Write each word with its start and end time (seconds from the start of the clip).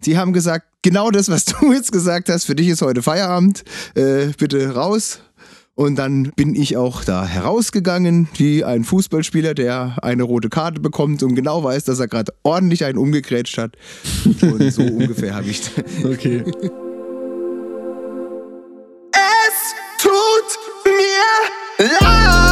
Sie 0.00 0.16
haben 0.16 0.32
gesagt, 0.32 0.66
genau 0.82 1.10
das, 1.10 1.28
was 1.28 1.44
du 1.60 1.72
jetzt 1.72 1.92
gesagt 1.92 2.28
hast, 2.28 2.44
für 2.44 2.54
dich 2.54 2.68
ist 2.68 2.82
heute 2.82 3.02
Feierabend, 3.02 3.64
äh, 3.94 4.28
bitte 4.38 4.74
raus. 4.74 5.20
Und 5.74 5.94
dann 5.94 6.32
bin 6.34 6.56
ich 6.56 6.76
auch 6.76 7.04
da 7.04 7.24
herausgegangen, 7.24 8.26
wie 8.34 8.64
ein 8.64 8.82
Fußballspieler, 8.82 9.54
der 9.54 9.96
eine 10.02 10.24
rote 10.24 10.48
Karte 10.48 10.80
bekommt 10.80 11.22
und 11.22 11.36
genau 11.36 11.62
weiß, 11.62 11.84
dass 11.84 12.00
er 12.00 12.08
gerade 12.08 12.32
ordentlich 12.42 12.84
einen 12.84 12.98
umgegrätscht 12.98 13.58
hat. 13.58 13.76
Und 14.42 14.72
so 14.72 14.82
ungefähr 14.82 15.36
habe 15.36 15.46
ich. 15.48 15.62
Okay. 16.04 16.42
Es 19.12 19.74
tut 20.02 20.58
mir 20.84 21.86
leid. 22.00 22.47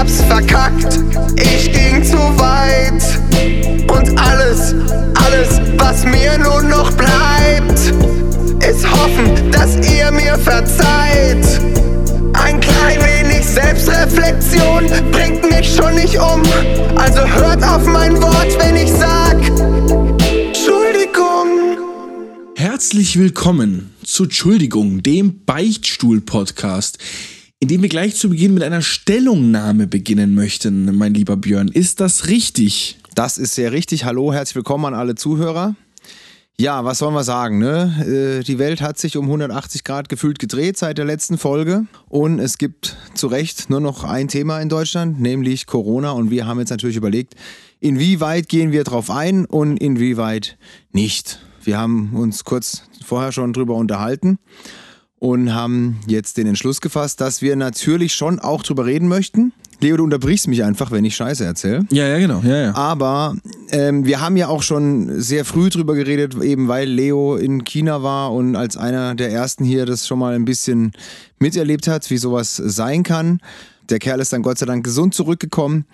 Hab's 0.00 0.22
verkackt. 0.22 0.98
Ich 1.36 1.70
ging 1.72 2.02
zu 2.02 2.16
weit. 2.16 3.02
Und 3.90 4.18
alles, 4.18 4.74
alles, 5.14 5.60
was 5.76 6.04
mir 6.04 6.38
nun 6.38 6.70
noch 6.70 6.90
bleibt, 6.92 7.78
ist 8.66 8.90
hoffen, 8.90 9.50
dass 9.52 9.76
ihr 9.76 10.10
mir 10.10 10.38
verzeiht. 10.38 11.60
Ein 12.32 12.60
klein 12.60 12.98
wenig 13.02 13.44
Selbstreflexion 13.46 14.86
bringt 15.12 15.42
mich 15.50 15.74
schon 15.74 15.94
nicht 15.94 16.16
um. 16.16 16.42
Also 16.96 17.20
hört 17.20 17.62
auf 17.62 17.84
mein 17.84 18.20
Wort, 18.22 18.58
wenn 18.58 18.76
ich 18.76 18.90
sag 18.90 19.36
Entschuldigung. 20.30 21.76
Herzlich 22.54 23.18
willkommen 23.18 23.94
zu 24.02 24.24
Entschuldigung, 24.24 25.02
dem 25.02 25.44
Beichtstuhl-Podcast, 25.44 26.98
in 27.62 27.68
dem 27.68 27.82
wir 27.82 27.90
gleich 27.90 28.16
zu 28.16 28.30
Beginn 28.30 28.54
mit 28.54 28.62
einer 28.62 28.80
Stellungnahme 28.80 29.86
beginnen 29.86 30.34
möchten, 30.34 30.96
mein 30.96 31.12
lieber 31.12 31.36
Björn. 31.36 31.68
Ist 31.68 32.00
das 32.00 32.28
richtig? 32.28 32.98
Das 33.14 33.36
ist 33.36 33.54
sehr 33.54 33.70
richtig. 33.72 34.06
Hallo, 34.06 34.32
herzlich 34.32 34.56
willkommen 34.56 34.86
an 34.86 34.94
alle 34.94 35.14
Zuhörer. 35.14 35.76
Ja, 36.58 36.86
was 36.86 36.98
sollen 36.98 37.12
wir 37.12 37.22
sagen? 37.22 37.58
Ne? 37.58 38.38
Äh, 38.40 38.44
Die 38.44 38.58
Welt 38.58 38.80
hat 38.80 38.98
sich 38.98 39.18
um 39.18 39.26
180 39.26 39.84
Grad 39.84 40.08
gefühlt 40.08 40.38
gedreht 40.38 40.78
seit 40.78 40.96
der 40.96 41.04
letzten 41.04 41.36
Folge 41.36 41.84
und 42.08 42.38
es 42.38 42.56
gibt 42.56 42.96
zu 43.12 43.26
Recht 43.26 43.68
nur 43.68 43.80
noch 43.80 44.04
ein 44.04 44.28
Thema 44.28 44.58
in 44.60 44.70
Deutschland, 44.70 45.20
nämlich 45.20 45.66
Corona. 45.66 46.12
Und 46.12 46.30
wir 46.30 46.46
haben 46.46 46.60
jetzt 46.60 46.70
natürlich 46.70 46.96
überlegt, 46.96 47.34
inwieweit 47.78 48.48
gehen 48.48 48.72
wir 48.72 48.84
drauf 48.84 49.10
ein 49.10 49.44
und 49.44 49.76
inwieweit 49.76 50.56
nicht. 50.92 51.40
Wir 51.62 51.76
haben 51.76 52.14
uns 52.14 52.44
kurz 52.44 52.84
vorher 53.04 53.32
schon 53.32 53.52
drüber 53.52 53.74
unterhalten 53.74 54.38
und 55.20 55.54
haben 55.54 56.00
jetzt 56.06 56.38
den 56.38 56.48
Entschluss 56.48 56.80
gefasst, 56.80 57.20
dass 57.20 57.42
wir 57.42 57.54
natürlich 57.54 58.14
schon 58.14 58.40
auch 58.40 58.62
drüber 58.62 58.86
reden 58.86 59.06
möchten. 59.06 59.52
Leo, 59.80 59.96
du 59.96 60.04
unterbrichst 60.04 60.48
mich 60.48 60.64
einfach, 60.64 60.90
wenn 60.90 61.04
ich 61.04 61.14
Scheiße 61.14 61.44
erzähle. 61.44 61.86
Ja, 61.90 62.06
ja, 62.06 62.18
genau. 62.18 62.40
Ja, 62.40 62.56
ja. 62.56 62.74
Aber 62.74 63.36
ähm, 63.70 64.04
wir 64.04 64.20
haben 64.20 64.36
ja 64.36 64.48
auch 64.48 64.62
schon 64.62 65.20
sehr 65.20 65.44
früh 65.44 65.68
drüber 65.68 65.94
geredet, 65.94 66.34
eben 66.42 66.68
weil 66.68 66.88
Leo 66.88 67.36
in 67.36 67.64
China 67.64 68.02
war 68.02 68.32
und 68.32 68.56
als 68.56 68.76
einer 68.76 69.14
der 69.14 69.30
ersten 69.30 69.64
hier 69.64 69.86
das 69.86 70.06
schon 70.06 70.18
mal 70.18 70.34
ein 70.34 70.44
bisschen 70.44 70.92
miterlebt 71.38 71.86
hat, 71.86 72.10
wie 72.10 72.18
sowas 72.18 72.56
sein 72.56 73.02
kann. 73.02 73.40
Der 73.90 73.98
Kerl 73.98 74.20
ist 74.20 74.32
dann 74.32 74.42
Gott 74.42 74.58
sei 74.58 74.66
Dank 74.66 74.84
gesund 74.84 75.14
zurückgekommen 75.14 75.84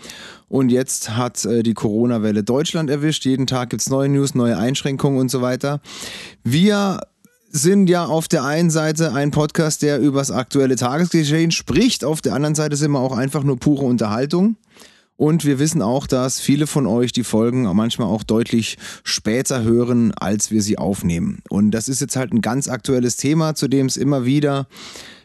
und 0.49 0.71
jetzt 0.71 1.17
hat 1.17 1.45
äh, 1.45 1.63
die 1.63 1.75
Corona-Welle 1.75 2.45
Deutschland 2.45 2.91
erwischt. 2.91 3.25
Jeden 3.25 3.47
Tag 3.47 3.71
gibt's 3.71 3.89
neue 3.89 4.09
News, 4.09 4.35
neue 4.35 4.57
Einschränkungen 4.57 5.19
und 5.19 5.31
so 5.31 5.43
weiter. 5.43 5.81
Wir 6.45 7.01
sind 7.63 7.89
ja 7.89 8.05
auf 8.05 8.29
der 8.29 8.45
einen 8.45 8.71
Seite 8.71 9.13
ein 9.13 9.31
Podcast, 9.31 9.83
der 9.83 9.99
übers 9.99 10.31
aktuelle 10.31 10.77
Tagesgeschehen 10.77 11.51
spricht. 11.51 12.05
Auf 12.05 12.21
der 12.21 12.35
anderen 12.35 12.55
Seite 12.55 12.77
sind 12.77 12.91
wir 12.93 13.01
auch 13.01 13.17
einfach 13.17 13.43
nur 13.43 13.59
pure 13.59 13.85
Unterhaltung. 13.85 14.57
Und 15.17 15.47
wir 15.47 15.59
wissen 15.59 15.81
auch, 15.81 16.07
dass 16.07 16.41
viele 16.41 16.67
von 16.67 16.87
euch 16.87 17.13
die 17.13 17.25
Folgen 17.25 17.63
manchmal 17.75 18.09
auch 18.09 18.23
deutlich 18.23 18.77
später 19.03 19.63
hören, 19.63 20.13
als 20.13 20.51
wir 20.51 20.61
sie 20.61 20.77
aufnehmen. 20.77 21.43
Und 21.49 21.71
das 21.71 21.89
ist 21.89 22.01
jetzt 22.03 22.17
halt 22.17 22.33
ein 22.33 22.43
ganz 22.43 22.69
aktuelles 22.69 23.17
Thema, 23.17 23.55
zu 23.55 23.67
dem 23.69 23.87
es 23.87 23.97
immer 23.97 24.27
wieder 24.27 24.67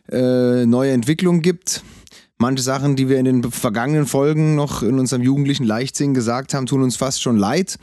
äh, 0.10 0.66
neue 0.66 0.92
Entwicklungen 0.92 1.42
gibt. 1.42 1.84
Manche 2.42 2.64
Sachen, 2.64 2.96
die 2.96 3.08
wir 3.08 3.20
in 3.20 3.26
den 3.26 3.52
vergangenen 3.52 4.08
Folgen 4.08 4.56
noch 4.56 4.82
in 4.82 4.98
unserem 4.98 5.22
jugendlichen 5.22 5.64
Leichtsinn 5.64 6.16
gesagt 6.16 6.56
haben, 6.56 6.66
tun 6.66 6.82
uns 6.82 6.96
fast 6.96 7.22
schon 7.22 7.38
leid. 7.38 7.78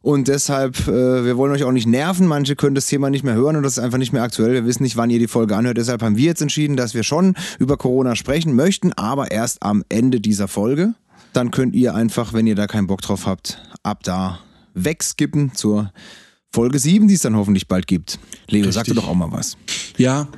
Und 0.00 0.28
deshalb, 0.28 0.88
äh, 0.88 1.26
wir 1.26 1.36
wollen 1.36 1.52
euch 1.52 1.62
auch 1.64 1.72
nicht 1.72 1.86
nerven. 1.86 2.26
Manche 2.26 2.56
können 2.56 2.74
das 2.74 2.86
Thema 2.86 3.10
nicht 3.10 3.22
mehr 3.22 3.34
hören 3.34 3.56
und 3.56 3.64
das 3.64 3.72
ist 3.72 3.80
einfach 3.80 3.98
nicht 3.98 4.14
mehr 4.14 4.22
aktuell. 4.22 4.54
Wir 4.54 4.64
wissen 4.64 4.82
nicht, 4.82 4.96
wann 4.96 5.10
ihr 5.10 5.18
die 5.18 5.28
Folge 5.28 5.54
anhört. 5.54 5.76
Deshalb 5.76 6.00
haben 6.00 6.16
wir 6.16 6.24
jetzt 6.24 6.40
entschieden, 6.40 6.74
dass 6.74 6.94
wir 6.94 7.02
schon 7.02 7.34
über 7.58 7.76
Corona 7.76 8.16
sprechen 8.16 8.56
möchten, 8.56 8.94
aber 8.94 9.30
erst 9.30 9.62
am 9.62 9.84
Ende 9.90 10.22
dieser 10.22 10.48
Folge. 10.48 10.94
Dann 11.34 11.50
könnt 11.50 11.74
ihr 11.74 11.94
einfach, 11.94 12.32
wenn 12.32 12.46
ihr 12.46 12.54
da 12.54 12.66
keinen 12.66 12.86
Bock 12.86 13.02
drauf 13.02 13.26
habt, 13.26 13.60
ab 13.82 14.04
da 14.04 14.38
wegskippen 14.72 15.54
zur 15.54 15.92
Folge 16.50 16.78
7, 16.78 17.08
die 17.08 17.14
es 17.14 17.20
dann 17.20 17.36
hoffentlich 17.36 17.68
bald 17.68 17.86
gibt. 17.86 18.18
Leo, 18.48 18.64
Richtig. 18.64 18.94
doch 18.94 19.06
auch 19.06 19.14
mal 19.14 19.30
was. 19.30 19.58
Ja, 19.98 20.28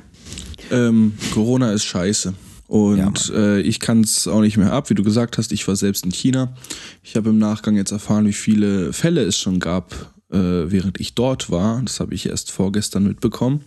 ähm, 0.71 1.13
Corona 1.33 1.71
ist 1.71 1.85
scheiße. 1.85 2.33
Und 2.71 3.29
äh, 3.35 3.59
ich 3.59 3.81
kann 3.81 3.99
es 3.99 4.27
auch 4.29 4.39
nicht 4.39 4.55
mehr 4.55 4.71
ab, 4.71 4.89
wie 4.89 4.93
du 4.95 5.03
gesagt 5.03 5.37
hast, 5.37 5.51
ich 5.51 5.67
war 5.67 5.75
selbst 5.75 6.05
in 6.05 6.11
China. 6.11 6.55
Ich 7.03 7.17
habe 7.17 7.29
im 7.31 7.37
Nachgang 7.37 7.75
jetzt 7.75 7.91
erfahren, 7.91 8.25
wie 8.25 8.31
viele 8.31 8.93
Fälle 8.93 9.23
es 9.25 9.37
schon 9.37 9.59
gab, 9.59 9.91
äh, 10.31 10.37
während 10.37 10.97
ich 11.01 11.13
dort 11.13 11.51
war. 11.51 11.81
Das 11.81 11.99
habe 11.99 12.13
ich 12.15 12.27
erst 12.29 12.49
vorgestern 12.49 13.03
mitbekommen. 13.03 13.65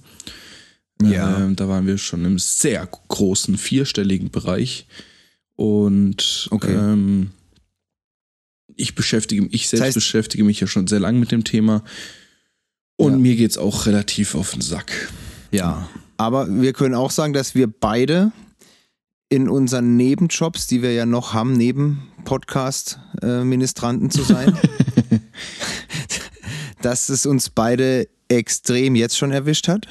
Ja. 1.03 1.38
Ähm, 1.38 1.54
da 1.54 1.69
waren 1.69 1.87
wir 1.87 1.98
schon 1.98 2.25
im 2.25 2.38
sehr 2.38 2.88
großen 3.09 3.59
vierstelligen 3.59 4.31
Bereich. 4.31 4.87
Und 5.54 6.48
Okay. 6.50 6.72
ähm, 6.75 7.32
ich 8.75 8.94
beschäftige 8.94 9.42
mich, 9.42 9.53
ich 9.53 9.69
selbst 9.69 9.84
heißt- 9.84 9.94
beschäftige 9.97 10.44
mich 10.44 10.60
ja 10.60 10.66
schon 10.66 10.86
sehr 10.86 11.00
lang 11.00 11.21
mit 11.21 11.31
dem 11.31 11.44
Thema. 11.44 11.84
Und 12.97 13.12
Ja. 13.12 13.19
mir 13.19 13.36
geht's 13.36 13.59
auch 13.59 13.84
relativ 13.84 14.34
auf 14.34 14.53
den 14.53 14.62
Sack. 14.62 15.12
Ja, 15.50 15.91
aber 16.16 16.48
wir 16.48 16.72
können 16.72 16.94
auch 16.94 17.10
sagen, 17.10 17.34
dass 17.34 17.54
wir 17.54 17.66
beide 17.66 18.32
in 19.34 19.49
unseren 19.49 19.97
Nebenjobs, 19.97 20.69
die 20.69 20.81
wir 20.81 20.93
ja 20.93 21.06
noch 21.06 21.34
haben, 21.34 21.55
neben 21.55 22.06
Podcast-Ministranten 22.25 24.09
zu 24.09 24.22
sein, 24.22 24.56
dass 26.83 27.09
es 27.09 27.27
uns 27.27 27.50
beide 27.50 28.06
extrem 28.28 28.95
jetzt 28.95 29.19
schon 29.19 29.33
erwischt 29.33 29.67
hat. 29.67 29.89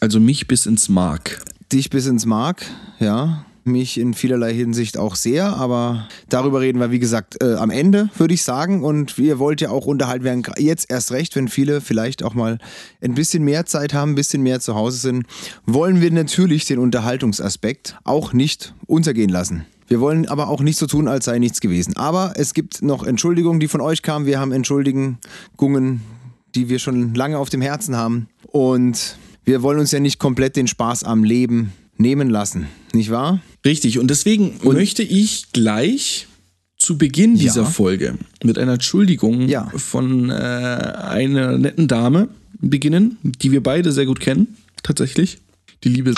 Also 0.00 0.20
mich 0.20 0.46
bis 0.46 0.66
ins 0.66 0.90
Mark. 0.90 1.42
Dich 1.72 1.88
bis 1.88 2.04
ins 2.04 2.26
Mark, 2.26 2.66
ja. 3.00 3.46
Mich 3.64 3.98
in 3.98 4.14
vielerlei 4.14 4.52
Hinsicht 4.52 4.98
auch 4.98 5.14
sehr, 5.14 5.56
aber 5.56 6.08
darüber 6.28 6.60
reden 6.60 6.80
wir, 6.80 6.90
wie 6.90 6.98
gesagt, 6.98 7.40
äh, 7.40 7.54
am 7.54 7.70
Ende, 7.70 8.10
würde 8.16 8.34
ich 8.34 8.42
sagen. 8.42 8.82
Und 8.82 9.16
ihr 9.18 9.38
wollt 9.38 9.60
ja 9.60 9.70
auch 9.70 9.86
unterhalten 9.86 10.24
werden, 10.24 10.42
jetzt 10.58 10.90
erst 10.90 11.12
recht, 11.12 11.36
wenn 11.36 11.46
viele 11.46 11.80
vielleicht 11.80 12.24
auch 12.24 12.34
mal 12.34 12.58
ein 13.00 13.14
bisschen 13.14 13.44
mehr 13.44 13.64
Zeit 13.64 13.94
haben, 13.94 14.12
ein 14.12 14.14
bisschen 14.16 14.42
mehr 14.42 14.58
zu 14.58 14.74
Hause 14.74 14.98
sind, 14.98 15.26
wollen 15.64 16.00
wir 16.00 16.10
natürlich 16.10 16.64
den 16.64 16.78
Unterhaltungsaspekt 16.78 17.96
auch 18.02 18.32
nicht 18.32 18.74
untergehen 18.86 19.30
lassen. 19.30 19.64
Wir 19.86 20.00
wollen 20.00 20.26
aber 20.26 20.48
auch 20.48 20.60
nicht 20.60 20.78
so 20.78 20.86
tun, 20.86 21.06
als 21.06 21.26
sei 21.26 21.38
nichts 21.38 21.60
gewesen. 21.60 21.96
Aber 21.96 22.32
es 22.36 22.54
gibt 22.54 22.82
noch 22.82 23.04
Entschuldigungen, 23.04 23.60
die 23.60 23.68
von 23.68 23.80
euch 23.80 24.02
kamen. 24.02 24.26
Wir 24.26 24.40
haben 24.40 24.50
Entschuldigungen, 24.50 26.00
die 26.54 26.68
wir 26.68 26.78
schon 26.78 27.14
lange 27.14 27.38
auf 27.38 27.50
dem 27.50 27.60
Herzen 27.60 27.94
haben. 27.94 28.28
Und 28.46 29.18
wir 29.44 29.62
wollen 29.62 29.78
uns 29.78 29.90
ja 29.92 30.00
nicht 30.00 30.18
komplett 30.18 30.56
den 30.56 30.66
Spaß 30.66 31.04
am 31.04 31.24
Leben 31.24 31.72
nehmen 32.02 32.28
lassen, 32.28 32.66
nicht 32.92 33.10
wahr? 33.10 33.40
Richtig, 33.64 33.98
und 33.98 34.08
deswegen 34.08 34.54
möchte 34.62 35.02
ich 35.02 35.46
gleich 35.52 36.26
zu 36.76 36.98
Beginn 36.98 37.36
dieser 37.36 37.62
Ja. 37.62 37.68
Folge 37.68 38.18
mit 38.44 38.58
einer 38.58 38.72
Entschuldigung 38.74 39.48
Ja. 39.48 39.70
von 39.76 40.28
äh, 40.30 40.32
einer 40.34 41.56
netten 41.56 41.88
Dame 41.88 42.28
beginnen, 42.60 43.16
die 43.22 43.52
wir 43.52 43.62
beide 43.62 43.92
sehr 43.92 44.04
gut 44.06 44.20
kennen, 44.20 44.56
tatsächlich. 44.82 45.38
Die 45.84 45.88
liebe 45.88 46.14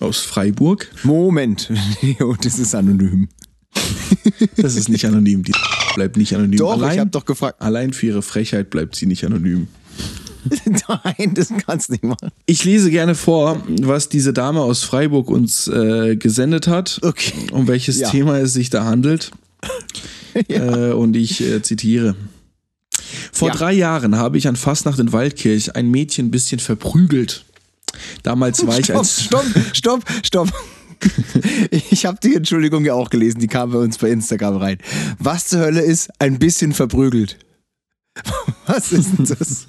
aus 0.00 0.18
Freiburg. 0.20 0.90
Moment, 1.04 1.70
Leo, 2.02 2.36
das 2.42 2.58
ist 2.58 2.74
anonym. 2.74 3.28
Das 4.56 4.74
ist 4.76 4.88
nicht 4.88 5.04
anonym, 5.06 5.42
die 5.44 5.52
bleibt 5.94 6.16
nicht 6.16 6.34
anonym. 6.34 6.58
Doch, 6.58 6.72
allein, 6.72 6.92
ich 6.94 6.98
habe 6.98 7.10
doch 7.10 7.24
gefragt. 7.24 7.60
allein 7.62 7.92
für 7.92 8.06
ihre 8.06 8.22
Frechheit 8.22 8.68
bleibt 8.70 8.96
sie 8.96 9.06
nicht 9.06 9.24
anonym. 9.24 9.68
Nein, 10.88 11.34
das 11.34 11.48
kannst 11.66 11.88
du 11.88 11.92
nicht 11.92 12.04
machen. 12.04 12.30
Ich 12.46 12.64
lese 12.64 12.90
gerne 12.90 13.14
vor, 13.14 13.62
was 13.82 14.08
diese 14.08 14.32
Dame 14.32 14.60
aus 14.60 14.82
Freiburg 14.82 15.30
uns 15.30 15.68
äh, 15.68 16.16
gesendet 16.16 16.66
hat, 16.66 16.98
Okay. 17.02 17.32
um 17.52 17.68
welches 17.68 18.00
Ja. 18.00 18.10
Thema 18.10 18.38
es 18.38 18.52
sich 18.52 18.70
da 18.70 18.84
handelt. 18.84 19.30
äh, 20.48 20.90
und 20.92 21.14
ich 21.16 21.40
äh, 21.42 21.62
zitiere. 21.62 22.16
Vor 23.32 23.48
Ja. 23.48 23.54
drei 23.54 23.72
Jahren 23.72 24.16
habe 24.16 24.38
ich 24.38 24.48
an 24.48 24.56
Fastnacht 24.56 24.98
in 24.98 25.12
Waldkirch 25.12 25.76
ein 25.76 25.90
Mädchen 25.90 26.26
ein 26.26 26.30
bisschen 26.30 26.58
verprügelt. 26.58 27.44
Damals 28.22 28.66
war 28.66 28.78
ich 28.78 28.86
Stopp, 28.86 28.98
als 28.98 29.22
stopp, 29.22 29.44
stopp, 29.72 30.04
stopp. 30.24 30.48
Ich 31.90 32.06
habe 32.06 32.18
die 32.22 32.36
Entschuldigung 32.36 32.84
ja 32.84 32.94
auch 32.94 33.10
gelesen, 33.10 33.40
die 33.40 33.48
kam 33.48 33.72
bei 33.72 33.78
uns 33.78 33.98
bei 33.98 34.08
Instagram 34.10 34.56
rein. 34.58 34.78
Was 35.18 35.48
zur 35.48 35.58
Hölle 35.58 35.80
ist 35.80 36.10
ein 36.20 36.38
bisschen 36.38 36.72
verprügelt? 36.72 37.38
Was 38.66 38.92
ist 38.92 39.18
denn 39.18 39.26
das? 39.26 39.66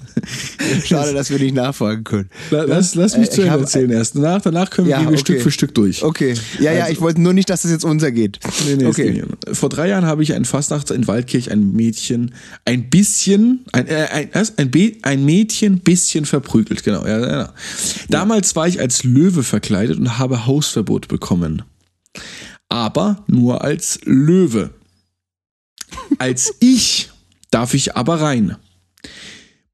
Schade, 0.84 1.14
dass 1.14 1.30
wir 1.30 1.38
nicht 1.38 1.54
nachfragen 1.54 2.04
können. 2.04 2.30
Lass, 2.50 2.94
lass 2.94 3.16
mich 3.16 3.28
äh, 3.28 3.30
zu 3.30 3.42
Ende 3.42 3.60
erzählen 3.60 3.90
erst. 3.90 4.16
Danach, 4.16 4.42
danach 4.42 4.70
können 4.70 4.86
wir, 4.86 5.00
ja, 5.00 5.06
okay. 5.06 5.18
Stück 5.18 5.40
für 5.40 5.50
Stück 5.50 5.74
durch. 5.74 6.02
Okay. 6.02 6.34
Ja, 6.60 6.70
also, 6.70 6.82
ja, 6.82 6.88
ich 6.90 7.00
wollte 7.00 7.20
nur 7.20 7.32
nicht, 7.32 7.50
dass 7.50 7.62
das 7.62 7.70
jetzt 7.70 7.84
untergeht. 7.84 8.38
Nee, 8.66 8.76
nee, 8.76 8.86
okay. 8.86 9.24
Vor 9.52 9.68
drei 9.68 9.88
Jahren 9.88 10.04
habe 10.04 10.22
ich 10.22 10.34
ein 10.34 10.44
Fastnachts 10.44 10.90
in 10.90 11.06
Waldkirch 11.06 11.50
ein 11.50 11.72
Mädchen 11.72 12.34
ein 12.64 12.90
bisschen, 12.90 13.64
ein, 13.72 13.86
äh, 13.88 14.06
ein, 14.10 14.30
ein, 14.32 14.92
ein 15.02 15.24
Mädchen 15.24 15.80
bisschen 15.80 16.24
verprügelt, 16.24 16.84
genau. 16.84 17.06
Ja, 17.06 17.18
genau. 17.18 17.48
Damals 18.10 18.54
war 18.56 18.68
ich 18.68 18.78
als 18.78 19.04
Löwe 19.04 19.42
verkleidet 19.42 19.98
und 19.98 20.18
habe 20.18 20.46
Hausverbot 20.46 21.08
bekommen. 21.08 21.62
Aber 22.68 23.24
nur 23.26 23.62
als 23.62 24.00
Löwe. 24.04 24.70
Als 26.18 26.54
ich 26.60 27.10
darf 27.54 27.72
ich 27.72 27.96
aber 27.96 28.20
rein. 28.20 28.56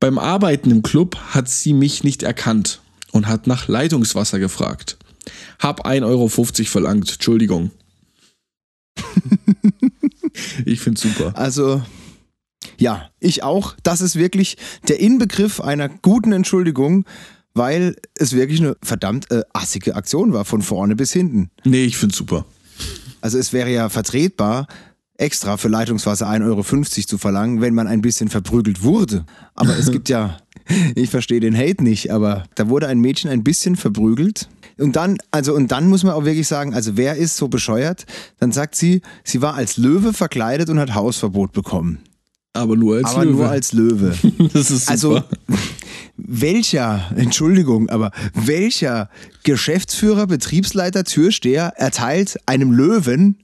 Beim 0.00 0.18
Arbeiten 0.18 0.70
im 0.70 0.82
Club 0.82 1.16
hat 1.30 1.48
sie 1.48 1.72
mich 1.72 2.04
nicht 2.04 2.22
erkannt 2.22 2.82
und 3.10 3.26
hat 3.26 3.46
nach 3.46 3.68
Leitungswasser 3.68 4.38
gefragt. 4.38 4.98
Hab 5.58 5.86
1,50 5.86 6.04
Euro 6.04 6.28
verlangt, 6.28 7.10
Entschuldigung. 7.12 7.70
ich 10.66 10.80
find's 10.80 11.00
super. 11.00 11.32
Also, 11.36 11.82
ja, 12.76 13.10
ich 13.18 13.42
auch. 13.42 13.74
Das 13.82 14.02
ist 14.02 14.16
wirklich 14.16 14.58
der 14.88 15.00
Inbegriff 15.00 15.60
einer 15.60 15.88
guten 15.88 16.32
Entschuldigung, 16.32 17.06
weil 17.54 17.96
es 18.14 18.34
wirklich 18.34 18.60
eine 18.60 18.76
verdammt 18.82 19.30
äh, 19.30 19.42
assige 19.54 19.96
Aktion 19.96 20.34
war, 20.34 20.44
von 20.44 20.60
vorne 20.60 20.96
bis 20.96 21.14
hinten. 21.14 21.50
Nee, 21.64 21.84
ich 21.84 21.96
find's 21.96 22.16
super. 22.16 22.44
Also 23.22 23.38
es 23.38 23.52
wäre 23.54 23.70
ja 23.70 23.88
vertretbar, 23.88 24.66
extra 25.20 25.56
für 25.56 25.68
Leitungswasser 25.68 26.28
1,50 26.28 26.46
Euro 26.46 26.62
zu 27.06 27.18
verlangen, 27.18 27.60
wenn 27.60 27.74
man 27.74 27.86
ein 27.86 28.00
bisschen 28.00 28.28
verprügelt 28.28 28.82
wurde. 28.82 29.24
Aber 29.54 29.76
es 29.78 29.92
gibt 29.92 30.08
ja, 30.08 30.38
ich 30.94 31.10
verstehe 31.10 31.40
den 31.40 31.56
Hate 31.56 31.84
nicht, 31.84 32.10
aber 32.10 32.44
da 32.54 32.68
wurde 32.68 32.88
ein 32.88 32.98
Mädchen 32.98 33.30
ein 33.30 33.44
bisschen 33.44 33.76
verprügelt. 33.76 34.48
Und 34.78 34.96
dann, 34.96 35.18
also, 35.30 35.54
und 35.54 35.72
dann 35.72 35.88
muss 35.88 36.04
man 36.04 36.14
auch 36.14 36.24
wirklich 36.24 36.48
sagen, 36.48 36.72
also 36.72 36.96
wer 36.96 37.16
ist 37.16 37.36
so 37.36 37.48
bescheuert? 37.48 38.06
Dann 38.38 38.50
sagt 38.50 38.74
sie, 38.74 39.02
sie 39.24 39.42
war 39.42 39.54
als 39.54 39.76
Löwe 39.76 40.14
verkleidet 40.14 40.70
und 40.70 40.78
hat 40.78 40.94
Hausverbot 40.94 41.52
bekommen. 41.52 41.98
Aber 42.54 42.76
nur 42.76 42.96
als 42.96 43.04
aber 43.06 43.26
Löwe. 43.26 43.36
nur 43.36 43.48
als 43.48 43.72
Löwe. 43.72 44.14
das 44.52 44.70
ist 44.70 44.86
super. 44.86 44.90
Also, 44.90 45.22
welcher, 46.16 47.12
Entschuldigung, 47.14 47.90
aber 47.90 48.10
welcher 48.34 49.10
Geschäftsführer, 49.44 50.26
Betriebsleiter, 50.26 51.04
Türsteher 51.04 51.74
erteilt 51.76 52.38
einem 52.46 52.72
Löwen 52.72 53.36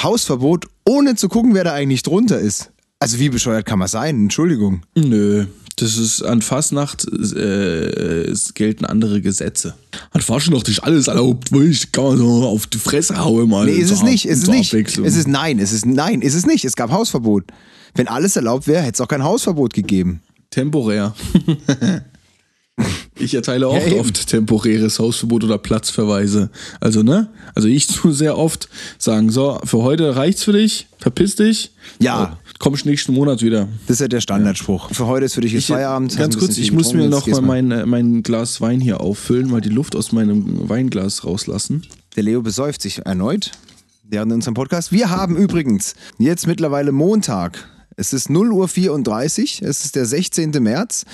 Hausverbot, 0.00 0.66
ohne 0.86 1.14
zu 1.14 1.28
gucken, 1.28 1.54
wer 1.54 1.64
da 1.64 1.72
eigentlich 1.72 2.02
drunter 2.02 2.38
ist. 2.38 2.70
Also 2.98 3.18
wie 3.18 3.28
bescheuert 3.28 3.66
kann 3.66 3.78
man 3.78 3.88
sein? 3.88 4.16
Entschuldigung. 4.16 4.82
Nö, 4.94 5.46
das 5.76 5.98
ist 5.98 6.22
an 6.22 6.40
Fastnacht 6.40 7.04
äh, 7.04 8.22
es 8.30 8.54
gelten 8.54 8.84
andere 8.84 9.20
Gesetze. 9.20 9.74
An 10.12 10.20
Fastnacht 10.20 10.68
ist 10.68 10.80
alles 10.80 11.08
erlaubt, 11.08 11.52
weil 11.52 11.68
ich 11.70 11.90
kann 11.90 12.16
so 12.16 12.46
auf 12.46 12.66
die 12.68 12.78
Fresse 12.78 13.18
hauen 13.18 13.48
mal. 13.48 13.66
Nee, 13.66 13.72
ist 13.72 13.90
es 13.90 14.02
nicht, 14.02 14.26
ist 14.26 14.44
es 14.44 14.48
nicht. 14.48 14.72
Es 14.72 15.16
ist 15.16 15.26
nein, 15.26 15.58
es 15.58 15.72
ist 15.72 15.86
nein, 15.86 16.20
ist 16.22 16.34
es 16.34 16.46
nicht. 16.46 16.64
Es 16.64 16.76
gab 16.76 16.90
Hausverbot. 16.92 17.44
Wenn 17.94 18.08
alles 18.08 18.36
erlaubt 18.36 18.66
wäre, 18.68 18.82
hätte 18.82 18.94
es 18.94 19.00
auch 19.00 19.08
kein 19.08 19.24
Hausverbot 19.24 19.74
gegeben. 19.74 20.22
Temporär. 20.50 21.14
Ich 23.22 23.34
erteile 23.34 23.68
auch 23.68 23.86
ja, 23.86 24.00
oft 24.00 24.26
temporäres 24.26 24.98
Hausverbot 24.98 25.44
oder 25.44 25.58
Platzverweise. 25.58 26.50
Also, 26.80 27.02
ne? 27.02 27.28
Also 27.54 27.68
ich 27.68 27.86
tue 27.86 28.12
sehr 28.12 28.36
oft 28.36 28.68
sagen, 28.98 29.30
so, 29.30 29.60
für 29.64 29.82
heute 29.82 30.16
reicht's 30.16 30.42
für 30.42 30.52
dich, 30.52 30.88
verpiss 30.98 31.36
dich. 31.36 31.70
Ja. 32.00 32.32
Oh, 32.32 32.52
kommst 32.58 32.84
nächsten 32.84 33.12
Monat 33.12 33.42
wieder. 33.42 33.68
Das 33.86 33.96
ist 33.96 34.00
ja 34.00 34.08
der 34.08 34.20
Standardspruch. 34.20 34.88
Ja. 34.88 34.94
Für 34.94 35.06
heute 35.06 35.26
ist 35.26 35.34
für 35.34 35.40
dich 35.40 35.52
jetzt 35.52 35.68
ich, 35.68 35.74
Feierabend. 35.74 36.16
Ganz 36.16 36.36
kurz, 36.36 36.58
ich 36.58 36.72
muss 36.72 36.94
mir 36.94 37.08
noch 37.08 37.26
mal 37.26 37.42
mein, 37.42 37.70
äh, 37.70 37.86
mein 37.86 38.22
Glas 38.22 38.60
Wein 38.60 38.80
hier 38.80 39.00
auffüllen, 39.00 39.50
mal 39.50 39.60
die 39.60 39.68
Luft 39.68 39.94
aus 39.94 40.12
meinem 40.12 40.68
Weinglas 40.68 41.24
rauslassen. 41.24 41.86
Der 42.16 42.24
Leo 42.24 42.42
besäuft 42.42 42.82
sich 42.82 43.06
erneut 43.06 43.52
während 44.04 44.32
unserem 44.32 44.54
Podcast. 44.54 44.90
Wir 44.92 45.10
haben 45.10 45.36
übrigens 45.36 45.94
jetzt 46.18 46.46
mittlerweile 46.46 46.92
Montag. 46.92 47.68
Es 47.96 48.12
ist 48.12 48.30
0 48.30 48.52
Uhr 48.52 48.68
34, 48.68 49.62
es 49.62 49.84
ist 49.84 49.96
der 49.96 50.06
16. 50.06 50.50
März 50.60 51.04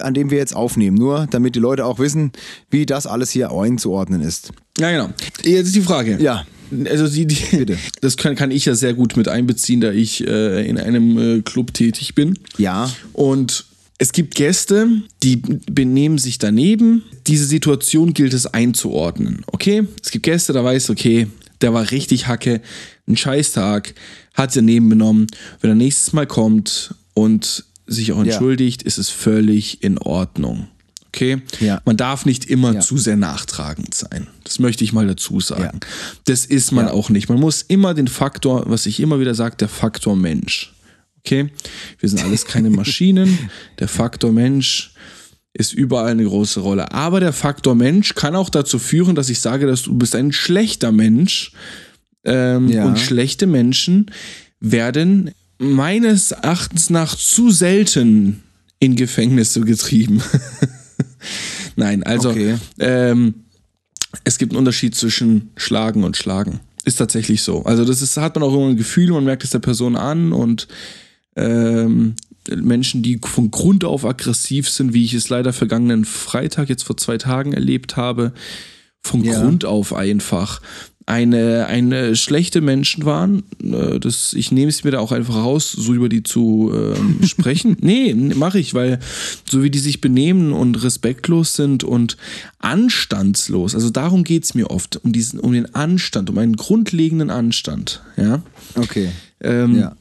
an 0.00 0.14
dem 0.14 0.30
wir 0.30 0.38
jetzt 0.38 0.54
aufnehmen. 0.54 0.96
Nur 0.96 1.26
damit 1.30 1.54
die 1.54 1.60
Leute 1.60 1.84
auch 1.84 1.98
wissen, 1.98 2.32
wie 2.70 2.86
das 2.86 3.06
alles 3.06 3.30
hier 3.30 3.50
einzuordnen 3.52 4.20
ist. 4.20 4.50
Ja, 4.78 4.90
genau. 4.90 5.10
Jetzt 5.42 5.68
ist 5.68 5.76
die 5.76 5.80
Frage. 5.80 6.18
Ja. 6.20 6.46
Also 6.88 7.08
die, 7.08 7.26
die 7.26 7.76
das 8.00 8.16
kann, 8.16 8.36
kann 8.36 8.50
ich 8.50 8.66
ja 8.66 8.74
sehr 8.74 8.94
gut 8.94 9.16
mit 9.16 9.28
einbeziehen, 9.28 9.80
da 9.80 9.90
ich 9.90 10.26
äh, 10.26 10.68
in 10.68 10.78
einem 10.78 11.38
äh, 11.38 11.40
Club 11.40 11.72
tätig 11.72 12.14
bin. 12.14 12.38
Ja. 12.58 12.92
Und 13.14 13.64
es 13.96 14.12
gibt 14.12 14.34
Gäste, 14.34 14.88
die 15.22 15.36
benehmen 15.36 16.18
sich 16.18 16.38
daneben. 16.38 17.02
Diese 17.26 17.46
Situation 17.46 18.12
gilt 18.12 18.34
es 18.34 18.46
einzuordnen. 18.46 19.42
Okay? 19.46 19.84
Es 20.04 20.10
gibt 20.10 20.24
Gäste, 20.24 20.52
da 20.52 20.62
weiß, 20.62 20.90
okay, 20.90 21.26
der 21.62 21.72
war 21.72 21.90
richtig 21.90 22.28
Hacke, 22.28 22.60
ein 23.08 23.16
Scheißtag, 23.16 23.94
hat 24.34 24.52
sie 24.52 24.60
daneben 24.60 24.88
benommen. 24.88 25.26
Wenn 25.60 25.70
er 25.70 25.76
nächstes 25.76 26.12
Mal 26.12 26.26
kommt 26.26 26.94
und 27.14 27.64
sich 27.86 28.12
auch 28.12 28.22
entschuldigt, 28.22 28.82
ja. 28.82 28.86
ist 28.86 28.98
es 28.98 29.08
völlig 29.08 29.82
in 29.82 29.98
Ordnung. 29.98 30.68
Okay? 31.08 31.42
Ja. 31.60 31.80
Man 31.84 31.96
darf 31.96 32.26
nicht 32.26 32.44
immer 32.44 32.74
ja. 32.74 32.80
zu 32.80 32.98
sehr 32.98 33.16
nachtragend 33.16 33.94
sein. 33.94 34.28
Das 34.44 34.58
möchte 34.58 34.84
ich 34.84 34.92
mal 34.92 35.06
dazu 35.06 35.40
sagen. 35.40 35.80
Das 36.26 36.44
ist 36.44 36.70
man 36.70 36.88
auch 36.88 37.08
nicht. 37.08 37.28
Man 37.28 37.40
muss 37.40 37.62
immer 37.62 37.94
den 37.94 38.08
Faktor, 38.08 38.64
was 38.66 38.86
ich 38.86 39.00
immer 39.00 39.18
wieder 39.18 39.34
sage, 39.34 39.56
der 39.56 39.68
Faktor 39.68 40.16
Mensch. 40.16 40.74
Okay? 41.20 41.50
Wir 41.98 42.08
sind 42.08 42.22
alles 42.22 42.44
keine 42.44 42.70
Maschinen. 42.70 43.50
der 43.78 43.88
Faktor 43.88 44.32
Mensch 44.32 44.92
ist 45.54 45.72
überall 45.72 46.12
eine 46.12 46.24
große 46.24 46.60
Rolle. 46.60 46.92
Aber 46.92 47.20
der 47.20 47.32
Faktor 47.32 47.74
Mensch 47.74 48.14
kann 48.14 48.36
auch 48.36 48.50
dazu 48.50 48.78
führen, 48.78 49.14
dass 49.14 49.28
ich 49.28 49.40
sage, 49.40 49.66
dass 49.66 49.82
du 49.82 49.94
bist 49.94 50.14
ein 50.14 50.30
schlechter 50.32 50.92
Mensch. 50.92 51.52
Ähm, 52.28 52.70
und 52.84 52.98
schlechte 52.98 53.46
Menschen 53.46 54.10
werden 54.60 55.30
meines 55.58 56.32
Erachtens 56.32 56.90
nach 56.90 57.16
zu 57.16 57.50
selten 57.50 58.42
in 58.80 58.96
Gefängnisse 58.96 59.60
getrieben. 59.62 60.22
Nein, 61.76 62.02
also 62.02 62.30
okay. 62.30 62.56
ähm, 62.78 63.34
es 64.24 64.38
gibt 64.38 64.52
einen 64.52 64.58
Unterschied 64.58 64.94
zwischen 64.94 65.50
Schlagen 65.56 66.04
und 66.04 66.16
Schlagen. 66.16 66.60
Ist 66.84 66.96
tatsächlich 66.96 67.42
so. 67.42 67.64
Also 67.64 67.84
das 67.84 68.02
ist, 68.02 68.16
hat 68.16 68.34
man 68.36 68.44
auch 68.44 68.54
immer 68.54 68.68
ein 68.68 68.76
Gefühl, 68.76 69.10
man 69.10 69.24
merkt 69.24 69.44
es 69.44 69.50
der 69.50 69.58
Person 69.58 69.96
an 69.96 70.32
und 70.32 70.68
ähm, 71.36 72.14
Menschen, 72.56 73.02
die 73.02 73.20
von 73.22 73.50
Grund 73.50 73.84
auf 73.84 74.04
aggressiv 74.04 74.68
sind, 74.68 74.94
wie 74.94 75.04
ich 75.04 75.14
es 75.14 75.28
leider 75.28 75.52
vergangenen 75.52 76.04
Freitag, 76.04 76.68
jetzt 76.68 76.84
vor 76.84 76.96
zwei 76.96 77.18
Tagen 77.18 77.52
erlebt 77.52 77.96
habe, 77.96 78.32
von 79.02 79.22
ja. 79.22 79.38
Grund 79.38 79.64
auf 79.64 79.92
einfach 79.92 80.60
eine, 81.08 81.66
eine 81.66 82.16
schlechte 82.16 82.60
Menschen 82.60 83.06
waren. 83.06 83.42
Äh, 83.62 83.98
das, 83.98 84.34
ich 84.34 84.52
nehme 84.52 84.68
es 84.68 84.84
mir 84.84 84.90
da 84.90 84.98
auch 84.98 85.10
einfach 85.10 85.36
raus, 85.36 85.72
so 85.72 85.94
über 85.94 86.10
die 86.10 86.22
zu 86.22 86.70
ähm, 86.74 87.20
sprechen. 87.26 87.78
nee, 87.80 88.12
mache 88.14 88.58
ich, 88.58 88.74
weil 88.74 89.00
so 89.48 89.62
wie 89.62 89.70
die 89.70 89.78
sich 89.78 90.02
benehmen 90.02 90.52
und 90.52 90.82
respektlos 90.82 91.54
sind 91.54 91.82
und 91.82 92.18
anstandslos, 92.58 93.74
also 93.74 93.88
darum 93.88 94.22
geht 94.22 94.44
es 94.44 94.54
mir 94.54 94.70
oft, 94.70 95.02
um 95.02 95.12
diesen, 95.12 95.40
um 95.40 95.52
den 95.52 95.74
Anstand, 95.74 96.28
um 96.28 96.36
einen 96.36 96.56
grundlegenden 96.56 97.30
Anstand. 97.30 98.02
Ja. 98.18 98.42
Okay. 98.76 99.08
Ähm, 99.40 99.78
ja 99.78 99.96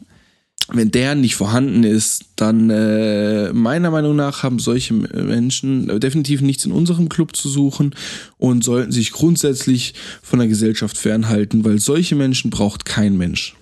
wenn 0.73 0.91
der 0.91 1.15
nicht 1.15 1.35
vorhanden 1.35 1.83
ist, 1.83 2.25
dann 2.35 2.69
äh, 2.69 3.53
meiner 3.53 3.89
Meinung 3.89 4.15
nach 4.15 4.43
haben 4.43 4.59
solche 4.59 4.93
Menschen 4.93 5.99
definitiv 5.99 6.41
nichts 6.41 6.65
in 6.65 6.71
unserem 6.71 7.07
Club 7.09 7.35
zu 7.35 7.49
suchen 7.49 7.95
und 8.37 8.63
sollten 8.63 8.91
sich 8.91 9.11
grundsätzlich 9.11 9.93
von 10.21 10.39
der 10.39 10.47
Gesellschaft 10.47 10.97
fernhalten, 10.97 11.63
weil 11.63 11.79
solche 11.79 12.15
Menschen 12.15 12.49
braucht 12.49 12.85
kein 12.85 13.17
Mensch. 13.17 13.55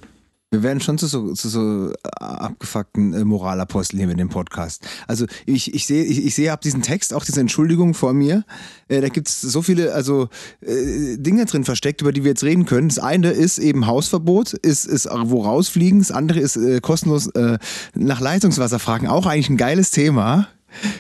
Wir 0.51 0.63
werden 0.63 0.79
schon 0.79 0.97
zu 0.97 1.07
so, 1.07 1.33
zu 1.33 1.49
so 1.49 1.91
abgefuckten 2.19 3.13
äh, 3.13 3.25
Moralaposteln 3.25 3.99
hier 3.99 4.07
mit 4.07 4.19
dem 4.19 4.29
Podcast. 4.29 4.87
Also 5.07 5.25
ich, 5.45 5.73
ich 5.73 5.85
sehe, 5.85 6.03
ich, 6.03 6.23
ich 6.23 6.35
sehe, 6.35 6.51
habe 6.51 6.61
diesen 6.61 6.81
Text, 6.81 7.13
auch 7.13 7.25
diese 7.25 7.41
Entschuldigung 7.41 7.93
vor 7.93 8.13
mir. 8.13 8.45
Äh, 8.87 9.01
da 9.01 9.09
gibt 9.09 9.27
es 9.27 9.41
so 9.41 9.61
viele 9.61 9.93
also 9.93 10.29
äh, 10.61 11.17
Dinge 11.17 11.45
drin 11.45 11.65
versteckt, 11.65 12.01
über 12.01 12.13
die 12.13 12.23
wir 12.23 12.31
jetzt 12.31 12.43
reden 12.43 12.65
können. 12.65 12.89
Das 12.89 12.99
eine 12.99 13.31
ist 13.31 13.57
eben 13.57 13.87
Hausverbot, 13.87 14.53
ist, 14.53 14.85
ist 14.85 15.09
wo 15.11 15.41
rausfliegen. 15.41 15.99
Das 15.99 16.11
andere 16.11 16.39
ist 16.39 16.55
äh, 16.57 16.79
kostenlos 16.79 17.27
äh, 17.27 17.57
nach 17.95 18.21
Leitungswasser 18.21 18.79
fragen. 18.79 19.07
Auch 19.07 19.25
eigentlich 19.25 19.49
ein 19.49 19.57
geiles 19.57 19.91
Thema, 19.91 20.47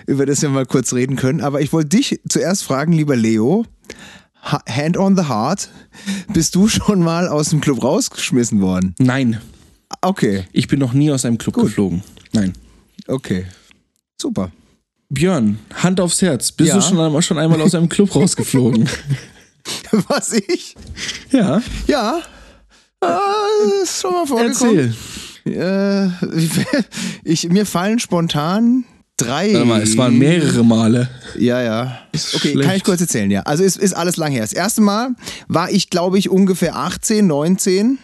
über 0.07 0.25
das 0.25 0.41
wir 0.41 0.49
mal 0.49 0.65
kurz 0.65 0.91
reden 0.91 1.15
können. 1.15 1.41
Aber 1.41 1.61
ich 1.61 1.71
wollte 1.71 1.89
dich 1.89 2.19
zuerst 2.27 2.63
fragen, 2.63 2.91
lieber 2.91 3.15
Leo. 3.15 3.65
Hand 4.45 4.97
on 4.97 5.17
the 5.17 5.23
Heart, 5.23 5.69
bist 6.31 6.53
du 6.55 6.67
schon 6.67 6.99
mal 6.99 7.27
aus 7.27 7.49
dem 7.49 7.61
Club 7.61 7.83
rausgeschmissen 7.83 8.61
worden? 8.61 8.95
Nein. 8.99 9.41
Okay. 10.01 10.45
Ich 10.51 10.67
bin 10.67 10.79
noch 10.79 10.93
nie 10.93 11.11
aus 11.11 11.25
einem 11.25 11.37
Club 11.37 11.55
Gut. 11.55 11.65
geflogen. 11.65 12.03
Nein. 12.31 12.53
Okay. 13.07 13.45
Super. 14.21 14.51
Björn, 15.09 15.59
Hand 15.73 15.99
aufs 15.99 16.21
Herz. 16.21 16.51
Bist 16.51 16.69
ja. 16.69 16.75
du 16.75 16.81
schon 16.81 16.99
einmal, 16.99 17.21
schon 17.21 17.37
einmal 17.37 17.61
aus 17.61 17.75
einem 17.75 17.89
Club 17.89 18.15
rausgeflogen? 18.15 18.89
Was 20.07 20.33
ich? 20.33 20.75
Ja. 21.31 21.61
Ja. 21.87 22.21
Ah, 23.01 23.19
ist 23.81 24.01
schon 24.01 24.11
mal 24.11 24.25
vorgekommen. 24.25 24.77
Erzähl. 24.77 24.95
Äh, 25.45 26.09
ich, 27.23 27.49
mir 27.49 27.65
fallen 27.65 27.99
spontan 27.99 28.85
drei. 29.17 29.53
Warte 29.53 29.65
mal, 29.65 29.81
es 29.81 29.97
waren 29.97 30.17
mehrere 30.17 30.63
Male. 30.63 31.09
Ja, 31.37 31.61
ja. 31.61 31.99
Okay, 32.13 32.51
schlecht. 32.51 32.61
kann 32.61 32.75
ich 32.75 32.83
kurz 32.83 33.01
erzählen, 33.01 33.31
ja. 33.31 33.41
Also 33.41 33.63
es 33.63 33.77
ist 33.77 33.93
alles 33.93 34.17
lang 34.17 34.31
her. 34.31 34.41
Das 34.41 34.53
erste 34.53 34.81
Mal 34.81 35.09
war 35.47 35.71
ich, 35.71 35.89
glaube 35.89 36.17
ich, 36.17 36.29
ungefähr 36.29 36.75
18, 36.75 37.25
19. 37.25 37.99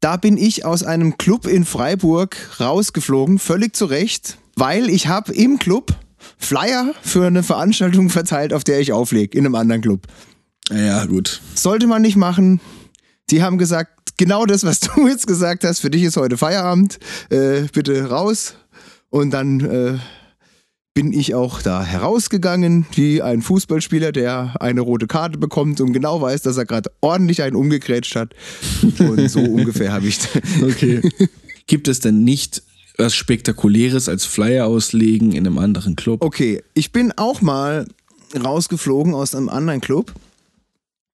Da 0.00 0.16
bin 0.16 0.36
ich 0.36 0.64
aus 0.64 0.82
einem 0.82 1.16
Club 1.16 1.46
in 1.46 1.64
Freiburg 1.64 2.36
rausgeflogen, 2.58 3.38
völlig 3.38 3.76
zu 3.76 3.84
Recht, 3.84 4.38
weil 4.56 4.90
ich 4.90 5.06
habe 5.06 5.32
im 5.32 5.58
Club 5.58 5.94
Flyer 6.38 6.92
für 7.02 7.26
eine 7.26 7.42
Veranstaltung 7.42 8.10
verteilt, 8.10 8.52
auf 8.52 8.64
der 8.64 8.80
ich 8.80 8.92
auflege, 8.92 9.36
in 9.38 9.46
einem 9.46 9.54
anderen 9.54 9.80
Club. 9.80 10.06
Ja, 10.70 11.04
gut. 11.06 11.40
Sollte 11.54 11.86
man 11.86 12.02
nicht 12.02 12.16
machen. 12.16 12.60
Die 13.30 13.42
haben 13.42 13.58
gesagt, 13.58 14.12
genau 14.16 14.46
das, 14.46 14.64
was 14.64 14.80
du 14.80 15.06
jetzt 15.08 15.26
gesagt 15.26 15.64
hast, 15.64 15.80
für 15.80 15.90
dich 15.90 16.02
ist 16.02 16.16
heute 16.16 16.36
Feierabend, 16.36 16.98
äh, 17.30 17.62
bitte 17.72 18.08
raus. 18.08 18.54
Und 19.10 19.30
dann 19.30 19.60
äh, 19.60 19.98
bin 20.94 21.12
ich 21.12 21.34
auch 21.34 21.62
da 21.62 21.82
herausgegangen, 21.82 22.86
wie 22.94 23.22
ein 23.22 23.40
Fußballspieler, 23.40 24.12
der 24.12 24.54
eine 24.60 24.82
rote 24.82 25.06
Karte 25.06 25.38
bekommt 25.38 25.80
und 25.80 25.92
genau 25.92 26.20
weiß, 26.20 26.42
dass 26.42 26.58
er 26.58 26.66
gerade 26.66 26.90
ordentlich 27.00 27.42
einen 27.42 27.56
umgegrätscht 27.56 28.14
hat. 28.14 28.34
Und 28.98 29.30
so 29.30 29.40
ungefähr 29.40 29.92
habe 29.92 30.06
ich. 30.06 30.18
Okay. 30.62 31.00
Gibt 31.66 31.88
es 31.88 32.00
denn 32.00 32.24
nicht 32.24 32.62
was 32.98 33.14
Spektakuläres 33.14 34.08
als 34.08 34.24
Flyer 34.24 34.66
auslegen 34.66 35.32
in 35.32 35.46
einem 35.46 35.58
anderen 35.58 35.96
Club? 35.96 36.22
Okay, 36.22 36.62
ich 36.74 36.92
bin 36.92 37.12
auch 37.16 37.40
mal 37.40 37.86
rausgeflogen 38.34 39.14
aus 39.14 39.34
einem 39.34 39.48
anderen 39.48 39.80
Club. 39.80 40.12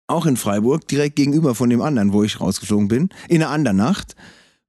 Auch 0.06 0.26
in 0.26 0.36
Freiburg, 0.36 0.88
direkt 0.88 1.16
gegenüber 1.16 1.54
von 1.54 1.70
dem 1.70 1.82
anderen, 1.82 2.12
wo 2.12 2.24
ich 2.24 2.40
rausgeflogen 2.40 2.88
bin, 2.88 3.10
in 3.28 3.42
einer 3.42 3.50
anderen 3.50 3.76
Nacht 3.76 4.16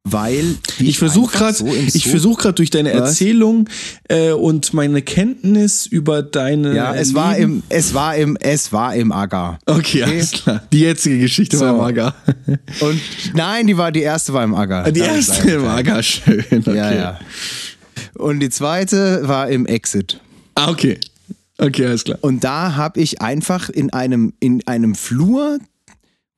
weil 0.03 0.55
ich 0.79 0.97
versuche 0.97 1.37
gerade 1.37 1.57
so 1.57 1.67
ich 1.67 2.07
versuche 2.07 2.43
gerade 2.43 2.55
durch 2.55 2.69
deine 2.69 2.93
Was? 2.93 3.09
Erzählung 3.09 3.69
äh, 4.07 4.31
und 4.31 4.73
meine 4.73 5.01
Kenntnis 5.01 5.85
über 5.85 6.23
deine 6.23 6.73
ja 6.73 6.95
es 6.95 7.13
war 7.13 7.35
im 7.37 7.63
es 7.69 7.93
war 7.93 8.15
im 8.15 8.37
es 8.39 8.71
war 8.71 8.95
im 8.95 9.11
Agar 9.11 9.59
okay, 9.65 9.79
okay. 9.79 10.03
alles 10.03 10.31
klar 10.31 10.63
die 10.71 10.79
jetzige 10.79 11.19
Geschichte 11.19 11.57
so. 11.57 11.65
war 11.65 11.73
im 11.73 11.81
Agar 11.81 12.15
und 12.79 13.01
nein 13.33 13.67
die 13.67 13.77
war 13.77 13.91
die 13.91 14.01
erste 14.01 14.33
war 14.33 14.43
im 14.43 14.55
Agar 14.55 14.89
die 14.91 15.01
erste 15.01 15.51
im 15.51 15.65
Agar 15.65 16.01
schön 16.01 16.45
okay. 16.49 16.75
ja 16.75 16.93
ja 16.93 17.19
und 18.15 18.39
die 18.39 18.49
zweite 18.49 19.27
war 19.27 19.49
im 19.49 19.65
Exit 19.65 20.19
ah 20.55 20.69
okay 20.69 20.97
Okay, 21.61 21.85
alles 21.85 22.05
klar. 22.05 22.17
Und 22.21 22.45
da 22.45 22.77
habe 22.77 23.01
ich 23.01 23.21
einfach 23.21 23.69
in 23.69 23.91
einem, 23.91 24.31
in 24.39 24.65
einem 24.65 24.95
Flur, 24.95 25.59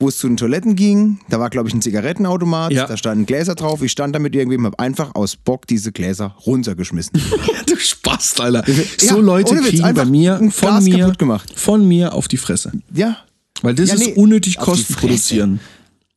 wo 0.02 0.10
es 0.10 0.18
zu 0.18 0.28
den 0.28 0.38
Toiletten 0.38 0.76
ging. 0.76 1.20
Da 1.30 1.40
war, 1.40 1.50
glaube 1.50 1.70
ich, 1.70 1.76
ein 1.76 1.82
Zigarettenautomat. 1.82 2.74
Ja. 2.74 2.88
Da 2.88 2.98
standen 2.98 3.26
Gläser 3.26 3.56
drauf. 3.56 3.82
Ich 3.84 3.92
stand 3.92 4.16
da 4.16 4.20
mit 4.20 4.36
irgendwem, 4.36 4.66
habe 4.66 4.80
einfach 4.80 5.16
aus 5.16 5.36
Bock 5.36 5.68
diese 5.68 5.92
Gläser 5.92 6.36
runtergeschmissen. 6.46 7.14
du 7.68 7.76
Spaß, 7.78 8.40
Alter. 8.40 8.64
So 8.98 9.16
ja, 9.16 9.22
Leute 9.22 9.56
kriegen 9.56 9.94
bei 9.94 10.06
mir 10.06 10.42
von 10.52 10.84
mir, 10.84 11.14
von 11.56 11.88
mir 11.88 12.14
auf 12.14 12.28
die 12.28 12.38
Fresse. 12.38 12.72
Ja. 12.94 13.18
Weil 13.62 13.76
das 13.76 13.90
ja, 13.90 13.96
ist 13.96 14.08
nee, 14.08 14.14
unnötig 14.14 14.58
Kosten 14.58 14.96
produzieren. 14.96 15.60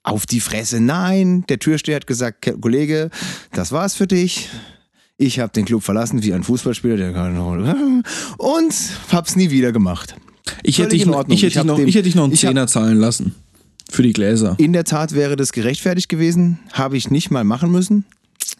Auf 0.03 0.27
die 0.27 0.41
Fresse, 0.41 0.81
nein. 0.81 1.45
Der 1.49 1.59
Türsteher 1.59 1.97
hat 1.97 2.07
gesagt, 2.07 2.51
Kollege, 2.61 3.11
das 3.53 3.73
war's 3.73 3.95
für 3.95 4.07
dich. 4.07 4.49
Ich 5.17 5.39
habe 5.39 5.53
den 5.53 5.65
Club 5.65 5.83
verlassen 5.83 6.23
wie 6.23 6.33
ein 6.33 6.43
Fußballspieler, 6.43 6.97
der 6.97 7.15
und 8.39 8.75
hab's 9.13 9.37
nie 9.37 9.51
wieder 9.51 9.73
gemacht. 9.73 10.17
Ich 10.63 10.79
hätte, 10.79 10.91
dich 10.91 11.07
noch, 11.07 11.27
ich, 11.29 11.43
hätte 11.43 11.59
ich, 11.59 11.65
noch, 11.65 11.77
dem, 11.77 11.89
ich 11.89 11.95
hätte 11.95 12.05
dich 12.05 12.15
noch 12.15 12.25
einen 12.25 12.35
Zehner 12.35 12.67
zahlen 12.67 12.99
lassen. 12.99 13.35
Für 13.91 14.03
die 14.03 14.13
Gläser. 14.13 14.55
In 14.59 14.73
der 14.73 14.85
Tat 14.85 15.15
wäre 15.15 15.37
das 15.37 15.53
gerechtfertigt 15.53 16.09
gewesen. 16.09 16.59
Habe 16.73 16.97
ich 16.97 17.11
nicht 17.11 17.31
mal 17.31 17.45
machen 17.45 17.71
müssen. 17.71 18.05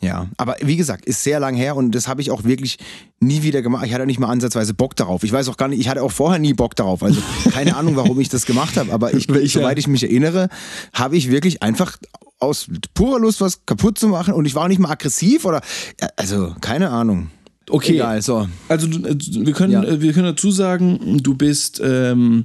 Ja, 0.01 0.29
aber 0.37 0.57
wie 0.61 0.77
gesagt, 0.77 1.07
ist 1.07 1.23
sehr 1.23 1.41
lang 1.41 1.55
her 1.55 1.77
und 1.77 1.93
das 1.95 2.09
habe 2.09 2.21
ich 2.21 2.31
auch 2.31 2.45
wirklich 2.45 2.79
nie 3.21 3.43
wieder 3.43 3.63
gemacht. 3.63 3.87
Ich 3.87 3.95
hatte 3.95 4.07
nicht 4.07 4.19
mal 4.19 4.29
ansatzweise 4.29 4.75
Bock 4.75 4.97
darauf. 4.97 5.25
Ich 5.25 5.33
weiß 5.33 5.49
auch 5.49 5.57
gar 5.57 5.69
nicht, 5.69 5.81
ich 5.81 5.89
hatte 5.89 6.03
auch 6.03 6.11
vorher 6.11 6.39
nie 6.39 6.53
Bock 6.53 6.77
darauf. 6.77 7.03
Also 7.03 7.21
keine 7.51 7.77
Ahnung, 7.77 7.97
warum 7.97 8.21
ich 8.21 8.29
das 8.29 8.45
gemacht 8.45 8.77
habe, 8.77 8.93
aber 8.93 9.15
ich, 9.15 9.29
Welcher? 9.29 9.61
soweit 9.61 9.79
ich 9.79 9.87
mich 9.87 10.03
erinnere, 10.03 10.49
habe 10.93 11.17
ich 11.17 11.31
wirklich 11.31 11.63
einfach 11.63 11.97
aus 12.39 12.67
purer 12.93 13.19
Lust 13.19 13.41
was 13.41 13.65
kaputt 13.65 13.99
zu 13.99 14.09
machen 14.09 14.35
und 14.35 14.45
ich 14.45 14.55
war 14.55 14.65
auch 14.65 14.69
nicht 14.69 14.81
mal 14.81 14.91
aggressiv 14.91 15.45
oder 15.45 15.63
also 16.17 16.55
keine 16.61 16.91
Ahnung. 16.91 17.31
Okay, 17.71 17.95
Egal, 17.95 18.21
so. 18.21 18.47
also 18.69 18.87
äh, 18.87 19.17
wir 19.19 19.55
können, 19.55 19.73
ja. 19.73 20.01
wir 20.01 20.13
können 20.13 20.27
dazu 20.27 20.51
sagen, 20.51 21.19
du 21.23 21.35
bist 21.35 21.81
ähm, 21.83 22.45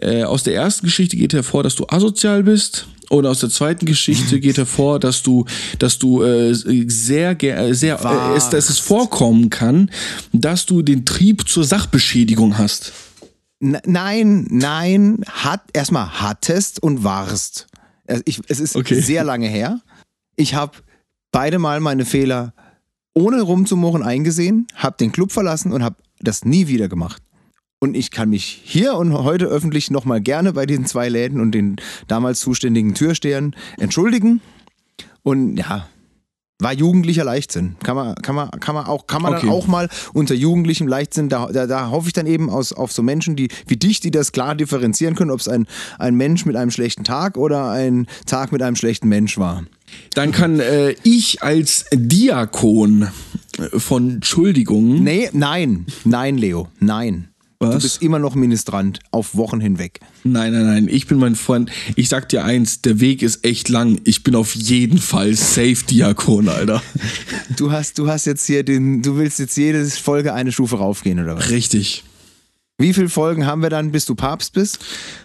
äh, 0.00 0.22
aus 0.22 0.44
der 0.44 0.54
ersten 0.54 0.86
Geschichte 0.86 1.16
geht 1.16 1.32
hervor, 1.32 1.62
dass 1.62 1.74
du 1.74 1.86
asozial 1.88 2.42
bist. 2.42 2.86
Und 3.10 3.26
aus 3.26 3.40
der 3.40 3.48
zweiten 3.50 3.86
Geschichte 3.86 4.38
geht 4.40 4.58
hervor, 4.58 5.00
dass 5.00 5.22
du, 5.22 5.44
dass 5.78 5.98
du 5.98 6.22
äh, 6.22 6.54
sehr, 6.54 7.42
äh, 7.42 7.74
sehr, 7.74 7.98
äh, 8.04 8.36
es, 8.36 8.50
dass 8.50 8.70
es 8.70 8.78
vorkommen 8.78 9.50
kann, 9.50 9.90
dass 10.32 10.66
du 10.66 10.82
den 10.82 11.04
Trieb 11.04 11.48
zur 11.48 11.64
Sachbeschädigung 11.64 12.58
hast. 12.58 12.92
N 13.60 13.78
nein, 13.86 14.46
nein, 14.50 15.24
hat 15.26 15.62
erstmal 15.72 16.20
hattest 16.20 16.80
und 16.82 17.02
warst. 17.02 17.66
Ich, 18.24 18.40
es 18.46 18.60
ist 18.60 18.76
okay. 18.76 19.00
sehr 19.00 19.24
lange 19.24 19.48
her. 19.48 19.80
Ich 20.36 20.54
habe 20.54 20.78
beide 21.32 21.58
Mal 21.58 21.80
meine 21.80 22.04
Fehler 22.04 22.54
ohne 23.14 23.42
rumzumurren 23.42 24.02
eingesehen, 24.04 24.68
habe 24.74 24.96
den 24.98 25.10
Club 25.10 25.32
verlassen 25.32 25.72
und 25.72 25.82
habe 25.82 25.96
das 26.20 26.44
nie 26.44 26.68
wieder 26.68 26.88
gemacht. 26.88 27.20
Und 27.80 27.96
ich 27.96 28.10
kann 28.10 28.30
mich 28.30 28.60
hier 28.64 28.94
und 28.94 29.12
heute 29.12 29.46
öffentlich 29.46 29.90
nochmal 29.90 30.20
gerne 30.20 30.52
bei 30.52 30.66
den 30.66 30.84
zwei 30.84 31.08
Läden 31.08 31.40
und 31.40 31.52
den 31.52 31.76
damals 32.08 32.40
zuständigen 32.40 32.94
Türstehern 32.94 33.54
entschuldigen. 33.78 34.40
Und 35.22 35.56
ja, 35.56 35.86
war 36.60 36.72
jugendlicher 36.72 37.24
Leichtsinn. 37.24 37.76
Kann 37.84 37.94
man, 37.94 38.14
kann 38.16 38.34
man, 38.34 38.50
kann 38.50 38.74
man 38.74 38.86
auch, 38.86 39.06
kann 39.06 39.22
man 39.22 39.34
okay. 39.34 39.46
dann 39.46 39.54
auch 39.54 39.68
mal 39.68 39.88
unter 40.12 40.34
jugendlichem 40.34 40.88
Leichtsinn, 40.88 41.28
da, 41.28 41.46
da, 41.52 41.66
da 41.66 41.90
hoffe 41.90 42.08
ich 42.08 42.12
dann 42.12 42.26
eben 42.26 42.50
aus, 42.50 42.72
auf 42.72 42.90
so 42.90 43.02
Menschen, 43.02 43.36
die, 43.36 43.48
wie 43.68 43.76
dich, 43.76 44.00
die 44.00 44.10
das 44.10 44.32
klar 44.32 44.56
differenzieren 44.56 45.14
können, 45.14 45.30
ob 45.30 45.38
es 45.38 45.46
ein, 45.46 45.66
ein 45.98 46.16
Mensch 46.16 46.46
mit 46.46 46.56
einem 46.56 46.72
schlechten 46.72 47.04
Tag 47.04 47.36
oder 47.36 47.70
ein 47.70 48.08
Tag 48.26 48.50
mit 48.50 48.62
einem 48.62 48.74
schlechten 48.74 49.08
Mensch 49.08 49.38
war. 49.38 49.64
Dann 50.14 50.32
kann 50.32 50.58
äh, 50.58 50.96
ich 51.04 51.42
als 51.42 51.84
Diakon 51.92 53.08
von 53.76 54.10
Entschuldigungen. 54.14 55.04
Nee, 55.04 55.30
nein, 55.32 55.86
nein, 56.04 56.38
Leo, 56.38 56.68
nein. 56.80 57.28
Was? 57.60 57.74
Du 57.74 57.80
bist 57.80 58.02
immer 58.02 58.20
noch 58.20 58.36
Ministrant 58.36 59.00
auf 59.10 59.34
Wochen 59.34 59.60
hinweg. 59.60 59.98
Nein, 60.22 60.52
nein, 60.52 60.66
nein. 60.66 60.88
Ich 60.88 61.08
bin 61.08 61.18
mein 61.18 61.34
Freund. 61.34 61.72
Ich 61.96 62.08
sag 62.08 62.28
dir 62.28 62.44
eins, 62.44 62.82
der 62.82 63.00
Weg 63.00 63.20
ist 63.20 63.44
echt 63.44 63.68
lang. 63.68 64.00
Ich 64.04 64.22
bin 64.22 64.36
auf 64.36 64.54
jeden 64.54 64.98
Fall 64.98 65.34
Safe-Diakon, 65.34 66.48
Alter. 66.48 66.80
Du 67.56 67.72
hast, 67.72 67.98
du 67.98 68.08
hast 68.08 68.26
jetzt 68.26 68.46
hier 68.46 68.62
den, 68.62 69.02
du 69.02 69.16
willst 69.16 69.40
jetzt 69.40 69.56
jede 69.56 69.84
Folge 69.86 70.34
eine 70.34 70.52
Stufe 70.52 70.76
raufgehen, 70.76 71.18
oder 71.18 71.36
was? 71.36 71.50
Richtig. 71.50 72.04
Wie 72.78 72.94
viele 72.94 73.08
Folgen 73.08 73.44
haben 73.44 73.62
wir 73.62 73.70
dann, 73.70 73.90
bis 73.90 74.04
du 74.04 74.14
Papst 74.14 74.52
bist? 74.52 74.78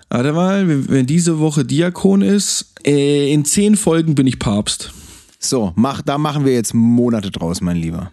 Warte 0.10 0.34
mal, 0.34 0.90
wenn 0.90 1.06
diese 1.06 1.38
Woche 1.38 1.64
Diakon 1.64 2.24
ist, 2.24 2.74
äh, 2.84 3.32
in 3.32 3.46
zehn 3.46 3.78
Folgen 3.78 4.16
bin 4.16 4.26
ich 4.26 4.40
Papst. 4.40 4.92
So, 5.38 5.72
mach, 5.76 6.02
da 6.02 6.18
machen 6.18 6.46
wir 6.46 6.54
jetzt 6.54 6.74
Monate 6.74 7.30
draus, 7.30 7.62
mein 7.62 7.78
Lieber. 7.78 8.12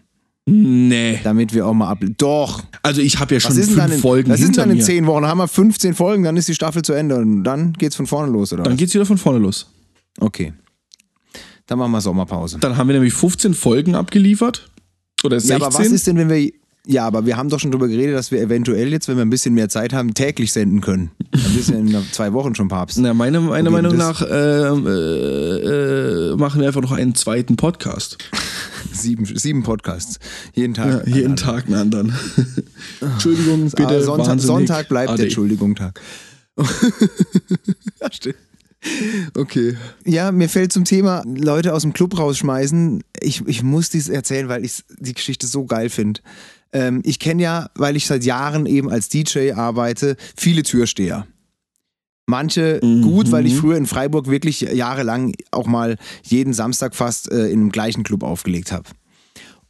Nee. 0.50 1.20
Damit 1.22 1.54
wir 1.54 1.66
auch 1.66 1.72
mal 1.72 1.88
ab. 1.88 2.00
Doch. 2.18 2.62
Also 2.82 3.00
ich 3.00 3.18
habe 3.20 3.34
ja 3.34 3.40
schon 3.40 3.52
fünf 3.52 3.92
in, 3.92 4.00
Folgen. 4.00 4.30
Das 4.30 4.40
sind 4.40 4.58
dann 4.58 4.70
in 4.70 4.78
mir. 4.78 4.82
zehn 4.82 5.06
Wochen. 5.06 5.22
Dann 5.22 5.30
haben 5.30 5.38
wir 5.38 5.48
15 5.48 5.94
Folgen, 5.94 6.24
dann 6.24 6.36
ist 6.36 6.48
die 6.48 6.54
Staffel 6.54 6.82
zu 6.82 6.92
Ende 6.92 7.16
und 7.16 7.44
dann 7.44 7.72
geht's 7.74 7.96
von 7.96 8.06
vorne 8.06 8.32
los, 8.32 8.52
oder? 8.52 8.64
Dann 8.64 8.72
was? 8.72 8.78
geht's 8.78 8.94
wieder 8.94 9.06
von 9.06 9.18
vorne 9.18 9.38
los. 9.38 9.70
Okay. 10.18 10.52
Dann 11.66 11.78
machen 11.78 11.92
wir 11.92 12.00
Sommerpause. 12.00 12.58
Dann 12.58 12.76
haben 12.76 12.88
wir 12.88 12.94
nämlich 12.94 13.14
15 13.14 13.54
Folgen 13.54 13.94
abgeliefert. 13.94 14.68
Oder 15.22 15.38
16. 15.38 15.58
Ja, 15.60 15.66
aber 15.66 15.78
was 15.78 15.86
ist 15.86 16.06
denn, 16.06 16.16
wenn 16.16 16.28
wir. 16.28 16.50
Ja, 16.86 17.06
aber 17.06 17.26
wir 17.26 17.36
haben 17.36 17.50
doch 17.50 17.60
schon 17.60 17.70
darüber 17.70 17.88
geredet, 17.88 18.16
dass 18.16 18.32
wir 18.32 18.40
eventuell 18.40 18.90
jetzt, 18.90 19.06
wenn 19.06 19.16
wir 19.16 19.22
ein 19.22 19.30
bisschen 19.30 19.54
mehr 19.54 19.68
Zeit 19.68 19.92
haben, 19.92 20.14
täglich 20.14 20.50
senden 20.50 20.80
können. 20.80 21.10
Dann 21.30 21.54
bist 21.54 21.68
du 21.68 21.74
in 21.74 21.94
zwei 22.10 22.32
Wochen 22.32 22.54
schon 22.54 22.68
Papst. 22.68 22.98
Na, 22.98 23.12
meine, 23.12 23.38
meine 23.38 23.70
Meinung 23.70 23.96
nach 23.96 24.22
äh, 24.22 24.66
äh, 24.66 26.36
machen 26.36 26.60
wir 26.60 26.66
einfach 26.66 26.80
noch 26.80 26.92
einen 26.92 27.14
zweiten 27.14 27.56
Podcast. 27.56 28.16
Sieben, 28.92 29.24
sieben 29.24 29.62
Podcasts. 29.62 30.18
Jeden 30.54 30.74
Tag. 30.74 31.06
Ja, 31.06 31.14
jeden 31.14 31.36
Tag 31.36 31.66
einen 31.66 31.74
anderen. 31.74 32.14
Entschuldigung, 33.00 33.70
bitte. 33.70 33.86
Ah, 33.88 34.02
Sonntag, 34.02 34.40
Sonntag 34.40 34.88
bleibt 34.88 35.10
Ade. 35.10 35.16
der 35.18 35.26
Entschuldigung-Tag. 35.26 36.00
ja, 38.00 38.12
stimmt. 38.12 38.36
Okay. 39.34 39.76
Ja, 40.06 40.32
mir 40.32 40.48
fällt 40.48 40.72
zum 40.72 40.84
Thema 40.84 41.22
Leute 41.26 41.74
aus 41.74 41.82
dem 41.82 41.92
Club 41.92 42.18
rausschmeißen. 42.18 43.02
Ich, 43.20 43.46
ich 43.46 43.62
muss 43.62 43.90
dies 43.90 44.08
erzählen, 44.08 44.48
weil 44.48 44.64
ich 44.64 44.84
die 44.98 45.12
Geschichte 45.12 45.46
so 45.46 45.66
geil 45.66 45.90
finde. 45.90 46.20
Ähm, 46.72 47.02
ich 47.04 47.18
kenne 47.18 47.42
ja, 47.42 47.70
weil 47.74 47.96
ich 47.96 48.06
seit 48.06 48.24
Jahren 48.24 48.66
eben 48.66 48.90
als 48.90 49.08
DJ 49.08 49.52
arbeite, 49.52 50.16
viele 50.36 50.62
Türsteher. 50.62 51.26
Manche 52.30 52.80
mhm. 52.82 53.02
gut, 53.02 53.32
weil 53.32 53.44
ich 53.44 53.56
früher 53.56 53.76
in 53.76 53.86
Freiburg 53.86 54.30
wirklich 54.30 54.60
jahrelang 54.60 55.34
auch 55.50 55.66
mal 55.66 55.96
jeden 56.22 56.52
Samstag 56.52 56.94
fast 56.94 57.30
äh, 57.30 57.48
in 57.48 57.58
dem 57.58 57.72
gleichen 57.72 58.04
Club 58.04 58.22
aufgelegt 58.22 58.72
habe. 58.72 58.84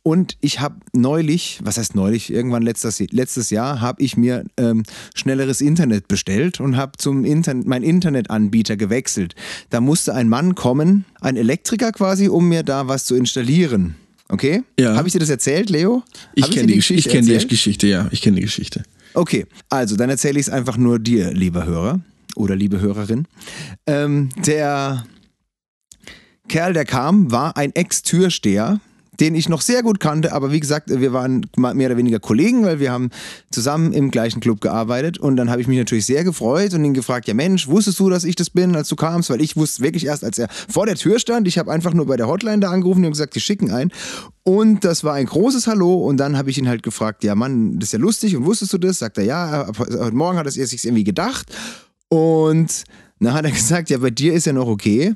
Und 0.02 0.36
ich 0.40 0.60
habe 0.60 0.76
neulich, 0.92 1.58
was 1.62 1.76
heißt 1.76 1.94
neulich, 1.94 2.32
irgendwann 2.32 2.62
letztes, 2.62 3.00
letztes 3.10 3.50
Jahr, 3.50 3.80
habe 3.80 4.02
ich 4.02 4.16
mir 4.16 4.44
ähm, 4.56 4.82
schnelleres 5.14 5.60
Internet 5.60 6.08
bestellt 6.08 6.60
und 6.60 6.76
habe 6.76 6.92
zum 6.96 7.24
Internet, 7.24 7.66
mein 7.66 7.82
Internetanbieter 7.82 8.76
gewechselt. 8.76 9.34
Da 9.68 9.80
musste 9.80 10.14
ein 10.14 10.28
Mann 10.28 10.54
kommen, 10.54 11.04
ein 11.20 11.36
Elektriker 11.36 11.92
quasi, 11.92 12.28
um 12.28 12.48
mir 12.48 12.62
da 12.62 12.88
was 12.88 13.04
zu 13.04 13.14
installieren. 13.14 13.96
Okay? 14.28 14.62
Ja. 14.78 14.96
Habe 14.96 15.08
ich 15.08 15.12
dir 15.12 15.18
das 15.18 15.28
erzählt, 15.28 15.68
Leo? 15.68 16.02
Ich 16.34 16.50
kenne 16.50 16.68
die, 16.68 16.76
Geschichte 16.76 17.08
ich 17.08 17.14
kenn 17.14 17.26
die? 17.26 17.46
Geschichte, 17.46 17.86
ja. 17.86 18.08
Ich 18.10 18.22
kenne 18.22 18.36
die 18.36 18.42
Geschichte. 18.42 18.84
Okay, 19.12 19.44
also 19.68 19.96
dann 19.96 20.08
erzähle 20.08 20.38
ich 20.38 20.46
es 20.46 20.52
einfach 20.52 20.76
nur 20.76 20.98
dir, 20.98 21.32
lieber 21.32 21.66
Hörer 21.66 22.00
oder 22.40 22.56
liebe 22.56 22.80
Hörerin. 22.80 23.26
Ähm, 23.86 24.30
der 24.44 25.04
Kerl, 26.48 26.72
der 26.72 26.84
kam, 26.84 27.30
war 27.30 27.56
ein 27.56 27.72
Ex-Türsteher, 27.74 28.80
den 29.20 29.34
ich 29.34 29.48
noch 29.48 29.60
sehr 29.60 29.82
gut 29.82 30.00
kannte, 30.00 30.32
aber 30.32 30.50
wie 30.50 30.60
gesagt, 30.60 30.88
wir 30.88 31.12
waren 31.12 31.46
mehr 31.56 31.86
oder 31.86 31.96
weniger 31.96 32.18
Kollegen, 32.18 32.64
weil 32.64 32.80
wir 32.80 32.90
haben 32.90 33.10
zusammen 33.50 33.92
im 33.92 34.10
gleichen 34.10 34.40
Club 34.40 34.60
gearbeitet 34.60 35.18
und 35.18 35.36
dann 35.36 35.50
habe 35.50 35.60
ich 35.60 35.68
mich 35.68 35.78
natürlich 35.78 36.06
sehr 36.06 36.24
gefreut 36.24 36.72
und 36.72 36.84
ihn 36.84 36.94
gefragt, 36.94 37.28
ja 37.28 37.34
Mensch, 37.34 37.68
wusstest 37.68 38.00
du, 38.00 38.08
dass 38.08 38.24
ich 38.24 38.34
das 38.34 38.50
bin, 38.50 38.74
als 38.74 38.88
du 38.88 38.96
kamst? 38.96 39.28
Weil 39.30 39.42
ich 39.42 39.56
wusste 39.56 39.82
wirklich 39.82 40.06
erst, 40.06 40.24
als 40.24 40.38
er 40.38 40.48
vor 40.68 40.86
der 40.86 40.96
Tür 40.96 41.18
stand, 41.18 41.46
ich 41.46 41.58
habe 41.58 41.70
einfach 41.70 41.92
nur 41.92 42.06
bei 42.06 42.16
der 42.16 42.28
Hotline 42.28 42.60
da 42.60 42.70
angerufen 42.70 43.04
und 43.04 43.12
gesagt, 43.12 43.34
die 43.34 43.40
schicken 43.40 43.70
ein 43.70 43.92
und 44.42 44.84
das 44.84 45.04
war 45.04 45.14
ein 45.14 45.26
großes 45.26 45.66
Hallo 45.66 45.96
und 45.98 46.16
dann 46.16 46.38
habe 46.38 46.48
ich 46.48 46.56
ihn 46.56 46.68
halt 46.68 46.82
gefragt, 46.82 47.22
ja 47.22 47.34
Mann, 47.34 47.78
das 47.78 47.88
ist 47.88 47.92
ja 47.92 47.98
lustig 47.98 48.36
und 48.36 48.46
wusstest 48.46 48.72
du 48.72 48.78
das? 48.78 48.98
Sagt 48.98 49.18
er, 49.18 49.24
ja, 49.24 49.68
heute 49.78 50.16
Morgen 50.16 50.38
hat 50.38 50.46
er 50.46 50.52
sich 50.52 50.84
irgendwie 50.84 51.04
gedacht 51.04 51.52
und 52.10 52.84
dann 53.20 53.32
hat 53.32 53.44
er 53.46 53.50
gesagt, 53.52 53.88
ja, 53.88 53.98
bei 53.98 54.10
dir 54.10 54.34
ist 54.34 54.46
ja 54.46 54.52
noch 54.52 54.66
okay. 54.66 55.14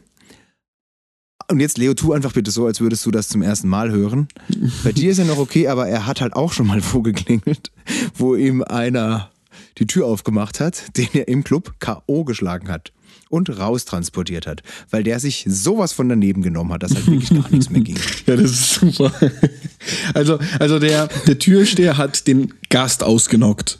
Und 1.50 1.60
jetzt, 1.60 1.76
Leo, 1.76 1.92
tu 1.92 2.14
einfach 2.14 2.32
bitte 2.32 2.50
so, 2.50 2.64
als 2.64 2.80
würdest 2.80 3.04
du 3.04 3.10
das 3.10 3.28
zum 3.28 3.42
ersten 3.42 3.68
Mal 3.68 3.90
hören. 3.90 4.28
Bei 4.82 4.92
dir 4.92 5.10
ist 5.10 5.18
ja 5.18 5.24
noch 5.24 5.36
okay, 5.36 5.68
aber 5.68 5.86
er 5.86 6.06
hat 6.06 6.22
halt 6.22 6.34
auch 6.34 6.52
schon 6.52 6.66
mal 6.66 6.80
vorgeklingelt, 6.80 7.70
wo 8.14 8.34
ihm 8.34 8.62
einer 8.62 9.30
die 9.76 9.86
Tür 9.86 10.06
aufgemacht 10.06 10.60
hat, 10.60 10.96
den 10.96 11.08
er 11.12 11.28
im 11.28 11.44
Club 11.44 11.74
K.O. 11.80 12.24
geschlagen 12.24 12.68
hat 12.68 12.92
und 13.28 13.58
raustransportiert 13.58 14.46
hat, 14.46 14.62
weil 14.90 15.02
der 15.02 15.20
sich 15.20 15.44
sowas 15.48 15.92
von 15.92 16.08
daneben 16.08 16.40
genommen 16.40 16.72
hat, 16.72 16.82
dass 16.82 16.94
halt 16.94 17.06
wirklich 17.06 17.30
gar 17.30 17.50
nichts 17.50 17.68
mehr 17.68 17.82
ging. 17.82 17.98
Ja, 18.26 18.36
das 18.36 18.52
ist 18.52 18.74
super. 18.74 19.12
Also, 20.14 20.38
also 20.58 20.78
der, 20.78 21.08
der 21.26 21.38
Türsteher 21.38 21.98
hat 21.98 22.26
den 22.26 22.54
Gast 22.70 23.02
ausgenockt. 23.02 23.78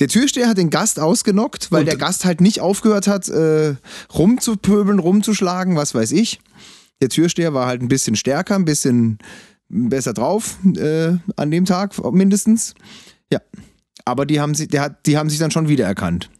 Der 0.00 0.08
Türsteher 0.08 0.48
hat 0.48 0.58
den 0.58 0.70
Gast 0.70 1.00
ausgenockt, 1.00 1.72
weil 1.72 1.80
Und- 1.80 1.86
der 1.86 1.96
Gast 1.96 2.24
halt 2.24 2.40
nicht 2.40 2.60
aufgehört 2.60 3.06
hat, 3.08 3.28
äh, 3.28 3.74
rumzupöbeln, 4.14 4.98
rumzuschlagen, 4.98 5.76
was 5.76 5.94
weiß 5.94 6.12
ich. 6.12 6.40
Der 7.02 7.08
Türsteher 7.08 7.54
war 7.54 7.66
halt 7.66 7.82
ein 7.82 7.88
bisschen 7.88 8.16
stärker, 8.16 8.54
ein 8.56 8.64
bisschen 8.64 9.18
besser 9.68 10.14
drauf 10.14 10.56
äh, 10.76 11.12
an 11.36 11.50
dem 11.50 11.64
Tag 11.64 11.92
mindestens. 12.12 12.74
Ja, 13.32 13.40
aber 14.04 14.24
die 14.26 14.40
haben, 14.40 14.54
sich, 14.54 14.68
der 14.68 14.82
hat, 14.82 15.06
die 15.06 15.16
haben 15.18 15.28
sich 15.30 15.38
dann 15.38 15.50
schon 15.50 15.68
wiedererkannt. 15.68 16.30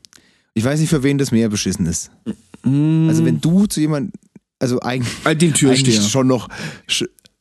Ich 0.54 0.64
weiß 0.64 0.80
nicht, 0.80 0.88
für 0.88 1.02
wen 1.02 1.18
das 1.18 1.30
mehr 1.30 1.48
beschissen 1.48 1.86
ist. 1.86 2.10
Also 2.64 3.24
wenn 3.24 3.40
du 3.40 3.66
zu 3.66 3.80
jemandem, 3.80 4.12
also 4.58 4.80
eigentlich, 4.80 5.14
Äh, 5.24 5.36
Den 5.36 5.54
Türsteher. 5.54 5.70
eigentlich 5.94 6.08
schon 6.10 6.26
noch... 6.26 6.48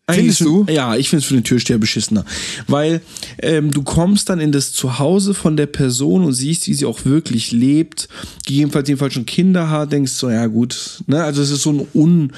Findest 0.09 0.41
du? 0.41 0.65
Ja, 0.69 0.95
ich 0.95 1.09
finde 1.09 1.21
es 1.21 1.27
für 1.27 1.33
den 1.33 1.43
Türsteher 1.43 1.77
beschissener. 1.77 2.23
Weil 2.67 3.01
ähm, 3.39 3.71
du 3.71 3.83
kommst 3.83 4.29
dann 4.29 4.39
in 4.39 4.53
das 4.53 4.71
Zuhause 4.71 5.33
von 5.33 5.57
der 5.57 5.65
Person 5.65 6.23
und 6.23 6.31
siehst, 6.33 6.67
wie 6.67 6.73
sie 6.73 6.85
auch 6.85 7.03
wirklich 7.03 7.51
lebt, 7.51 8.07
gegebenenfalls 8.45 8.87
jedenfalls 8.87 9.13
schon 9.13 9.25
Kinder 9.25 9.69
hat, 9.69 9.91
denkst 9.91 10.13
so, 10.13 10.29
ja 10.29 10.47
gut, 10.47 11.03
ne? 11.07 11.23
Also 11.23 11.41
es 11.41 11.51
ist 11.51 11.61
so 11.61 11.71
ein 11.71 11.87
Un... 11.93 12.31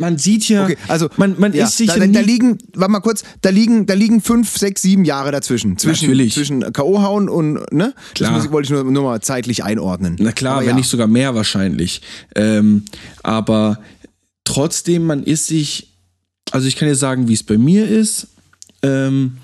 Man 0.00 0.16
sieht 0.16 0.48
ja, 0.48 0.62
Okay, 0.62 0.76
also 0.86 1.08
man, 1.16 1.34
man 1.40 1.52
ja, 1.52 1.64
ist 1.64 1.76
sich 1.76 1.88
da, 1.88 1.96
da, 1.98 2.20
liegen, 2.20 2.58
warte 2.74 2.92
mal 2.92 3.00
kurz, 3.00 3.24
da 3.42 3.50
liegen, 3.50 3.86
da 3.86 3.94
liegen 3.94 4.20
fünf, 4.20 4.56
sechs, 4.56 4.82
sieben 4.82 5.04
Jahre 5.04 5.32
dazwischen. 5.32 5.76
Zwischen, 5.76 6.04
Natürlich. 6.04 6.34
zwischen 6.34 6.72
K.O. 6.72 7.02
hauen 7.02 7.28
und, 7.28 7.54
ne? 7.72 7.94
Klar. 8.14 8.36
Das 8.36 8.52
wollte 8.52 8.66
ich 8.66 8.70
nur, 8.70 8.84
nur 8.84 9.02
mal 9.02 9.20
zeitlich 9.22 9.64
einordnen. 9.64 10.14
Na 10.20 10.30
klar, 10.30 10.52
Aber 10.52 10.60
wenn 10.60 10.68
ja. 10.68 10.76
nicht 10.76 10.88
sogar 10.88 11.08
mehr 11.08 11.34
wahrscheinlich. 11.34 12.00
Ähm, 12.36 12.84
aber 13.24 13.80
trotzdem, 14.44 15.04
man 15.04 15.24
ist 15.24 15.48
sich, 15.48 15.97
also 16.50 16.66
ich 16.66 16.76
kann 16.76 16.88
dir 16.88 16.94
sagen, 16.94 17.28
wie 17.28 17.34
es 17.34 17.42
bei 17.42 17.58
mir 17.58 17.88
ist. 17.88 18.28
Ähm, 18.82 19.38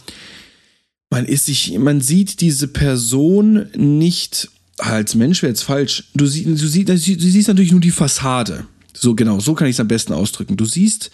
man 1.11 1.25
ist 1.27 1.47
sich, 1.47 1.79
man 1.79 2.01
sieht 2.01 2.41
diese 2.41 2.69
Person 2.69 3.67
nicht 3.77 4.49
als 4.79 5.15
Mensch 5.15 5.43
wäre 5.43 5.51
jetzt 5.51 5.63
falsch. 5.63 6.05
Du, 6.15 6.27
sie, 6.27 6.45
du, 6.45 6.57
sie, 6.57 6.85
du 6.85 6.97
siehst 6.97 7.49
natürlich 7.49 7.71
nur 7.73 7.81
die 7.81 7.91
Fassade. 7.91 8.67
So 8.93 9.15
genau, 9.15 9.41
so 9.41 9.55
kann 9.55 9.69
ich 9.69 9.77
es 9.77 9.81
am 9.81 9.89
besten 9.89 10.13
ausdrücken. 10.13 10.57
Du 10.57 10.65
siehst, 10.65 11.11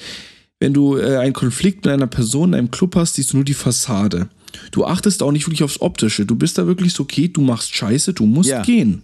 wenn 0.60 0.72
du 0.72 0.96
äh, 0.96 1.16
einen 1.18 1.32
Konflikt 1.32 1.84
mit 1.84 1.92
einer 1.92 2.06
Person 2.06 2.50
in 2.50 2.58
einem 2.58 2.70
Club 2.70 2.96
hast, 2.96 3.14
siehst 3.14 3.32
du 3.32 3.36
nur 3.36 3.44
die 3.44 3.54
Fassade. 3.54 4.28
Du 4.70 4.84
achtest 4.84 5.22
auch 5.22 5.32
nicht 5.32 5.46
wirklich 5.46 5.62
aufs 5.62 5.80
Optische. 5.80 6.26
Du 6.26 6.36
bist 6.36 6.58
da 6.58 6.66
wirklich 6.66 6.92
so, 6.92 7.02
okay, 7.04 7.28
du 7.28 7.40
machst 7.40 7.74
Scheiße, 7.74 8.14
du 8.14 8.26
musst 8.26 8.50
Ja. 8.50 8.62
gehen. 8.62 9.02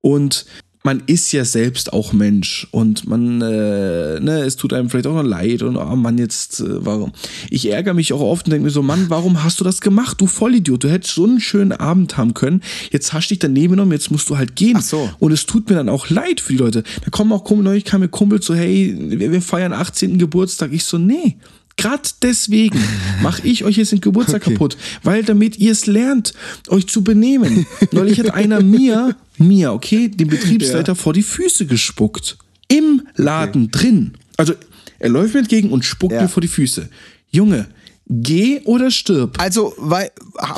Und 0.00 0.46
man 0.82 1.02
ist 1.06 1.32
ja 1.32 1.44
selbst 1.44 1.92
auch 1.92 2.12
Mensch 2.12 2.66
und 2.70 3.06
man, 3.06 3.42
äh, 3.42 4.18
ne, 4.18 4.42
es 4.46 4.56
tut 4.56 4.72
einem 4.72 4.88
vielleicht 4.88 5.06
auch 5.06 5.14
noch 5.14 5.28
leid 5.28 5.62
und 5.62 5.76
oh 5.76 5.96
Mann, 5.96 6.16
jetzt, 6.16 6.60
äh, 6.60 6.84
warum? 6.84 7.12
Ich 7.50 7.70
ärgere 7.70 7.92
mich 7.92 8.14
auch 8.14 8.20
oft 8.20 8.46
und 8.46 8.52
denke 8.52 8.64
mir 8.64 8.70
so, 8.70 8.82
Mann, 8.82 9.10
warum 9.10 9.44
hast 9.44 9.60
du 9.60 9.64
das 9.64 9.82
gemacht, 9.82 10.20
du 10.20 10.26
Vollidiot? 10.26 10.82
Du 10.82 10.90
hättest 10.90 11.14
so 11.14 11.24
einen 11.24 11.40
schönen 11.40 11.72
Abend 11.72 12.16
haben 12.16 12.32
können. 12.32 12.62
Jetzt 12.90 13.12
hast 13.12 13.28
du 13.28 13.34
dich 13.34 13.40
daneben 13.40 13.72
genommen, 13.72 13.92
jetzt 13.92 14.10
musst 14.10 14.30
du 14.30 14.38
halt 14.38 14.56
gehen. 14.56 14.76
Ach 14.78 14.82
so. 14.82 15.10
Und 15.18 15.32
es 15.32 15.44
tut 15.44 15.68
mir 15.68 15.76
dann 15.76 15.90
auch 15.90 16.08
leid 16.08 16.40
für 16.40 16.54
die 16.54 16.58
Leute. 16.58 16.82
Da 17.04 17.10
kommen 17.10 17.32
auch 17.32 17.44
Kumpel, 17.44 17.64
neulich 17.64 17.84
kam 17.84 18.00
mir 18.00 18.08
Kumpel 18.08 18.40
so, 18.40 18.54
hey, 18.54 18.96
wir, 18.98 19.32
wir 19.32 19.42
feiern 19.42 19.74
18. 19.74 20.18
Geburtstag. 20.18 20.72
Ich 20.72 20.84
so, 20.84 20.96
nee. 20.96 21.36
Gerade 21.76 22.02
deswegen 22.22 22.78
mache 23.22 23.46
ich 23.46 23.64
euch 23.64 23.76
jetzt 23.78 23.92
den 23.92 24.00
Geburtstag 24.00 24.42
Okay. 24.42 24.52
kaputt, 24.52 24.76
weil 25.02 25.22
damit 25.22 25.58
ihr 25.58 25.72
es 25.72 25.86
lernt, 25.86 26.34
euch 26.68 26.86
zu 26.88 27.02
benehmen. 27.02 27.66
Neulich 27.92 28.18
hat 28.18 28.34
einer 28.34 28.62
mir, 28.62 29.16
mir, 29.38 29.72
okay, 29.72 30.08
den 30.08 30.28
Betriebsleiter 30.28 30.94
vor 30.94 31.12
die 31.14 31.22
Füße 31.22 31.66
gespuckt. 31.66 32.36
Im 32.68 33.02
Laden 33.16 33.70
drin. 33.70 34.12
Also 34.36 34.52
er 34.98 35.08
läuft 35.08 35.32
mir 35.34 35.40
entgegen 35.40 35.70
und 35.70 35.84
spuckt 35.84 36.12
Ja. 36.12 36.22
mir 36.22 36.28
vor 36.28 36.40
die 36.42 36.48
Füße. 36.48 36.88
Junge, 37.30 37.66
geh 38.06 38.60
oder 38.64 38.90
stirb. 38.90 39.40
Also, 39.40 39.72
weil, 39.78 40.10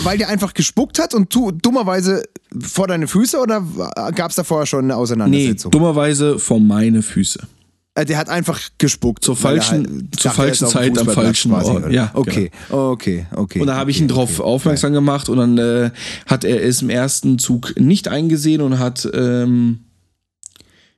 weil 0.03 0.19
der 0.19 0.29
einfach 0.29 0.55
gespuckt 0.55 0.99
hat 0.99 1.15
und 1.15 1.33
du 1.35 1.53
dummerweise 1.53 2.23
vor 2.61 2.89
deine 2.89 3.07
Füße 3.07 3.39
oder 3.39 3.61
gab 4.17 4.31
es 4.31 4.37
da 4.37 4.45
vorher 4.45 4.67
schon 4.67 4.81
eine 4.81 4.89
Nee, 4.89 4.93
Auseinandersetzung? 4.95 5.71
dummerweise 5.71 6.39
vor 6.39 6.59
meine 6.61 7.03
Füße. 7.03 7.47
Äh, 7.95 8.07
der 8.07 8.17
hat 8.17 8.31
einfach 8.31 8.59
gespuckt. 8.79 9.23
Zur 9.23 9.37
falschen- 9.37 10.09
halt 10.11 10.21
zur 10.21 10.31
falschen 10.31 10.67
Zeit 10.67 10.99
am 10.99 11.09
falschen 11.09 11.53
Ort. 11.53 11.93
Ja, 11.93 12.11
okay, 12.15 12.51
okay, 12.71 13.27
okay. 13.35 13.61
Und 13.61 13.67
da 13.67 13.77
habe 13.77 13.91
ich 13.91 13.99
okay, 13.99 14.05
ihn 14.05 14.09
darauf 14.09 14.41
okay. 14.41 14.49
aufmerksam 14.49 14.93
gemacht 14.95 15.29
und 15.29 15.37
dann 15.37 15.59
äh, 15.59 15.91
hat 16.27 16.45
er 16.45 16.63
es 16.63 16.81
im 16.81 16.89
ersten 16.89 17.39
Zug 17.39 17.75
nicht 17.79 18.09
eingesehen 18.09 18.63
und 18.63 18.79
hat 18.79 19.07
ähm, 19.13 19.81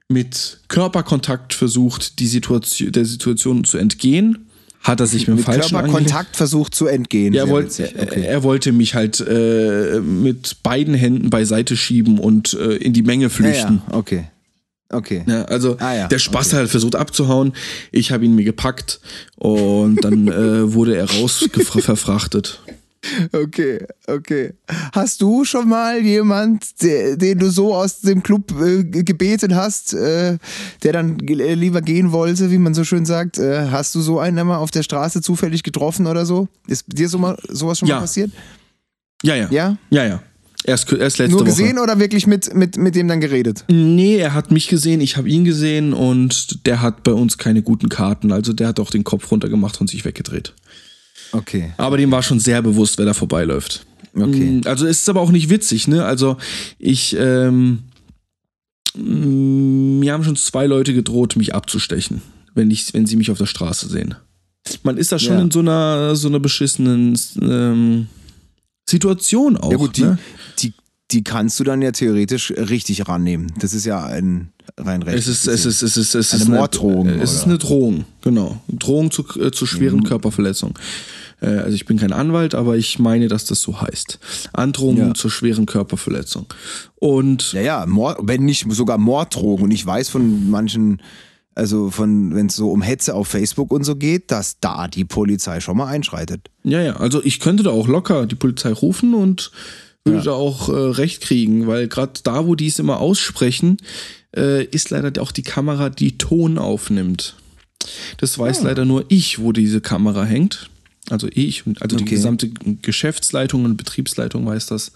mit 0.09 0.61
Körperkontakt 0.69 1.53
versucht, 1.53 2.21
die 2.21 2.29
Situation, 2.29 2.93
der 2.93 3.05
Situation 3.05 3.65
zu 3.65 3.79
entgehen. 3.79 4.47
Hat 4.81 5.01
er 5.01 5.07
sich 5.07 5.27
mit 5.27 5.29
dem 5.29 5.37
Mit 5.37 5.47
falschen. 5.47 5.71
Körperkontakt 5.71 6.37
versucht 6.37 6.75
zu 6.75 6.87
entgehen. 6.87 7.33
Ja, 7.33 7.41
er, 7.41 7.47
Sehr 7.47 7.55
wollt, 7.55 7.67
witzig. 7.79 7.95
er, 7.97 8.43
wollte 8.43 8.71
mich 8.73 8.95
halt 8.95 9.19
äh, 9.19 9.99
mit 10.01 10.63
beiden 10.63 10.93
Händen 10.93 11.31
beiseite 11.31 11.75
schieben 11.75 12.19
und 12.19 12.53
äh, 12.53 12.75
in 12.77 12.93
die 12.93 13.03
Menge 13.03 13.25
ja, 13.25 13.29
flüchten. 13.31 13.83
ja, 13.89 13.97
okay. 13.97 14.25
Okay. 14.97 15.25
Ja, 15.27 15.45
also 15.45 15.77
Ah, 15.81 15.95
ja, 15.95 16.09
der 16.09 16.19
Spaß 16.19 16.49
okay. 16.55 16.63
hat 16.63 16.69
versucht 16.71 16.95
abzuhauen. 16.97 17.53
Ich 17.93 18.13
habe 18.13 18.25
ihn 18.25 18.35
mir 18.35 18.45
gepackt 18.45 19.01
und 19.37 20.05
dann 20.05 20.29
äh, 20.29 20.73
wurde 20.73 20.97
er 20.97 21.11
rausverfrachtet. 21.11 22.61
Okay, 23.33 23.85
okay. 24.07 24.55
Hast 24.95 25.21
du 25.21 25.45
schon 25.45 25.69
mal 25.69 26.01
jemand, 26.01 26.81
der, 26.83 27.19
den 27.19 27.39
du 27.39 27.51
so 27.51 27.75
aus 27.75 28.01
dem 28.01 28.23
Club 28.23 28.51
äh, 28.59 28.83
gebeten 28.83 29.55
hast, 29.55 29.93
äh, 29.93 30.39
der 30.83 30.93
dann 30.95 31.19
äh, 31.21 31.53
lieber 31.55 31.83
gehen 31.83 32.13
wollte, 32.13 32.51
wie 32.51 32.57
man 32.57 32.73
so 32.73 32.83
schön 32.83 33.05
sagt? 33.05 33.39
Äh, 33.39 33.69
hast 33.71 33.95
du 33.95 34.01
so 34.01 34.21
einen 34.21 34.39
einmal 34.39 34.57
auf 34.57 34.71
der 34.71 34.83
Straße 34.83 35.21
zufällig 35.21 35.63
getroffen 35.63 36.07
oder 36.07 36.25
so? 36.25 36.49
Ist 36.67 36.87
dir 36.89 37.11
so 37.11 37.19
mal, 37.19 37.37
sowas 37.51 37.79
schon 37.79 37.89
Ja. 37.89 37.97
mal 37.97 38.03
passiert? 38.03 38.31
Ja, 39.23 39.35
ja. 39.37 39.49
Ja? 39.51 39.77
Ja, 39.91 40.05
ja. 40.07 40.23
Erst, 40.67 40.91
erst 40.93 41.19
letzte 41.19 41.31
Nur 41.33 41.41
Woche. 41.41 41.51
gesehen 41.51 41.79
oder 41.79 41.99
wirklich 42.01 42.27
mit, 42.27 42.55
mit, 42.55 42.79
mit 42.79 42.95
dem 42.95 43.07
dann 43.07 43.21
geredet? 43.21 43.65
Nee, 43.69 44.17
er 44.17 44.33
hat 44.33 44.51
mich 44.51 44.69
gesehen, 44.69 45.01
ich 45.03 45.17
habe 45.19 45.29
ihn 45.29 45.45
gesehen 45.45 45.93
und 45.93 46.65
der 46.67 46.81
hat 46.81 47.03
bei 47.03 47.13
uns 47.13 47.37
keine 47.37 47.61
guten 47.63 47.91
Karten. 47.91 48.33
Also 48.33 48.53
der 48.55 48.69
hat 48.69 48.81
auch 48.81 48.91
den 48.91 49.05
Kopf 49.05 49.31
runtergemacht 49.31 49.79
und 49.81 49.91
sich 49.91 50.05
weggedreht. 50.07 50.55
Okay. 51.33 51.73
Aber 51.77 51.99
dem 51.99 52.11
war 52.11 52.23
schon 52.23 52.41
sehr 52.41 52.63
bewusst, 52.63 52.97
wer 52.97 53.05
da 53.05 53.13
vorbeiläuft. 53.13 53.85
Okay. 54.17 54.61
Mm, 54.63 54.67
Also 54.67 54.87
es 54.87 55.01
ist 55.01 55.09
aber 55.09 55.21
auch 55.21 55.33
nicht 55.33 55.51
witzig, 55.51 55.87
ne? 55.89 56.05
Also 56.05 56.39
ich, 56.79 57.15
ähm, 57.19 57.81
mm, 58.97 59.99
mir 59.99 60.13
haben 60.13 60.25
schon 60.25 60.37
zwei 60.37 60.67
Leute 60.67 60.95
gedroht, 60.95 61.37
mich 61.37 61.55
abzustechen, 61.55 62.23
wenn 62.55 62.71
ich, 62.71 62.95
wenn 62.95 63.07
sie 63.07 63.17
mich 63.17 63.31
auf 63.31 63.39
der 63.39 63.47
Straße 63.47 63.89
sehen. 63.89 64.15
Man 64.83 64.97
ist 64.97 65.13
da 65.13 65.19
schon 65.19 65.35
Ja. 65.35 65.43
in 65.43 65.51
so 65.51 65.59
einer, 65.61 66.17
so 66.17 66.29
einer 66.29 66.41
beschissenen 66.41 67.19
ähm, 67.43 68.07
Situation 68.89 69.57
auch. 69.57 69.71
Ja 69.71 69.77
gut, 69.77 69.97
die, 69.97 70.03
ne? 70.03 70.19
die, 70.59 70.75
die 71.11 71.25
kannst 71.25 71.59
du 71.61 71.65
dann 71.65 71.83
ja 71.83 71.93
theoretisch 71.93 72.51
richtig 72.51 73.09
rannehmen. 73.09 73.53
Das 73.59 73.75
ist 73.75 73.85
ja 73.85 74.05
ein 74.05 74.53
rein 74.79 75.03
recht. 75.03 75.19
Es 75.19 75.27
ist, 75.27 75.47
es 75.47 75.65
ist, 75.67 75.83
es 75.83 75.97
ist, 75.97 76.15
es 76.15 76.33
ist 76.33 76.47
eine 76.47 76.57
Morddrohung. 76.57 77.09
Eine, 77.09 77.23
es 77.23 77.33
ist 77.33 77.45
eine 77.45 77.59
Drohung, 77.59 78.05
genau. 78.23 78.61
Drohung 78.69 79.11
zu, 79.11 79.25
äh, 79.41 79.51
zu 79.51 79.67
schweren 79.67 80.01
mhm. 80.01 80.05
Körperverletzungen. 80.05 80.75
Äh, 81.41 81.47
also 81.47 81.75
ich 81.75 81.87
bin 81.87 81.99
kein 81.99 82.13
Anwalt, 82.13 82.55
aber 82.55 82.77
ich 82.77 82.99
meine, 82.99 83.29
dass 83.29 83.45
das 83.45 83.61
so 83.61 83.81
heißt. 83.81 84.19
Androhung 84.53 84.97
ja. 84.99 85.15
zur 85.15 85.31
schweren 85.31 85.67
Körperverletzung. 85.67 86.47
Und 86.97 87.53
ja, 87.53 87.61
ja, 87.61 87.87
Mord, 87.87 88.19
wenn 88.23 88.45
nicht 88.45 88.67
sogar 88.71 88.99
Morddrohung. 88.99 89.63
Und 89.63 89.71
ich 89.71 89.85
weiß 89.85 90.09
von 90.09 90.51
manchen 90.51 91.01
also 91.55 91.91
von, 91.91 92.35
wenn 92.35 92.47
es 92.47 92.57
so 92.57 92.71
um 92.71 92.83
Hetze 92.83 93.15
auf 93.15 93.29
Facebook 93.29 93.73
und 93.73 93.85
so 93.85 93.97
geht, 93.97 94.31
dass 94.31 94.59
da 94.61 94.89
die 94.89 95.05
Polizei 95.05 95.61
schon 95.61 95.77
mal 95.77 95.87
einschreitet. 95.87 96.51
Ja, 96.65 96.81
ja, 96.81 96.97
also 96.97 97.23
ich 97.23 97.41
könnte 97.41 97.63
da 97.63 97.71
auch 97.71 97.87
locker 97.87 98.27
die 98.27 98.35
Polizei 98.35 98.73
rufen 98.73 99.15
und 99.15 99.53
würde 100.05 100.19
ja. 100.19 100.25
da 100.25 100.33
auch 100.33 100.69
äh, 100.69 100.73
recht 100.73 101.23
kriegen, 101.23 101.67
weil 101.67 101.89
gerade 101.89 102.13
da, 102.23 102.47
wo 102.47 102.55
die 102.55 102.67
es 102.67 102.79
immer 102.79 103.01
aussprechen, 103.01 103.79
äh, 104.37 104.65
ist 104.65 104.91
leider 104.91 105.23
auch 105.23 105.33
die 105.33 105.43
Kamera, 105.43 105.91
die 105.91 106.19
Ton 106.19 106.59
aufnimmt. 106.59 107.37
Das 108.19 108.39
weiß 108.39 108.59
ja. 108.59 108.63
Ah. 108.65 108.67
leider 108.69 108.85
nur 108.85 109.05
ich, 109.09 109.39
wo 109.39 109.53
diese 109.53 109.81
Kamera 109.81 110.25
hängt. 110.25 110.71
Also 111.11 111.29
ich, 111.31 111.65
also 111.81 111.97
okay. 111.97 112.05
die 112.05 112.11
gesamte 112.11 112.49
Geschäftsleitung 112.49 113.65
und 113.65 113.77
Betriebsleitung 113.77 114.47
weiß 114.47 114.67
das, 114.67 114.93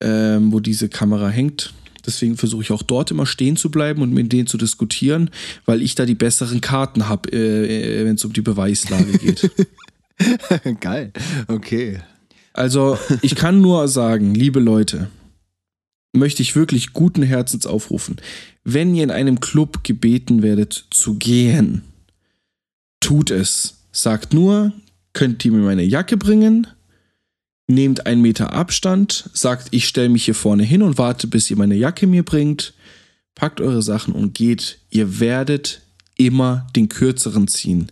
ähm, 0.00 0.52
wo 0.52 0.60
diese 0.60 0.88
Kamera 0.88 1.28
hängt. 1.28 1.72
Deswegen 2.06 2.36
versuche 2.36 2.62
ich 2.62 2.72
auch 2.72 2.82
dort 2.82 3.10
immer 3.10 3.26
stehen 3.26 3.56
zu 3.56 3.70
bleiben 3.70 4.02
und 4.02 4.12
mit 4.12 4.32
denen 4.32 4.46
zu 4.46 4.58
diskutieren, 4.58 5.30
weil 5.64 5.82
ich 5.82 5.94
da 5.94 6.04
die 6.06 6.14
besseren 6.14 6.60
Karten 6.60 7.08
habe, 7.08 7.30
äh, 7.32 8.00
äh 8.00 8.04
wenn 8.04 8.16
es 8.16 8.24
um 8.24 8.32
die 8.32 8.40
Beweislage 8.40 9.18
geht. 9.18 9.50
Geil. 10.80 11.12
Okay. 11.48 12.00
Also, 12.52 12.98
ich 13.22 13.34
kann 13.34 13.60
nur 13.60 13.88
sagen, 13.88 14.34
liebe 14.34 14.60
Leute, 14.60 15.08
möchte 16.12 16.42
ich 16.42 16.54
wirklich 16.54 16.92
guten 16.92 17.22
Herzens 17.22 17.66
aufrufen, 17.66 18.16
wenn 18.64 18.94
ihr 18.94 19.04
in 19.04 19.10
einem 19.10 19.40
Club 19.40 19.82
gebeten 19.84 20.42
werdet 20.42 20.86
zu 20.90 21.14
gehen, 21.14 21.82
tut 23.00 23.30
es. 23.30 23.78
Sagt 23.90 24.32
nur, 24.32 24.72
könnt 25.12 25.44
ihr 25.44 25.52
mir 25.52 25.62
meine 25.62 25.82
Jacke 25.82 26.16
bringen? 26.16 26.66
Nehmt 27.66 28.06
einen 28.06 28.22
Meter 28.22 28.52
Abstand, 28.52 29.30
sagt, 29.32 29.68
ich 29.70 29.88
stelle 29.88 30.08
mich 30.08 30.24
hier 30.24 30.34
vorne 30.34 30.64
hin 30.64 30.82
und 30.82 30.98
warte, 30.98 31.26
bis 31.26 31.50
ihr 31.50 31.56
meine 31.56 31.74
Jacke 31.74 32.06
mir 32.06 32.24
bringt, 32.24 32.74
packt 33.34 33.60
eure 33.60 33.82
Sachen 33.82 34.14
und 34.14 34.34
geht. 34.34 34.78
Ihr 34.90 35.20
werdet 35.20 35.82
immer 36.16 36.66
den 36.76 36.88
kürzeren 36.88 37.48
ziehen. 37.48 37.90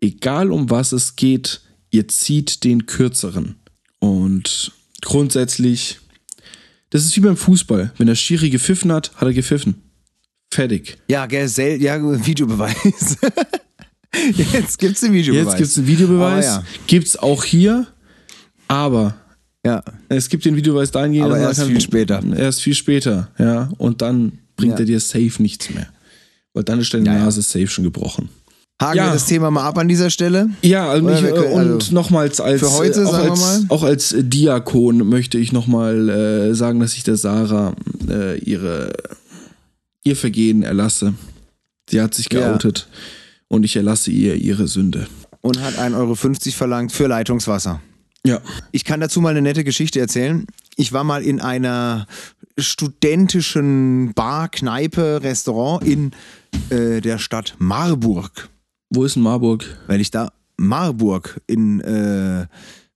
Egal 0.00 0.50
um 0.50 0.70
was 0.70 0.92
es 0.92 1.16
geht, 1.16 1.60
ihr 1.90 2.08
zieht 2.08 2.64
den 2.64 2.86
kürzeren. 2.86 3.56
Und 3.98 4.72
grundsätzlich, 5.02 5.98
das 6.90 7.04
ist 7.04 7.16
wie 7.16 7.20
beim 7.20 7.36
Fußball. 7.36 7.92
Wenn 7.96 8.06
der 8.06 8.14
Schiri 8.14 8.50
gepfiffen 8.50 8.92
hat, 8.92 9.12
hat 9.16 9.28
er 9.28 9.34
gepfiffen. 9.34 9.82
Fertig. 10.52 10.98
Ja, 11.08 11.26
gell, 11.26 11.48
ja, 11.80 12.26
Videobeweis. 12.26 13.16
Jetzt 14.52 14.78
gibt's 14.78 15.00
den 15.00 15.12
Videobeweis. 15.12 15.46
Jetzt 15.46 15.56
gibt's 15.58 15.74
den 15.74 15.86
Videobeweis. 15.86 16.44
Oh, 16.44 16.48
ja. 16.48 16.64
Gibt's 16.86 17.16
auch 17.16 17.44
hier. 17.44 17.86
Aber 18.70 19.16
ja. 19.66 19.82
es 20.08 20.28
gibt 20.28 20.44
den 20.44 20.54
Videobeweis 20.54 20.92
dahingehend, 20.92 21.26
aber 21.26 21.38
erst 21.38 21.64
viel 21.64 21.80
später. 21.80 22.22
Erst 22.36 22.62
viel 22.62 22.74
später, 22.74 23.28
ja. 23.36 23.68
Und 23.78 24.00
dann 24.00 24.38
bringt 24.56 24.74
ja. 24.74 24.80
er 24.80 24.84
dir 24.84 25.00
safe 25.00 25.42
nichts 25.42 25.70
mehr. 25.70 25.88
Weil 26.54 26.62
dann 26.62 26.78
ist 26.78 26.94
deine 26.94 27.06
ja, 27.06 27.18
Nase 27.18 27.42
safe 27.42 27.66
schon 27.66 27.82
gebrochen. 27.82 28.28
Haken 28.80 28.96
ja. 28.96 29.06
wir 29.06 29.12
das 29.12 29.26
Thema 29.26 29.50
mal 29.50 29.66
ab 29.66 29.76
an 29.76 29.88
dieser 29.88 30.08
Stelle? 30.08 30.50
Ja, 30.62 30.88
also 30.88 31.04
mich, 31.04 31.20
können, 31.20 31.52
und 31.52 31.72
also 31.82 31.94
nochmals 31.94 32.40
als, 32.40 32.60
für 32.60 32.70
heute, 32.70 33.06
auch, 33.06 33.12
als, 33.12 33.64
auch 33.68 33.82
als 33.82 34.14
Diakon 34.16 35.08
möchte 35.08 35.36
ich 35.36 35.52
nochmal 35.52 36.08
äh, 36.08 36.54
sagen, 36.54 36.78
dass 36.78 36.94
ich 36.94 37.02
der 37.02 37.16
Sarah 37.16 37.74
äh, 38.08 38.38
ihre, 38.38 38.92
ihr 40.04 40.16
Vergehen 40.16 40.62
erlasse. 40.62 41.14
Sie 41.90 42.00
hat 42.00 42.14
sich 42.14 42.28
geoutet 42.28 42.86
ja. 42.88 42.96
und 43.48 43.64
ich 43.64 43.74
erlasse 43.74 44.12
ihr 44.12 44.36
ihre 44.36 44.68
Sünde. 44.68 45.08
Und 45.40 45.60
hat 45.60 45.74
1,50 45.74 45.96
Euro 45.96 46.14
verlangt 46.14 46.92
für 46.92 47.08
Leitungswasser. 47.08 47.80
Ja. 48.26 48.40
Ich 48.72 48.84
kann 48.84 49.00
dazu 49.00 49.20
mal 49.20 49.30
eine 49.30 49.42
nette 49.42 49.64
Geschichte 49.64 50.00
erzählen. 50.00 50.46
Ich 50.76 50.92
war 50.92 51.04
mal 51.04 51.22
in 51.22 51.40
einer 51.40 52.06
studentischen 52.58 54.12
Bar, 54.14 54.48
Kneipe, 54.48 55.22
Restaurant 55.22 55.84
in 55.84 56.12
äh, 56.68 57.00
der 57.00 57.18
Stadt 57.18 57.54
Marburg. 57.58 58.48
Wo 58.90 59.04
ist 59.04 59.16
denn 59.16 59.22
Marburg? 59.22 59.64
Weil 59.86 60.00
ich 60.00 60.10
da 60.10 60.32
Marburg 60.56 61.40
in 61.46 61.80
äh, 61.80 62.46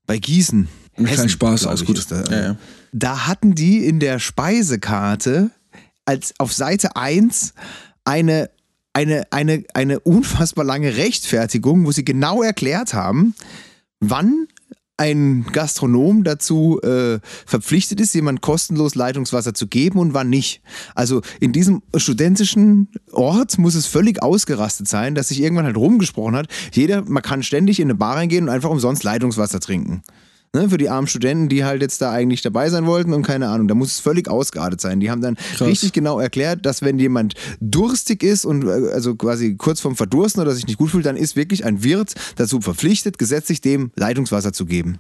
bei 0.07 0.19
Gießen. 0.19 0.69
Hessen, 0.93 1.17
Kein 1.17 1.29
Spaß, 1.29 1.67
alles 1.67 1.85
gut. 1.85 2.05
Da. 2.11 2.25
Ja, 2.25 2.43
ja. 2.43 2.57
da 2.93 3.27
hatten 3.27 3.55
die 3.55 3.87
in 3.87 4.01
der 4.01 4.19
Speisekarte 4.19 5.51
als 6.05 6.35
auf 6.39 6.53
Seite 6.53 6.97
1 6.97 7.55
eine 8.05 8.51
eine, 8.95 9.25
eine, 9.33 9.65
eine 9.75 9.99
unfassbar 9.99 10.65
lange 10.65 10.97
Rechtfertigung, 10.97 11.85
wo 11.85 11.91
sie 11.91 12.05
genau 12.05 12.45
erklärt 12.45 12.95
haben, 12.95 13.35
wann 13.99 14.47
ein 14.97 15.45
Gastronom 15.53 16.23
dazu 16.23 16.81
äh, 16.83 17.19
verpflichtet 17.47 18.01
ist, 18.01 18.15
jemand 18.15 18.43
kostenlos 18.43 18.95
Leitungswasser 18.95 19.53
zu 19.53 19.67
geben 19.67 19.99
und 19.99 20.15
wann 20.15 20.31
nicht. 20.31 20.63
Also 20.95 21.21
in 21.41 21.53
diesem 21.53 21.83
studentischen 21.97 22.89
Ort 23.11 23.59
muss 23.59 23.75
es 23.75 23.87
völlig 23.87 24.23
ausgerastet 24.23 24.87
sein, 24.87 25.15
dass 25.15 25.29
sich 25.29 25.41
irgendwann 25.41 25.67
halt 25.67 25.77
rumgesprochen 25.77 26.37
hat. 26.37 26.47
Jeder, 26.73 27.03
man 27.03 27.23
kann 27.23 27.43
ständig 27.43 27.81
in 27.81 27.87
eine 27.87 27.97
Bar 27.97 28.17
reingehen 28.17 28.45
und 28.45 28.51
einfach 28.51 28.71
umsonst 28.71 29.03
Leitungswasser 29.03 29.59
trinken. 29.59 30.03
Ne, 30.55 30.69
für 30.69 30.79
die 30.79 30.89
armen 30.89 31.09
Studenten, 31.09 31.49
die 31.49 31.65
halt 31.65 31.83
jetzt 31.83 32.01
da 32.01 32.13
eigentlich 32.13 32.41
dabei 32.41 32.71
sein 32.71 32.87
wollten 32.87 33.13
und 33.13 33.23
keine 33.23 33.49
Ahnung, 33.49 33.67
da 33.67 33.75
muss 33.75 33.89
es 33.89 33.99
völlig 33.99 34.29
ausgeartet 34.29 34.81
sein. 34.81 35.01
Die 35.01 35.11
haben 35.11 35.21
dann 35.21 35.35
Krass. 35.35 35.67
richtig 35.67 35.93
genau 35.93 36.21
erklärt, 36.21 36.65
dass 36.65 36.81
wenn 36.81 36.97
jemand 36.97 37.35
durstig 37.61 38.23
ist 38.23 38.45
und 38.45 38.65
äh, 38.65 38.93
also 38.93 39.17
quasi 39.17 39.57
kurz 39.57 39.81
vorm 39.81 39.97
Verdursten 39.97 40.41
oder 40.41 40.53
sich 40.53 40.69
nicht 40.69 40.79
gut 40.79 40.91
fühlt, 40.91 41.07
dann 41.07 41.17
ist 41.17 41.35
wirklich 41.35 41.65
ein 41.65 41.83
Wirt 41.83 42.15
dazu 42.37 42.61
verpflichtet, 42.61 43.19
gesetzlich 43.19 43.63
dem 43.63 43.91
Leitungswasser 43.97 44.53
zu 44.53 44.65
geben. 44.65 44.99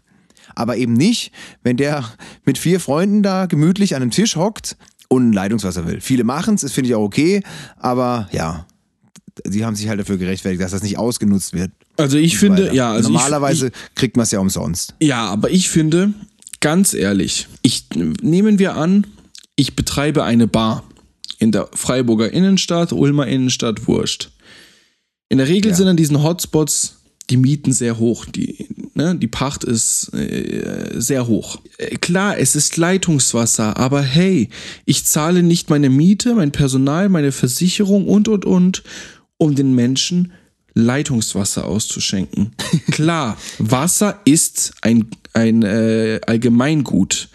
Aber 0.56 0.76
eben 0.76 0.94
nicht, 0.94 1.30
wenn 1.62 1.76
der 1.76 2.04
mit 2.44 2.58
vier 2.58 2.80
Freunden 2.80 3.22
da 3.22 3.46
gemütlich 3.46 3.94
an 3.94 4.02
einem 4.02 4.10
Tisch 4.10 4.34
hockt 4.34 4.76
und 5.06 5.32
Leitungswasser 5.32 5.86
will. 5.86 6.00
Viele 6.00 6.24
machen 6.24 6.56
es, 6.56 6.62
das 6.62 6.72
finde 6.72 6.90
ich 6.90 6.96
auch 6.96 7.02
okay, 7.04 7.44
aber 7.76 8.28
ja, 8.32 8.66
sie 9.44 9.64
haben 9.64 9.76
sich 9.76 9.88
halt 9.88 10.00
dafür 10.00 10.16
gerechtfertigt, 10.16 10.62
dass 10.62 10.72
das 10.72 10.82
nicht 10.82 10.98
ausgenutzt 10.98 11.52
wird. 11.52 11.72
Also 11.96 12.18
ich 12.18 12.38
finde, 12.38 12.64
weiter. 12.64 12.74
ja. 12.74 12.92
Also 12.92 13.10
Normalerweise 13.10 13.68
ich, 13.68 13.94
kriegt 13.94 14.16
man 14.16 14.24
es 14.24 14.30
ja 14.30 14.40
umsonst. 14.40 14.94
Ja, 15.00 15.26
aber 15.26 15.50
ich 15.50 15.68
finde, 15.68 16.14
ganz 16.60 16.94
ehrlich, 16.94 17.48
ich, 17.62 17.86
nehmen 17.94 18.58
wir 18.58 18.76
an, 18.76 19.06
ich 19.56 19.76
betreibe 19.76 20.24
eine 20.24 20.46
Bar 20.46 20.84
in 21.38 21.52
der 21.52 21.68
Freiburger 21.72 22.32
Innenstadt, 22.32 22.92
Ulmer 22.92 23.26
Innenstadt, 23.26 23.86
Wurscht. 23.86 24.30
In 25.28 25.38
der 25.38 25.48
Regel 25.48 25.70
ja. 25.70 25.76
sind 25.76 25.88
an 25.88 25.96
diesen 25.96 26.22
Hotspots 26.22 26.96
die 27.30 27.36
Mieten 27.36 27.72
sehr 27.72 27.98
hoch, 27.98 28.26
die, 28.26 28.68
ne, 28.94 29.16
die 29.16 29.28
Pacht 29.28 29.64
ist 29.64 30.12
äh, 30.12 30.92
sehr 30.94 31.26
hoch. 31.26 31.58
Äh, 31.78 31.96
klar, 31.96 32.38
es 32.38 32.54
ist 32.54 32.76
Leitungswasser, 32.76 33.78
aber 33.78 34.02
hey, 34.02 34.50
ich 34.84 35.06
zahle 35.06 35.42
nicht 35.42 35.70
meine 35.70 35.88
Miete, 35.88 36.34
mein 36.34 36.52
Personal, 36.52 37.08
meine 37.08 37.32
Versicherung 37.32 38.06
und, 38.06 38.28
und, 38.28 38.44
und, 38.44 38.82
um 39.38 39.54
den 39.54 39.74
Menschen 39.74 40.32
Leitungswasser 40.74 41.64
auszuschenken. 41.66 42.52
Klar, 42.90 43.36
Wasser 43.58 44.20
ist 44.24 44.74
ein, 44.82 45.08
ein 45.32 45.62
äh, 45.62 46.20
Allgemeingut. 46.26 47.28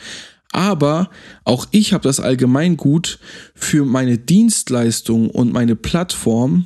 Aber 0.51 1.09
auch 1.43 1.67
ich 1.71 1.93
habe 1.93 2.03
das 2.03 2.19
Allgemeingut 2.19 3.19
für 3.53 3.85
meine 3.85 4.17
Dienstleistung 4.17 5.29
und 5.29 5.53
meine 5.53 5.75
Plattform 5.75 6.65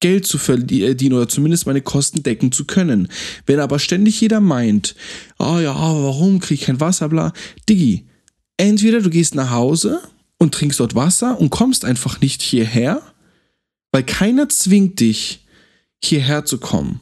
Geld 0.00 0.26
zu 0.26 0.38
verdienen 0.38 1.14
oder 1.14 1.28
zumindest 1.28 1.66
meine 1.66 1.80
Kosten 1.80 2.22
decken 2.22 2.52
zu 2.52 2.66
können. 2.66 3.08
Wenn 3.46 3.58
aber 3.58 3.78
ständig 3.78 4.20
jeder 4.20 4.40
meint, 4.40 4.94
oh 5.38 5.58
ja, 5.58 5.74
warum 5.74 6.38
kriege 6.38 6.60
ich 6.60 6.66
kein 6.66 6.80
Wasser, 6.80 7.08
bla, 7.08 7.32
Diggi, 7.68 8.06
entweder 8.58 9.00
du 9.00 9.10
gehst 9.10 9.34
nach 9.34 9.50
Hause 9.50 10.00
und 10.38 10.54
trinkst 10.54 10.78
dort 10.78 10.94
Wasser 10.94 11.40
und 11.40 11.50
kommst 11.50 11.84
einfach 11.84 12.20
nicht 12.20 12.42
hierher, 12.42 13.02
weil 13.92 14.02
keiner 14.02 14.48
zwingt 14.48 15.00
dich, 15.00 15.44
hierher 16.02 16.44
zu 16.44 16.58
kommen. 16.58 17.00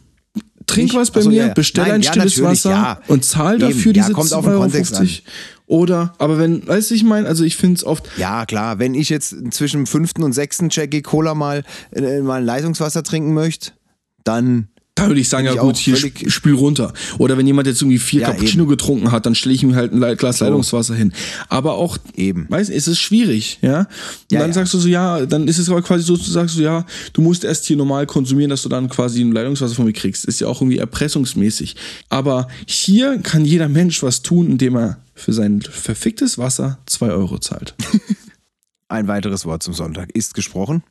Trink 0.66 0.90
ich, 0.90 0.96
was 0.96 1.10
bei 1.10 1.18
also, 1.18 1.30
mir, 1.30 1.46
ja, 1.46 1.54
bestell 1.54 1.84
Nein, 1.84 1.94
ein 1.94 2.02
ja, 2.02 2.10
stilles 2.12 2.42
Wasser 2.42 2.70
ja. 2.70 3.00
und 3.06 3.24
zahl 3.24 3.58
dafür 3.58 3.92
Eben, 3.92 4.00
diese 4.00 4.12
kommt 4.12 4.30
2,50 4.30 4.48
Euro. 4.48 4.68
50. 4.68 5.24
Oder, 5.68 6.14
aber 6.18 6.38
wenn, 6.38 6.66
weißt 6.66 6.90
du, 6.90 6.94
ich 6.94 7.04
meine, 7.04 7.28
also 7.28 7.44
ich 7.44 7.56
finde 7.56 7.76
es 7.76 7.84
oft. 7.84 8.08
Ja, 8.16 8.46
klar, 8.46 8.78
wenn 8.78 8.94
ich 8.94 9.08
jetzt 9.08 9.34
zwischen 9.52 9.80
dem 9.80 9.86
fünften 9.86 10.22
und 10.22 10.32
sechsten 10.32 10.68
Jackie 10.70 11.02
Cola 11.02 11.34
mal, 11.34 11.64
äh, 11.92 12.20
mal 12.20 12.40
ein 12.40 12.44
Leitungswasser 12.44 13.02
trinken 13.02 13.34
möchte, 13.34 13.72
dann 14.24 14.68
da 14.96 15.08
würde 15.08 15.20
ich 15.20 15.28
sagen, 15.28 15.46
ja 15.46 15.54
gut, 15.54 15.76
hier 15.76 15.94
spül 15.96 16.54
runter. 16.54 16.92
Oder 17.18 17.36
wenn 17.36 17.46
jemand 17.46 17.68
jetzt 17.68 17.82
irgendwie 17.82 17.98
vier 17.98 18.22
ja, 18.22 18.30
Cappuccino 18.30 18.62
eben. 18.62 18.70
getrunken 18.70 19.12
hat, 19.12 19.26
dann 19.26 19.34
stelle 19.34 19.54
ich 19.54 19.62
ihm 19.62 19.74
halt 19.74 19.92
ein 19.92 20.16
Glas 20.16 20.40
Leitungswasser 20.40 20.94
hin. 20.94 21.12
Aber 21.50 21.74
auch, 21.74 21.98
eben. 22.16 22.46
weißt 22.48 22.70
es 22.70 22.88
ist 22.88 22.98
schwierig, 22.98 23.58
ja. 23.60 23.80
Und 23.80 23.86
ja, 24.32 24.40
dann 24.40 24.50
ja. 24.50 24.54
sagst 24.54 24.72
du 24.72 24.78
so, 24.78 24.88
ja, 24.88 25.26
dann 25.26 25.48
ist 25.48 25.58
es 25.58 25.68
aber 25.68 25.82
quasi 25.82 26.02
so, 26.02 26.16
du 26.16 26.22
sagst 26.22 26.54
so, 26.56 26.62
ja, 26.62 26.86
du 27.12 27.20
musst 27.20 27.44
erst 27.44 27.66
hier 27.66 27.76
normal 27.76 28.06
konsumieren, 28.06 28.48
dass 28.48 28.62
du 28.62 28.70
dann 28.70 28.88
quasi 28.88 29.20
ein 29.20 29.32
Leitungswasser 29.32 29.74
von 29.74 29.84
mir 29.84 29.92
kriegst. 29.92 30.24
Ist 30.24 30.40
ja 30.40 30.48
auch 30.48 30.62
irgendwie 30.62 30.78
erpressungsmäßig. 30.78 31.76
Aber 32.08 32.48
hier 32.66 33.18
kann 33.18 33.44
jeder 33.44 33.68
Mensch 33.68 34.02
was 34.02 34.22
tun, 34.22 34.48
indem 34.48 34.76
er 34.76 34.96
für 35.14 35.34
sein 35.34 35.60
verficktes 35.60 36.38
Wasser 36.38 36.78
2 36.86 37.10
Euro 37.10 37.38
zahlt. 37.38 37.74
Ein 38.88 39.08
weiteres 39.08 39.44
Wort 39.44 39.62
zum 39.62 39.74
Sonntag 39.74 40.10
ist 40.14 40.32
gesprochen. 40.32 40.82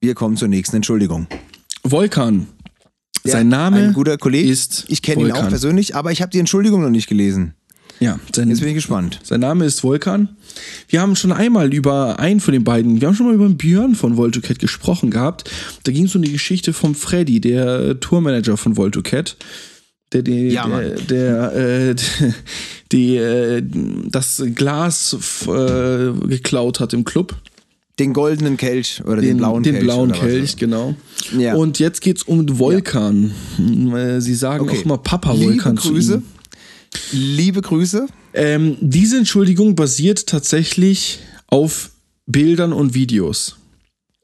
Wir 0.00 0.14
kommen 0.14 0.36
zur 0.36 0.48
nächsten 0.48 0.76
Entschuldigung. 0.76 1.28
Volkan. 1.82 2.48
Ja, 3.28 3.34
Sein 3.34 3.48
Name 3.48 3.78
ein 3.78 3.92
guter 3.92 4.18
Kollege. 4.18 4.50
ist 4.50 4.84
Ich 4.88 5.02
kenne 5.02 5.22
ihn 5.22 5.32
auch 5.32 5.48
persönlich, 5.48 5.94
aber 5.94 6.12
ich 6.12 6.22
habe 6.22 6.30
die 6.30 6.38
Entschuldigung 6.38 6.82
noch 6.82 6.90
nicht 6.90 7.08
gelesen. 7.08 7.54
Ja, 8.00 8.18
sein, 8.34 8.48
Jetzt 8.48 8.60
bin 8.60 8.68
ich 8.68 8.76
gespannt. 8.76 9.18
sein 9.24 9.40
Name 9.40 9.64
ist 9.64 9.80
Volkan. 9.80 10.28
Wir 10.88 11.00
haben 11.00 11.16
schon 11.16 11.32
einmal 11.32 11.74
über 11.74 12.20
einen 12.20 12.40
von 12.40 12.52
den 12.52 12.62
beiden, 12.62 13.00
wir 13.00 13.08
haben 13.08 13.14
schon 13.14 13.26
mal 13.26 13.34
über 13.34 13.46
den 13.46 13.56
Björn 13.56 13.94
von 13.94 14.16
Voltocat 14.16 14.58
gesprochen 14.58 15.10
gehabt. 15.10 15.50
Da 15.82 15.90
ging 15.92 16.04
es 16.04 16.14
um 16.14 16.22
die 16.22 16.32
Geschichte 16.32 16.72
vom 16.72 16.94
Freddy, 16.94 17.40
der 17.40 17.98
Tourmanager 17.98 18.56
von 18.56 18.76
Voltocat. 18.76 19.36
Der, 20.12 20.22
die, 20.22 20.48
Ja, 20.48 20.66
der, 20.68 21.52
der 21.52 21.56
äh, 21.56 21.94
die, 22.92 23.16
äh, 23.16 23.62
das 24.08 24.42
Glas 24.54 25.16
äh, 25.46 26.12
geklaut 26.28 26.80
hat 26.80 26.92
im 26.92 27.04
Club. 27.04 27.36
Den 27.98 28.12
goldenen 28.12 28.56
Kelch 28.56 29.02
oder 29.04 29.16
den, 29.16 29.24
Den, 29.30 29.36
blauen 29.38 29.62
den 29.62 29.74
Kelch. 29.74 29.84
blauen 29.84 30.10
oder 30.10 30.18
was. 30.20 30.26
Kelch, 30.26 30.56
genau. 30.56 30.94
Ja. 31.36 31.54
Und 31.54 31.78
jetzt 31.78 32.00
geht's 32.00 32.22
um 32.22 32.58
Volkan. 32.58 33.32
Äh, 33.94 34.20
Sie 34.20 34.34
sagen 34.34 34.68
Okay. 34.68 34.78
auch 34.80 34.84
mal 34.84 34.98
Papa 34.98 35.32
Liebe 35.32 35.52
Volkan 35.54 35.76
zu 35.78 35.90
Grüße. 35.92 36.22
Liebe 37.12 37.60
Grüße. 37.60 38.06
Ähm, 38.34 38.76
diese 38.80 39.18
Entschuldigung 39.18 39.74
basiert 39.74 40.26
tatsächlich 40.26 41.18
auf 41.48 41.90
Bildern 42.26 42.72
und 42.72 42.94
Videos. 42.94 43.56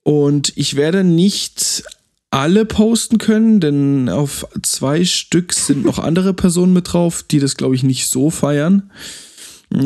Und 0.02 0.52
ich 0.56 0.76
werde 0.76 1.02
nicht 1.04 1.82
alle 2.30 2.64
posten 2.64 3.18
können, 3.18 3.60
denn 3.60 4.08
auf 4.08 4.46
zwei 4.62 5.04
Stück 5.04 5.52
sind 5.52 5.84
noch 5.84 5.98
andere 5.98 6.34
Personen 6.34 6.72
mit 6.72 6.92
drauf, 6.92 7.22
die 7.22 7.38
das, 7.38 7.56
glaube 7.56 7.74
ich, 7.76 7.82
nicht 7.82 8.08
so 8.08 8.28
feiern. 8.30 8.90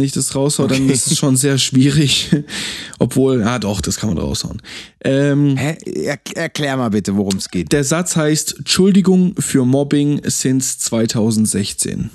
Ich 0.00 0.12
das 0.12 0.34
raushaue, 0.34 0.68
dann 0.68 0.84
Okay. 0.84 0.92
ist 0.92 1.10
es 1.10 1.18
schon 1.18 1.36
sehr 1.36 1.58
schwierig. 1.58 2.30
Obwohl, 2.98 3.42
ah 3.44 3.58
doch, 3.58 3.80
das 3.80 3.96
kann 3.96 4.10
man 4.10 4.18
raushauen. 4.18 4.60
Ähm, 5.04 5.56
Hä? 5.56 5.76
Er, 5.84 6.18
erklär 6.34 6.76
mal 6.76 6.90
bitte, 6.90 7.16
worum 7.16 7.36
es 7.36 7.50
geht. 7.50 7.72
der 7.72 7.84
Satz 7.84 8.16
heißt 8.16 8.56
Entschuldigung 8.58 9.34
für 9.38 9.64
Mobbing 9.64 10.20
since 10.24 10.78
2016. 10.78 12.10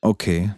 Okay. 0.00 0.50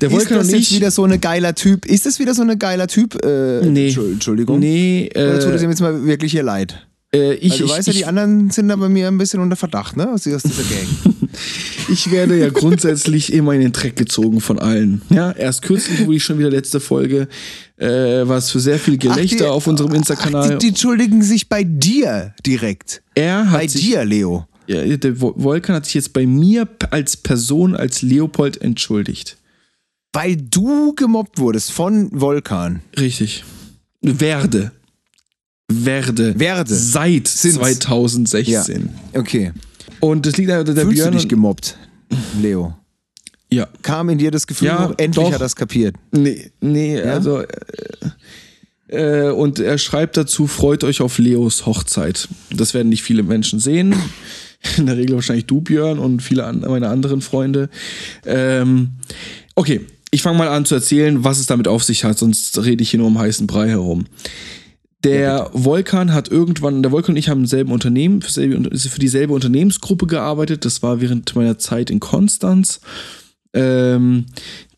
Der 0.00 0.08
Ist 0.08 0.14
Volkan 0.16 0.38
das 0.38 0.50
jetzt 0.50 0.70
ich, 0.70 0.76
wieder 0.76 0.90
so 0.90 1.04
eine 1.04 1.18
geiler 1.18 1.54
Typ? 1.54 1.84
Ist 1.86 2.06
das 2.06 2.18
wieder 2.18 2.34
so 2.34 2.42
eine 2.42 2.56
geiler 2.56 2.88
Typ? 2.88 3.22
Äh, 3.24 3.60
Nee. 3.66 3.88
Entschuld- 3.90 4.12
Entschuldigung. 4.14 4.58
nee, 4.58 5.08
Oder 5.14 5.38
tut 5.40 5.52
es 5.52 5.60
äh, 5.60 5.64
ihm 5.64 5.70
jetzt 5.70 5.80
mal 5.80 6.04
wirklich 6.06 6.32
hier 6.32 6.42
leid? 6.42 6.86
Äh, 7.14 7.34
ich, 7.34 7.58
du 7.58 7.64
ich, 7.64 7.70
weißt 7.70 7.86
ja, 7.88 7.92
ich, 7.92 7.98
die 8.00 8.04
anderen 8.06 8.50
sind 8.50 8.68
da 8.68 8.76
bei 8.76 8.88
mir 8.88 9.08
ein 9.08 9.18
bisschen 9.18 9.40
unter 9.40 9.56
Verdacht, 9.56 9.96
ne? 9.96 10.10
Aus 10.12 10.22
dieser 10.22 10.38
Gang. 10.40 11.18
Ich 11.88 12.10
werde 12.10 12.38
ja 12.38 12.50
grundsätzlich 12.50 13.32
immer 13.32 13.54
in 13.54 13.60
den 13.62 13.72
Dreck 13.72 13.96
gezogen 13.96 14.40
von 14.40 14.58
allen. 14.58 15.02
Ja, 15.10 15.32
erst 15.32 15.62
kürzlich 15.62 16.04
wurde 16.06 16.16
ich 16.16 16.22
schon 16.24 16.38
wieder 16.38 16.50
letzte 16.50 16.78
Folge, 16.78 17.26
äh, 17.76 17.86
was 18.28 18.50
für 18.50 18.60
sehr 18.60 18.78
viel 18.78 18.98
Gelächter 18.98 19.36
Ach, 19.46 19.48
die- 19.48 19.50
auf 19.50 19.66
unserem 19.66 19.92
Insta-Kanal. 19.94 20.50
die, 20.52 20.58
die 20.58 20.68
entschuldigen 20.68 21.22
sich 21.22 21.48
bei 21.48 21.64
dir 21.64 22.34
direkt. 22.46 23.02
er 23.14 23.50
hat 23.50 23.60
Bei 23.60 23.66
sich, 23.66 23.82
dir, 23.82 24.04
Leo. 24.04 24.46
Ja, 24.68 24.84
der 24.96 25.16
Vo- 25.16 25.34
Volkan 25.36 25.74
hat 25.74 25.86
sich 25.86 25.94
jetzt 25.94 26.12
bei 26.12 26.24
mir 26.26 26.68
als 26.90 27.16
Person, 27.16 27.74
als 27.74 28.02
Leopold 28.02 28.60
entschuldigt. 28.60 29.36
Weil 30.12 30.36
du 30.36 30.94
gemobbt 30.94 31.38
wurdest 31.38 31.72
von 31.72 32.10
Volkan. 32.12 32.80
Richtig. 32.98 33.44
Werde. 34.02 34.70
Werde. 35.84 36.38
Werde. 36.38 36.74
Seit 36.74 37.28
Sind's. 37.28 37.58
2016. 37.58 38.90
Okay. 39.14 39.52
Und 40.00 40.26
das 40.26 40.36
liegt 40.36 40.50
an 40.50 40.64
der 40.64 40.74
Fühlst 40.74 40.90
Björn. 40.96 41.12
du 41.12 41.18
dich 41.18 41.28
gemobbt, 41.28 41.76
Leo? 42.40 42.74
ja. 43.50 43.68
Kam 43.82 44.08
in 44.08 44.18
dir 44.18 44.30
das 44.30 44.46
Gefühl, 44.46 44.68
Ja, 44.68 44.88
hoch, 44.88 44.94
endlich 44.96 45.24
doch. 45.26 45.32
hat 45.32 45.40
er 45.40 45.46
es 45.46 45.56
kapiert. 45.56 45.94
Nee, 46.10 46.50
nee, 46.60 47.00
also. 47.00 47.40
Äh, 47.40 47.46
äh, 48.88 49.30
und 49.30 49.58
er 49.58 49.78
schreibt 49.78 50.16
dazu: 50.16 50.46
Freut 50.46 50.84
euch 50.84 51.00
auf 51.00 51.18
Leos 51.18 51.66
Hochzeit. 51.66 52.28
Das 52.50 52.74
werden 52.74 52.88
nicht 52.88 53.02
viele 53.02 53.22
Menschen 53.22 53.58
sehen. 53.60 53.94
In 54.76 54.86
der 54.86 54.96
Regel 54.96 55.16
wahrscheinlich 55.16 55.46
du, 55.46 55.60
Björn, 55.60 55.98
und 55.98 56.20
viele 56.22 56.44
an, 56.44 56.60
meiner 56.60 56.88
anderen 56.88 57.20
Freunde. 57.20 57.68
Ähm, 58.24 58.90
okay, 59.56 59.80
ich 60.12 60.22
fange 60.22 60.38
mal 60.38 60.48
an 60.48 60.64
zu 60.64 60.76
erzählen, 60.76 61.24
was 61.24 61.40
es 61.40 61.46
damit 61.46 61.66
auf 61.66 61.82
sich 61.82 62.04
hat, 62.04 62.16
sonst 62.18 62.56
rede 62.62 62.82
ich 62.82 62.90
hier 62.90 62.98
nur 62.98 63.08
um 63.08 63.18
heißen 63.18 63.46
Brei 63.48 63.68
herum. 63.70 64.04
Der 65.04 65.50
Volkan 65.52 66.14
hat 66.14 66.28
irgendwann, 66.28 66.82
der 66.82 66.92
Volkan 66.92 67.14
und 67.14 67.16
ich 67.16 67.28
haben 67.28 67.40
im 67.40 67.46
selben 67.46 67.72
Unternehmen, 67.72 68.22
für, 68.22 68.30
selbe, 68.30 68.78
für 68.78 69.00
dieselbe 69.00 69.32
Unternehmensgruppe 69.32 70.06
gearbeitet. 70.06 70.64
Das 70.64 70.82
war 70.82 71.00
während 71.00 71.34
meiner 71.34 71.58
Zeit 71.58 71.90
in 71.90 72.00
Konstanz. 72.00 72.80
Ähm, 73.54 74.26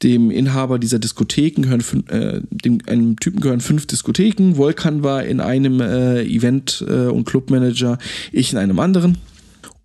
dem 0.02 0.30
Inhaber 0.32 0.80
dieser 0.80 0.98
Diskotheken 0.98 1.62
gehören 1.62 2.08
äh, 2.08 2.40
dem, 2.50 2.78
einem 2.86 3.16
Typen 3.20 3.40
gehören 3.40 3.60
fünf 3.60 3.86
Diskotheken. 3.86 4.56
Volkan 4.56 5.02
war 5.04 5.24
in 5.24 5.40
einem 5.40 5.80
äh, 5.80 6.22
Event- 6.22 6.84
äh, 6.88 7.06
und 7.06 7.24
Clubmanager, 7.24 7.98
ich 8.32 8.52
in 8.52 8.58
einem 8.58 8.80
anderen. 8.80 9.18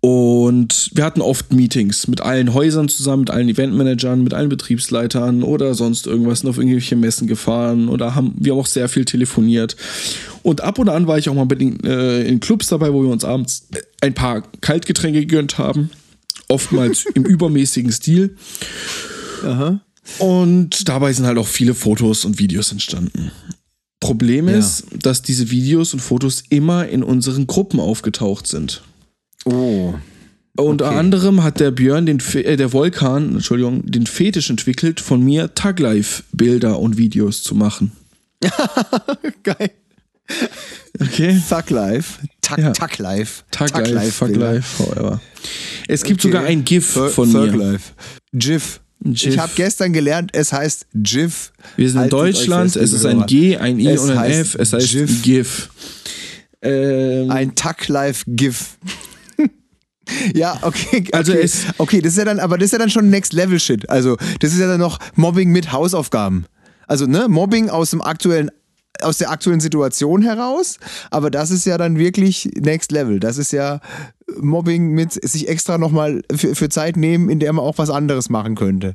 Und 0.02 0.90
wir 0.94 1.04
hatten 1.04 1.20
oft 1.20 1.52
Meetings 1.52 2.08
mit 2.08 2.22
allen 2.22 2.54
Häusern 2.54 2.88
zusammen, 2.88 3.20
mit 3.20 3.30
allen 3.30 3.50
Eventmanagern, 3.50 4.24
mit 4.24 4.32
allen 4.32 4.48
Betriebsleitern 4.48 5.42
oder 5.42 5.74
sonst 5.74 6.06
irgendwas, 6.06 6.40
sind 6.40 6.48
auf 6.48 6.56
irgendwelche 6.56 6.96
Messen 6.96 7.26
gefahren 7.26 7.88
oder 7.88 8.14
haben, 8.14 8.34
wir 8.38 8.52
haben 8.52 8.60
auch 8.60 8.66
sehr 8.66 8.88
viel 8.88 9.04
telefoniert. 9.04 9.76
Und 10.42 10.62
ab 10.62 10.78
und 10.78 10.88
an 10.88 11.06
war 11.06 11.18
ich 11.18 11.28
auch 11.28 11.34
mal 11.34 11.44
den, 11.44 11.84
äh, 11.84 12.22
in 12.22 12.40
Clubs 12.40 12.68
dabei, 12.68 12.94
wo 12.94 13.02
wir 13.02 13.10
uns 13.10 13.24
abends 13.24 13.68
ein 14.00 14.14
paar 14.14 14.42
Kaltgetränke 14.62 15.20
gegönnt 15.20 15.58
haben. 15.58 15.90
Oftmals 16.48 17.04
im 17.14 17.24
übermäßigen 17.24 17.92
Stil. 17.92 18.36
Und 20.18 20.88
dabei 20.88 21.12
sind 21.12 21.26
halt 21.26 21.36
auch 21.36 21.46
viele 21.46 21.74
Fotos 21.74 22.24
und 22.24 22.38
Videos 22.38 22.72
entstanden. 22.72 23.30
Problem 24.00 24.48
Ja. 24.48 24.56
ist, 24.56 24.84
dass 25.02 25.20
diese 25.20 25.50
Videos 25.50 25.92
und 25.92 26.00
Fotos 26.00 26.42
immer 26.48 26.88
in 26.88 27.02
unseren 27.02 27.46
Gruppen 27.46 27.80
aufgetaucht 27.80 28.46
sind. 28.46 28.82
Oh. 29.44 29.94
Unter 30.56 30.88
Okay. 30.88 30.96
anderem 30.98 31.42
hat 31.42 31.60
der 31.60 31.70
Björn, 31.70 32.04
den, 32.06 32.20
Fe- 32.20 32.44
äh, 32.44 32.56
der 32.56 32.72
Volkan, 32.72 33.34
Entschuldigung, 33.34 33.86
den 33.86 34.06
Fetisch 34.06 34.50
entwickelt, 34.50 35.00
von 35.00 35.22
mir 35.24 35.54
Taglife-Bilder 35.54 36.78
und 36.78 36.98
Videos 36.98 37.42
zu 37.42 37.54
machen. 37.54 37.92
Geil. 39.42 39.70
Okay. 41.00 41.40
Thug 41.48 41.70
Life. 41.70 42.18
Tag, 42.42 42.58
Ja. 42.58 42.72
Tag 42.72 42.98
Life. 42.98 43.42
Taglife, 43.50 44.10
Fucklife, 44.12 44.78
however. 44.84 45.20
Es 45.88 46.02
gibt 46.02 46.20
Okay. 46.20 46.28
sogar 46.28 46.44
ein 46.44 46.64
GIF 46.64 46.86
von 46.86 47.32
Thug 47.32 47.52
mir. 47.52 47.56
Life. 47.72 47.92
GIF. 48.32 48.80
GIF. 49.02 49.26
Ich 49.32 49.38
habe 49.38 49.52
gestern 49.54 49.92
gelernt, 49.92 50.30
es 50.34 50.52
heißt 50.52 50.86
GIF. 50.94 51.52
Wir 51.76 51.88
sind 51.88 51.96
in 51.96 52.00
Haltet 52.02 52.18
euch 52.18 52.34
Deutschland, 52.36 52.76
es 52.76 52.92
ist 52.92 53.06
ein. 53.06 53.24
G, 53.26 53.56
ein 53.56 53.78
I 53.80 53.88
Es 53.88 54.00
und 54.02 54.10
ein 54.10 54.30
F, 54.30 54.54
es 54.56 54.72
heißt 54.74 54.90
GIF. 54.90 55.22
GIF. 55.22 55.70
Ähm, 56.62 57.30
Ein 57.30 57.54
Tag 57.54 57.88
Life 57.88 58.24
GIF. 58.26 58.76
Ja, 60.34 60.58
okay. 60.62 60.98
okay. 60.98 61.08
Also 61.12 61.32
es- 61.32 61.66
okay, 61.78 62.00
das 62.00 62.12
ist 62.12 62.18
ja 62.18 62.24
dann, 62.24 62.38
aber 62.40 62.58
das 62.58 62.66
ist 62.66 62.72
ja 62.72 62.78
dann 62.78 62.90
schon 62.90 63.10
Next 63.10 63.32
Level 63.32 63.58
Shit. 63.60 63.88
Also, 63.90 64.16
das 64.40 64.52
ist 64.52 64.58
ja 64.60 64.66
dann 64.68 64.80
noch 64.80 64.98
Mobbing 65.14 65.50
mit 65.50 65.72
Hausaufgaben. 65.72 66.46
Also, 66.86 67.06
ne, 67.06 67.26
Mobbing 67.28 67.68
aus 67.70 67.90
dem 67.90 68.02
aktuellen 68.02 68.50
aus 69.02 69.16
der 69.16 69.30
aktuellen 69.30 69.60
Situation 69.60 70.20
heraus, 70.20 70.76
aber 71.10 71.30
das 71.30 71.50
ist 71.50 71.64
ja 71.64 71.78
dann 71.78 71.96
wirklich 71.96 72.50
Next 72.60 72.92
Level. 72.92 73.18
Das 73.18 73.38
ist 73.38 73.50
ja 73.50 73.80
Mobbing 74.38 74.88
mit 74.90 75.12
sich 75.12 75.48
extra 75.48 75.78
nochmal 75.78 76.20
für, 76.34 76.54
für 76.54 76.68
Zeit 76.68 76.98
nehmen, 76.98 77.30
in 77.30 77.38
der 77.38 77.50
man 77.54 77.64
auch 77.64 77.78
was 77.78 77.88
anderes 77.88 78.28
machen 78.28 78.56
könnte. 78.56 78.94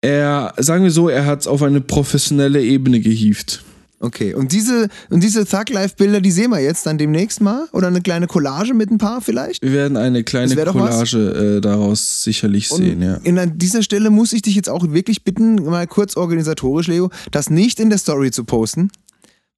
er, 0.00 0.54
sagen 0.58 0.84
wir 0.84 0.90
so, 0.90 1.08
er 1.10 1.26
hat 1.26 1.40
es 1.42 1.46
auf 1.46 1.62
eine 1.62 1.80
professionelle 1.82 2.62
Ebene 2.62 3.00
gehievt. 3.00 3.62
Okay, 4.04 4.34
und 4.34 4.52
diese, 4.52 4.88
und 5.08 5.22
diese 5.22 5.46
Thug-Life-Bilder, 5.46 6.20
die 6.20 6.30
sehen 6.30 6.50
wir 6.50 6.60
jetzt 6.60 6.84
dann 6.84 6.98
demnächst 6.98 7.40
mal? 7.40 7.66
Oder 7.72 7.86
eine 7.86 8.02
kleine 8.02 8.26
Collage 8.26 8.74
mit 8.74 8.90
ein 8.90 8.98
paar 8.98 9.22
vielleicht? 9.22 9.62
Wir 9.62 9.72
werden 9.72 9.96
eine 9.96 10.22
kleine. 10.24 10.54
Collage 10.54 11.56
äh, 11.56 11.60
daraus 11.62 12.22
sicherlich 12.22 12.70
Und 12.70 12.82
sehen, 12.82 13.00
ja. 13.00 13.18
an 13.24 13.56
dieser 13.56 13.82
Stelle 13.82 14.10
muss 14.10 14.34
ich 14.34 14.42
dich 14.42 14.56
jetzt 14.56 14.68
auch 14.68 14.92
wirklich 14.92 15.24
bitten, 15.24 15.54
mal 15.54 15.86
kurz 15.86 16.18
organisatorisch, 16.18 16.86
Leo, 16.88 17.08
das 17.30 17.48
nicht 17.48 17.80
in 17.80 17.88
der 17.88 17.98
Story 17.98 18.30
zu 18.30 18.44
posten. 18.44 18.90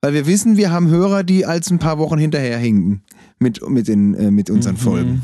Weil 0.01 0.15
wir 0.15 0.27
wissen, 0.29 0.57
wir 0.57 0.71
haben 0.71 0.89
Hörer, 0.91 1.25
die 1.25 1.45
als 1.45 1.69
ein 1.73 1.81
paar 1.81 1.99
Wochen 1.99 2.19
hinterherhinken 2.19 3.03
mit, 3.41 3.69
mit, 3.69 3.89
den, 3.89 4.15
äh, 4.15 4.31
mit 4.31 4.49
unseren 4.49 4.75
Mhm. 4.75 4.79
Folgen. 4.79 5.23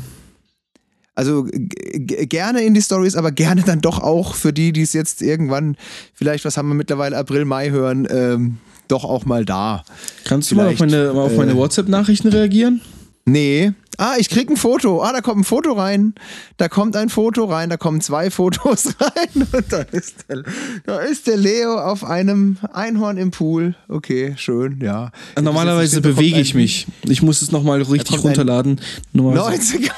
Also 1.15 1.47
gerne 1.47 2.61
in 2.63 2.73
die 2.73 2.81
Stories, 2.81 3.15
aber 3.15 3.31
gerne 3.31 3.61
dann 3.61 3.79
doch 3.79 3.99
auch 3.99 4.35
für 4.35 4.51
die, 4.51 4.73
die 4.73 4.81
es 4.81 4.91
jetzt 4.91 5.21
irgendwann, 5.21 5.77
vielleicht, 6.13 6.43
was 6.43 6.57
haben 6.57 6.67
wir 6.67 6.75
mittlerweile, 6.75 7.15
April, 7.15 7.45
Mai 7.45 7.69
hören, 7.69 8.05
ähm, 8.09 8.57
doch 8.93 9.03
auch 9.03 9.25
mal 9.25 9.43
da. 9.45 9.83
Kannst 10.23 10.51
du 10.51 10.55
mal 10.55 10.67
auf 10.67 10.77
Vielleicht, 10.77 10.91
meine, 10.93 11.11
auf 11.11 11.33
äh, 11.33 11.37
meine 11.37 11.55
WhatsApp-Nachrichten 11.55 12.29
reagieren? 12.29 12.81
Nee. 13.25 13.71
Ah, 13.97 14.15
ich 14.17 14.27
krieg 14.29 14.49
ein 14.49 14.57
Foto. 14.57 15.01
Ah, 15.03 15.13
da 15.13 15.21
kommt 15.21 15.41
ein 15.41 15.43
Foto 15.43 15.73
rein. 15.73 16.13
Da 16.57 16.67
kommt 16.67 16.95
ein 16.95 17.09
Foto 17.09 17.45
rein. 17.45 17.69
Da 17.69 17.77
kommen 17.77 18.01
zwei 18.01 18.29
Fotos 18.39 18.87
rein. 18.99 19.47
Und 19.53 19.71
da 19.71 19.77
ist 19.83 20.25
der, 20.27 20.43
da 20.85 20.97
ist 20.99 21.27
der 21.27 21.37
Leo 21.37 21.79
auf 21.79 22.03
einem 22.03 22.57
Einhorn 22.73 23.17
im 23.17 23.31
Pool. 23.31 23.75
Okay, 23.87 24.33
schön, 24.35 24.79
ja. 24.81 25.11
Normalerweise 25.39 25.95
Jetzt 25.97 26.05
ist 26.05 26.09
es- 26.11 26.15
bewege 26.15 26.39
ich 26.41 26.53
ein- 26.53 26.57
mich. 26.61 26.87
Ich 27.07 27.21
muss 27.21 27.41
es 27.41 27.51
nochmal 27.51 27.81
richtig 27.83 28.21
runterladen. 28.23 28.81
Nur 29.13 29.31
mal 29.33 29.37
so. 29.37 29.43
90. 29.49 29.89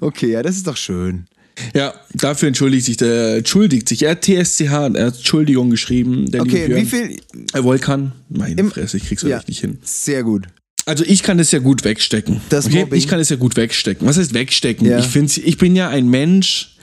okay, 0.00 0.30
ja, 0.32 0.42
das 0.42 0.56
ist 0.56 0.66
doch 0.66 0.76
schön. 0.76 1.26
Ja, 1.74 1.94
dafür 2.14 2.48
entschuldigt 2.48 2.86
sich 2.86 2.96
der, 2.96 3.36
entschuldigt 3.36 3.88
sich. 3.88 4.02
Er 4.04 4.12
hat 4.12 4.22
TSCH, 4.22 4.62
er 4.62 5.06
hat 5.06 5.16
Entschuldigung 5.16 5.70
geschrieben. 5.70 6.30
Der 6.30 6.42
Okay, 6.42 6.74
wie 6.74 6.84
viel? 6.86 7.20
Äh, 7.52 7.62
Volkan, 7.62 8.12
meine 8.28 8.60
Im- 8.60 8.70
Fresse, 8.70 8.96
ich 8.96 9.04
krieg's 9.06 9.22
Ja. 9.22 9.42
nicht 9.46 9.60
hin. 9.60 9.78
Sehr 9.82 10.22
gut. 10.22 10.46
Also 10.86 11.04
ich 11.04 11.22
kann 11.22 11.38
das 11.38 11.52
ja 11.52 11.58
gut 11.60 11.84
wegstecken. 11.84 12.40
Das 12.48 12.66
okay? 12.66 12.80
Mobbing? 12.80 12.98
Ich 12.98 13.06
kann 13.06 13.20
es 13.20 13.28
ja 13.28 13.36
gut 13.36 13.56
wegstecken. 13.56 14.06
Was 14.08 14.18
heißt 14.18 14.34
wegstecken? 14.34 14.86
Ja. 14.88 14.98
Ich 14.98 15.06
finde, 15.06 15.32
ich 15.40 15.56
bin 15.58 15.76
ja 15.76 15.88
ein 15.88 16.08
Mensch, 16.08 16.76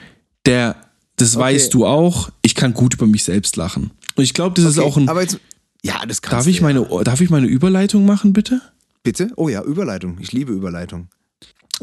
der, 0.45 0.75
das 1.17 1.35
weißt 1.35 1.73
du 1.73 1.85
auch, 1.85 2.29
ich 2.41 2.55
kann 2.55 2.73
gut 2.73 2.93
über 2.93 3.07
mich 3.07 3.23
selbst 3.23 3.57
lachen. 3.57 3.91
Und 4.15 4.23
ich 4.23 4.33
glaube, 4.33 4.55
das 4.61 4.71
ist 4.71 4.77
Okay, 4.77 4.87
auch 4.87 4.97
ein. 4.97 5.09
aber 5.09 5.21
jetzt, 5.21 5.39
ja, 5.83 6.05
das 6.05 6.21
kannst 6.21 6.33
Darf 6.33 6.43
du 6.45 6.49
ich, 6.51 6.57
ja. 6.57 6.63
meine, 6.63 6.87
darf 7.03 7.19
ich 7.21 7.29
meine 7.29 7.47
Überleitung 7.47 8.05
machen, 8.05 8.31
bitte? 8.33 8.61
Bitte? 9.03 9.31
Oh 9.35 9.49
ja, 9.49 9.63
Überleitung. 9.63 10.17
Ich 10.21 10.31
liebe 10.31 10.53
Überleitung. 10.53 11.07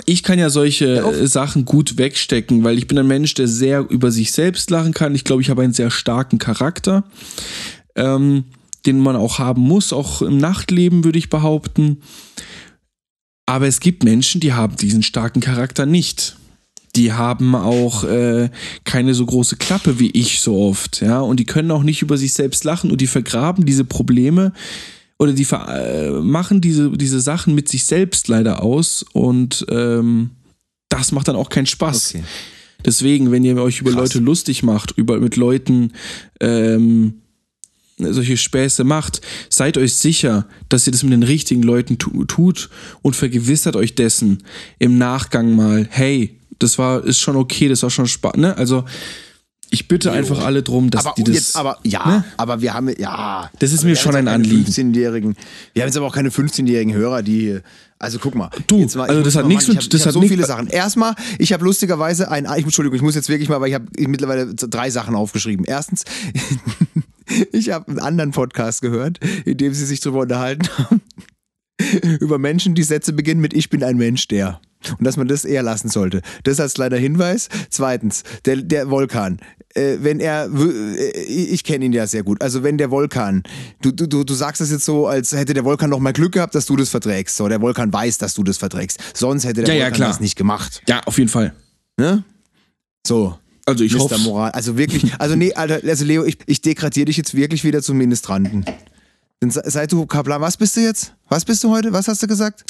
Ich 0.05 0.23
kann 0.23 0.39
ja 0.39 0.51
solche 0.51 0.99
äh, 0.99 1.27
Sachen 1.27 1.65
gut 1.65 1.97
wegstecken, 1.97 2.65
weil 2.65 2.77
ich 2.77 2.87
bin 2.87 2.99
ein 2.99 3.07
Mensch, 3.07 3.35
der 3.35 3.49
sehr 3.49 3.89
über 3.89 4.11
sich 4.11 4.33
selbst 4.33 4.71
lachen 4.71 4.93
kann. 4.93 5.15
Ich 5.15 5.25
glaube, 5.25 5.43
ich 5.43 5.51
habe 5.51 5.63
einen 5.63 5.73
sehr 5.73 5.91
starken 5.91 6.39
Charakter, 6.39 7.05
ähm, 7.95 8.45
den 8.85 9.01
man 9.01 9.17
auch 9.17 9.39
haben 9.39 9.63
muss, 9.63 9.93
auch 9.93 10.23
im 10.23 10.39
Nachtleben 10.39 11.05
würde 11.05 11.19
ich 11.19 11.31
behaupten. 11.31 12.03
Aber 13.47 13.67
es 13.67 13.81
gibt 13.81 14.05
Menschen, 14.05 14.41
die 14.41 14.53
haben 14.53 14.77
diesen 14.77 15.03
starken 15.03 15.41
Charakter 15.41 15.87
nicht. 15.87 16.37
Die 16.97 17.13
haben 17.13 17.55
auch 17.55 18.05
äh, 18.05 18.51
keine 18.85 19.15
so 19.15 19.27
große 19.27 19.57
Klappe 19.57 19.99
wie 19.99 20.11
ich 20.11 20.41
so 20.41 20.59
oft, 20.59 21.03
ja, 21.03 21.21
und 21.21 21.39
die 21.39 21.45
können 21.45 21.71
auch 21.71 21.83
nicht 21.83 22.01
über 22.01 22.17
sich 22.17 22.33
selbst 22.33 22.65
lachen 22.65 22.91
und 22.91 23.01
die 23.01 23.07
vergraben 23.07 23.67
diese 23.67 23.85
Probleme 23.85 24.53
oder 25.19 25.33
die 25.33 25.45
ver 25.45 25.69
äh, 25.69 26.11
machen 26.11 26.61
diese, 26.61 26.91
diese 26.91 27.21
Sachen 27.21 27.55
mit 27.55 27.69
sich 27.69 27.85
selbst 27.85 28.29
leider 28.29 28.63
aus 28.63 29.05
und 29.13 29.65
ähm, 29.71 30.31
das 30.89 31.13
macht 31.13 31.29
dann 31.29 31.37
auch 31.37 31.49
keinen 31.49 31.67
Spaß. 31.67 32.15
Okay. 32.15 32.25
Deswegen, 32.85 33.33
wenn 33.33 33.45
ihr 33.45 33.57
euch 33.57 33.81
über 33.81 33.91
Krass. 33.91 34.15
Leute 34.15 34.19
lustig 34.19 34.63
macht, 34.63 34.93
über 34.97 35.19
mit 35.19 35.37
Leuten 35.37 35.93
ähm, 36.41 37.15
solche 37.99 38.37
Späße 38.37 38.85
macht, 38.85 39.23
seid 39.49 39.79
euch 39.79 39.95
sicher, 39.95 40.47
dass 40.69 40.87
ihr 40.87 40.93
das 40.93 41.03
mit 41.03 41.13
den 41.13 41.23
richtigen 41.23 41.63
Leuten 41.63 41.99
tu 41.99 42.25
tut 42.25 42.69
und 43.03 43.17
vergewissert 43.17 43.75
euch 43.77 43.95
dessen 43.95 44.43
im 44.79 44.99
Nachgang 44.99 45.57
mal, 45.57 45.89
hey, 45.91 46.39
das 46.59 46.79
war, 46.79 47.05
ist 47.05 47.19
schon 47.19 47.37
okay, 47.37 47.69
das 47.69 47.83
war 47.83 47.91
schon 47.91 48.07
Spaß, 48.07 48.37
ne? 48.37 48.57
Also, 48.57 48.85
ich 49.71 49.89
bitte 49.89 50.13
einfach 50.13 50.45
alle 50.45 50.63
drum, 50.63 50.91
dass 50.91 51.05
aber 51.07 51.15
die 51.17 51.25
das. 51.25 51.35
jetzt, 51.35 51.57
aber 51.57 51.79
ja, 51.83 52.07
ne? 52.07 52.25
aber 52.37 52.61
wir 52.61 52.75
haben 52.75 52.89
ja. 52.99 53.51
Das 53.59 53.73
ist 53.73 53.85
mir 53.85 53.97
schon 53.97 54.15
ein 54.15 54.29
Anliegen. 54.29 54.65
15-jährigen. 54.65 55.37
Wir 55.75 55.83
haben 55.83 55.89
jetzt 55.89 55.97
aber 55.97 56.07
auch 56.07 56.15
keine 56.15 56.31
15-jährigen 56.31 56.95
Hörer, 56.95 57.23
die. 57.23 57.59
Also 57.99 58.19
guck 58.19 58.35
mal. 58.35 58.51
Du, 58.67 58.79
mal, 58.79 58.87
ich 58.87 58.97
also 58.99 59.23
das 59.23 59.37
hat 59.37 59.47
nichts 59.47 59.69
mit- 59.69 59.79
Ich 59.81 59.89
das 59.89 60.03
habe 60.03 60.11
hab 60.11 60.17
hat 60.17 60.23
so 60.23 60.29
viele 60.29 60.45
Sachen. 60.45 60.67
Erstmal, 60.69 61.15
ich 61.39 61.53
habe 61.55 61.65
lustigerweise 61.65 62.31
ein. 62.31 62.47
Ich, 62.57 62.65
Entschuldigung, 62.65 62.97
ich 62.97 63.03
muss 63.03 63.15
jetzt 63.15 63.29
wirklich 63.29 63.49
mal, 63.49 63.61
weil 63.61 63.69
ich 63.69 63.75
habe 63.75 63.87
mittlerweile 63.97 64.55
drei 64.55 64.91
Sachen 64.91 65.15
aufgeschrieben. 65.15 65.65
Erstens, 65.65 66.05
ich 67.53 67.71
habe 67.71 67.89
einen 67.89 67.99
anderen 67.99 68.31
Podcast 68.33 68.83
gehört, 68.83 69.19
in 69.45 69.57
dem 69.57 69.73
sie 69.73 69.87
sich 69.87 70.01
darüber 70.01 70.21
unterhalten 70.21 70.69
haben. 70.79 71.01
Über 72.21 72.39
Menschen, 72.39 72.75
die 72.75 72.83
Sätze 72.83 73.13
beginnen 73.13 73.41
mit 73.41 73.55
Ich 73.55 73.71
bin 73.71 73.83
ein 73.83 73.97
Mensch, 73.97 74.29
der. 74.29 74.61
Und 74.99 75.05
dass 75.05 75.17
man 75.17 75.29
das 75.29 75.45
eher 75.45 75.63
lassen 75.63 75.89
sollte. 75.89 76.23
Das 76.45 76.61
als 76.61 76.75
kleiner 76.75 76.97
Hinweis. 76.97 77.49
Zweitens, 77.71 78.23
der, 78.45 78.57
der 78.57 78.91
Vulkan. 78.91 79.41
Äh, 79.75 79.99
wenn 80.01 80.21
er, 80.21 80.49
äh, 80.55 81.23
ich 81.25 81.65
kenne 81.65 81.87
ihn 81.87 81.93
ja 81.93 82.07
sehr 82.07 82.23
gut. 82.23 82.41
Also 82.41 82.63
wenn 82.63 82.79
der 82.79 82.91
Vulkan, 82.91 83.43
du, 83.83 83.91
du, 83.91 84.07
du, 84.07 84.35
sagst 84.35 84.61
das 84.61 84.71
jetzt 84.71 84.85
so, 84.85 85.07
als 85.07 85.33
hätte 85.33 85.55
der 85.55 85.65
Vulkan 85.65 85.91
noch 85.91 85.99
mal 85.99 86.13
Glück 86.13 86.33
gehabt, 86.33 86.55
dass 86.55 86.67
du 86.67 86.77
das 86.77 86.89
verträgst. 86.89 87.37
So, 87.37 87.49
der 87.49 87.61
Vulkan 87.61 87.93
weiß, 87.93 88.19
dass 88.19 88.35
du 88.35 88.43
das 88.43 88.59
verträgst. 88.59 88.99
Sonst 89.15 89.45
hätte 89.45 89.65
der 89.65 89.75
Ja, 89.75 89.81
ja, 89.81 89.85
Vulkan 89.87 89.97
klar. 89.97 90.09
das 90.11 90.21
nicht 90.21 90.37
gemacht. 90.37 90.83
Ja, 90.89 91.01
auf 91.05 91.19
jeden 91.19 91.31
Fall. 91.31 91.53
Ne? 91.99 92.25
So. 93.07 93.37
Also 93.67 93.83
ich 93.83 93.99
hoffe. 93.99 94.19
Moral. 94.19 94.53
Also 94.53 94.79
wirklich, 94.79 95.13
also 95.19 95.35
nee, 95.35 95.53
Alter, 95.53 95.81
also 95.87 96.05
Leo, 96.05 96.25
ich, 96.25 96.39
ich 96.47 96.61
degradiere 96.61 97.07
dich 97.07 97.17
jetzt 97.17 97.35
wirklich 97.35 97.65
wieder 97.65 97.83
zum 97.83 97.99
Ministranten. 97.99 98.65
Seit 99.41 99.93
du 99.93 100.07
Kaplan, 100.07 100.41
was 100.41 100.57
bist 100.57 100.77
du 100.77 100.81
jetzt? 100.81 101.15
Was 101.29 101.45
bist 101.45 101.63
du 101.63 101.71
heute? 101.71 101.93
Was 101.93 102.09
hast 102.09 102.23
du 102.23 102.27
gesagt? 102.27 102.65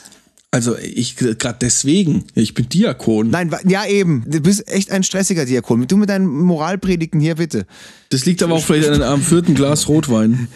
Also 0.50 0.76
ich 0.79 1.16
gerade 1.16 1.59
deswegen, 1.61 2.24
ich 2.35 2.55
bin 2.55 2.68
Diakon. 2.68 3.31
Nein, 3.31 3.55
ja 3.64 3.87
eben. 3.87 4.24
Du 4.26 4.40
bist 4.40 4.68
echt 4.68 4.90
ein 4.90 5.02
stressiger 5.02 5.44
Diakon. 5.44 5.87
Du 5.87 5.96
mit 5.96 6.09
deinen 6.09 6.26
Moralpredigten 6.26 7.20
hier, 7.20 7.37
bitte. 7.37 7.66
Das 8.11 8.24
liegt 8.24 8.42
aber 8.42 8.55
auch 8.55 8.64
vielleicht 8.64 8.88
an, 8.88 9.02
am 9.02 9.20
vierten 9.20 9.55
Glas 9.55 9.87
Rotwein. 9.88 10.48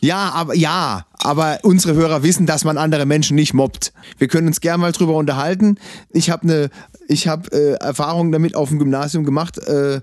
Ja, 0.00 0.30
aber 0.30 0.54
ja, 0.54 1.06
aber 1.12 1.58
unsere 1.62 1.94
Hörer 1.94 2.22
wissen, 2.22 2.46
dass 2.46 2.64
man 2.64 2.78
andere 2.78 3.06
Menschen 3.06 3.34
nicht 3.34 3.54
mobbt. 3.54 3.92
Wir 4.18 4.28
können 4.28 4.46
uns 4.46 4.60
gerne 4.60 4.78
mal 4.78 4.92
drüber 4.92 5.16
unterhalten. 5.16 5.78
Ich 6.10 6.30
habe 6.30 6.42
eine, 6.42 6.70
ich 7.08 7.26
habe 7.26 7.50
äh, 7.52 7.72
Erfahrungen 7.84 8.30
damit 8.30 8.54
auf 8.54 8.68
dem 8.68 8.78
Gymnasium 8.78 9.24
gemacht, 9.24 9.58
äh, 9.58 10.00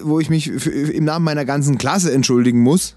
wo 0.00 0.20
ich 0.20 0.30
mich 0.30 0.50
für, 0.58 0.70
im 0.70 1.04
Namen 1.04 1.24
meiner 1.24 1.44
ganzen 1.44 1.78
Klasse 1.78 2.12
entschuldigen 2.12 2.60
muss. 2.60 2.94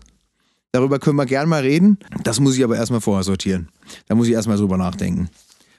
Darüber 0.72 1.00
können 1.00 1.16
wir 1.16 1.26
gerne 1.26 1.48
mal 1.48 1.62
reden. 1.62 1.98
Das 2.24 2.40
muss 2.40 2.56
ich 2.58 2.64
aber 2.64 2.76
erstmal 2.76 3.02
vorher 3.02 3.24
sortieren. 3.24 3.70
Da 4.08 4.16
muss 4.16 4.28
ich 4.28 4.34
erstmal 4.34 4.58
drüber 4.58 4.78
nachdenken. 4.78 5.30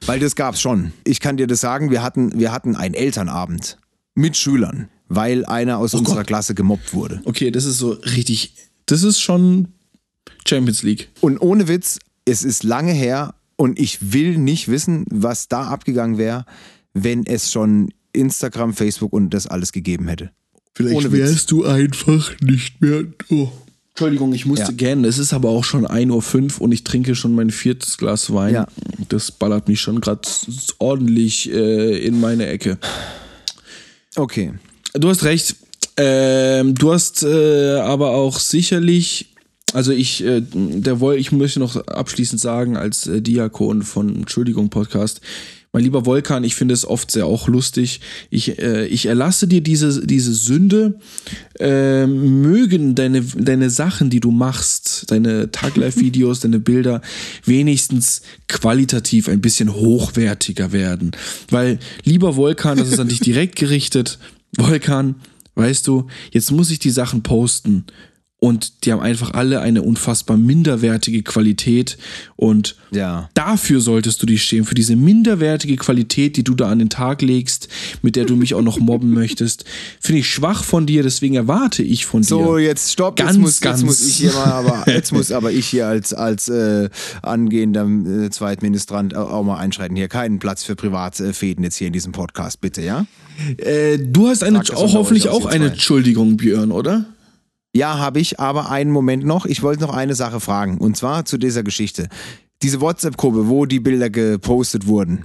Weil 0.07 0.19
das 0.19 0.35
gab's 0.35 0.61
schon. 0.61 0.93
Ich 1.05 1.21
kann 1.21 1.37
dir 1.37 1.47
das 1.47 1.61
sagen, 1.61 1.91
wir 1.91 2.03
hatten, 2.03 2.39
wir 2.39 2.53
hatten 2.53 2.75
einen 2.75 2.95
Elternabend 2.95 3.79
mit 4.15 4.37
Schülern, 4.37 4.89
weil 5.09 5.45
einer 5.45 5.79
aus 5.79 5.95
unserer 5.95 6.17
Gott. 6.19 6.27
Klasse 6.27 6.55
gemobbt 6.55 6.93
wurde. 6.95 7.21
Okay, 7.25 7.51
das 7.51 7.65
ist 7.65 7.79
so 7.79 7.91
richtig. 7.93 8.55
Das 8.87 9.03
ist 9.03 9.21
schon 9.21 9.69
Champions 10.47 10.83
League. 10.83 11.11
Und 11.21 11.39
ohne 11.39 11.69
Witz, 11.69 11.99
es 12.25 12.43
ist 12.43 12.65
lange 12.65 12.93
her 12.93 13.35
und 13.57 13.79
ich 13.79 14.13
will 14.13 14.39
nicht 14.39 14.69
wissen, 14.69 15.05
was 15.11 15.49
da 15.49 15.65
abgegangen 15.69 16.19
wäre, 16.19 16.47
wenn 16.95 17.25
es 17.27 17.53
schon 17.53 17.93
Instagram, 18.13 18.73
Facebook 18.75 19.13
und 19.13 19.31
das 19.31 19.47
alles 19.47 19.71
gegeben 19.71 20.09
hätte. 20.09 20.31
Vielleicht 20.75 20.97
Ohne 20.97 21.13
Witz. 21.13 21.21
wärst 21.21 21.51
du 21.51 21.65
einfach 21.65 22.33
nicht 22.41 22.81
mehr. 22.81 23.05
Oh. 23.29 23.53
Entschuldigung, 23.93 24.33
ich 24.33 24.47
musste 24.47 24.67
Ja. 24.67 24.73
gähnen. 24.73 25.05
Es 25.05 25.19
ist 25.19 25.33
aber 25.33 25.51
auch 25.51 25.65
schon 25.65 25.87
1.05 25.87 26.57
Uhr 26.57 26.63
und 26.63 26.73
ich 26.73 26.85
trinke 26.85 27.15
schon 27.15 27.35
mein 27.35 27.51
viertes 27.51 27.99
Glas 27.99 28.33
Wein. 28.33 28.55
Ja. 28.55 28.67
Das 29.09 29.31
ballert 29.31 29.69
mich 29.69 29.81
schon 29.81 30.01
gerade 30.01 30.23
ordentlich 30.79 31.51
äh, 31.53 31.99
in 31.99 32.19
meine 32.21 32.47
Ecke. 32.47 32.79
Okay. 34.17 34.53
Du 34.95 35.09
hast 35.09 35.25
recht. 35.25 35.57
Ähm, 35.97 36.75
du 36.75 36.93
hast 36.93 37.23
äh, 37.23 37.75
aber 37.81 38.11
auch 38.13 38.39
sicherlich, 38.39 39.35
also 39.75 39.93
ich, 39.93 40.25
äh, 40.25 40.41
der 40.43 41.01
Woll, 41.01 41.17
ich 41.17 41.31
möchte 41.33 41.61
noch 41.61 41.77
abschließend 41.77 42.41
sagen, 42.41 42.77
als 42.77 43.07
äh, 43.07 43.21
Diakon 43.21 43.83
von 43.83 44.17
Entschuldigung 44.17 44.71
Podcast, 44.71 45.21
mein 45.73 45.85
lieber 45.85 46.05
Volkan, 46.05 46.43
ich 46.43 46.57
finde 46.57 46.75
es 46.75 46.85
oft 46.85 47.13
sehr 47.13 47.27
auch 47.27 47.47
lustig. 47.47 48.01
Ich, 48.29 48.59
äh, 48.59 48.87
ich 48.87 49.07
erlasse 49.07 49.47
dir 49.47 49.61
diese, 49.61 50.05
diese 50.05 50.33
Sünde. 50.33 50.99
Äh, 51.61 52.07
mögen 52.07 52.97
deine, 52.97 53.23
deine 53.23 53.71
Sachen, 53.71 54.11
die 54.11 54.19
du 54.19 54.33
machst, 54.33 55.11
deine 55.13 55.53
Tag-Live-Videos, 55.53 56.41
deine 56.41 56.59
Bilder, 56.59 57.03
wenigstens 57.45 58.23
qualitativ 58.49 59.29
ein 59.29 59.41
bisschen 59.41 59.73
hochwertiger 59.73 60.73
werden. 60.73 61.13
Weil, 61.51 61.79
lieber 62.03 62.35
Volkan, 62.35 62.79
das 62.79 62.89
ist 62.89 62.99
an 62.99 63.09
dich 63.09 63.21
direkt 63.21 63.55
gerichtet. 63.55 64.19
Volkan, 64.57 65.17
weißt 65.55 65.87
du, 65.87 66.09
jetzt 66.33 66.51
muss 66.51 66.73
ich 66.73 66.81
die 66.81 66.91
Sachen 66.91 67.23
posten. 67.23 67.85
Und 68.41 68.85
die 68.85 68.93
haben 68.93 69.01
einfach 69.01 69.35
alle 69.35 69.61
eine 69.61 69.83
unfassbar 69.83 70.39
minderwertige 70.39 71.23
Qualität. 71.23 71.99
Und 72.37 72.75
Ja. 72.91 73.29
dafür 73.35 73.81
solltest 73.81 74.23
du 74.23 74.27
dich 74.27 74.43
schämen, 74.43 74.65
für 74.65 74.75
diese 74.75 74.97
minderwertige 74.97 75.77
Qualität, 75.77 76.37
die 76.39 76.43
du 76.43 76.55
da 76.55 76.71
an 76.71 76.79
den 76.79 76.89
Tag 76.89 77.21
legst, 77.21 77.69
mit 78.01 78.17
der 78.17 78.25
du 78.25 78.37
mich 78.37 78.55
auch 78.55 78.63
noch 78.63 78.79
mobben 78.81 79.11
möchtest. 79.13 79.67
Finde 80.01 80.21
ich 80.21 80.29
schwach 80.29 80.65
von 80.65 80.87
dir, 80.87 81.03
deswegen 81.03 81.35
erwarte 81.35 81.83
ich 81.83 82.07
von 82.07 82.23
So, 82.23 82.57
dir. 82.57 82.65
jetzt 82.65 82.91
stopp. 82.93 83.17
Ganz, 83.17 83.33
jetzt, 83.33 83.41
muss, 83.41 83.61
ganz. 83.61 83.81
jetzt 83.81 83.87
muss 83.87 84.07
ich 84.09 84.17
hier 84.17 84.33
mal, 84.33 84.45
aber 84.47 84.85
jetzt 84.91 85.13
muss 85.13 85.31
aber 85.33 85.53
ich 85.53 85.67
hier 85.67 85.87
als, 85.87 86.15
als 86.15 86.49
äh, 86.49 86.89
angehender 87.21 87.87
äh, 87.87 88.31
Zweitministrant 88.31 89.15
auch, 89.15 89.43
mal 89.45 89.59
einschreiten. 89.59 89.97
Hier 89.97 90.09
keinen 90.09 90.39
Platz 90.39 90.65
für 90.65 90.77
Privatfäden 90.77 91.63
jetzt 91.63 91.77
hier 91.77 91.89
in 91.89 91.93
diesem 91.93 92.13
Podcast, 92.13 92.63
bitte, 92.63 92.81
ja? 92.81 93.05
Äh, 93.59 93.99
du 93.99 94.29
hast 94.29 94.43
eine, 94.43 94.61
auch 94.61 94.95
hoffentlich 94.95 95.29
auch 95.29 95.45
eine. 95.45 95.67
Entschuldigung, 95.73 96.39
Björn, 96.39 96.73
oder? 96.73 97.05
Ja, 97.75 97.99
habe 97.99 98.19
ich, 98.21 98.41
aber 98.41 98.71
einen 98.71 98.91
Moment 98.91 99.25
noch. 99.25 99.47
Ich 99.47 99.63
wollte 99.63 99.83
noch 99.83 99.95
eine 99.95 100.15
Sache 100.15 100.41
fragen. 100.41 100.79
Und 100.79 100.97
zwar 100.97 101.25
zu 101.25 101.39
dieser 101.39 101.63
Geschichte. 101.63 102.09
Diese 102.63 102.81
WhatsApp-Gruppe, 102.81 103.49
wo 103.49 103.65
die 103.65 103.81
Bilder 103.81 104.11
gepostet 104.11 104.87
wurden. 104.87 105.25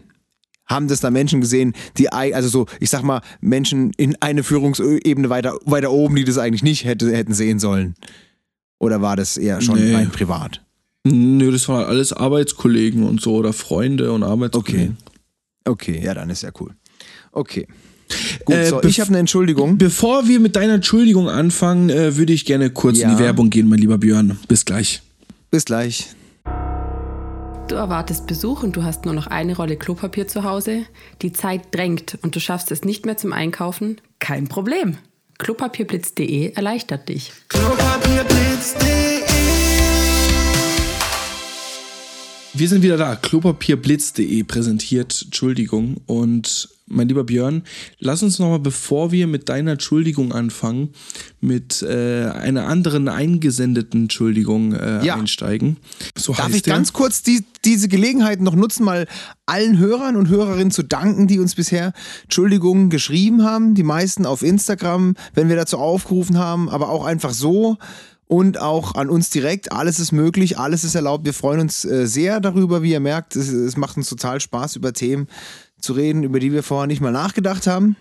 Haben 0.67 0.87
das 0.87 0.99
da 0.99 1.11
Menschen 1.11 1.41
gesehen, 1.41 1.73
die, 1.97 2.11
also 2.11 2.47
so, 2.49 2.65
ich 2.79 2.89
sag 2.89 3.03
mal, 3.03 3.21
Menschen 3.39 3.91
in 3.97 4.15
eine 4.19 4.41
Führungsebene 4.43 5.29
weiter, 5.29 5.57
weiter 5.65 5.91
oben, 5.91 6.15
die 6.15 6.23
das 6.23 6.37
eigentlich 6.37 6.63
nicht 6.63 6.85
hätte, 6.85 7.11
hätten 7.15 7.33
sehen 7.33 7.59
sollen? 7.59 7.95
Oder 8.79 9.01
war 9.01 9.15
das 9.15 9.37
eher 9.37 9.61
schon 9.61 9.79
Nee. 9.79 9.93
rein 9.95 10.09
privat? 10.11 10.61
Nö, 11.03 11.51
das 11.51 11.67
waren 11.67 11.85
alles 11.85 12.13
Arbeitskollegen 12.13 13.03
und 13.03 13.21
so 13.21 13.35
oder 13.35 13.53
Freunde 13.53 14.11
und 14.11 14.23
Okay. 14.23 14.31
Arbeitskollegen. 14.31 14.97
Okay, 15.65 16.01
ja, 16.03 16.13
dann 16.15 16.29
ist 16.31 16.41
ja 16.41 16.49
cool. 16.59 16.71
Okay. 17.31 17.67
Gut, 18.45 18.55
Äh, 18.55 18.65
so, 18.67 18.83
ich 18.83 18.99
habe 18.99 19.09
eine 19.09 19.19
Entschuldigung. 19.19 19.77
Bevor 19.77 20.27
wir 20.27 20.39
mit 20.39 20.55
deiner 20.55 20.75
Entschuldigung 20.75 21.29
anfangen, 21.29 21.89
äh, 21.89 22.15
würde 22.17 22.33
ich 22.33 22.45
gerne 22.45 22.69
kurz 22.69 22.99
Ja. 22.99 23.09
in 23.09 23.15
die 23.17 23.23
Werbung 23.23 23.49
gehen, 23.49 23.67
mein 23.67 23.79
lieber 23.79 23.97
Björn. 23.97 24.37
Bis 24.47 24.65
gleich. 24.65 25.01
Bis 25.51 25.65
gleich. 25.65 26.09
Du 27.67 27.73
erwartest 27.75 28.27
Besuch 28.27 28.61
und 28.61 28.75
du 28.75 28.83
hast 28.83 29.05
nur 29.05 29.15
noch 29.15 29.25
eine 29.25 29.55
Rolle 29.55 29.75
Klopapier 29.75 30.27
zu 30.27 30.43
Hause. 30.43 30.83
Die 31.23 31.33
Zeit 31.33 31.61
drängt 31.73 32.17
und 32.21 32.35
du 32.35 32.39
schaffst 32.39 32.71
es 32.71 32.83
nicht 32.83 33.07
mehr 33.07 33.17
zum 33.17 33.33
Einkaufen. 33.33 33.99
Kein 34.19 34.47
Problem. 34.47 34.97
Klopapierblitz.de 35.39 36.51
erleichtert 36.53 37.09
dich. 37.09 37.31
Klopapierblitz.de 37.49 39.23
Wir 42.53 42.69
sind 42.69 42.83
wieder 42.83 42.97
da. 42.97 43.15
Klopapierblitz.de 43.15 44.43
präsentiert 44.43 45.23
Entschuldigung 45.25 45.97
und 46.05 46.69
mein 46.87 47.07
lieber 47.07 47.23
Björn, 47.23 47.63
lass 47.99 48.21
uns 48.21 48.37
nochmal, 48.37 48.59
bevor 48.59 49.11
wir 49.11 49.25
mit 49.25 49.49
deiner 49.49 49.71
Entschuldigung 49.71 50.33
anfangen, 50.33 50.89
mit 51.41 51.81
äh, 51.81 52.25
einer 52.25 52.67
anderen 52.67 53.07
eingesendeten 53.07 54.03
Entschuldigung 54.03 54.73
äh, 54.73 55.03
ja. 55.03 55.15
einsteigen. 55.15 55.77
So 56.15 56.33
Darf 56.33 56.53
ich 56.53 56.61
der? 56.61 56.75
ganz 56.75 56.93
kurz 56.93 57.23
die, 57.23 57.43
diese 57.65 57.87
Gelegenheit 57.87 58.39
noch 58.39 58.55
nutzen, 58.55 58.83
mal 58.83 59.07
allen 59.47 59.79
Hörern 59.79 60.15
und 60.15 60.29
Hörerinnen 60.29 60.71
zu 60.71 60.83
danken, 60.83 61.27
die 61.27 61.39
uns 61.39 61.55
bisher 61.55 61.93
Entschuldigungen 62.23 62.91
geschrieben 62.91 63.43
haben. 63.43 63.73
Die 63.73 63.83
meisten 63.83 64.27
auf 64.27 64.43
Instagram, 64.43 65.15
wenn 65.33 65.49
wir 65.49 65.55
dazu 65.55 65.79
aufgerufen 65.79 66.37
haben, 66.37 66.69
aber 66.69 66.89
auch 66.89 67.05
einfach 67.05 67.33
so 67.33 67.77
und 68.27 68.59
auch 68.59 68.95
an 68.95 69.09
uns 69.09 69.29
direkt. 69.29 69.71
Alles 69.71 69.99
ist 69.99 70.11
möglich, 70.11 70.57
alles 70.57 70.83
ist 70.83 70.95
erlaubt. 70.95 71.25
Wir 71.25 71.33
freuen 71.33 71.61
uns 71.61 71.85
äh, 71.85 72.07
sehr 72.07 72.39
darüber, 72.39 72.81
wie 72.81 72.91
ihr 72.91 72.99
merkt. 72.99 73.35
Es, 73.35 73.49
es, 73.49 73.77
macht 73.77 73.97
uns 73.97 74.09
total 74.09 74.39
Spaß, 74.39 74.75
über 74.75 74.93
Themen 74.93 75.27
zu 75.79 75.93
reden, 75.93 76.23
über 76.23 76.39
die 76.39 76.51
wir 76.51 76.63
vorher 76.63 76.87
nicht 76.87 77.01
mal 77.01 77.11
nachgedacht 77.11 77.67
haben. 77.67 77.95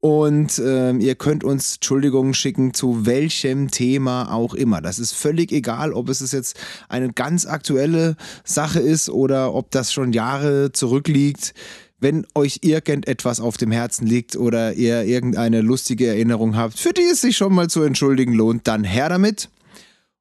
Und 0.00 0.62
ähm, 0.64 1.00
ihr 1.00 1.16
könnt 1.16 1.42
uns 1.42 1.74
Entschuldigungen 1.74 2.32
schicken 2.32 2.72
zu 2.72 3.04
welchem 3.04 3.70
Thema 3.70 4.32
auch 4.32 4.54
immer. 4.54 4.80
Das 4.80 5.00
ist 5.00 5.12
völlig 5.12 5.50
egal, 5.50 5.92
ob 5.92 6.08
es 6.08 6.30
jetzt 6.30 6.58
eine 6.88 7.12
ganz 7.12 7.46
aktuelle 7.46 8.16
Sache 8.44 8.78
ist 8.78 9.10
oder 9.10 9.54
ob 9.54 9.72
das 9.72 9.92
schon 9.92 10.12
Jahre 10.12 10.70
zurückliegt. 10.70 11.52
Wenn 11.98 12.26
euch 12.36 12.60
irgendetwas 12.62 13.40
auf 13.40 13.56
dem 13.56 13.72
Herzen 13.72 14.06
liegt 14.06 14.36
oder 14.36 14.74
ihr 14.74 15.02
irgendeine 15.02 15.62
lustige 15.62 16.06
Erinnerung 16.06 16.56
habt, 16.56 16.78
für 16.78 16.92
die 16.92 17.02
es 17.02 17.20
sich 17.20 17.36
schon 17.36 17.52
mal 17.52 17.68
zu 17.68 17.82
entschuldigen 17.82 18.34
lohnt, 18.34 18.68
dann 18.68 18.84
her 18.84 19.08
damit. 19.08 19.50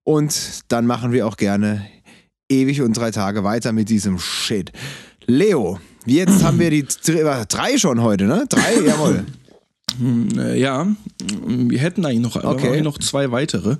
Und 0.04 0.64
dann 0.70 0.88
machen 0.88 1.12
wir 1.12 1.28
auch 1.28 1.38
gerne 1.38 1.86
ewig 2.50 2.82
und 2.82 2.98
drei 2.98 3.12
Tage 3.12 3.44
weiter 3.44 3.74
mit 3.74 3.90
diesem 3.90 4.18
Shit. 4.18 4.72
Leo, 5.28 5.80
Jetzt 6.08 6.44
haben 6.44 6.60
wir 6.60 6.70
die 6.70 6.86
drei 7.50 7.78
schon 7.78 8.02
heute, 8.02 8.26
ne? 8.26 8.46
Drei, 8.48 8.76
jawohl. 8.86 9.26
Hm, 10.00 10.30
äh, 10.38 10.58
ja, 10.58 10.88
wir 11.46 11.80
hätten 11.80 12.06
eigentlich 12.06 12.22
noch, 12.22 12.44
okay. 12.44 12.82
noch 12.82 12.98
zwei 12.98 13.32
weitere. 13.32 13.78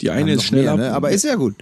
Die 0.00 0.10
eine 0.10 0.34
ist 0.34 0.44
schnell 0.44 0.62
mehr, 0.62 0.72
ab, 0.72 0.78
ne? 0.78 0.92
aber 0.92 1.10
ist 1.10 1.24
ja 1.24 1.34
gut. 1.34 1.56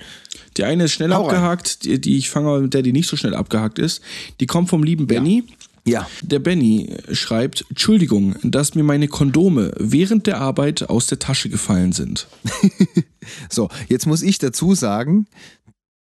Die 0.57 0.65
eine 0.65 0.85
ist 0.85 0.93
schnell 0.93 1.13
Hau 1.13 1.25
abgehakt, 1.25 1.85
die, 1.85 2.01
die, 2.01 2.17
ich 2.17 2.31
fange 2.31 2.61
mit 2.61 2.75
der, 2.75 2.83
die 2.83 2.93
nicht 2.93 3.09
so 3.09 3.17
schnell 3.17 3.35
abgehakt 3.35 3.79
ist. 3.79 4.01
Die 4.41 4.47
kommt 4.47 4.69
vom 4.69 4.83
lieben 4.83 5.07
Benny. 5.07 5.45
Ja. 5.85 6.01
ja. 6.01 6.07
Der 6.23 6.39
Benny 6.39 6.95
schreibt: 7.13 7.65
Entschuldigung, 7.69 8.37
dass 8.43 8.75
mir 8.75 8.85
meine 8.85 9.09
Kondome 9.09 9.73
während 9.79 10.27
der 10.27 10.41
Arbeit 10.41 10.89
aus 10.89 11.07
der 11.07 11.19
Tasche 11.19 11.49
gefallen 11.49 11.93
sind. 11.93 12.27
so, 13.51 13.69
jetzt 13.89 14.07
muss 14.07 14.23
ich 14.23 14.39
dazu 14.39 14.75
sagen, 14.75 15.27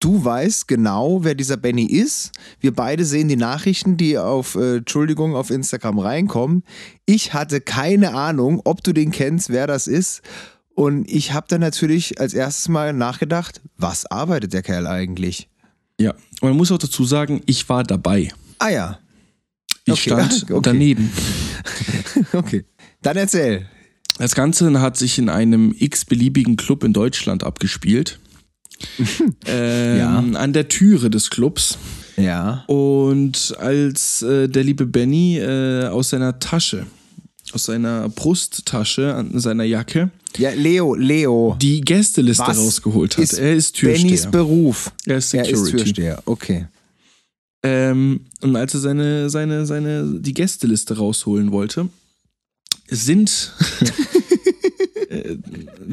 Du 0.02 0.26
weißt 0.26 0.68
genau, 0.68 1.24
wer 1.24 1.36
dieser 1.36 1.58
Benny 1.58 1.86
ist. 1.86 2.32
Wir 2.60 2.74
beide 2.74 3.06
sehen 3.06 3.28
die 3.28 3.36
Nachrichten, 3.36 3.98
die 3.98 4.18
auf, 4.18 4.56
äh, 4.56 4.78
Entschuldigung, 4.78 5.36
auf 5.36 5.52
Instagram 5.52 6.00
reinkommen. 6.00 6.64
Ich 7.06 7.36
hatte 7.36 7.62
keine 7.62 8.16
Ahnung, 8.16 8.62
ob 8.66 8.84
du 8.84 8.94
den 8.94 9.12
kennst, 9.12 9.52
wer 9.52 9.68
das 9.68 9.86
ist. 9.86 10.24
Und 10.74 11.08
ich 11.08 11.34
habe 11.34 11.46
dann 11.50 11.62
natürlich 11.62 12.20
als 12.20 12.34
erstes 12.34 12.68
mal 12.68 12.94
nachgedacht, 12.94 13.62
was 13.78 14.08
arbeitet 14.08 14.54
der 14.54 14.64
Kerl 14.64 14.88
eigentlich? 14.88 15.50
Ja, 16.00 16.16
und 16.42 16.50
man 16.50 16.58
muss 16.58 16.72
auch 16.72 16.80
dazu 16.80 17.06
sagen, 17.06 17.44
ich 17.46 17.70
war 17.70 17.84
dabei. 17.84 18.34
Ah 18.58 18.70
ja. 18.70 19.00
Ich 19.86 19.94
okay. 19.94 20.02
stand 20.02 20.46
okay. 20.50 20.62
daneben. 20.64 21.12
okay, 22.34 22.66
dann 23.04 23.18
erzähl. 23.18 23.68
Das 24.18 24.34
Ganze 24.34 24.82
hat 24.82 24.98
sich 24.98 25.20
in 25.20 25.30
einem 25.30 25.76
x-beliebigen 25.78 26.58
Club 26.58 26.84
in 26.84 26.94
Deutschland 26.94 27.44
abgespielt 27.44 28.20
ähm, 29.46 29.98
ja. 29.98 30.18
an 30.18 30.54
der 30.54 30.68
Türe 30.68 31.10
des 31.10 31.30
Clubs. 31.30 31.78
Ja. 32.18 32.64
Und 32.68 33.56
als 33.60 34.22
äh, 34.22 34.48
der 34.48 34.64
liebe 34.64 34.86
Benny 34.86 35.38
äh, 35.38 35.88
aus 35.88 36.10
seiner 36.10 36.40
Tasche, 36.40 36.86
aus 37.54 37.66
seiner 37.66 38.10
Brusttasche 38.10 39.16
an 39.16 39.40
seiner 39.40 39.64
Jacke, 39.64 40.12
ja, 40.38 40.52
Leo, 40.52 40.96
Leo. 40.96 41.58
Die 41.60 41.82
Gästeliste 41.82 42.44
Was 42.48 42.58
rausgeholt 42.58 43.18
hat. 43.18 43.34
er 43.34 43.54
ist 43.54 43.76
Türsteher. 43.76 44.08
Bennys 44.08 44.32
Beruf. 44.32 44.92
Er 45.06 45.18
ist 45.18 45.30
Security. 45.30 45.54
Er 45.54 45.64
ist 45.64 45.72
Türsteher, 45.72 46.24
okay. 46.26 46.68
Ähm, 47.64 48.22
und 48.42 48.56
als 48.56 48.74
er 48.74 48.80
seine, 48.80 49.30
seine, 49.30 49.66
seine, 49.66 50.20
die 50.20 50.34
Gästeliste 50.34 50.98
rausholen 50.98 51.52
wollte, 51.52 51.90
sind 52.90 53.30
Äh, 55.12 55.38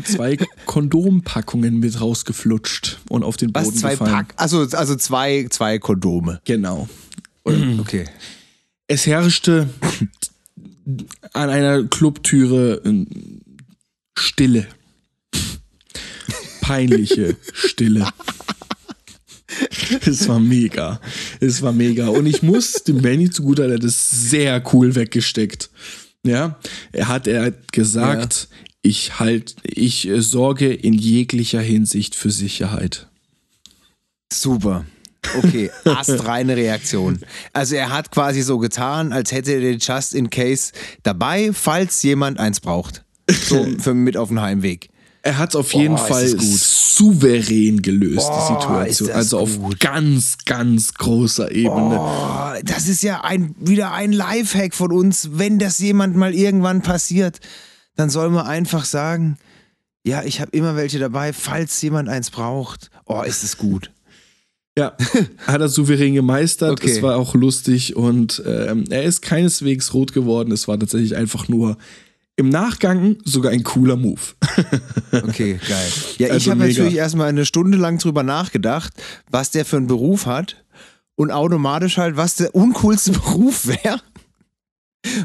zwei 0.05 0.37
Kondompackungen 0.65 1.81
mit 1.81 2.01
rausgeflutscht 2.01 3.01
und 3.09 3.25
auf 3.25 3.37
den 3.37 3.53
Boden 3.53 3.67
Was, 3.67 3.75
zwei 3.75 3.91
gefallen. 3.93 4.13
Pack? 4.13 4.35
Also, 4.37 4.61
also 4.61 4.95
zwei, 4.95 5.49
zwei 5.51 5.81
Kondome. 5.81 6.41
Genau. 6.45 6.89
Okay. 7.45 8.05
Es 8.87 9.07
herrschte 9.07 9.69
an 11.33 11.51
einer 11.51 11.83
Clubtüre 11.85 12.81
äh, 12.85 13.07
Stille. 14.17 14.69
Peinliche 16.61 17.37
Stille. 17.53 18.07
Es 20.07 20.29
war 20.29 20.39
mega. 20.39 21.01
Es 21.41 21.61
war 21.63 21.73
mega. 21.73 22.09
Und 22.09 22.27
ich 22.27 22.43
muss 22.43 22.85
dem 22.85 23.03
Benny 23.03 23.31
zugute, 23.31 23.65
er 23.65 23.75
hat 23.75 23.83
das 23.83 24.11
sehr 24.11 24.63
cool 24.73 24.95
weggesteckt. 24.95 25.71
Ja, 26.25 26.59
er 26.93 27.09
hat, 27.09 27.27
er 27.27 27.47
hat 27.47 27.73
gesagt, 27.73 28.49
ich 28.83 29.19
halt, 29.19 29.57
ich 29.63 30.09
äh, 30.09 30.23
sorge 30.23 30.73
in 30.73 30.95
jeglicher 30.95 31.61
Hinsicht 31.61 32.15
für 32.15 32.31
Sicherheit. 32.31 33.09
Super. 34.33 34.85
Okay, 35.37 35.71
astreine 35.85 36.57
Reaktion. 36.57 37.21
Also 37.53 37.75
er 37.75 37.91
hat 37.91 38.11
quasi 38.11 38.43
so 38.43 38.59
getan, 38.59 39.13
als 39.13 39.33
hätte 39.33 39.53
er 39.53 39.61
den 39.61 39.79
Just 39.79 40.15
in 40.15 40.31
Case 40.31 40.73
dabei, 41.03 41.51
falls 41.53 42.03
jemand 42.03 42.39
eins 42.39 42.61
braucht. 42.61 43.05
So 43.29 43.67
für 43.79 43.95
mit 43.95 44.17
auf 44.17 44.29
den 44.29 44.41
Heimweg. 44.41 44.89
Er 45.23 45.37
hat 45.37 45.51
es 45.51 45.57
auf 45.57 45.75
jeden 45.75 45.97
Boah, 45.97 46.07
Fall 46.07 46.29
souverän 46.39 47.83
gelöst, 47.83 48.29
Boah, 48.29 48.49
die 48.49 48.55
Situation. 48.55 49.11
Also 49.11 49.39
auf 49.41 49.59
gut. 49.59 49.81
ganz, 49.81 50.39
ganz 50.47 50.95
großer 50.95 51.51
Ebene. 51.51 51.97
Boah, 51.97 52.57
das 52.65 52.89
ist 52.89 53.03
ja 53.03 53.23
ein, 53.23 53.55
wieder 53.59 53.93
ein 53.93 54.13
Lifehack 54.13 54.75
von 54.75 54.93
uns, 54.93 55.31
wenn 55.33 55.59
das 55.59 55.81
jemand 55.81 56.17
mal 56.17 56.35
irgendwann 56.35 56.83
passiert 56.83 57.41
dann 57.99 58.11
soll 58.11 58.31
man 58.31 58.47
einfach 58.47 58.85
sagen, 58.85 59.39
ja, 60.07 60.23
ich 60.23 60.41
habe 60.41 60.53
immer 60.57 60.77
welche 60.77 61.01
dabei, 61.01 61.33
falls 61.33 61.83
jemand 61.83 62.09
eins 62.09 62.31
braucht. 62.31 62.91
Oh, 63.07 63.23
ist 63.23 63.43
es 63.43 63.59
gut. 63.59 63.91
Ja, 64.79 64.97
hat 65.49 65.61
er 65.61 65.69
souverän 65.69 66.15
gemeistert. 66.15 66.71
Okay. 66.71 66.93
Es 66.93 67.03
war 67.03 67.17
auch 67.17 67.35
lustig 67.35 67.97
und 67.97 68.41
ähm, 68.47 68.85
er 68.89 69.03
ist 69.03 69.21
keineswegs 69.21 69.93
rot 69.95 70.13
geworden. 70.13 70.53
Es 70.53 70.69
war 70.69 70.79
tatsächlich 70.79 71.17
einfach 71.17 71.49
nur 71.49 71.77
im 72.37 72.51
Nachgang 72.51 73.17
sogar 73.25 73.51
ein 73.51 73.65
cooler 73.65 73.97
Move. 73.97 74.21
okay, 75.13 75.59
geil. 75.69 75.93
Ja, 76.19 76.29
also 76.29 76.37
ich 76.37 76.51
habe 76.51 76.69
natürlich 76.69 76.95
erstmal 76.95 77.29
eine 77.29 77.45
Stunde 77.45 77.79
lang 77.79 77.99
drüber 77.99 78.23
nachgedacht, 78.23 78.93
was 79.29 79.51
der 79.51 79.65
für 79.65 79.77
einen 79.77 79.89
Beruf 79.89 80.27
hat 80.27 80.65
und 81.17 81.33
automatisch 81.33 81.99
halt, 81.99 82.17
was 82.17 82.37
der 82.37 82.55
uncoolste 82.55 83.11
Beruf 83.21 83.67
wäre 83.67 84.01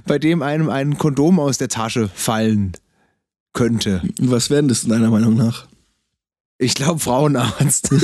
bei 0.05 0.19
dem 0.19 0.41
einem 0.41 0.69
ein 0.69 0.97
Kondom 0.97 1.39
aus 1.39 1.57
der 1.57 1.69
Tasche 1.69 2.09
fallen 2.13 2.73
könnte. 3.53 4.01
Was 4.19 4.49
wären 4.49 4.67
das 4.67 4.85
deiner 4.85 5.09
Meinung 5.09 5.35
nach? 5.35 5.67
Ich 6.59 6.75
glaube 6.75 6.99
Frauenarzt. 6.99 7.89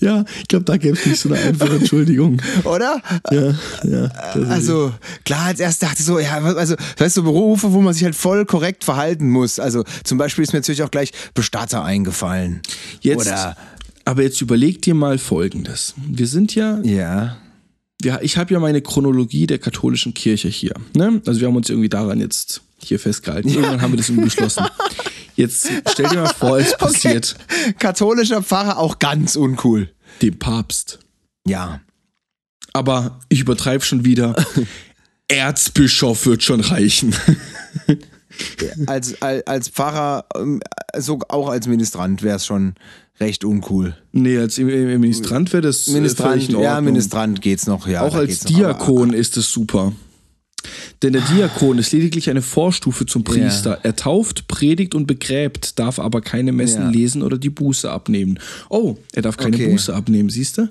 ja, 0.00 0.24
ich 0.40 0.48
glaube, 0.48 0.64
da 0.64 0.76
gäbe 0.76 0.98
es 0.98 1.06
nicht 1.06 1.20
so 1.20 1.32
eine 1.32 1.38
einfache 1.38 1.76
Entschuldigung. 1.76 2.42
Oder? 2.64 3.00
Ja, 3.30 3.54
ja. 3.84 4.10
Also, 4.48 4.92
klar, 5.24 5.46
als 5.46 5.60
erst 5.60 5.82
dachte 5.82 6.00
ich 6.00 6.04
so, 6.04 6.18
ja, 6.18 6.38
also, 6.38 6.74
weißt 6.98 7.16
du, 7.16 7.22
Berufe, 7.22 7.72
wo 7.72 7.80
man 7.80 7.94
sich 7.94 8.04
halt 8.04 8.16
voll 8.16 8.44
korrekt 8.44 8.84
verhalten 8.84 9.30
muss. 9.30 9.58
Also, 9.58 9.84
zum 10.04 10.18
Beispiel 10.18 10.44
ist 10.44 10.52
mir 10.52 10.58
natürlich 10.58 10.82
auch 10.82 10.90
gleich 10.90 11.12
Bestatter 11.34 11.82
eingefallen. 11.82 12.60
Jetzt, 13.00 13.28
Oder 13.28 13.56
aber 14.04 14.22
jetzt 14.22 14.40
überleg 14.40 14.82
dir 14.82 14.94
mal 14.94 15.18
Folgendes. 15.18 15.94
Wir 15.96 16.26
sind 16.26 16.54
ja, 16.54 16.80
ja 16.82 17.36
wir, 18.02 18.20
ich 18.22 18.36
habe 18.36 18.52
ja 18.52 18.60
meine 18.60 18.82
Chronologie 18.82 19.46
der 19.46 19.58
katholischen 19.58 20.14
Kirche 20.14 20.48
hier. 20.48 20.74
Ne? 20.94 21.22
Also 21.26 21.40
wir 21.40 21.48
haben 21.48 21.56
uns 21.56 21.70
irgendwie 21.70 21.88
daran 21.88 22.20
jetzt 22.20 22.62
hier 22.78 22.98
festgehalten. 22.98 23.48
Irgendwann 23.48 23.80
haben 23.80 23.92
wir 23.92 23.96
das 23.96 24.08
irgendwie 24.08 24.26
beschlossen. 24.26 24.66
Jetzt 25.36 25.70
stell 25.90 26.08
dir 26.08 26.20
mal 26.20 26.34
vor, 26.34 26.58
es 26.58 26.76
passiert. 26.78 27.36
Okay. 27.48 27.74
Katholischer 27.78 28.42
Pfarrer 28.42 28.78
auch 28.78 28.98
ganz 28.98 29.36
uncool. 29.36 29.90
Dem 30.20 30.38
Papst. 30.38 30.98
Ja. 31.46 31.80
Aber 32.72 33.20
ich 33.28 33.40
übertreibe 33.40 33.84
schon 33.84 34.04
wieder. 34.04 34.34
Erzbischof 35.28 36.26
wird 36.26 36.42
schon 36.42 36.60
reichen. 36.60 37.14
als, 38.86 39.20
als, 39.22 39.46
als 39.46 39.68
Pfarrer, 39.68 40.26
ähm, 40.36 40.60
so 40.98 41.20
auch 41.28 41.48
als 41.48 41.66
Ministrant 41.66 42.22
wäre 42.22 42.36
es 42.36 42.46
schon 42.46 42.74
recht 43.20 43.44
uncool. 43.44 43.96
Nee, 44.12 44.38
als 44.38 44.58
Ministrant 44.58 45.52
wäre 45.52 45.62
das 45.62 45.88
äh, 45.88 45.92
Ministrant, 45.92 46.48
Ja, 46.50 46.80
Ministrant 46.80 47.40
geht's 47.40 47.66
noch, 47.66 47.86
ja. 47.86 48.02
Auch 48.02 48.14
als 48.14 48.40
Diakon 48.40 49.08
noch, 49.08 49.14
ist 49.14 49.36
es 49.36 49.50
super. 49.50 49.92
Denn 51.02 51.12
der 51.12 51.22
Diakon 51.22 51.78
ist 51.78 51.92
lediglich 51.92 52.30
eine 52.30 52.42
Vorstufe 52.42 53.06
zum 53.06 53.24
Priester. 53.24 53.70
Ja. 53.70 53.80
Er 53.82 53.96
tauft, 53.96 54.46
predigt 54.48 54.94
und 54.94 55.06
begräbt, 55.06 55.78
darf 55.78 55.98
aber 55.98 56.20
keine 56.20 56.52
Messen 56.52 56.82
ja. 56.82 56.90
lesen 56.90 57.22
oder 57.22 57.38
die 57.38 57.50
Buße 57.50 57.90
abnehmen. 57.90 58.38
Oh, 58.68 58.96
er 59.12 59.22
darf 59.22 59.36
keine 59.36 59.56
okay. 59.56 59.70
Buße 59.70 59.94
abnehmen, 59.94 60.28
siehst 60.28 60.58
du? 60.58 60.68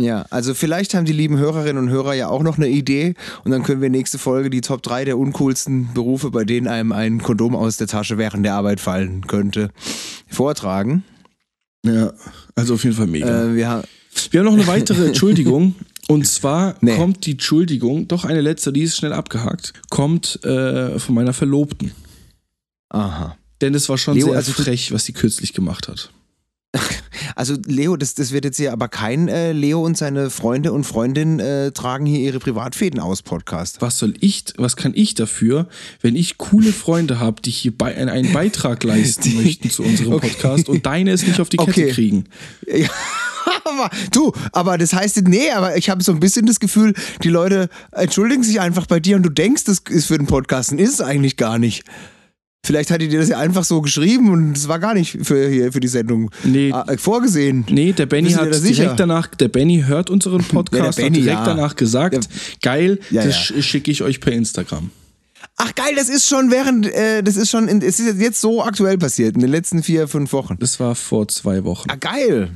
Ja, 0.00 0.24
also 0.30 0.54
vielleicht 0.54 0.94
haben 0.94 1.04
die 1.04 1.12
lieben 1.12 1.36
Hörerinnen 1.36 1.82
und 1.84 1.90
Hörer 1.90 2.14
ja 2.14 2.28
auch 2.28 2.42
noch 2.42 2.56
eine 2.56 2.68
Idee 2.68 3.14
und 3.44 3.50
dann 3.50 3.62
können 3.62 3.82
wir 3.82 3.90
nächste 3.90 4.16
Folge 4.16 4.48
die 4.48 4.62
Top 4.62 4.82
3 4.82 5.04
der 5.04 5.18
uncoolsten 5.18 5.92
Berufe, 5.92 6.30
bei 6.30 6.44
denen 6.44 6.68
einem 6.68 6.92
ein 6.92 7.22
Kondom 7.22 7.54
aus 7.54 7.76
der 7.76 7.86
Tasche 7.86 8.16
während 8.16 8.46
der 8.46 8.54
Arbeit 8.54 8.80
fallen 8.80 9.26
könnte, 9.26 9.70
vortragen. 10.26 11.04
Ja, 11.84 12.12
also 12.54 12.74
auf 12.74 12.84
jeden 12.84 12.96
Fall 12.96 13.06
mega. 13.06 13.44
Äh, 13.44 13.54
wir, 13.54 13.82
wir 14.30 14.40
haben 14.40 14.44
noch 14.44 14.52
eine 14.52 14.66
weitere 14.66 15.06
Entschuldigung. 15.08 15.74
Und 16.08 16.26
zwar 16.26 16.74
nee. 16.80 16.96
kommt 16.96 17.24
die 17.24 17.32
Entschuldigung, 17.32 18.08
doch 18.08 18.24
eine 18.24 18.40
letzte, 18.40 18.72
die 18.72 18.82
ist 18.82 18.96
schnell 18.96 19.12
abgehakt, 19.12 19.74
kommt 19.90 20.44
äh, 20.44 20.98
von 20.98 21.14
meiner 21.14 21.32
Verlobten. 21.32 21.92
Aha. 22.88 23.36
Denn 23.60 23.74
es 23.74 23.88
war 23.88 23.96
schon 23.96 24.16
Leo, 24.16 24.26
sehr 24.26 24.36
also 24.36 24.52
frech, 24.52 24.90
was 24.92 25.04
sie 25.04 25.12
kürzlich 25.12 25.52
gemacht 25.52 25.86
hat. 25.86 26.10
Also 27.36 27.56
Leo, 27.66 27.96
das, 27.96 28.14
das 28.14 28.32
wird 28.32 28.44
jetzt 28.44 28.56
hier 28.56 28.72
aber 28.72 28.88
kein 28.88 29.28
äh, 29.28 29.52
Leo 29.52 29.84
und 29.84 29.96
seine 29.96 30.30
Freunde 30.30 30.72
und 30.72 30.84
Freundinnen 30.84 31.38
äh, 31.38 31.70
tragen 31.72 32.04
hier 32.04 32.18
ihre 32.18 32.38
Privatfäden 32.38 33.00
aus 33.00 33.22
Podcast. 33.22 33.80
Was 33.80 33.98
soll 33.98 34.14
ich, 34.20 34.44
was 34.56 34.76
kann 34.76 34.92
ich 34.94 35.14
dafür, 35.14 35.68
wenn 36.00 36.16
ich 36.16 36.38
coole 36.38 36.72
Freunde 36.72 37.18
habe, 37.18 37.40
die 37.40 37.50
hier 37.50 37.76
bei, 37.76 37.96
einen 37.96 38.32
Beitrag 38.32 38.84
leisten 38.84 39.36
möchten 39.42 39.70
zu 39.70 39.82
unserem 39.82 40.14
okay. 40.14 40.28
Podcast 40.28 40.68
und 40.68 40.84
deine 40.86 41.12
es 41.12 41.26
nicht 41.26 41.40
auf 41.40 41.48
die 41.48 41.56
Kette 41.56 41.70
okay. 41.70 41.90
kriegen? 41.90 42.24
Ja. 42.66 42.88
aber, 43.64 43.90
du, 44.12 44.32
aber 44.52 44.78
das 44.78 44.92
heißt, 44.92 45.22
nee, 45.28 45.50
aber 45.50 45.76
ich 45.76 45.88
habe 45.90 46.02
so 46.02 46.12
ein 46.12 46.20
bisschen 46.20 46.46
das 46.46 46.60
Gefühl, 46.60 46.94
die 47.22 47.28
Leute 47.28 47.68
entschuldigen 47.92 48.42
sich 48.42 48.60
einfach 48.60 48.86
bei 48.86 49.00
dir 49.00 49.16
und 49.16 49.22
du 49.22 49.30
denkst, 49.30 49.64
das 49.64 49.82
ist 49.88 50.06
für 50.06 50.18
den 50.18 50.26
Podcast 50.26 50.72
und 50.72 50.78
ist 50.78 50.94
es 50.94 51.00
eigentlich 51.00 51.36
gar 51.36 51.58
nicht. 51.58 51.84
Vielleicht 52.64 52.90
hat 52.90 53.00
die 53.00 53.08
dir 53.08 53.20
das 53.20 53.30
ja 53.30 53.38
einfach 53.38 53.64
so 53.64 53.80
geschrieben 53.80 54.30
und 54.30 54.56
es 54.56 54.68
war 54.68 54.78
gar 54.78 54.92
nicht 54.92 55.18
für, 55.22 55.48
hier, 55.48 55.72
für 55.72 55.80
die 55.80 55.88
Sendung 55.88 56.30
nee. 56.44 56.70
äh, 56.70 56.98
vorgesehen. 56.98 57.64
Nee, 57.70 57.92
der 57.92 58.06
Benny 58.06 58.32
hat 58.32 58.46
direkt 58.46 58.62
sicher? 58.62 58.94
danach, 58.96 59.28
der 59.28 59.48
Benny 59.48 59.84
hört 59.86 60.10
unseren 60.10 60.44
Podcast, 60.48 60.98
ja, 60.98 61.04
Benny, 61.04 61.18
hat 61.18 61.24
direkt 61.24 61.40
ja. 61.40 61.44
danach 61.46 61.76
gesagt, 61.76 62.14
ja. 62.14 62.20
geil, 62.60 63.00
das 63.10 63.34
schicke 63.36 63.90
ich 63.90 64.02
euch 64.02 64.20
per 64.20 64.32
Instagram. 64.34 64.90
Ach 65.56 65.74
geil, 65.74 65.94
das 65.96 66.08
ist 66.08 66.28
schon 66.28 66.50
während, 66.50 66.86
äh, 66.86 67.22
das 67.22 67.36
ist 67.36 67.50
schon, 67.50 67.66
in, 67.66 67.82
es 67.82 67.98
ist 67.98 68.18
jetzt 68.18 68.40
so 68.40 68.62
aktuell 68.62 68.98
passiert, 68.98 69.34
in 69.34 69.40
den 69.40 69.50
letzten 69.50 69.82
vier, 69.82 70.06
fünf 70.06 70.32
Wochen. 70.32 70.56
Das 70.58 70.80
war 70.80 70.94
vor 70.94 71.28
zwei 71.28 71.64
Wochen. 71.64 71.90
Ah 71.90 71.96
geil. 71.96 72.50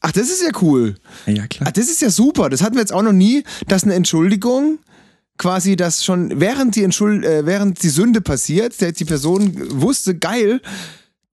Ach, 0.00 0.12
das 0.12 0.30
ist 0.30 0.42
ja 0.42 0.50
cool. 0.60 0.96
Ja, 1.26 1.46
klar. 1.46 1.68
Ach, 1.68 1.72
das 1.72 1.88
ist 1.88 2.02
ja 2.02 2.10
super. 2.10 2.50
Das 2.50 2.60
hatten 2.62 2.74
wir 2.74 2.80
jetzt 2.80 2.92
auch 2.92 3.02
noch 3.02 3.12
nie, 3.12 3.44
dass 3.68 3.84
eine 3.84 3.94
Entschuldigung 3.94 4.80
quasi 5.38 5.76
das 5.76 6.04
schon 6.04 6.40
während 6.40 6.76
die 6.76 6.84
Entschuld 6.84 7.24
äh, 7.24 7.46
während 7.46 7.82
die 7.82 7.88
Sünde 7.88 8.20
passiert, 8.20 8.74
die 8.98 9.04
Person 9.04 9.52
wusste, 9.80 10.16
geil, 10.16 10.60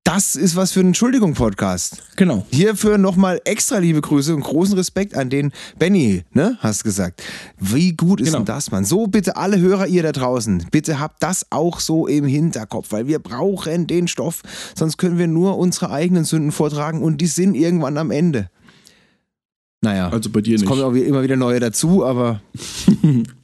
das 0.10 0.36
ist 0.36 0.56
was 0.56 0.72
für 0.72 0.80
ein 0.80 0.88
Entschuldigung-Podcast. 0.88 2.02
Genau. 2.16 2.44
Hierfür 2.50 2.98
nochmal 2.98 3.40
extra 3.46 3.78
liebe 3.78 4.02
Grüße 4.02 4.34
und 4.34 4.42
großen 4.42 4.74
Respekt 4.76 5.16
an 5.16 5.30
den 5.30 5.52
Benny, 5.78 6.24
ne? 6.34 6.58
Hast 6.62 6.84
gesagt. 6.84 7.22
Wie 7.60 7.94
gut 7.94 8.20
ist 8.20 8.30
genau. 8.30 8.40
denn 8.40 8.46
das, 8.46 8.72
Mann? 8.72 8.86
So 8.86 9.06
bitte 9.06 9.36
alle 9.36 9.60
Hörer 9.60 9.86
ihr 9.86 10.02
da 10.02 10.12
draußen, 10.12 10.66
bitte 10.72 11.00
habt 11.00 11.22
das 11.22 11.46
auch 11.52 11.80
so 11.80 12.08
im 12.08 12.26
Hinterkopf, 12.26 12.92
weil 12.92 13.06
wir 13.06 13.20
brauchen 13.20 13.86
den 13.86 14.08
Stoff, 14.08 14.42
sonst 14.74 14.98
können 14.98 15.20
wir 15.20 15.28
nur 15.28 15.60
unsere 15.60 15.92
eigenen 15.92 16.24
Sünden 16.24 16.52
vortragen 16.52 17.04
und 17.04 17.22
die 17.22 17.28
sind 17.28 17.54
irgendwann 17.54 18.00
am 18.00 18.10
Ende. 18.10 18.50
Naja. 19.82 20.10
Also 20.10 20.32
bei 20.32 20.42
dir 20.42 20.54
nicht. 20.54 20.64
Es 20.64 20.68
kommen 20.68 20.82
auch 20.82 20.94
immer 20.94 21.22
wieder 21.22 21.36
neue 21.36 21.60
dazu, 21.60 22.04
aber. 22.04 22.42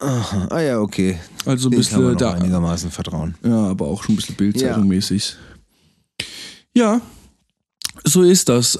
Aha. 0.00 0.48
Ah 0.50 0.60
ja, 0.60 0.80
okay. 0.80 1.16
Also 1.46 1.68
ein 1.68 1.76
bisschen 1.76 2.16
da 2.16 2.32
einigermaßen 2.32 2.90
vertrauen. 2.90 3.36
Ja, 3.44 3.68
aber 3.68 3.86
auch 3.86 4.02
schon 4.02 4.14
ein 4.14 4.16
bisschen 4.16 4.34
Bildzeitung 4.34 4.88
mäßig. 4.88 5.36
Ja. 6.74 6.94
Ja, 6.94 7.00
so 8.04 8.22
ist 8.22 8.48
das. 8.48 8.78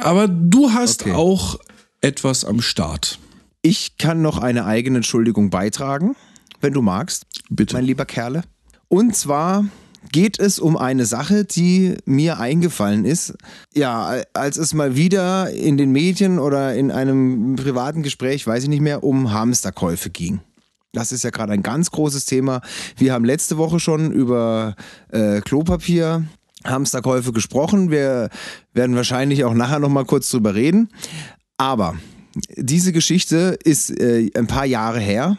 Aber 0.00 0.28
du 0.28 0.70
hast 0.72 1.02
okay. 1.02 1.12
auch 1.12 1.58
etwas 2.00 2.44
am 2.44 2.60
Start. 2.60 3.18
Ich 3.62 3.98
kann 3.98 4.22
noch 4.22 4.38
eine 4.38 4.64
eigene 4.66 4.98
Entschuldigung 4.98 5.50
beitragen, 5.50 6.14
wenn 6.60 6.72
du 6.72 6.82
magst. 6.82 7.26
Bitte. 7.50 7.74
Mein 7.74 7.84
lieber 7.84 8.06
Kerle. 8.06 8.42
Und 8.88 9.16
zwar 9.16 9.64
geht 10.12 10.38
es 10.38 10.58
um 10.58 10.76
eine 10.76 11.06
Sache, 11.06 11.44
die 11.44 11.96
mir 12.04 12.38
eingefallen 12.38 13.04
ist. 13.04 13.34
Ja, 13.74 14.22
als 14.32 14.56
es 14.56 14.74
mal 14.74 14.96
wieder 14.96 15.50
in 15.50 15.76
den 15.76 15.92
Medien 15.92 16.38
oder 16.38 16.74
in 16.74 16.90
einem 16.90 17.56
privaten 17.56 18.02
Gespräch, 18.02 18.46
weiß 18.46 18.62
ich 18.62 18.68
nicht 18.68 18.80
mehr, 18.80 19.02
um 19.02 19.32
Hamsterkäufe 19.32 20.10
ging. 20.10 20.40
Das 20.92 21.12
ist 21.12 21.24
ja 21.24 21.30
gerade 21.30 21.52
ein 21.52 21.62
ganz 21.62 21.90
großes 21.90 22.24
Thema. 22.24 22.62
Wir 22.96 23.12
haben 23.12 23.24
letzte 23.24 23.58
Woche 23.58 23.78
schon 23.78 24.10
über 24.10 24.74
äh, 25.10 25.40
Klopapier 25.40 26.24
Hamsterkäufe 26.64 27.32
gesprochen. 27.32 27.90
Wir 27.90 28.30
werden 28.72 28.96
wahrscheinlich 28.96 29.44
auch 29.44 29.54
nachher 29.54 29.78
noch 29.78 29.88
mal 29.88 30.04
kurz 30.04 30.30
drüber 30.30 30.54
reden. 30.54 30.88
Aber 31.56 31.96
diese 32.56 32.92
Geschichte 32.92 33.58
ist 33.64 33.90
äh, 33.90 34.30
ein 34.34 34.46
paar 34.46 34.66
Jahre 34.66 35.00
her 35.00 35.38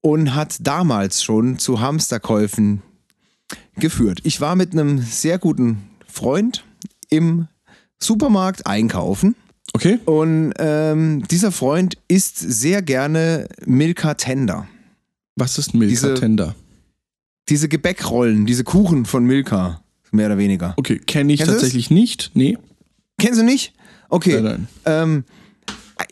und 0.00 0.34
hat 0.34 0.56
damals 0.60 1.22
schon 1.22 1.58
zu 1.58 1.80
Hamsterkäufen 1.80 2.82
geführt. 3.76 4.20
Ich 4.24 4.40
war 4.40 4.56
mit 4.56 4.72
einem 4.72 4.98
sehr 4.98 5.38
guten 5.38 5.82
Freund 6.06 6.64
im 7.08 7.48
Supermarkt 7.98 8.66
einkaufen. 8.66 9.36
Okay. 9.72 9.98
Und 10.04 10.52
ähm, 10.58 11.22
dieser 11.30 11.52
Freund 11.52 11.96
isst 12.08 12.38
sehr 12.38 12.82
gerne 12.82 13.48
Milka 13.64 14.14
Tender. 14.14 14.66
Was 15.36 15.58
ist 15.58 15.74
Milka 15.74 15.90
diese, 15.90 16.14
Tender? 16.14 16.54
Diese 17.48 17.68
Gebäckrollen, 17.68 18.46
diese 18.46 18.64
Kuchen 18.64 19.04
von 19.04 19.24
Milka 19.24 19.82
mehr 20.12 20.26
oder 20.26 20.38
weniger. 20.38 20.74
Okay, 20.76 20.98
kenne 20.98 21.32
ich 21.32 21.38
Kennst 21.40 21.52
tatsächlich 21.52 21.86
es? 21.86 21.90
nicht. 21.90 22.30
Nee. 22.34 22.58
Kennst 23.18 23.40
du 23.40 23.44
nicht? 23.44 23.72
Okay. 24.08 24.40
Nein, 24.40 24.44
nein. 24.44 24.68
Ähm, 24.86 25.24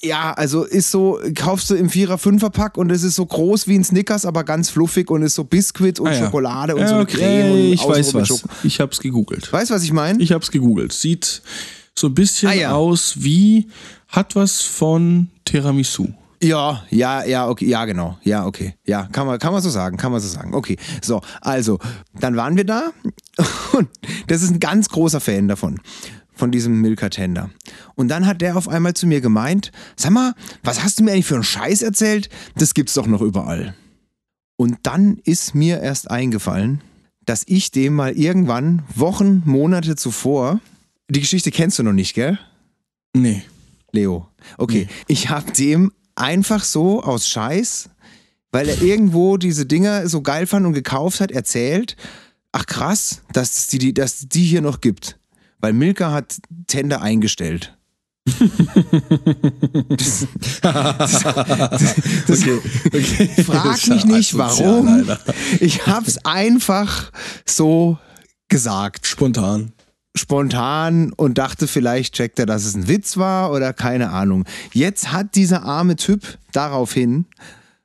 ja, 0.02 0.32
also 0.34 0.64
ist 0.64 0.90
so, 0.90 1.18
kaufst 1.34 1.70
du 1.70 1.74
im 1.74 1.88
Vierer, 1.88 2.18
Fünfer 2.18 2.50
Pack 2.50 2.76
und 2.76 2.90
es 2.92 3.02
ist 3.02 3.14
so 3.16 3.24
groß 3.24 3.66
wie 3.68 3.74
ein 3.76 3.84
Snickers, 3.84 4.26
aber 4.26 4.44
ganz 4.44 4.68
fluffig 4.70 5.10
und 5.10 5.22
ist 5.22 5.34
so 5.34 5.44
Biskuit 5.44 5.98
und 5.98 6.08
Ah, 6.08 6.12
ja. 6.12 6.24
Schokolade 6.26 6.74
und 6.74 6.82
ja, 6.82 6.88
so 6.88 6.94
eine 6.94 7.02
okay, 7.04 7.16
Creme 7.16 7.50
und 7.52 7.72
Ich 7.72 7.88
weiß 7.88 8.14
was. 8.14 8.28
Schoko. 8.28 8.48
Ich 8.64 8.80
hab's 8.80 9.00
gegoogelt. 9.00 9.50
Weißt 9.52 9.70
du, 9.70 9.74
was 9.74 9.82
ich 9.82 9.92
meine? 9.92 10.22
Ich 10.22 10.30
hab's 10.32 10.50
gegoogelt. 10.50 10.92
Sieht 10.92 11.42
so 11.94 12.08
ein 12.08 12.14
bisschen 12.14 12.50
Ah, 12.50 12.54
ja. 12.54 12.72
aus 12.72 13.14
wie, 13.16 13.68
hat 14.08 14.36
was 14.36 14.60
von 14.60 15.28
Tiramisu. 15.46 16.08
Ja, 16.40 16.84
ja, 16.90 17.24
ja, 17.24 17.48
okay, 17.48 17.66
ja, 17.66 17.84
genau. 17.84 18.16
Ja, 18.22 18.46
okay. 18.46 18.74
Ja, 18.86 19.08
kann 19.10 19.26
man, 19.26 19.38
kann 19.40 19.52
man 19.52 19.60
so 19.62 19.70
sagen, 19.70 19.96
kann 19.96 20.12
man 20.12 20.20
so 20.20 20.28
sagen. 20.28 20.54
Okay. 20.54 20.76
So, 21.02 21.20
also, 21.40 21.80
dann 22.20 22.36
waren 22.36 22.56
wir 22.56 22.64
da 22.64 22.90
und 23.72 23.88
das 24.26 24.42
ist 24.42 24.50
ein 24.50 24.60
ganz 24.60 24.88
großer 24.88 25.20
Fan 25.20 25.48
davon. 25.48 25.80
Von 26.32 26.52
diesem 26.52 26.80
Milka 26.80 27.08
Tender. 27.08 27.50
Und 27.96 28.08
dann 28.08 28.24
hat 28.24 28.40
der 28.40 28.56
auf 28.56 28.68
einmal 28.68 28.94
zu 28.94 29.06
mir 29.06 29.20
gemeint: 29.20 29.72
Sag 29.96 30.12
mal, 30.12 30.34
was 30.62 30.84
hast 30.84 30.98
du 30.98 31.04
mir 31.04 31.12
eigentlich 31.12 31.26
für 31.26 31.34
einen 31.34 31.44
Scheiß 31.44 31.82
erzählt? 31.82 32.28
Das 32.56 32.74
gibt's 32.74 32.94
doch 32.94 33.06
noch 33.06 33.22
überall. 33.22 33.74
Und 34.56 34.78
dann 34.82 35.18
ist 35.24 35.54
mir 35.54 35.80
erst 35.80 36.10
eingefallen, 36.10 36.80
dass 37.24 37.42
ich 37.46 37.70
dem 37.70 37.94
mal 37.94 38.12
irgendwann, 38.12 38.82
Wochen, 38.94 39.42
Monate 39.44 39.96
zuvor, 39.96 40.60
die 41.08 41.20
Geschichte 41.20 41.50
kennst 41.50 41.78
du 41.78 41.82
noch 41.82 41.92
nicht, 41.92 42.14
gell? 42.14 42.38
Nee. 43.14 43.42
Leo. 43.92 44.28
Okay, 44.58 44.88
ich 45.06 45.30
hab 45.30 45.54
dem 45.54 45.92
einfach 46.14 46.64
so 46.64 47.02
aus 47.02 47.28
Scheiß, 47.28 47.90
weil 48.52 48.68
er 48.68 48.82
irgendwo 48.82 49.36
diese 49.36 49.66
Dinger 49.66 50.08
so 50.08 50.22
geil 50.22 50.46
fand 50.46 50.66
und 50.66 50.72
gekauft 50.72 51.20
hat, 51.20 51.30
erzählt, 51.30 51.96
ach 52.52 52.66
krass, 52.66 53.22
dass 53.32 53.58
es 53.58 53.66
die, 53.68 53.94
dass 53.94 54.28
die 54.28 54.44
hier 54.44 54.60
noch 54.60 54.80
gibt. 54.80 55.18
Weil 55.60 55.72
Milka 55.72 56.12
hat 56.12 56.38
Tender 56.66 57.02
eingestellt. 57.02 57.76
Okay, 62.28 62.60
okay. 62.86 63.42
Frag 63.42 63.88
mich 63.88 64.04
nicht, 64.04 64.36
warum. 64.36 65.06
Ich 65.60 65.86
hab's 65.86 66.18
einfach 66.24 67.10
so 67.46 67.98
gesagt. 68.48 69.06
Spontan. 69.06 69.72
spontan 70.14 71.12
und 71.14 71.38
dachte, 71.38 71.66
vielleicht 71.66 72.14
checkt 72.14 72.38
er, 72.38 72.46
dass 72.46 72.64
es 72.64 72.74
ein 72.74 72.88
Witz 72.88 73.16
war 73.16 73.52
oder 73.52 73.72
keine 73.72 74.10
Ahnung. 74.10 74.44
Jetzt 74.72 75.12
hat 75.12 75.34
dieser 75.34 75.62
arme 75.62 75.96
Typ 75.96 76.38
daraufhin, 76.52 77.26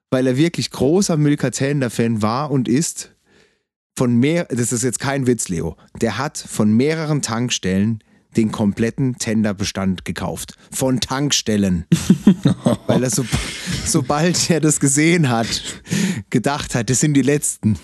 weil 0.10 0.28
er 0.28 0.38
wirklich 0.38 0.72
großer 0.72 1.18
Milka 1.18 1.50
Tender-Fan 1.52 2.22
war 2.22 2.52
und 2.52 2.68
ist, 2.68 3.13
von 3.96 4.16
mehr, 4.16 4.46
das 4.46 4.72
ist 4.72 4.84
jetzt 4.84 5.00
kein 5.00 5.28
Witz, 5.28 5.50
Leo, 5.50 5.78
der 6.02 6.18
hat 6.18 6.38
von 6.38 6.76
mehreren 6.76 7.22
Tankstellen 7.22 8.04
den 8.36 8.52
kompletten 8.52 9.18
Tenderbestand 9.18 10.06
gekauft. 10.06 10.56
Von 10.72 11.00
Tankstellen. 11.00 11.86
weil 12.88 13.04
er 13.04 13.10
so, 13.10 13.26
sobald 13.86 14.50
er 14.50 14.60
das 14.60 14.80
gesehen 14.80 15.30
hat, 15.30 15.62
gedacht 16.30 16.74
hat, 16.76 16.90
das 16.90 17.00
sind 17.00 17.14
die 17.14 17.22
letzten. 17.22 17.78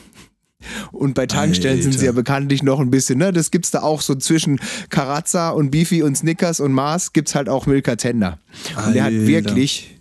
Und 0.91 1.13
bei 1.13 1.25
Tankstellen 1.25 1.81
sind 1.81 1.93
sie 1.93 2.05
ja 2.05 2.11
Alter. 2.11 2.21
bekanntlich 2.21 2.63
noch 2.63 2.79
ein 2.79 2.89
bisschen, 2.89 3.17
ne? 3.19 3.31
Das 3.31 3.49
gibt's 3.49 3.71
da 3.71 3.81
auch 3.81 4.01
so 4.01 4.15
zwischen 4.15 4.59
Carazza 4.89 5.51
und 5.51 5.71
Beefy 5.71 6.03
und 6.03 6.17
Snickers 6.17 6.59
und 6.59 6.73
Mars 6.73 7.13
gibt's 7.13 7.33
halt 7.33 7.47
auch 7.47 7.65
Milka 7.65 7.95
Tender. 7.95 8.39
Und 8.85 8.93
der 8.93 9.03
hat 9.03 9.13
Alter. 9.13 9.27
wirklich, 9.27 9.99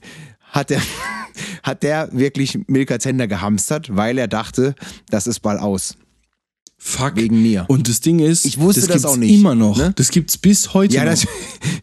hat 0.51 0.71
der, 0.71 0.81
hat 1.63 1.83
der 1.83 2.11
wirklich 2.13 2.59
Milka 2.67 2.99
Tender 2.99 3.27
gehamstert, 3.27 3.95
weil 3.97 4.19
er 4.19 4.29
dachte, 4.29 4.75
das 5.11 5.27
ist 5.27 5.41
bald 5.41 5.61
aus. 5.61 5.97
Fuck. 6.81 7.17
Wegen 7.17 7.43
mir. 7.43 7.65
Und 7.67 7.89
das 7.89 8.01
Ding 8.01 8.21
ist, 8.21 8.45
Ich 8.45 8.61
wusste 8.61 8.83
das, 8.83 8.89
das 8.89 8.97
gibt's 9.03 9.13
auch 9.13 9.17
nicht, 9.17 9.35
immer 9.35 9.57
noch. 9.57 9.77
ne? 9.77 9.93
Das 9.97 10.11
gibt's 10.11 10.39
bis 10.39 10.75
heute 10.75 10.95
Ja, 10.95 11.03
noch. 11.05 11.11
das, 11.11 11.27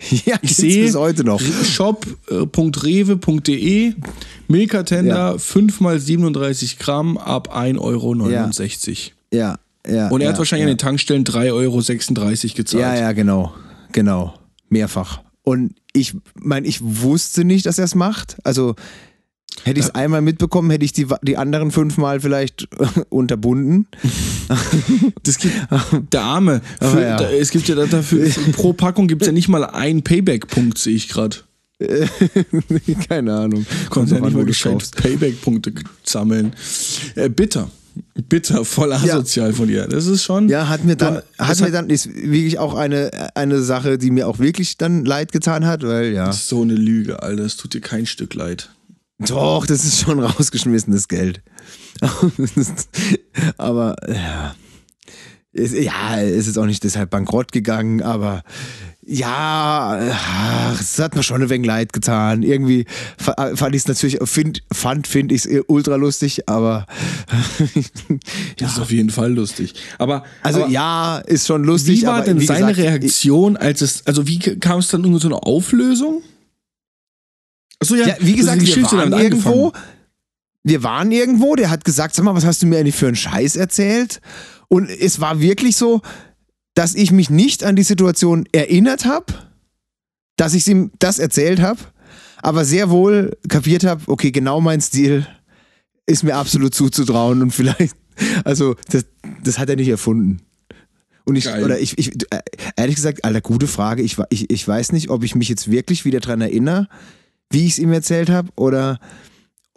ja, 0.26 0.38
ich 0.42 0.56
sehe 0.56 0.86
bis 0.86 0.96
heute 0.96 1.26
noch. 1.26 1.42
shop.rewe.de 1.42 3.94
Milka 4.48 4.84
Tender 4.84 5.32
Ja. 5.34 5.38
5 5.38 5.82
mal 5.82 6.00
37 6.00 6.80
Gramm 6.80 7.18
ab 7.18 7.54
1,69 7.56 7.80
Euro. 7.80 8.14
Ja, 9.34 9.60
ja. 9.88 10.08
Und 10.10 10.22
er 10.22 10.28
ja, 10.28 10.32
hat 10.32 10.38
wahrscheinlich 10.40 10.66
ja. 10.66 10.72
an 10.72 10.78
den 10.78 10.80
Tankstellen 10.82 11.26
3,36 11.26 11.52
Euro 11.52 11.82
gezahlt. 12.56 12.82
Ja, 12.82 12.96
ja, 12.96 13.12
genau. 13.12 13.54
Genau. 13.92 14.34
Mehrfach. 14.70 15.20
Und 15.44 15.76
ich 15.94 16.16
meine, 16.40 16.68
ich 16.68 16.80
wusste 16.82 17.44
nicht, 17.44 17.66
dass 17.66 17.80
er 17.80 17.86
es 17.86 17.96
macht. 17.96 18.38
Also 18.44 18.76
hätte 19.64 19.80
ich 19.80 19.86
es 19.88 19.96
einmal 19.96 20.22
mitbekommen, 20.22 20.70
hätte 20.70 20.86
ich 20.86 20.94
die, 20.94 21.08
die 21.24 21.38
anderen 21.38 21.72
fünfmal 21.72 22.20
vielleicht 22.20 22.68
unterbunden. 23.10 23.88
Das 25.24 25.40
gibt 25.40 25.56
der 26.14 26.22
Arme. 26.22 26.62
Für, 26.80 26.86
Aber 26.86 27.02
ja. 27.02 27.18
da, 27.18 27.32
es 27.32 27.50
gibt 27.50 27.68
ja 27.68 27.74
da- 27.74 27.88
dafür 27.88 28.30
pro 28.54 28.74
Packung 28.74 29.08
gibt 29.08 29.24
es 29.24 29.26
ja 29.28 29.32
nicht 29.32 29.48
mal 29.48 29.66
einen 29.66 30.04
Payback-Punkt, 30.04 30.78
sehe 30.78 30.96
ich 30.96 31.08
gerade. 31.10 31.38
Keine 33.10 33.34
Ahnung. 33.34 33.66
Kommt 33.90 34.12
ja 34.12 34.20
nicht 34.20 34.36
mal 34.36 34.46
gescheit. 34.46 34.92
Payback-Punkte 34.96 35.74
sammeln. 36.04 36.54
Äh, 37.16 37.30
bitter. 37.30 37.70
Bitter, 38.30 38.64
voll 38.66 38.94
asozial 38.94 39.52
von 39.54 39.68
dir. 39.68 39.88
Das 39.88 40.06
ist 40.06 40.24
schon. 40.24 40.48
Ja, 40.50 40.68
hat 40.70 40.84
mir 40.84 40.96
dann, 40.96 41.22
Boah, 41.38 41.48
hat 41.48 41.60
mir 41.62 41.72
dann, 41.72 41.90
ist 41.90 42.14
wirklich 42.14 42.60
auch 42.60 42.76
eine, 42.76 43.32
eine 43.36 43.62
Sache, 43.62 43.98
die 43.98 44.12
mir 44.12 44.28
auch 44.28 44.38
wirklich 44.40 44.78
dann 44.78 45.06
leid 45.06 45.32
getan 45.32 45.66
hat, 45.66 45.82
weil 45.84 46.14
ja. 46.14 46.28
Das 46.28 46.38
ist 46.38 46.50
so 46.50 46.62
eine 46.62 46.76
Lüge, 46.76 47.24
Alter. 47.24 47.44
Es 47.44 47.58
tut 47.58 47.74
dir 47.74 47.82
kein 47.82 48.06
Stück 48.06 48.34
leid. 48.36 48.70
Doch, 49.20 49.66
das 49.66 49.86
ist 49.86 50.00
schon 50.02 50.20
rausgeschmissenes 50.24 51.08
Geld. 51.08 51.42
aber 53.58 53.96
ja. 54.08 54.56
Es, 55.58 55.72
ja, 55.72 56.20
es 56.22 56.48
ist 56.48 56.58
auch 56.58 56.66
nicht 56.66 56.84
deshalb 56.84 57.12
bankrott 57.12 57.54
gegangen, 57.54 58.02
aber 58.02 58.44
ja, 59.08 60.12
ach, 60.12 60.82
es 60.82 61.00
hat 61.00 61.16
mir 61.16 61.24
schon 61.24 61.42
ein 61.42 61.50
wenig 61.50 61.66
leid 61.66 61.94
getan. 61.94 62.44
Irgendwie 62.44 62.86
fa- 63.18 63.56
fand 63.56 63.74
ich 63.74 63.84
es 63.84 63.88
natürlich, 63.88 64.18
find, 64.30 64.64
fand, 64.74 65.08
finde 65.08 65.34
ich 65.34 65.46
es 65.46 65.64
ultra 65.68 65.96
lustig, 65.96 66.50
aber 66.50 66.86
Das 68.58 68.72
ist 68.74 68.80
auf 68.80 68.92
jeden 68.92 69.12
Fall 69.12 69.32
lustig. 69.34 69.76
Aber, 69.98 70.26
also 70.42 70.64
aber 70.64 70.72
ja, 70.72 71.20
ist 71.20 71.48
schon 71.48 71.64
lustig. 71.64 72.02
wie 72.02 72.06
war 72.08 72.16
aber 72.16 72.26
denn 72.26 72.42
wie 72.42 72.46
seine 72.48 72.74
gesagt, 72.74 72.80
Reaktion, 72.80 73.56
als 73.56 73.80
es, 73.82 74.06
also 74.08 74.28
wie 74.28 74.40
kam 74.40 74.80
es 74.80 74.90
dann 74.90 75.04
irgendwie 75.06 75.22
so 75.22 75.30
eine 75.30 75.42
Auflösung? 75.42 76.22
Achso, 77.86 77.96
ja, 77.96 78.08
Ja, 78.08 78.16
wie 78.20 78.36
gesagt, 78.36 78.62
die 78.62 78.68
wir 78.68 78.74
Geschichte 78.74 78.98
waren 78.98 79.12
dann 79.12 79.22
irgendwo. 79.22 79.74
Wir 80.64 80.82
waren 80.84 81.12
irgendwo, 81.12 81.56
der 81.56 81.70
hat 81.70 81.86
gesagt, 81.86 82.16
sag 82.16 82.26
mal, 82.26 82.34
was 82.34 82.46
hast 82.46 82.64
du 82.64 82.68
mir 82.68 82.80
eigentlich 82.80 82.96
für 82.96 83.08
einen 83.08 83.16
Scheiß 83.16 83.56
erzählt? 83.56 84.20
Und 84.68 84.90
es 84.90 85.20
war 85.20 85.40
wirklich 85.40 85.78
so, 85.78 86.02
dass 86.74 86.96
ich 86.96 87.12
mich 87.12 87.30
nicht 87.30 87.64
an 87.64 87.76
die 87.76 87.84
Situation 87.84 88.46
erinnert 88.52 89.06
habe, 89.06 89.26
dass 90.38 90.54
ich 90.54 90.68
ihm 90.68 90.92
das 91.00 91.20
erzählt 91.20 91.62
habe, 91.62 91.80
aber 92.42 92.66
sehr 92.66 92.90
wohl 92.90 93.38
kapiert 93.48 93.84
habe, 93.84 94.04
okay, 94.08 94.32
genau 94.32 94.60
mein 94.60 94.82
Stil 94.82 95.28
ist 96.06 96.24
mir 96.24 96.36
absolut 96.36 96.74
zuzutrauen 96.74 97.42
und 97.42 97.52
vielleicht, 97.52 97.96
also 98.44 98.76
das, 98.90 99.06
das 99.44 99.58
hat 99.60 99.70
er 99.70 99.76
nicht 99.76 99.88
erfunden. 99.88 100.42
Und 101.26 101.36
ich, 101.38 101.46
Geil. 101.46 101.64
oder 101.64 101.80
ich, 101.80 101.98
ich, 101.98 102.12
äh, 102.32 102.42
ehrlich 102.76 102.96
gesagt, 102.96 103.26
Alter, 103.26 103.42
gute 103.42 103.66
Frage. 103.66 104.04
Ich, 104.04 104.18
ich, 104.30 104.50
ich 104.52 104.68
weiß 104.68 104.92
nicht, 104.92 105.10
ob 105.10 105.24
ich 105.24 105.34
mich 105.34 105.50
jetzt 105.50 105.72
wirklich 105.72 106.06
wieder 106.06 106.20
dran 106.20 106.40
erinnere, 106.42 106.88
wie 107.52 107.66
ich 107.66 107.74
es 107.74 107.80
ihm 107.80 107.92
erzählt 107.92 108.30
habe, 108.30 108.50
oder 108.56 109.00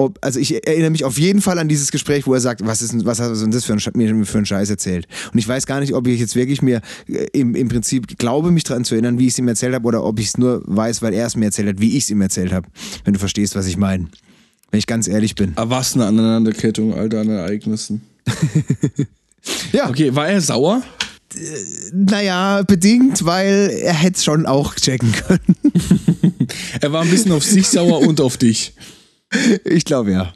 ob, 0.01 0.16
also 0.23 0.39
ich 0.39 0.64
erinnere 0.64 0.91
mich 0.91 1.05
auf 1.05 1.19
jeden 1.19 1.43
Fall 1.43 1.59
an 1.59 1.69
dieses 1.69 1.91
Gespräch, 1.91 2.27
wo 2.27 2.33
er 2.33 2.41
sagt, 2.41 2.64
was 2.64 2.83
ist 2.83 2.93
denn, 2.93 3.05
was 3.05 3.19
hast 3.19 3.37
du 3.37 3.41
denn 3.41 3.51
das 3.51 3.64
für 3.64 3.73
ein, 3.73 3.81
mir 3.95 4.25
für 4.27 4.39
einen 4.39 4.47
Scheiß 4.47 4.71
erzählt? 4.71 5.09
Und 5.33 5.41
ich 5.41 5.49
weiß 5.49 5.66
gar 5.66 5.81
nicht, 5.81 5.93
ob 5.93 6.07
ich 6.07 6.21
jetzt 6.21 6.37
wirklich 6.37 6.62
mir 6.62 6.81
äh, 7.09 7.27
im, 7.33 7.57
im 7.57 7.69
Prinzip 7.69 8.16
glaube, 8.16 8.53
mich 8.53 8.62
daran 8.62 8.85
zu 8.85 8.95
erinnern, 8.95 9.19
wie 9.19 9.27
ich 9.27 9.33
es 9.33 9.39
ihm 9.41 9.49
erzählt 9.49 9.75
habe, 9.75 9.87
oder 9.87 10.05
ob 10.05 10.21
ich 10.21 10.29
es 10.29 10.39
nur 10.39 10.62
weiß, 10.66 11.03
weil 11.03 11.14
er 11.14 11.27
es 11.27 11.35
mir 11.35 11.47
erzählt 11.47 11.69
hat, 11.69 11.81
wie 11.81 11.97
ich 11.97 12.05
es 12.05 12.11
ihm 12.11 12.21
erzählt 12.21 12.53
habe. 12.53 12.69
Wenn 13.05 13.14
du 13.14 13.19
verstehst, 13.19 13.57
was 13.57 13.66
ich 13.66 13.77
meine. 13.77 14.07
Wenn 14.71 14.79
ich 14.79 14.87
ganz 14.87 15.09
ehrlich 15.09 15.35
bin. 15.35 15.53
Ah, 15.57 15.64
Was 15.69 15.95
eine 15.95 16.07
Aneinanderkettung, 16.07 16.95
Alter, 16.95 17.23
an 17.23 17.31
Ereignissen. 17.31 18.03
Ja, 19.73 19.89
Okay, 19.89 20.14
war 20.14 20.29
er 20.29 20.41
sauer? 20.41 20.83
Naja, 21.93 22.62
bedingt, 22.62 23.24
weil 23.24 23.70
er 23.83 23.95
hätte 23.95 24.16
es 24.16 24.24
schon 24.24 24.47
auch 24.47 24.74
checken 24.74 25.12
können. 25.12 25.57
Er 26.81 26.93
war 26.93 27.03
ein 27.03 27.11
bisschen 27.11 27.33
auf 27.33 27.45
sich 27.45 27.68
sauer 27.68 28.01
und 28.01 28.22
auf 28.22 28.39
dich. 28.39 28.72
Ich 29.64 29.85
glaube 29.85 30.12
ja. 30.12 30.33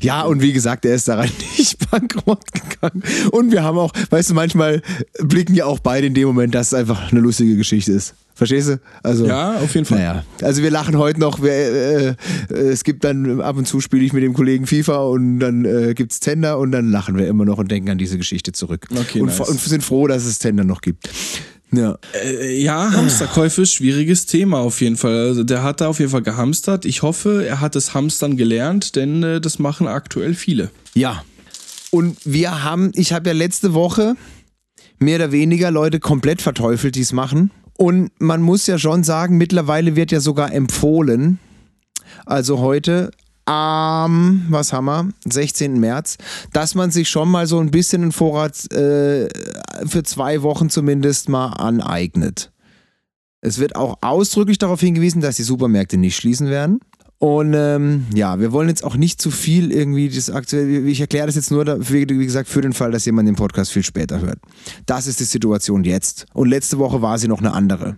Ja, 0.00 0.22
und 0.22 0.42
wie 0.42 0.52
gesagt, 0.52 0.84
er 0.84 0.94
ist 0.94 1.06
daran 1.06 1.30
nicht 1.58 1.90
bankrott 1.90 2.44
gegangen. 2.52 3.02
Und 3.30 3.52
wir 3.52 3.62
haben 3.62 3.78
auch, 3.78 3.92
weißt 4.10 4.30
du, 4.30 4.34
manchmal 4.34 4.82
blicken 5.20 5.54
ja 5.54 5.66
auch 5.66 5.78
beide 5.78 6.08
in 6.08 6.14
dem 6.14 6.26
Moment, 6.26 6.54
dass 6.54 6.68
es 6.68 6.74
einfach 6.74 7.12
eine 7.12 7.20
lustige 7.20 7.56
Geschichte 7.56 7.92
ist. 7.92 8.14
Verstehst 8.36 8.68
du? 8.68 8.80
Also, 9.02 9.26
Ja, 9.26 9.56
auf 9.56 9.74
jeden 9.74 9.86
Fall. 9.86 9.96
Naja, 9.96 10.24
also 10.42 10.62
wir 10.62 10.70
lachen 10.70 10.98
heute 10.98 11.18
noch. 11.18 11.42
Wir, 11.42 11.52
äh, 11.52 12.08
äh, 12.50 12.54
es 12.54 12.84
gibt 12.84 13.02
dann 13.02 13.40
ab 13.40 13.56
und 13.56 13.66
zu 13.66 13.80
spiele 13.80 14.04
ich 14.04 14.12
mit 14.12 14.22
dem 14.22 14.34
Kollegen 14.34 14.66
FIFA 14.66 14.98
und 15.04 15.40
dann 15.40 15.64
äh, 15.64 15.94
gibt 15.94 16.12
es 16.12 16.20
Tender 16.20 16.58
und 16.58 16.70
dann 16.70 16.90
lachen 16.90 17.16
wir 17.16 17.26
immer 17.28 17.46
noch 17.46 17.56
und 17.56 17.70
denken 17.70 17.88
an 17.88 17.96
diese 17.96 18.18
Geschichte 18.18 18.52
zurück. 18.52 18.88
Okay, 18.94 19.22
und, 19.22 19.28
nice. 19.28 19.40
und 19.40 19.58
sind 19.58 19.82
froh, 19.82 20.06
dass 20.06 20.26
es 20.26 20.38
Tender 20.38 20.64
noch 20.64 20.82
gibt. 20.82 21.08
Ja. 21.72 21.96
Äh, 22.12 22.62
ja, 22.62 22.92
Hamsterkäufe, 22.92 23.64
schwieriges 23.64 24.26
Thema 24.26 24.58
auf 24.58 24.82
jeden 24.82 24.98
Fall. 24.98 25.28
Also 25.28 25.42
der 25.42 25.62
hat 25.62 25.80
da 25.80 25.88
auf 25.88 25.98
jeden 25.98 26.10
Fall 26.10 26.22
gehamstert. 26.22 26.84
Ich 26.84 27.00
hoffe, 27.00 27.46
er 27.46 27.62
hat 27.62 27.74
das 27.74 27.94
Hamstern 27.94 28.36
gelernt, 28.36 28.96
denn 28.96 29.22
äh, 29.22 29.40
das 29.40 29.58
machen 29.58 29.88
aktuell 29.88 30.34
viele. 30.34 30.70
Ja. 30.92 31.24
Und 31.90 32.18
wir 32.26 32.64
haben, 32.64 32.92
ich 32.94 33.14
habe 33.14 33.30
ja 33.30 33.34
letzte 33.34 33.72
Woche 33.72 34.14
mehr 34.98 35.16
oder 35.16 35.32
weniger 35.32 35.70
Leute 35.70 36.00
komplett 36.00 36.42
verteufelt, 36.42 36.96
die 36.96 37.00
es 37.00 37.14
machen. 37.14 37.50
Und 37.76 38.10
man 38.18 38.42
muss 38.42 38.66
ja 38.66 38.78
schon 38.78 39.04
sagen, 39.04 39.36
mittlerweile 39.36 39.96
wird 39.96 40.10
ja 40.10 40.20
sogar 40.20 40.52
empfohlen, 40.52 41.38
also 42.24 42.58
heute 42.60 43.10
am, 43.44 44.46
was 44.48 44.72
haben 44.72 44.86
wir, 44.86 45.08
16. 45.24 45.78
März, 45.78 46.18
dass 46.52 46.74
man 46.74 46.90
sich 46.90 47.08
schon 47.08 47.30
mal 47.30 47.46
so 47.46 47.60
ein 47.60 47.70
bisschen 47.70 48.02
einen 48.02 48.12
Vorrat 48.12 48.70
äh, 48.72 49.28
für 49.86 50.02
zwei 50.02 50.42
Wochen 50.42 50.68
zumindest 50.68 51.28
mal 51.28 51.48
aneignet. 51.48 52.50
Es 53.40 53.58
wird 53.58 53.76
auch 53.76 53.98
ausdrücklich 54.00 54.58
darauf 54.58 54.80
hingewiesen, 54.80 55.20
dass 55.20 55.36
die 55.36 55.44
Supermärkte 55.44 55.96
nicht 55.96 56.16
schließen 56.16 56.48
werden. 56.48 56.80
Und 57.18 57.54
ähm, 57.54 58.06
ja, 58.14 58.40
wir 58.40 58.52
wollen 58.52 58.68
jetzt 58.68 58.84
auch 58.84 58.96
nicht 58.96 59.22
zu 59.22 59.30
viel 59.30 59.72
irgendwie 59.72 60.08
das 60.08 60.28
aktuell. 60.28 60.86
Ich 60.86 61.00
erkläre 61.00 61.26
das 61.26 61.34
jetzt 61.34 61.50
nur, 61.50 61.64
wie 61.90 62.04
gesagt, 62.04 62.48
für 62.48 62.60
den 62.60 62.74
Fall, 62.74 62.90
dass 62.90 63.06
jemand 63.06 63.26
den 63.26 63.36
Podcast 63.36 63.72
viel 63.72 63.82
später 63.82 64.20
hört. 64.20 64.38
Das 64.84 65.06
ist 65.06 65.20
die 65.20 65.24
Situation 65.24 65.84
jetzt. 65.84 66.26
Und 66.34 66.48
letzte 66.48 66.78
Woche 66.78 67.00
war 67.00 67.18
sie 67.18 67.28
noch 67.28 67.38
eine 67.38 67.52
andere. 67.52 67.96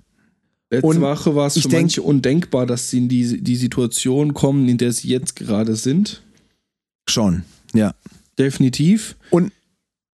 Letzte 0.71 0.87
und 0.87 1.01
Woche 1.01 1.35
war 1.35 1.47
es 1.47 1.55
für 1.55 1.69
denk, 1.69 1.85
manche 1.85 2.03
undenkbar, 2.03 2.67
dass 2.67 2.91
sie 2.91 2.99
in 2.99 3.09
die, 3.09 3.43
die 3.43 3.57
Situation 3.57 4.35
kommen, 4.35 4.69
in 4.69 4.79
der 4.79 4.93
sie 4.93 5.09
jetzt 5.09 5.35
gerade 5.35 5.75
sind. 5.75 6.23
Schon, 7.09 7.43
ja. 7.75 7.95
Definitiv. 8.39 9.17
Und 9.31 9.51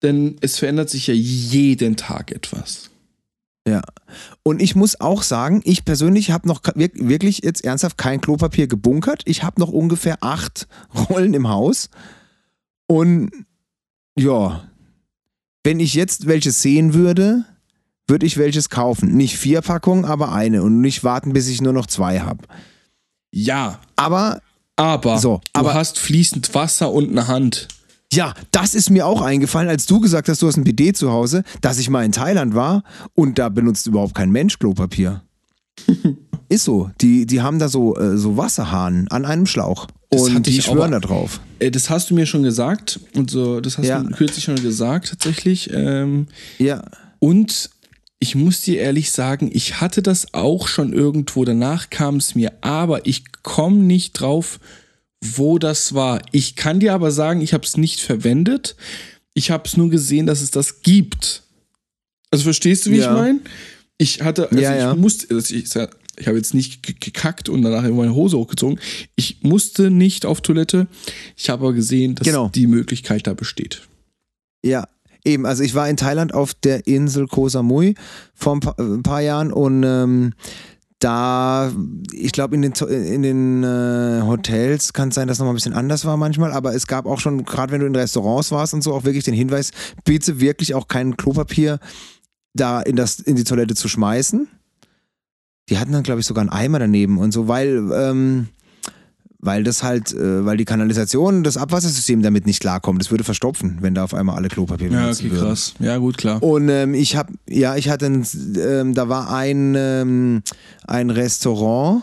denn 0.03 0.37
es 0.41 0.59
verändert 0.59 0.91
sich 0.91 1.09
ja 1.09 1.15
jeden 1.15 1.97
Tag 1.97 2.31
etwas. 2.31 2.91
Ja. 3.67 3.83
Und 4.43 4.61
ich 4.61 4.77
muss 4.77 5.01
auch 5.01 5.23
sagen, 5.23 5.63
ich 5.65 5.85
persönlich 5.85 6.31
habe 6.31 6.47
noch 6.47 6.63
wirklich 6.75 7.41
jetzt 7.43 7.65
ernsthaft 7.65 7.97
kein 7.97 8.21
Klopapier 8.21 8.67
gebunkert. 8.67 9.23
Ich 9.25 9.43
habe 9.43 9.61
noch 9.61 9.71
ungefähr 9.71 10.19
acht 10.21 10.69
Rollen 11.09 11.35
im 11.35 11.49
Haus. 11.49 11.89
Und 12.87 13.31
ja, 14.17 14.69
wenn 15.65 15.81
ich 15.81 15.95
jetzt 15.95 16.27
welche 16.27 16.53
sehen 16.53 16.93
würde, 16.93 17.45
würde 18.07 18.27
ich 18.27 18.37
welches 18.37 18.69
kaufen. 18.69 19.17
Nicht 19.17 19.39
vier 19.39 19.63
Packungen, 19.63 20.05
aber 20.05 20.33
eine. 20.33 20.63
Und 20.63 20.81
nicht 20.81 21.05
warten, 21.05 21.33
bis 21.33 21.49
ich 21.49 21.63
nur 21.63 21.73
noch 21.73 21.87
zwei 21.87 22.21
habe. 22.21 22.45
Ja. 23.33 23.81
Aber. 23.97 24.41
Aber. 24.77 25.19
So, 25.19 25.41
du 25.53 25.61
aber, 25.61 25.75
hast 25.75 25.99
fließend 25.99 26.55
Wasser 26.55 26.93
und 26.93 27.11
eine 27.11 27.29
Hand. 27.29 27.69
Ja, 28.15 28.35
das 28.53 28.75
ist 28.75 28.91
mir 28.91 29.07
auch 29.07 29.23
eingefallen, 29.23 29.69
als 29.69 29.87
du 29.87 29.99
gesagt 30.01 30.29
hast, 30.29 30.41
du 30.41 30.47
hast 30.47 30.57
ein 30.57 30.65
BD 30.65 30.93
zu 30.93 31.11
Hause, 31.11 31.43
dass 31.61 31.79
ich 31.79 31.91
mal 31.91 32.05
in 32.05 32.13
Thailand 32.13 32.55
war 32.55 32.85
und 33.15 33.39
da 33.39 33.49
benutzt 33.49 33.87
überhaupt 33.87 34.15
kein 34.15 34.31
Mensch 34.31 34.59
Klopapier. 34.59 35.23
ist 36.49 36.65
so. 36.65 36.91
Die, 37.01 37.27
die 37.27 37.43
haben 37.43 37.59
da 37.59 37.69
so, 37.69 37.97
äh, 37.97 38.17
so 38.17 38.37
Wasserhahn 38.37 39.09
an 39.11 39.25
einem 39.25 39.47
Schlauch. 39.47 39.89
Und 40.11 40.47
die 40.47 40.63
schwören 40.63 40.93
da 40.93 41.01
drauf. 41.01 41.41
Äh, 41.59 41.73
das 41.73 41.91
hast 41.91 42.11
du 42.11 42.15
mir 42.15 42.27
schon 42.27 42.45
gesagt. 42.45 43.01
Und 43.17 43.31
so, 43.31 43.61
das 43.61 43.79
hast 43.79 43.87
ja. 43.87 44.01
du 44.01 44.11
kürzlich 44.15 44.45
schon 44.45 44.63
gesagt, 44.63 45.09
tatsächlich. 45.09 45.71
Ähm, 45.73 46.29
ja. 46.59 46.85
Und 47.19 47.71
ich 48.21 48.37
muss 48.37 48.61
dir 48.61 48.79
ehrlich 48.79 49.11
sagen, 49.11 49.51
ich 49.53 49.81
hatte 49.81 50.03
das 50.03 50.33
auch 50.33 50.69
schon 50.69 50.93
irgendwo. 50.93 51.45
Danach 51.45 51.91
kam 51.91 52.17
es 52.17 52.37
mir, 52.37 52.53
aber 52.61 53.07
ich 53.07 53.25
komme 53.43 53.79
nicht 53.79 54.13
drauf, 54.13 54.61
wo 55.25 55.59
das 55.59 55.95
war. 55.95 56.23
Ich 56.33 56.57
kann 56.57 56.81
dir 56.81 56.95
aber 56.95 57.11
sagen, 57.11 57.41
ich 57.41 57.55
habe 57.55 57.65
es 57.65 57.77
nicht 57.77 58.01
verwendet. 58.01 58.77
Ich 59.33 59.51
habe 59.51 59.65
es 59.67 59.77
nur 59.77 59.91
gesehen, 59.91 60.27
dass 60.27 60.43
es 60.43 60.51
das 60.51 60.83
gibt. 60.83 61.43
Also 62.31 62.45
verstehst 62.45 62.87
du, 62.87 62.91
wie 62.91 62.99
ja. 62.99 63.11
ich 63.11 63.19
meine? 63.19 63.41
Ich 63.97 64.23
hatte, 64.23 64.51
also 64.51 64.63
ja, 64.63 64.75
ich 64.75 64.81
ja. 64.81 64.95
musste, 64.95 65.35
also 65.35 65.55
ich, 65.55 65.65
ich 65.65 66.27
habe 66.27 66.37
jetzt 66.37 66.55
nicht 66.55 67.01
gekackt 67.01 67.49
und 67.49 67.63
danach 67.63 67.83
meine 67.83 68.15
Hose 68.15 68.37
hochgezogen. 68.37 68.79
Ich 69.17 69.43
musste 69.43 69.91
nicht 69.91 70.27
auf 70.27 70.41
Toilette. 70.41 70.87
Ich 71.37 71.51
habe 71.51 71.65
aber 71.65 71.75
gesehen, 71.75 72.15
dass 72.15 72.27
genau. 72.27 72.51
die 72.55 72.67
Möglichkeit 72.67 73.27
da 73.27 73.35
besteht. 73.35 73.83
Ja, 74.65 74.89
eben. 75.25 75.47
Also 75.47 75.63
ich 75.63 75.75
war 75.75 75.89
in 75.89 75.97
Thailand 75.97 76.35
auf 76.35 76.55
der 76.55 76.87
Insel 76.87 77.27
Koh 77.27 77.49
Samui 77.49 77.95
vor 78.35 78.57
ein 78.57 78.61
paar, 78.61 78.79
ein 78.79 79.03
paar 79.03 79.21
Jahren 79.21 79.53
und 79.53 79.83
ähm, 79.85 80.33
da, 81.05 81.71
ich 82.13 82.33
glaube, 82.33 82.55
in 82.55 82.63
den, 82.63 82.73
in 82.73 83.23
den 83.23 83.63
äh, 83.63 84.23
Hotels 84.23 84.95
kann 84.95 85.11
es 85.11 85.15
sein, 85.15 85.29
dass 85.29 85.37
es 85.37 85.39
nochmal 85.39 85.53
ein 85.53 85.57
bisschen 85.57 85.75
anders 85.75 86.07
war 86.07 86.17
manchmal, 86.17 86.51
aber 86.53 86.75
es 86.75 86.87
gab 86.87 87.05
auch 87.05 87.21
schon, 87.21 87.45
gerade 87.45 87.73
wenn 87.73 87.81
du 87.83 87.87
in 87.87 87.95
Restaurants 87.95 88.51
warst 88.51 88.73
und 88.73 88.81
so, 88.81 88.95
auch 88.95 89.05
wirklich 89.05 89.25
den 89.25 89.35
Hinweis, 89.35 89.71
bitte 90.07 90.41
wirklich 90.41 90.75
auch 90.75 90.89
kein 90.89 91.19
Klopapier 91.19 91.79
da 92.55 92.81
in, 92.81 92.97
das, 92.97 93.21
in 93.21 93.37
die 93.37 93.45
Toilette 93.45 93.75
zu 93.75 93.87
schmeißen. 93.87 94.49
Die 95.69 95.79
hatten 95.79 95.93
dann, 95.93 96.05
glaube 96.05 96.21
ich, 96.21 96.27
sogar 96.27 96.41
einen 96.41 96.51
Eimer 96.51 96.79
daneben 96.79 97.19
und 97.19 97.33
so, 97.33 97.49
weil 97.49 97.91
ähm, 97.95 98.49
weil 99.45 99.63
das 99.63 99.83
halt, 99.83 100.13
äh, 100.13 100.45
weil 100.45 100.57
die 100.57 100.65
Kanalisation, 100.65 101.45
das 101.45 101.57
Abwassersystem 101.57 102.23
damit 102.23 102.47
nicht 102.47 102.61
klarkommt. 102.61 103.01
Das 103.01 103.11
würde 103.11 103.25
verstopfen, 103.25 103.79
wenn 103.81 103.95
da 103.95 104.05
auf 104.05 104.15
einmal 104.15 104.37
alle 104.37 104.49
Klopapier 104.49 104.91
Ja, 104.91 105.11
okay, 105.11 105.31
würden. 105.31 105.39
krass. 105.47 105.75
Ja, 105.79 105.99
gut, 105.99 106.17
klar. 106.19 106.43
Und 106.43 106.69
ähm, 106.69 106.95
ich 106.95 107.17
habe, 107.17 107.33
ja, 107.49 107.77
ich 107.77 107.89
hatte, 107.91 108.07
ein, 108.07 108.27
ähm, 108.59 108.95
da 108.95 109.09
war 109.09 109.33
ein, 109.35 109.75
ähm, 109.77 110.43
ein 110.87 111.11
Restaurant. 111.11 112.03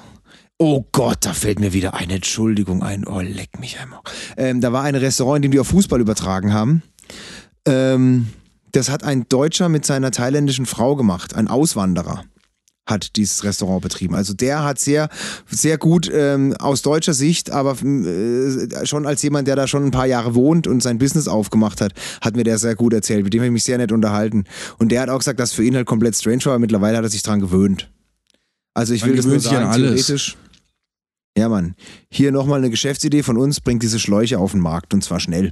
Oh 0.58 0.86
Gott, 0.92 1.18
da 1.22 1.34
fällt 1.34 1.60
mir 1.60 1.74
wieder 1.74 1.96
eine 1.96 2.14
Entschuldigung 2.16 2.84
ein. 2.84 3.08
Oh, 3.08 3.20
leck 3.20 3.60
mich 3.60 3.80
einmal. 3.80 4.00
Ähm, 4.38 4.62
da 4.62 4.72
war 4.72 4.84
ein 4.84 4.96
Restaurant, 4.96 5.38
in 5.38 5.42
dem 5.44 5.52
die 5.52 5.60
auf 5.60 5.68
Fußball 5.70 6.00
übertragen 6.00 6.54
haben. 6.54 6.84
Ähm, 7.66 8.28
das 8.72 8.89
hat 8.89 9.04
ein 9.04 9.26
Deutscher 9.28 9.70
mit 9.70 9.86
seiner 9.86 10.12
thailändischen 10.12 10.66
Frau 10.66 10.96
gemacht, 10.96 11.36
ein 11.36 11.48
Auswanderer 11.48 12.24
hat 12.86 13.15
dieses 13.15 13.43
Restaurant 13.43 13.82
betrieben. 13.82 14.15
Also 14.15 14.34
der 14.34 14.63
hat 14.63 14.79
sehr, 14.79 15.09
sehr 15.49 15.77
gut 15.77 16.09
ähm, 16.13 16.55
aus 16.57 16.82
deutscher 16.82 17.13
Sicht, 17.13 17.51
aber 17.51 17.79
äh, 17.82 18.86
schon 18.86 19.05
als 19.05 19.21
jemand, 19.21 19.47
der 19.47 19.55
da 19.55 19.67
schon 19.67 19.86
ein 19.86 19.91
paar 19.91 20.07
Jahre 20.07 20.36
wohnt 20.36 20.67
und 20.67 20.82
sein 20.82 20.97
Business 20.97 21.27
aufgemacht 21.27 21.82
hat, 21.82 21.93
hat 22.21 22.36
mir 22.36 22.43
der 22.43 22.57
sehr 22.57 22.75
gut 22.75 22.93
erzählt. 22.93 23.23
Mit 23.23 23.34
dem 23.34 23.41
habe 23.41 23.47
ich 23.47 23.53
mich 23.53 23.63
sehr 23.63 23.77
nett 23.77 23.91
unterhalten. 23.91 24.45
Und 24.77 24.91
der 24.91 25.01
hat 25.01 25.09
auch 25.09 25.19
gesagt, 25.19 25.39
dass 25.39 25.53
für 25.53 25.63
ihn 25.63 25.75
halt 25.75 25.86
komplett 25.86 26.15
strange 26.15 26.45
war, 26.45 26.53
aber 26.53 26.59
mittlerweile 26.59 26.97
hat 26.97 27.03
er 27.03 27.09
sich 27.09 27.23
dran 27.23 27.39
gewöhnt. 27.39 27.89
Also 28.73 28.93
ich 28.93 29.05
will 29.05 29.15
das 29.15 29.25
nur 29.25 29.39
sagen, 29.39 29.71
theoretisch. 29.73 30.38
Ja, 31.38 31.49
Mann. 31.49 31.75
Hier 32.09 32.32
nochmal 32.32 32.59
eine 32.59 32.69
Geschäftsidee 32.69 33.23
von 33.23 33.38
uns, 33.38 33.61
bringt 33.61 33.84
diese 33.84 33.99
Schläuche 33.99 34.38
auf 34.38 34.51
den 34.51 34.61
Markt 34.61 34.93
und 34.93 35.03
zwar 35.03 35.19
schnell. 35.19 35.51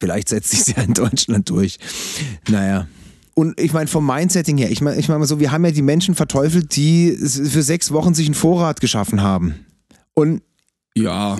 Vielleicht 0.00 0.28
setzt 0.28 0.50
sich 0.50 0.64
sie 0.64 0.72
ja 0.72 0.82
in 0.82 0.94
Deutschland 0.94 1.48
durch. 1.48 1.78
Naja. 2.48 2.86
Und 3.34 3.60
ich 3.60 3.72
meine, 3.72 3.88
vom 3.88 4.06
Mindsetting 4.06 4.58
her, 4.58 4.70
ich 4.70 4.80
meine 4.80 4.98
ich 4.98 5.08
mein 5.08 5.18
mal 5.18 5.26
so, 5.26 5.40
wir 5.40 5.50
haben 5.50 5.64
ja 5.64 5.72
die 5.72 5.82
Menschen 5.82 6.14
verteufelt, 6.14 6.76
die 6.76 7.16
für 7.16 7.62
sechs 7.62 7.90
Wochen 7.90 8.14
sich 8.14 8.26
einen 8.26 8.34
Vorrat 8.34 8.80
geschaffen 8.80 9.22
haben. 9.22 9.66
Und 10.14 10.42
ja. 10.96 11.38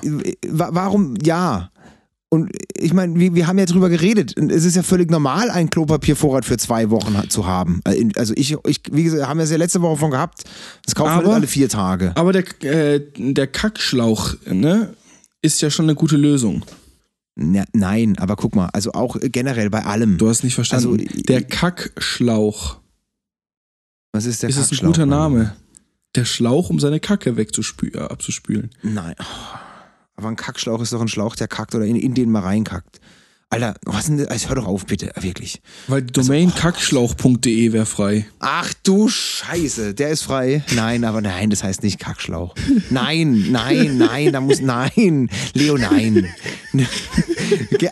Warum 0.49 1.15
ja? 1.23 1.71
Und 2.35 2.51
ich 2.77 2.93
meine, 2.93 3.15
wir, 3.15 3.37
wir 3.37 3.47
haben 3.47 3.61
ja 3.61 3.65
drüber 3.65 3.89
geredet. 3.89 4.37
Es 4.37 4.65
ist 4.65 4.75
ja 4.75 4.83
völlig 4.83 5.09
normal, 5.09 5.51
einen 5.51 5.71
Klopapiervorrat 5.71 6.45
für 6.45 6.57
zwei 6.57 6.91
Wochen 6.91 7.31
zu 7.31 7.47
haben. 7.47 7.81
Also 8.17 8.35
ich, 8.37 8.57
ich 8.67 8.81
wie 8.91 9.05
gesagt, 9.05 9.29
haben 9.29 9.39
wir 9.39 9.45
es 9.45 9.53
ja 9.53 9.57
letzte 9.57 9.81
Woche 9.83 9.99
von 9.99 10.11
gehabt. 10.11 10.43
Das 10.85 10.97
kaufen 10.97 11.13
aber, 11.13 11.27
wir 11.29 11.35
alle 11.35 11.47
vier 11.47 11.69
Tage. 11.69 12.11
Aber 12.17 12.33
der, 12.33 12.43
äh, 12.65 13.01
der 13.17 13.47
Kackschlauch, 13.47 14.35
ne, 14.51 14.95
ist 15.43 15.63
ja 15.63 15.71
schon 15.71 15.85
eine 15.85 15.95
gute 15.95 16.17
Lösung. 16.17 16.65
Na, 17.37 17.65
nein, 17.73 18.17
aber 18.19 18.37
guck 18.37 18.55
mal, 18.55 18.69
also 18.73 18.93
auch 18.93 19.17
generell 19.21 19.69
bei 19.69 19.85
allem. 19.85 20.19
Du 20.19 20.29
hast 20.29 20.45
nicht 20.45 20.55
verstanden. 20.55 21.01
Also, 21.01 21.23
der 21.23 21.43
Kackschlauch. 21.43 22.79
Was 24.13 24.25
ist 24.25 24.43
der 24.43 24.51
ist 24.51 24.57
Kackschlauch? 24.57 24.73
Ist 24.73 24.83
ein 24.83 24.87
guter 24.87 25.07
Name. 25.07 25.57
Der 26.15 26.25
Schlauch, 26.25 26.71
um 26.71 26.79
seine 26.79 27.01
Kacke 27.01 27.37
wegzuspülen, 27.37 27.95
äh, 27.95 28.05
abzuspülen. 28.05 28.71
Nein. 28.83 29.17
Aber 30.15 30.29
ein 30.29 30.37
Kackschlauch 30.37 30.81
ist 30.81 30.93
doch 30.93 31.01
ein 31.01 31.09
Schlauch, 31.09 31.35
der 31.35 31.49
kackt 31.49 31.75
oder 31.75 31.85
in, 31.85 31.97
in 31.97 32.15
den 32.15 32.31
mal 32.31 32.43
reinkackt. 32.43 33.01
Alter, 33.55 33.75
was 33.85 34.07
denn, 34.07 34.27
also 34.27 34.49
hör 34.49 34.57
doch 34.57 34.67
auf, 34.67 34.85
bitte, 34.85 35.13
wirklich. 35.21 35.63
Weil 35.87 36.03
Domain 36.03 36.49
also, 36.49 36.61
kackschlauch.de 36.61 37.73
wäre 37.73 37.87
frei. 37.87 38.27
Ach 38.41 38.75
du 38.83 39.09
Scheiße, 39.09 39.95
der 39.95 40.11
ist 40.11 40.23
frei. 40.23 40.65
Nein, 40.75 41.05
aber 41.05 41.21
nein, 41.21 41.51
das 41.51 41.63
heißt 41.63 41.85
nicht 41.85 42.01
Kackschlauch. 42.01 42.55
Nein, 42.91 43.47
nein, 43.51 43.97
nein, 43.97 44.33
da 44.33 44.41
muss, 44.41 44.61
nein, 44.61 45.31
Leo, 45.53 45.77
nein. 45.77 46.29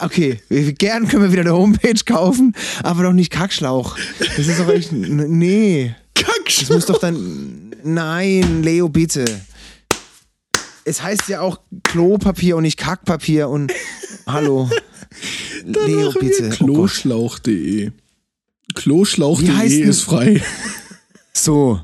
okay, 0.01 0.41
gern 0.79 1.07
können 1.07 1.23
wir 1.23 1.33
wieder 1.33 1.43
eine 1.43 1.55
Homepage 1.55 2.01
kaufen, 2.05 2.55
aber 2.83 3.05
doch 3.05 3.13
nicht 3.13 3.31
Kackschlauch. 3.31 3.97
Das 4.37 4.49
ist 4.49 4.59
doch 4.59 4.69
echt, 4.69 4.91
nee. 4.91 5.95
Kackschlauch. 6.15 6.69
Das 6.69 6.71
muss 6.71 6.87
doch 6.87 6.99
dann, 6.99 7.73
nein, 7.85 8.65
Leo, 8.65 8.89
bitte. 8.89 9.25
Es 10.85 11.01
heißt 11.01 11.29
ja 11.29 11.41
auch 11.41 11.61
Klopapier 11.85 12.57
und 12.57 12.65
nicht 12.65 12.79
Kackpapier 12.79 13.49
und, 13.49 13.73
hallo. 14.27 14.69
Leo, 15.65 16.13
bitte. 16.13 16.51
Kloschlauch.de. 16.51 17.89
Oh 17.89 18.75
Kloschlauch.de 18.75 19.81
ist 19.83 20.03
frei. 20.03 20.43
So. 21.35 21.81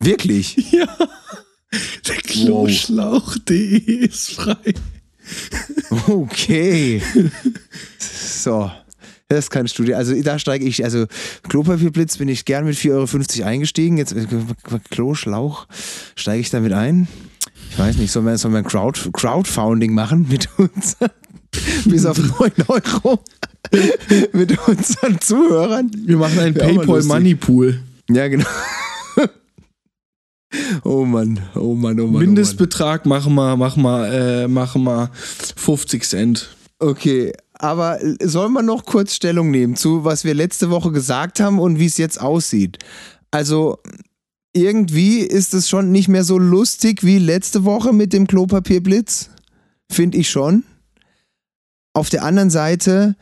Wirklich? 0.00 0.56
Ja. 0.72 0.86
Der 2.08 2.16
Kloschlauch.de 2.16 4.06
ist 4.06 4.32
frei. 4.32 4.74
Okay. 6.08 7.00
So. 7.98 8.70
Das 9.28 9.38
ist 9.44 9.50
keine 9.50 9.68
Studie. 9.68 9.94
Also 9.94 10.20
da 10.22 10.40
steige 10.40 10.64
ich, 10.64 10.82
also 10.82 11.06
Klopapierblitz 11.48 12.16
bin 12.16 12.28
ich 12.28 12.44
gern 12.44 12.64
mit 12.64 12.76
4,50 12.76 13.40
Euro 13.40 13.48
eingestiegen. 13.48 13.96
Jetzt 13.96 14.12
äh, 14.12 14.26
Kloschlauch 14.90 15.68
steige 16.16 16.40
ich 16.40 16.50
damit 16.50 16.72
ein. 16.72 17.06
Ich 17.70 17.78
weiß 17.78 17.96
nicht, 17.98 18.10
sollen 18.10 18.26
wir, 18.26 18.36
sollen 18.38 18.54
wir 18.54 18.58
ein 18.58 18.64
Crowd, 18.64 18.98
Crowdfunding 19.12 19.94
machen 19.94 20.26
mit 20.28 20.48
uns? 20.58 20.96
Bis 21.84 22.06
auf 22.06 22.18
9 22.18 22.52
Euro 22.68 23.20
mit 24.32 24.68
unseren 24.68 25.20
Zuhörern. 25.20 25.90
Wir 25.94 26.16
machen 26.16 26.38
einen 26.38 26.54
PayPal 26.54 27.02
Money 27.02 27.34
Pool. 27.34 27.80
Ja, 28.08 28.28
genau. 28.28 28.46
Oh 30.82 31.04
Mann, 31.04 31.38
oh 31.54 31.74
Mann, 31.74 32.00
oh 32.00 32.08
Mann. 32.08 32.24
Mindestbetrag, 32.24 33.02
oh 33.04 33.08
machen 33.08 33.34
wir, 33.34 33.56
machen 33.56 33.82
wir, 33.84 34.12
äh, 34.12 34.48
machen 34.48 34.82
wir 34.82 35.10
50 35.14 36.02
Cent. 36.02 36.56
Okay, 36.80 37.32
aber 37.52 37.98
sollen 38.22 38.52
wir 38.54 38.62
noch 38.62 38.84
kurz 38.84 39.14
Stellung 39.14 39.50
nehmen 39.50 39.76
zu, 39.76 40.04
was 40.04 40.24
wir 40.24 40.34
letzte 40.34 40.70
Woche 40.70 40.90
gesagt 40.90 41.38
haben 41.38 41.58
und 41.58 41.78
wie 41.78 41.86
es 41.86 41.98
jetzt 41.98 42.20
aussieht? 42.20 42.78
Also, 43.30 43.78
irgendwie 44.52 45.20
ist 45.20 45.54
es 45.54 45.68
schon 45.68 45.92
nicht 45.92 46.08
mehr 46.08 46.24
so 46.24 46.38
lustig 46.38 47.04
wie 47.04 47.18
letzte 47.18 47.64
Woche 47.64 47.92
mit 47.92 48.12
dem 48.12 48.26
Klopapierblitz. 48.26 49.30
Finde 49.92 50.18
ich 50.18 50.30
schon. 50.30 50.64
Auf 52.00 52.08
der 52.08 52.24
anderen 52.24 52.48
Seite 52.48 53.14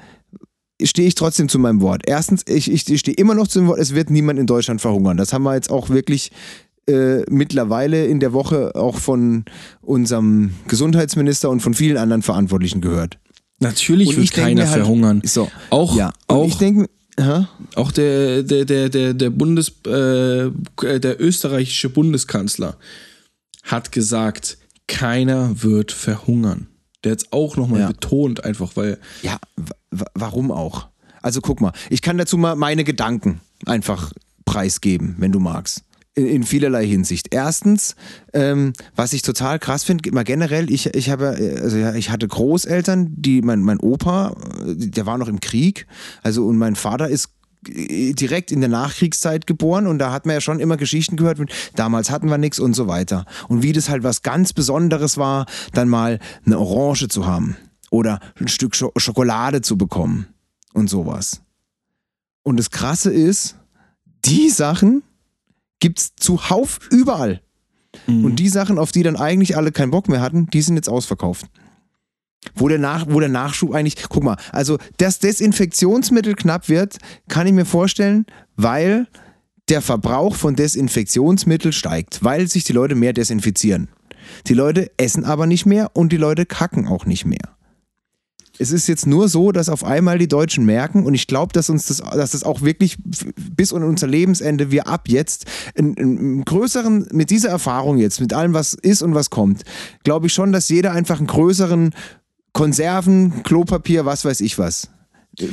stehe 0.81 1.09
ich 1.09 1.17
trotzdem 1.17 1.49
zu 1.49 1.59
meinem 1.59 1.81
Wort. 1.81 2.03
Erstens, 2.07 2.45
ich, 2.47 2.71
ich 2.71 3.01
stehe 3.01 3.17
immer 3.17 3.35
noch 3.35 3.49
zu 3.49 3.59
dem 3.59 3.67
Wort, 3.67 3.81
es 3.81 3.93
wird 3.93 4.09
niemand 4.09 4.39
in 4.39 4.47
Deutschland 4.47 4.81
verhungern. 4.81 5.17
Das 5.17 5.33
haben 5.33 5.43
wir 5.43 5.57
jetzt 5.57 5.69
auch 5.69 5.89
wirklich 5.89 6.31
äh, 6.87 7.23
mittlerweile 7.29 8.07
in 8.07 8.21
der 8.21 8.33
Woche 8.33 8.77
auch 8.77 8.95
von 8.95 9.47
unserem 9.81 10.53
Gesundheitsminister 10.69 11.51
und 11.51 11.59
von 11.59 11.75
vielen 11.75 11.97
anderen 11.97 12.23
Verantwortlichen 12.23 12.81
gehört. 12.81 13.19
Natürlich 13.59 14.17
wird 14.17 14.31
keiner 14.31 14.69
halt, 14.69 14.83
verhungern. 14.83 15.23
So, 15.25 15.51
auch, 15.71 15.97
ja. 15.97 16.13
auch 16.29 16.47
ich 16.47 16.59
denke, 16.59 16.89
auch 17.75 17.91
der, 17.91 18.45
der, 18.45 18.65
der, 18.65 18.89
der, 18.91 19.13
der 19.13 19.31
Bundes, 19.31 19.73
äh, 19.87 20.53
der 21.01 21.21
österreichische 21.21 21.89
Bundeskanzler 21.89 22.77
hat 23.65 23.91
gesagt, 23.91 24.57
keiner 24.87 25.65
wird 25.65 25.91
verhungern. 25.91 26.69
Der 27.05 27.13
hat 27.13 27.19
es 27.21 27.33
auch 27.33 27.57
nochmal 27.57 27.81
ja. 27.81 27.87
betont, 27.89 28.45
einfach 28.45 28.77
weil. 28.77 28.99
Ja, 29.23 29.39
warum 30.15 30.51
auch? 30.51 30.89
Also 31.23 31.41
guck 31.41 31.61
mal, 31.61 31.73
ich 31.91 32.03
kann 32.03 32.19
dazu 32.19 32.37
mal 32.37 32.57
meine 32.57 32.85
Gedanken 32.85 33.41
einfach 33.67 34.13
preisgeben, 34.45 35.17
wenn 35.19 35.33
du 35.33 35.41
magst. 35.41 35.85
In, 36.15 36.27
in 36.27 36.43
vielerlei 36.43 36.87
Hinsicht. 36.87 37.29
Erstens, 37.31 37.95
ähm, 38.33 38.73
was 38.97 39.13
ich 39.13 39.23
total 39.23 39.59
krass 39.59 39.85
finde, 39.85 40.09
immer 40.09 40.25
generell, 40.25 40.73
ich, 40.73 40.87
ich 40.95 41.11
habe, 41.11 41.29
also 41.63 41.77
ja, 41.77 41.95
ich 41.95 42.11
hatte 42.11 42.27
Großeltern, 42.27 43.13
die, 43.15 43.43
mein, 43.43 43.63
mein 43.63 43.79
Opa, 43.79 44.35
der 44.65 45.07
war 45.07 45.19
noch 45.19 45.29
im 45.29 45.41
Krieg, 45.41 45.87
also 46.23 46.47
und 46.47 46.59
mein 46.59 46.77
Vater 46.77 47.09
ist 47.09 47.31
direkt 47.69 48.51
in 48.51 48.61
der 48.61 48.69
Nachkriegszeit 48.69 49.47
geboren 49.47 49.87
und 49.87 49.99
da 49.99 50.13
hat 50.13 50.27
man 50.27 50.35
ja 50.35 50.41
schon 50.41 50.61
immer 50.61 50.77
Geschichten 50.77 51.17
gehört, 51.17 51.39
mit, 51.39 51.53
damals 51.77 52.11
hatten 52.11 52.29
wir 52.29 52.39
nichts 52.39 52.59
und 52.59 52.75
so 52.75 52.89
weiter. 52.89 53.25
Und 53.49 53.63
wie 53.63 53.73
das 53.73 53.89
halt 53.89 54.03
was 54.03 54.23
ganz 54.23 54.53
Besonderes 54.53 55.17
war, 55.17 55.47
dann 55.73 55.89
mal 55.89 56.19
eine 56.45 56.59
Orange 56.59 57.09
zu 57.09 57.27
haben 57.27 57.57
oder 57.91 58.21
ein 58.41 58.49
Stück 58.49 58.77
Schokolade 58.77 59.61
zu 59.61 59.77
bekommen 59.77 60.27
und 60.75 60.89
sowas. 60.89 61.43
Und 62.43 62.59
das 62.59 62.71
Krasse 62.71 63.13
ist, 63.13 63.57
die 64.25 64.49
Sachen 64.49 65.03
gibt's 65.81 66.13
zuhauf 66.17 66.81
überall. 66.91 67.41
Mhm. 68.07 68.25
Und 68.25 68.37
die 68.37 68.49
Sachen, 68.49 68.79
auf 68.79 68.93
die 68.93 69.03
dann 69.03 69.17
eigentlich 69.17 69.57
alle 69.57 69.73
keinen 69.73 69.91
Bock 69.91 70.09
mehr 70.09 70.21
hatten, 70.21 70.47
die 70.47 70.63
sind 70.63 70.77
jetzt 70.77 70.89
ausverkauft. 70.89 71.47
Wo 72.55 72.69
der, 72.69 72.79
Nach 72.79 73.07
wo 73.09 73.21
der 73.21 73.29
Nachschub 73.29 73.75
eigentlich, 73.75 73.97
guck 74.09 74.23
mal, 74.23 74.37
also 74.53 74.79
dass 74.97 75.19
Desinfektionsmittel 75.19 76.35
knapp 76.35 76.69
wird, 76.69 76.99
kann 77.29 77.47
ich 77.47 77.53
mir 77.53 77.65
vorstellen, 77.65 78.27
weil 78.57 79.07
der 79.69 79.83
Verbrauch 79.83 80.35
von 80.35 80.57
Desinfektionsmittel 80.57 81.73
steigt, 81.73 82.25
weil 82.25 82.49
sich 82.49 82.65
die 82.65 82.73
Leute 82.73 82.95
mehr 82.95 83.13
desinfizieren. 83.13 83.89
Die 84.47 84.55
Leute 84.55 84.91
essen 84.97 85.25
aber 85.25 85.47
nicht 85.47 85.67
mehr 85.67 85.91
und 85.95 86.13
die 86.13 86.17
Leute 86.17 86.47
kacken 86.47 86.87
auch 86.87 87.07
nicht 87.07 87.25
mehr. 87.25 87.59
Es 88.61 88.73
ist 88.73 88.89
jetzt 88.89 89.07
nur 89.07 89.29
so, 89.29 89.53
dass 89.53 89.69
auf 89.69 89.85
einmal 89.85 90.19
die 90.19 90.27
Deutschen 90.27 90.65
merken, 90.67 91.07
und 91.07 91.15
ich 91.15 91.29
glaube, 91.29 91.53
dass 91.53 91.71
uns 91.71 91.87
das, 91.87 91.99
dass 91.99 92.33
das 92.33 92.43
auch 92.43 92.63
wirklich 92.63 92.97
bis 93.57 93.71
in 93.71 93.85
unser 93.85 94.09
Lebensende 94.09 94.73
wir 94.73 94.89
ab 94.89 95.09
jetzt 95.09 95.47
einen, 95.77 95.97
einen 95.97 96.45
größeren, 96.45 97.09
mit 97.13 97.31
dieser 97.31 97.51
Erfahrung 97.51 97.99
jetzt, 97.99 98.21
mit 98.21 98.33
allem, 98.33 98.55
was 98.55 98.75
ist 98.75 99.03
und 99.03 99.15
was 99.15 99.31
kommt, 99.31 99.63
glaube 100.03 100.27
ich 100.27 100.33
schon, 100.33 100.53
dass 100.53 100.69
jeder 100.69 100.93
einfach 100.93 101.19
einen 101.19 101.29
größeren 101.29 101.91
Konserven, 102.59 103.45
Klopapier, 103.45 104.05
was 104.05 104.25
weiß 104.25 104.41
ich 104.41 104.59
was. 104.59 104.89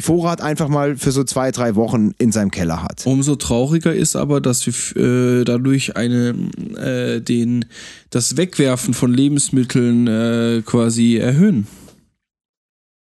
Vorrat 0.02 0.42
einfach 0.42 0.70
mal 0.70 0.98
für 0.98 1.12
so 1.12 1.24
zwei, 1.24 1.52
drei 1.52 1.76
Wochen 1.76 2.16
in 2.18 2.32
seinem 2.32 2.50
Keller 2.50 2.82
hat. 2.82 3.06
Umso 3.06 3.36
trauriger 3.36 3.94
ist 3.94 4.16
aber, 4.16 4.42
dass 4.42 4.66
wir 4.66 4.74
äh, 5.04 5.44
dadurch 5.44 5.96
eine, 5.96 6.30
äh, 6.78 7.22
den, 7.22 7.66
das 8.10 8.38
Wegwerfen 8.38 8.96
von 8.96 9.14
Lebensmitteln 9.14 10.08
äh, 10.08 10.64
quasi 10.66 11.18
erhöhen. 11.18 11.68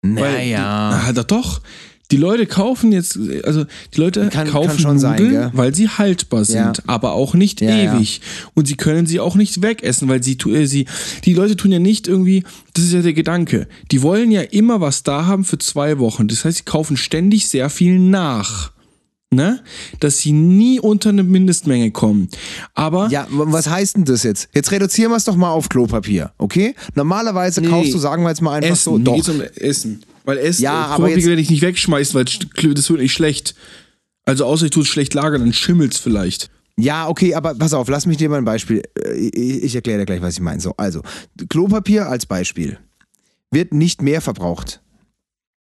Naja. 0.02 1.04
Weil, 1.06 1.14
na, 1.14 1.24
doch. 1.24 1.62
Die 2.12 2.18
Leute 2.18 2.46
kaufen 2.46 2.92
jetzt, 2.92 3.18
also 3.44 3.66
die 3.96 4.00
Leute 4.00 4.30
kann, 4.30 4.48
kaufen 4.48 4.84
kann 4.84 4.98
Nudeln, 4.98 5.34
sein, 5.34 5.52
weil 5.54 5.74
sie 5.74 5.88
haltbar 5.88 6.46
sind, 6.46 6.78
ja. 6.78 6.84
aber 6.88 7.14
auch 7.14 7.34
nicht 7.34 7.62
ja, 7.62 7.70
ewig. 7.70 8.18
Ja. 8.18 8.50
Und 8.54 8.68
sie 8.68 8.76
können 8.76 9.06
sie 9.08 9.20
auch 9.20 9.36
nicht 9.36 9.62
wegessen, 9.62 10.10
weil 10.10 10.22
sie, 10.22 10.34
äh, 10.34 10.66
sie, 10.66 10.86
die 11.26 11.34
Leute 11.34 11.56
tun 11.56 11.72
ja 11.72 11.80
nicht 11.80 12.08
irgendwie, 12.08 12.44
das 12.74 12.86
ist 12.86 12.94
ja 12.94 13.02
der 13.02 13.14
Gedanke, 13.14 13.68
die 13.92 14.02
wollen 14.02 14.32
ja 14.32 14.42
immer 14.42 14.82
was 14.82 15.04
da 15.04 15.26
haben 15.26 15.46
für 15.46 15.58
zwei 15.58 16.00
Wochen. 16.00 16.28
Das 16.28 16.46
heißt, 16.46 16.58
sie 16.58 16.64
kaufen 16.64 16.98
ständig 16.98 17.48
sehr 17.48 17.70
viel 17.70 17.98
nach 17.98 18.72
ne? 19.34 19.62
Dass 20.00 20.20
sie 20.20 20.34
nie 20.34 20.80
unter 20.80 21.10
eine 21.10 21.24
Mindestmenge 21.24 21.92
kommen. 21.92 22.30
Aber. 22.74 23.08
Ja, 23.10 23.28
was 23.30 23.70
heißt 23.70 23.96
denn 23.96 24.06
das 24.06 24.24
jetzt? 24.24 24.50
Jetzt 24.54 24.72
reduzieren 24.72 25.12
wir 25.12 25.16
es 25.16 25.24
doch 25.24 25.36
mal 25.36 25.52
auf 25.52 25.70
Klopapier, 25.70 26.32
okay? 26.38 26.76
Normalerweise 26.96 27.62
nee, 27.62 27.68
kaufst 27.68 27.94
du, 27.94 27.98
sagen 27.98 28.24
wir 28.24 28.30
jetzt 28.30 28.42
mal 28.42 28.56
einfach 28.56 28.72
Essen, 28.72 28.84
so. 28.84 28.98
Doch. 28.98 29.16
Geht's 29.16 29.30
um 29.30 29.42
Essen. 29.42 30.04
Weil 30.24 30.38
Essen, 30.38 30.64
ja, 30.64 30.94
Klopapier 30.96 31.26
werde 31.26 31.42
ich 31.42 31.50
nicht 31.50 31.62
wegschmeißen, 31.62 32.14
weil 32.16 32.26
das 32.26 32.90
wird 32.90 33.02
nicht 33.02 33.14
schlecht. 33.14 33.56
Also 34.26 34.46
außer 34.46 34.66
ich 34.66 34.72
tue 34.72 34.84
es 34.84 34.90
schlecht 34.90 35.14
lagern, 35.14 35.42
dann 35.42 35.54
schimmelt 35.54 35.94
es 35.94 36.00
vielleicht. 36.00 36.50
Ja, 36.78 37.08
okay, 37.08 37.36
aber 37.36 37.56
pass 37.56 37.74
auf, 37.74 37.90
lass 37.90 38.06
mich 38.06 38.18
dir 38.18 38.30
mal 38.30 38.38
ein 38.38 38.46
Beispiel. 38.46 38.82
Äh, 39.04 39.14
ich, 39.14 39.64
ich 39.64 39.76
erkläre 39.76 40.00
dir 40.00 40.06
gleich, 40.06 40.22
was 40.22 40.36
ich 40.36 40.42
meine. 40.42 40.62
So, 40.62 40.74
also, 40.78 41.02
Klopapier 41.50 42.08
als 42.08 42.26
Beispiel 42.26 42.78
wird 43.52 43.74
nicht 43.74 44.02
mehr 44.02 44.22
verbraucht 44.22 44.82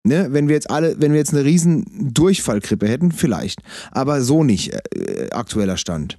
Ne, 0.03 0.28
wenn 0.30 0.48
wir 0.48 0.55
jetzt 0.55 0.70
alle, 0.70 0.96
wenn 0.98 1.12
wir 1.12 1.18
jetzt 1.18 1.34
eine 1.34 1.44
riesen 1.44 1.84
Durchfallgrippe 2.14 2.88
hätten, 2.88 3.12
vielleicht. 3.12 3.61
Aber 3.90 4.22
so 4.22 4.44
nicht, 4.44 4.72
äh, 4.94 5.28
aktueller 5.30 5.76
Stand. 5.76 6.18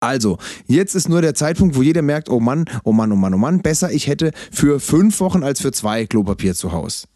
Also, 0.00 0.38
jetzt 0.66 0.94
ist 0.94 1.08
nur 1.08 1.20
der 1.20 1.34
Zeitpunkt, 1.34 1.76
wo 1.76 1.82
jeder 1.82 2.02
merkt, 2.02 2.30
oh 2.30 2.40
Mann, 2.40 2.64
oh 2.82 2.92
Mann, 2.92 3.12
oh 3.12 3.16
Mann, 3.16 3.34
oh 3.34 3.38
Mann, 3.38 3.60
besser, 3.60 3.92
ich 3.92 4.06
hätte 4.06 4.32
für 4.50 4.80
fünf 4.80 5.20
Wochen 5.20 5.42
als 5.42 5.60
für 5.60 5.72
zwei 5.72 6.06
Klopapier 6.06 6.54
zu 6.54 6.72
Hause. 6.72 7.06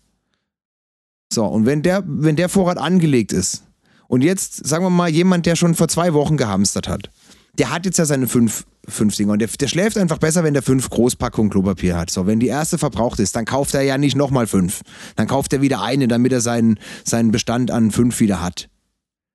So, 1.33 1.45
und 1.45 1.67
wenn 1.67 1.83
der, 1.83 2.03
wenn 2.07 2.37
der 2.37 2.49
Vorrat 2.49 2.79
angelegt 2.79 3.33
ist, 3.33 3.65
und 4.09 4.25
jetzt, 4.25 4.67
sagen 4.67 4.85
wir 4.85 4.91
mal, 4.91 5.11
jemand, 5.11 5.45
der 5.45 5.55
schon 5.55 5.75
vor 5.75 5.89
zwei 5.89 6.15
Wochen 6.15 6.39
gehamstert 6.39 6.89
hat, 6.89 7.11
der 7.59 7.71
hat 7.71 7.85
jetzt 7.85 7.99
ja 7.99 8.07
seine 8.07 8.27
fünf, 8.27 8.65
fünf 8.87 9.15
Dinger 9.17 9.33
und 9.33 9.41
der, 9.41 9.49
der 9.49 9.69
schläft 9.69 9.99
einfach 9.99 10.19
besser, 10.19 10.45
wenn 10.45 10.55
der 10.55 10.63
fünf 10.63 10.89
Großpackungen 10.89 11.51
Klopapier 11.51 11.97
hat. 11.97 12.11
So, 12.11 12.27
wenn 12.27 12.41
die 12.41 12.47
erste 12.47 12.79
verbraucht 12.79 13.21
ist, 13.21 13.37
dann 13.37 13.45
kauft 13.45 13.75
er 13.75 13.83
ja 13.83 13.99
nicht 13.99 14.17
nochmal 14.17 14.47
fünf. 14.47 14.81
Dann 15.17 15.27
kauft 15.27 15.53
er 15.53 15.61
wieder 15.61 15.83
eine, 15.83 16.09
damit 16.09 16.33
er 16.33 16.41
seinen, 16.41 16.79
seinen 17.05 17.31
Bestand 17.31 17.71
an 17.71 17.91
fünf 17.91 18.19
wieder 18.21 18.41
hat. 18.41 18.71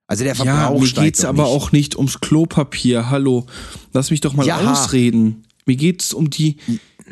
Also 0.08 0.24
der 0.24 0.36
Verbrauch 0.36 0.82
ja, 0.84 1.02
mir 1.02 1.06
geht's 1.06 1.24
aber 1.24 1.44
nicht. 1.44 1.52
auch 1.52 1.72
nicht 1.72 1.96
ums 1.96 2.20
Klopapier. 2.20 3.10
Hallo, 3.10 3.46
lass 3.94 4.10
mich 4.10 4.22
doch 4.22 4.34
mal 4.34 4.46
ja. 4.46 4.58
ausreden. 4.72 5.44
Mir 5.66 5.76
geht's 5.76 6.14
um 6.14 6.30
die 6.30 6.58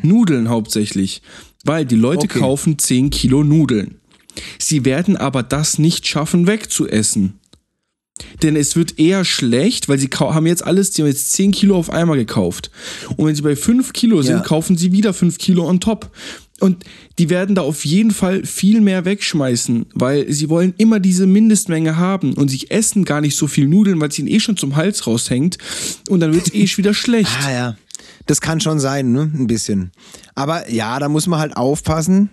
Nudeln 0.02 0.48
hauptsächlich, 0.48 1.22
weil 1.64 1.86
die 1.86 1.96
Leute 1.96 2.24
okay. 2.24 2.40
kaufen 2.40 2.78
10 2.78 3.10
Kilo 3.10 3.44
Nudeln. 3.44 4.01
Sie 4.58 4.84
werden 4.84 5.16
aber 5.16 5.42
das 5.42 5.78
nicht 5.78 6.06
schaffen, 6.06 6.46
wegzuessen. 6.46 7.38
Denn 8.42 8.56
es 8.56 8.76
wird 8.76 8.98
eher 8.98 9.24
schlecht, 9.24 9.88
weil 9.88 9.98
sie 9.98 10.08
haben 10.08 10.46
jetzt 10.46 10.64
alles, 10.64 10.92
sie 10.92 11.02
haben 11.02 11.08
jetzt 11.08 11.32
10 11.32 11.52
Kilo 11.52 11.76
auf 11.76 11.90
einmal 11.90 12.16
gekauft. 12.16 12.70
Und 13.16 13.26
wenn 13.26 13.34
sie 13.34 13.42
bei 13.42 13.56
5 13.56 13.92
Kilo 13.92 14.22
sind, 14.22 14.36
ja. 14.36 14.42
kaufen 14.42 14.76
sie 14.76 14.92
wieder 14.92 15.12
5 15.12 15.38
Kilo 15.38 15.68
on 15.68 15.80
top. 15.80 16.10
Und 16.60 16.84
die 17.18 17.28
werden 17.28 17.56
da 17.56 17.62
auf 17.62 17.84
jeden 17.84 18.12
Fall 18.12 18.44
viel 18.44 18.80
mehr 18.80 19.04
wegschmeißen, 19.04 19.86
weil 19.94 20.30
sie 20.30 20.48
wollen 20.48 20.74
immer 20.78 21.00
diese 21.00 21.26
Mindestmenge 21.26 21.96
haben 21.96 22.34
und 22.34 22.50
sie 22.50 22.70
essen 22.70 23.04
gar 23.04 23.20
nicht 23.20 23.36
so 23.36 23.48
viel 23.48 23.66
Nudeln, 23.66 24.00
weil 24.00 24.10
es 24.10 24.18
ihnen 24.18 24.28
eh 24.28 24.38
schon 24.38 24.56
zum 24.56 24.76
Hals 24.76 25.06
raushängt 25.08 25.58
und 26.08 26.20
dann 26.20 26.32
wird 26.32 26.46
es 26.46 26.54
eh 26.54 26.68
wieder 26.78 26.94
schlecht. 26.94 27.32
Ah 27.44 27.52
ja, 27.52 27.76
das 28.26 28.40
kann 28.40 28.60
schon 28.60 28.78
sein, 28.78 29.10
ne? 29.10 29.28
Ein 29.34 29.48
bisschen. 29.48 29.90
Aber 30.36 30.70
ja, 30.70 31.00
da 31.00 31.08
muss 31.08 31.26
man 31.26 31.40
halt 31.40 31.56
aufpassen 31.56 32.30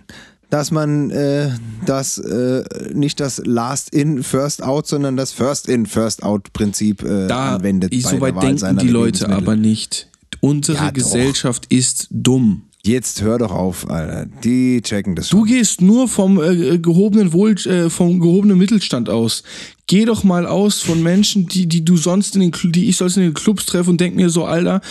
dass 0.50 0.72
man 0.72 1.12
äh, 1.12 1.52
das 1.86 2.18
äh, 2.18 2.64
nicht 2.94 3.20
das 3.20 3.42
Last 3.46 3.94
in, 3.94 4.24
First 4.24 4.64
out, 4.64 4.88
sondern 4.88 5.16
das 5.16 5.32
First 5.32 5.68
in, 5.68 5.86
First 5.86 6.24
out 6.24 6.52
Prinzip 6.54 7.04
äh, 7.04 7.28
da, 7.28 7.56
anwendet. 7.56 7.94
So 8.02 8.20
weit 8.20 8.42
denken 8.42 8.78
die 8.78 8.88
Leute 8.88 9.30
aber 9.30 9.56
nicht. 9.56 10.08
Unsere 10.42 10.78
ja, 10.78 10.92
Gesellschaft 10.92 11.66
ist 11.70 12.08
dumm. 12.12 12.64
Jetzt 12.86 13.22
hör 13.22 13.38
doch 13.38 13.52
auf, 13.52 13.90
Alter. 13.90 14.26
Die 14.44 14.82
checken 14.82 15.16
das 15.16 15.30
schon. 15.30 15.40
Du 15.40 15.46
gehst 15.46 15.82
nur 15.82 16.08
vom 16.08 16.42
äh, 16.42 16.80
gehobenen 16.80 17.34
Wohl, 17.34 17.52
äh, 17.66 17.90
vom 17.90 18.22
gehobenen 18.22 18.58
Mittelstand 18.58 19.10
aus. 19.10 19.44
Geh 19.86 20.06
doch 20.06 20.24
mal 20.24 20.46
aus 20.46 20.80
von 20.80 21.04
Menschen, 21.04 21.46
die, 21.48 21.68
die 21.68 21.84
du 21.84 21.98
sonst 21.98 22.36
in 22.36 22.42
den, 22.42 22.54
die 22.72 22.88
ich 22.88 22.96
sonst 22.96 23.18
in 23.18 23.24
den 23.24 23.34
Clubs 23.34 23.66
treffe 23.66 23.90
und 23.90 24.00
denk 24.00 24.16
mir 24.16 24.30
so, 24.30 24.46
Alter, 24.46 24.82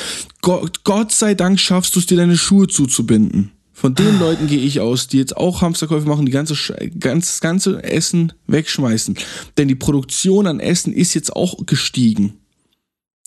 Gott, 0.42 0.84
Gott 0.84 1.12
sei 1.12 1.34
Dank 1.34 1.59
schaffst 1.59 1.96
du 1.96 2.00
es 2.00 2.06
dir 2.06 2.18
deine 2.18 2.36
Schuhe 2.36 2.66
zuzubinden. 2.66 3.52
Von 3.79 3.95
den. 3.95 4.18
Leuten 4.18 4.49
gehe 4.49 4.59
ich 4.59 4.81
aus, 4.81 5.07
die 5.07 5.18
jetzt 5.18 5.37
auch 5.37 5.62
Hamsterkäufe 5.62 6.09
machen, 6.09 6.26
die 6.26 6.33
ganze, 6.33 6.57
ganz, 6.99 7.26
das 7.26 7.41
ganze 7.41 7.81
Essen 7.85 8.33
wegschmeißen. 8.49 9.16
Denn 9.57 9.68
die 9.68 9.76
Produktion 9.76 10.49
an 10.49 10.59
Essen 10.59 10.93
ist 10.93 11.14
jetzt 11.14 11.37
auch 11.37 11.64
gestiegen. 11.64 12.41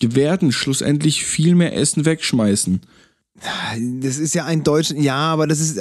werden 0.01 0.51
schlussendlich 0.51 1.23
viel 1.23 1.55
mehr 1.55 1.73
Essen 1.73 2.03
wegschmeißen. 2.03 2.81
Das 4.01 4.17
ist 4.17 4.35
ja 4.35 4.43
ein 4.43 4.63
Deutsch, 4.63 4.91
ja, 4.91 5.15
aber 5.15 5.47
das 5.47 5.61
ist, 5.61 5.79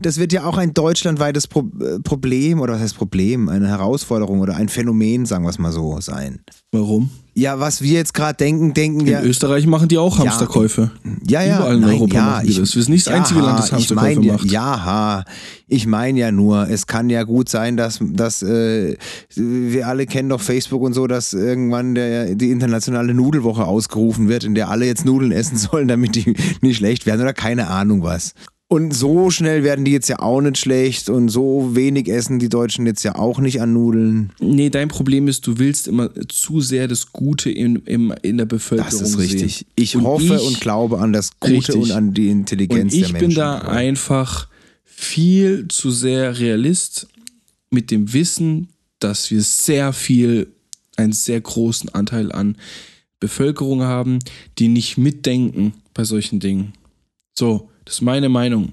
das 0.00 0.18
wird 0.18 0.32
ja 0.32 0.44
auch 0.44 0.56
ein 0.56 0.72
deutschlandweites 0.72 1.48
Pro 1.48 1.68
Problem 2.04 2.60
oder 2.60 2.74
was 2.74 2.80
heißt 2.80 2.96
Problem, 2.96 3.48
eine 3.48 3.66
Herausforderung 3.66 4.38
oder 4.38 4.54
ein 4.54 4.68
Phänomen, 4.68 5.26
sagen 5.26 5.44
wir 5.44 5.50
es 5.50 5.58
mal 5.58 5.72
so, 5.72 6.00
sein. 6.00 6.44
Warum? 6.70 7.10
Ja, 7.36 7.58
was 7.58 7.82
wir 7.82 7.92
jetzt 7.92 8.14
gerade 8.14 8.36
denken, 8.36 8.74
denken 8.74 9.00
In 9.00 9.06
ja. 9.08 9.22
Österreich 9.22 9.66
machen 9.66 9.88
die 9.88 9.98
auch 9.98 10.18
Hamsterkäufe. 10.18 10.92
Ja, 11.26 11.42
ja. 11.42 11.56
Überall 11.56 11.74
in 11.74 11.80
nein, 11.80 11.90
Europa 11.94 12.14
ja, 12.14 12.22
machen 12.22 12.46
die 12.46 12.52
ich, 12.52 12.60
das. 12.60 12.76
Wir 12.76 12.82
sind 12.82 12.92
nicht 12.92 13.06
das 13.06 13.12
ja, 13.12 13.18
einzige 13.18 13.40
Land, 13.40 13.58
das 13.58 13.66
ich 13.66 13.72
Hamsterkäufe 13.72 14.20
mein, 14.20 14.28
macht. 14.28 14.50
Ja, 14.50 15.24
ich 15.66 15.86
meine 15.88 16.18
ja 16.20 16.30
nur, 16.30 16.68
es 16.68 16.86
kann 16.86 17.10
ja 17.10 17.24
gut 17.24 17.48
sein, 17.48 17.76
dass, 17.76 17.98
dass 18.00 18.42
äh, 18.42 18.96
wir 19.34 19.88
alle 19.88 20.06
kennen 20.06 20.28
doch 20.28 20.40
Facebook 20.40 20.82
und 20.82 20.92
so, 20.92 21.08
dass 21.08 21.32
irgendwann 21.32 21.96
der, 21.96 22.36
die 22.36 22.50
internationale 22.50 23.14
Nudelwoche 23.14 23.64
ausgerufen 23.64 24.28
wird, 24.28 24.44
in 24.44 24.54
der 24.54 24.68
alle 24.68 24.86
jetzt 24.86 25.04
Nudeln 25.04 25.32
essen 25.32 25.56
sollen, 25.56 25.88
damit 25.88 26.14
die 26.14 26.34
nicht 26.60 26.76
schlecht 26.76 27.04
werden 27.04 27.22
oder 27.22 27.34
keine 27.34 27.66
Ahnung 27.68 28.04
was. 28.04 28.34
Und 28.66 28.92
so 28.94 29.30
schnell 29.30 29.62
werden 29.62 29.84
die 29.84 29.92
jetzt 29.92 30.08
ja 30.08 30.20
auch 30.20 30.40
nicht 30.40 30.56
schlecht 30.58 31.08
und 31.10 31.28
so 31.28 31.76
wenig 31.76 32.08
essen 32.08 32.38
die 32.38 32.48
Deutschen 32.48 32.86
jetzt 32.86 33.02
ja 33.04 33.14
auch 33.14 33.38
nicht 33.38 33.60
an 33.60 33.72
Nudeln. 33.74 34.32
Nee, 34.40 34.70
dein 34.70 34.88
Problem 34.88 35.28
ist, 35.28 35.46
du 35.46 35.58
willst 35.58 35.86
immer 35.86 36.10
zu 36.28 36.60
sehr 36.60 36.88
das 36.88 37.12
Gute 37.12 37.50
in, 37.50 37.76
in, 37.84 38.10
in 38.22 38.38
der 38.38 38.46
Bevölkerung 38.46 38.90
Das 38.90 39.00
ist 39.08 39.18
richtig. 39.18 39.56
sehen. 39.58 39.66
Ich 39.76 39.96
Und 39.96 40.04
hoffe 40.04 40.36
ich- 40.36 40.46
und 40.46 40.60
glaube 40.60 40.98
an 40.98 41.12
das 41.12 41.30
Gute 41.38 41.52
Richtig. 41.54 41.76
und 41.76 41.90
an 41.92 42.14
die 42.14 42.28
Intelligenz 42.30 42.92
Und 42.94 42.98
ich 42.98 43.04
der 43.04 43.12
Menschen. 43.12 43.28
bin 43.28 43.36
da 43.36 43.58
einfach 43.58 44.48
viel 44.82 45.68
zu 45.68 45.90
sehr 45.90 46.38
Realist 46.38 47.06
mit 47.70 47.90
dem 47.90 48.12
Wissen, 48.14 48.68
dass 48.98 49.30
wir 49.30 49.42
sehr 49.42 49.92
viel, 49.92 50.48
einen 50.96 51.12
sehr 51.12 51.40
großen 51.40 51.90
Anteil 51.90 52.32
an 52.32 52.56
Bevölkerung 53.20 53.82
haben, 53.82 54.20
die 54.58 54.68
nicht 54.68 54.96
mitdenken 54.96 55.74
bei 55.92 56.04
solchen 56.04 56.40
Dingen. 56.40 56.72
So, 57.38 57.68
das 57.84 57.94
ist 57.96 58.00
meine 58.02 58.28
Meinung. 58.28 58.72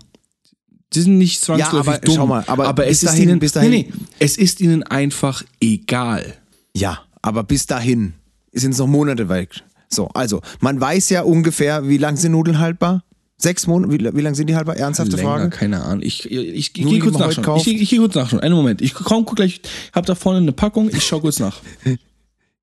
Die 0.93 1.01
sind 1.01 1.17
nicht 1.17 1.41
zwangsläufig 1.41 1.87
aber 1.89 1.97
dumm, 1.99 2.15
schau 2.15 2.27
mal, 2.27 2.43
aber 2.47 2.83
es 2.85 2.99
bis 2.99 3.03
ist 3.03 3.09
dahin- 3.13 3.29
ihnen, 3.29 3.39
bis 3.39 3.51
dahin- 3.53 3.69
nee, 3.71 3.87
nee, 3.89 4.05
es 4.19 4.37
ist 4.37 4.59
ihnen 4.59 4.83
einfach 4.83 5.43
egal. 5.61 6.33
Ja, 6.75 6.99
aber 7.21 7.43
bis 7.43 7.65
dahin 7.65 8.13
sind 8.51 8.71
es 8.71 8.77
noch 8.79 8.87
Monate 8.87 9.29
weg. 9.29 9.61
So, 9.89 10.07
also, 10.09 10.41
man 10.59 10.79
weiß 10.79 11.09
ja 11.09 11.21
ungefähr, 11.21 11.87
wie 11.87 11.97
lang 11.97 12.17
sind 12.17 12.33
Nudeln 12.33 12.59
haltbar? 12.59 13.03
Sechs 13.37 13.67
Monate? 13.67 13.91
Wie, 13.93 14.15
wie 14.17 14.21
lang 14.21 14.35
sind 14.35 14.47
die 14.47 14.55
haltbar? 14.55 14.77
Ernsthafte 14.77 15.15
Länger, 15.15 15.29
Frage? 15.29 15.49
keine 15.49 15.81
Ahnung. 15.83 16.03
Ich, 16.03 16.25
ich, 16.25 16.31
ich, 16.31 16.55
ich 16.57 16.73
gehe 16.73 16.99
kurz 16.99 17.17
nachschauen. 17.17 17.43
kauft. 17.45 17.67
Ich, 17.67 17.81
ich 17.81 17.89
gehe 17.89 17.99
kurz 17.99 18.13
nachschauen. 18.15 18.41
Einen 18.41 18.55
Moment. 18.55 18.81
Ich 18.81 18.93
komm, 18.93 19.25
guck 19.25 19.37
gleich. 19.37 19.61
Ich 19.63 19.91
habe 19.93 20.05
da 20.05 20.13
vorne 20.15 20.39
eine 20.39 20.51
Packung. 20.51 20.89
Ich 20.89 21.03
schaue 21.03 21.21
kurz 21.21 21.39
nach. 21.39 21.59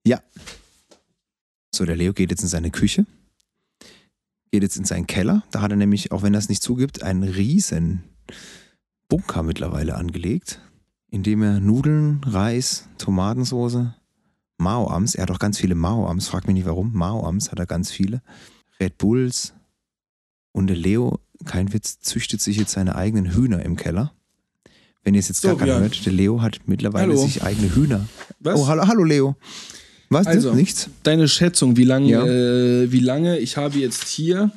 Ja. 0.06 0.22
So, 1.74 1.84
der 1.84 1.96
Leo 1.96 2.12
geht 2.14 2.30
jetzt 2.30 2.42
in 2.42 2.48
seine 2.48 2.70
Küche. 2.70 3.04
Geht 4.50 4.62
jetzt 4.62 4.76
in 4.76 4.84
seinen 4.84 5.06
Keller. 5.06 5.42
Da 5.50 5.60
hat 5.60 5.70
er 5.70 5.76
nämlich, 5.76 6.10
auch 6.12 6.22
wenn 6.22 6.34
er 6.34 6.38
es 6.38 6.48
nicht 6.48 6.62
zugibt, 6.62 7.02
einen 7.02 7.22
riesen 7.22 8.02
Bunker 9.08 9.42
mittlerweile 9.42 9.94
angelegt, 9.94 10.60
in 11.10 11.22
dem 11.22 11.42
er 11.42 11.60
Nudeln, 11.60 12.20
Reis, 12.24 12.88
Tomatensauce, 12.98 13.86
Mao-Ams, 14.58 15.14
er 15.14 15.22
hat 15.22 15.30
auch 15.30 15.38
ganz 15.38 15.58
viele 15.58 15.74
Mao-Ams, 15.74 16.28
frag 16.28 16.46
mich 16.46 16.54
nicht 16.54 16.66
warum, 16.66 16.92
Mao-Ams 16.94 17.50
hat 17.50 17.58
er 17.58 17.66
ganz 17.66 17.90
viele, 17.90 18.22
Red 18.80 18.98
Bulls 18.98 19.54
und 20.52 20.66
der 20.66 20.76
Leo, 20.76 21.20
kein 21.44 21.72
Witz, 21.72 22.00
züchtet 22.00 22.40
sich 22.40 22.56
jetzt 22.56 22.72
seine 22.72 22.96
eigenen 22.96 23.34
Hühner 23.34 23.64
im 23.64 23.76
Keller. 23.76 24.12
Wenn 25.04 25.14
ihr 25.14 25.20
es 25.20 25.28
jetzt 25.28 25.42
So, 25.42 25.48
gar 25.48 25.58
keiner 25.58 25.72
Björn. 25.74 25.82
hört, 25.82 26.04
der 26.06 26.12
Leo 26.12 26.42
hat 26.42 26.60
mittlerweile 26.66 27.12
Hallo. 27.12 27.22
sich 27.24 27.42
eigene 27.42 27.74
Hühner. 27.74 28.06
Was? 28.40 28.58
Oh, 28.58 28.66
hallo, 28.66 28.86
hallo 28.86 29.04
Leo. 29.04 29.36
Was? 30.10 30.26
Also. 30.26 30.54
Nichts? 30.54 30.88
Deine 31.02 31.28
Schätzung, 31.28 31.76
wie 31.76 31.84
lange, 31.84 32.08
Ja. 32.08 32.24
äh, 32.26 32.90
wie 32.90 33.00
lange? 33.00 33.38
Ich 33.38 33.56
habe 33.56 33.78
jetzt 33.78 34.08
hier 34.08 34.50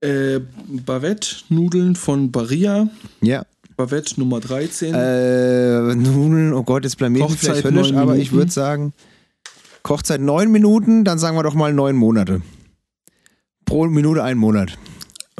äh, 0.00 0.40
Bavette-Nudeln 0.68 1.96
von 1.96 2.30
Barilla. 2.30 2.88
Ja. 3.20 3.44
Bavette 3.76 4.18
Nummer 4.20 4.40
13. 4.40 4.94
Äh, 4.94 5.94
Nudeln, 5.94 6.52
oh 6.52 6.62
Gott, 6.64 6.84
jetzt 6.84 6.98
blamiert 6.98 7.30
mich 7.30 7.38
vielleicht 7.38 7.62
völlig, 7.62 7.92
neun 7.92 7.96
aber 7.98 8.16
ich 8.16 8.32
würde 8.32 8.50
sagen, 8.50 8.92
Kochzeit 9.82 10.20
neun 10.20 10.50
Minuten, 10.50 11.04
dann 11.04 11.18
sagen 11.18 11.36
wir 11.36 11.42
doch 11.42 11.54
mal 11.54 11.72
neun 11.72 11.96
Monate. 11.96 12.42
Pro 13.64 13.86
Minute 13.86 14.22
ein 14.22 14.36
Monat. 14.38 14.76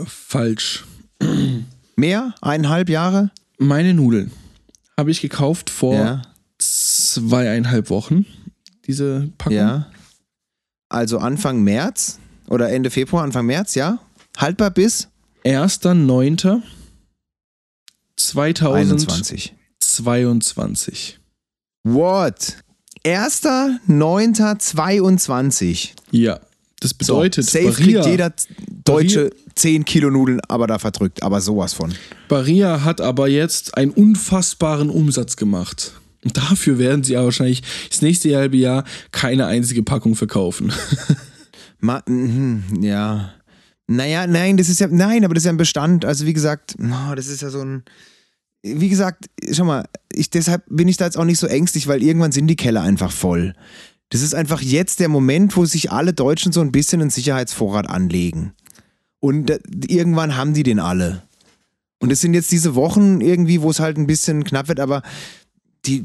Falsch. 0.06 0.84
Mehr? 1.96 2.34
Eineinhalb 2.40 2.88
Jahre? 2.88 3.30
Meine 3.58 3.92
Nudeln 3.94 4.30
habe 4.96 5.10
ich 5.10 5.20
gekauft 5.20 5.68
vor 5.70 5.94
Ja. 5.94 6.22
zweieinhalb 6.58 7.90
Wochen. 7.90 8.26
Diese 8.88 9.30
Packung. 9.38 9.56
Ja. 9.56 9.86
Also 10.88 11.18
Anfang 11.18 11.62
März 11.62 12.18
oder 12.48 12.70
Ende 12.70 12.90
Februar, 12.90 13.22
Anfang 13.22 13.46
März, 13.46 13.74
ja? 13.74 13.98
Haltbar 14.36 14.70
bis 14.70 15.08
1.9. 15.44 16.62
21. 18.34 19.54
2022. 19.80 21.20
What? 21.84 22.56
1.9.22. 23.04 25.90
Ja. 26.10 26.40
Das 26.80 26.94
bedeutet, 26.94 27.44
so, 27.44 27.50
safe 27.50 27.70
Barilla, 27.70 28.02
kriegt 28.02 28.06
jeder 28.06 28.32
Deutsche 28.84 29.30
10 29.56 29.84
Kilo 29.84 30.10
Nudeln, 30.10 30.40
aber 30.48 30.68
da 30.68 30.78
verdrückt, 30.78 31.22
aber 31.22 31.40
sowas 31.40 31.74
von. 31.74 31.92
Barilla 32.28 32.84
hat 32.84 33.00
aber 33.00 33.28
jetzt 33.28 33.76
einen 33.76 33.90
unfassbaren 33.90 34.90
Umsatz 34.90 35.36
gemacht. 35.36 35.94
Dafür 36.32 36.78
werden 36.78 37.04
sie 37.04 37.16
aber 37.16 37.26
wahrscheinlich 37.26 37.62
das 37.88 38.02
nächste 38.02 38.34
halbe 38.36 38.56
Jahr 38.56 38.84
keine 39.12 39.46
einzige 39.46 39.82
Packung 39.82 40.14
verkaufen. 40.14 40.72
Ma 41.80 42.02
mhm, 42.06 42.64
ja. 42.80 43.32
Naja, 43.86 44.26
nein, 44.26 44.56
das 44.56 44.68
ist 44.68 44.80
ja, 44.80 44.88
nein, 44.88 45.24
aber 45.24 45.34
das 45.34 45.42
ist 45.42 45.46
ja 45.46 45.52
ein 45.52 45.58
Bestand. 45.58 46.04
Also 46.04 46.26
wie 46.26 46.34
gesagt, 46.34 46.74
no, 46.78 47.14
das 47.14 47.28
ist 47.28 47.40
ja 47.40 47.48
so 47.48 47.62
ein, 47.62 47.84
wie 48.62 48.88
gesagt, 48.88 49.26
schau 49.50 49.64
mal, 49.64 49.86
ich, 50.12 50.30
deshalb 50.30 50.64
bin 50.68 50.88
ich 50.88 50.98
da 50.98 51.06
jetzt 51.06 51.16
auch 51.16 51.24
nicht 51.24 51.38
so 51.38 51.46
ängstlich, 51.46 51.86
weil 51.86 52.02
irgendwann 52.02 52.32
sind 52.32 52.48
die 52.48 52.56
Keller 52.56 52.82
einfach 52.82 53.12
voll. 53.12 53.54
Das 54.10 54.22
ist 54.22 54.34
einfach 54.34 54.60
jetzt 54.60 55.00
der 55.00 55.08
Moment, 55.08 55.56
wo 55.56 55.64
sich 55.64 55.90
alle 55.92 56.12
Deutschen 56.12 56.52
so 56.52 56.60
ein 56.60 56.72
bisschen 56.72 57.00
einen 57.00 57.10
Sicherheitsvorrat 57.10 57.88
anlegen. 57.88 58.52
Und 59.20 59.50
irgendwann 59.88 60.36
haben 60.36 60.54
die 60.54 60.62
den 60.62 60.80
alle. 60.80 61.22
Und 62.00 62.12
es 62.12 62.20
sind 62.20 62.34
jetzt 62.34 62.52
diese 62.52 62.74
Wochen 62.74 63.20
irgendwie, 63.20 63.60
wo 63.60 63.70
es 63.70 63.80
halt 63.80 63.98
ein 63.98 64.06
bisschen 64.06 64.44
knapp 64.44 64.68
wird, 64.68 64.80
aber 64.80 65.02
die, 65.86 66.04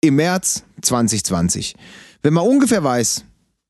Im 0.00 0.16
März 0.16 0.64
2020. 0.80 1.76
Wenn 2.22 2.34
man 2.34 2.46
ungefähr 2.46 2.84
weiß, 2.84 3.24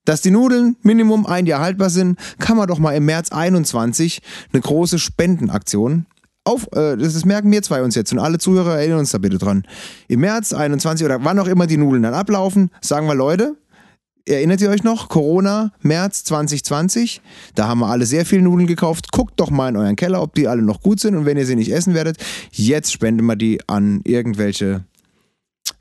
dass 0.05 0.20
die 0.20 0.30
Nudeln 0.30 0.76
Minimum 0.82 1.26
ein 1.26 1.46
Jahr 1.46 1.61
haltbar 1.61 1.90
sind, 1.90 2.18
kann 2.38 2.57
man 2.57 2.68
doch 2.68 2.78
mal 2.78 2.92
im 2.92 3.07
März 3.07 3.32
21 3.32 4.20
eine 4.53 4.61
große 4.61 4.98
Spendenaktion 4.98 6.07
auf, 6.44 6.66
äh, 6.72 6.96
das 6.96 7.24
merken 7.24 7.50
wir 7.53 7.62
zwei 7.62 7.82
uns 7.82 7.94
jetzt 7.94 8.12
und 8.12 8.18
alle 8.18 8.38
Zuhörer 8.38 8.78
erinnern 8.78 8.98
uns 8.98 9.12
da 9.12 9.18
bitte 9.18 9.38
dran. 9.38 9.64
Im 10.09 10.20
März 10.20 10.53
21 10.53 11.05
oder 11.05 11.24
wann 11.24 11.38
auch 11.38 11.46
immer 11.46 11.66
die 11.66 11.76
Nudeln 11.76 12.03
dann 12.03 12.14
ablaufen, 12.14 12.70
sagen 12.80 13.07
wir 13.07 13.14
Leute, 13.14 13.57
erinnert 14.26 14.60
ihr 14.60 14.70
euch 14.70 14.82
noch? 14.82 15.08
Corona, 15.08 15.72
März 15.80 16.24
2020, 16.24 17.20
da 17.54 17.68
haben 17.68 17.80
wir 17.80 17.88
alle 17.88 18.06
sehr 18.06 18.24
viel 18.24 18.42
Nudeln 18.42 18.66
gekauft. 18.66 19.12
Guckt 19.12 19.38
doch 19.40 19.50
mal 19.50 19.68
in 19.68 19.76
euren 19.76 19.96
Keller, 19.96 20.22
ob 20.22 20.34
die 20.34 20.48
alle 20.48 20.62
noch 20.62 20.80
gut 20.80 21.00
sind 21.00 21.16
und 21.16 21.26
wenn 21.26 21.36
ihr 21.36 21.46
sie 21.46 21.56
nicht 21.56 21.72
essen 21.72 21.94
werdet, 21.94 22.18
jetzt 22.52 22.92
spenden 22.92 23.26
wir 23.26 23.36
die 23.36 23.60
an 23.68 24.00
irgendwelche 24.04 24.84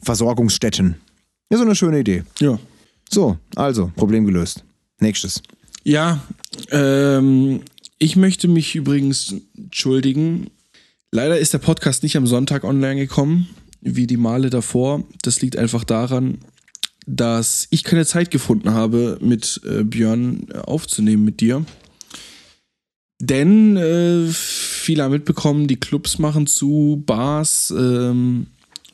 Versorgungsstätten. 0.02 0.96
Ja, 1.52 1.58
so 1.58 1.64
eine 1.64 1.76
schöne 1.76 2.00
Idee. 2.00 2.24
Ja. 2.40 2.60
So, 3.10 3.38
also, 3.56 3.92
Problem 3.96 4.26
gelöst. 4.26 4.64
Nächstes. 5.00 5.42
Ja, 5.84 6.22
ähm, 6.70 7.62
ich 7.98 8.16
möchte 8.16 8.48
mich 8.48 8.76
übrigens 8.76 9.36
entschuldigen. 9.58 10.50
Leider 11.12 11.38
ist 11.38 11.54
der 11.54 11.60
Podcast 11.60 12.04
nicht 12.04 12.16
am 12.16 12.26
Sonntag 12.26 12.64
online 12.64 12.96
gekommen, 12.96 13.50
wie 13.82 14.08
die 14.08 14.18
Male 14.18 14.50
davor. 14.50 15.04
Das 15.24 15.42
liegt 15.42 15.58
einfach 15.58 15.84
daran, 15.84 16.40
dass 17.06 17.68
ich 17.72 17.84
keine 17.84 18.06
Zeit 18.06 18.32
gefunden 18.32 18.72
habe, 18.72 19.18
mit 19.22 19.62
äh, 19.66 19.84
Björn 19.84 20.52
aufzunehmen 20.52 21.26
mit 21.26 21.42
dir. 21.42 21.66
Denn 23.20 23.78
äh, 23.78 24.28
viele 24.32 25.04
haben 25.04 25.12
mitbekommen, 25.12 25.68
die 25.68 25.80
Clubs 25.80 26.18
machen 26.18 26.48
zu, 26.48 27.04
Bars. 27.06 27.72
Ähm, 27.76 28.48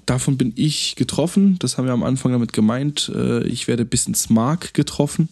davon 0.06 0.38
bin 0.38 0.52
ich 0.56 0.96
getroffen. 0.96 1.58
Das 1.60 1.78
haben 1.78 1.86
wir 1.86 1.94
am 1.94 2.04
Anfang 2.04 2.34
damit 2.34 2.52
gemeint. 2.52 3.10
Äh, 3.16 3.44
ich 3.48 3.68
werde 3.68 3.86
bis 3.86 4.08
ins 4.08 4.30
Mark 4.30 4.74
getroffen. 4.74 5.30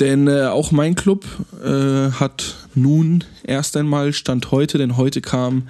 Denn 0.00 0.28
äh, 0.28 0.46
auch 0.46 0.72
mein 0.72 0.94
Club 0.94 1.26
äh, 1.62 2.10
hat 2.10 2.56
nun 2.74 3.22
erst 3.44 3.76
einmal 3.76 4.12
Stand 4.12 4.50
heute, 4.50 4.78
denn 4.78 4.96
heute 4.96 5.20
kam 5.20 5.68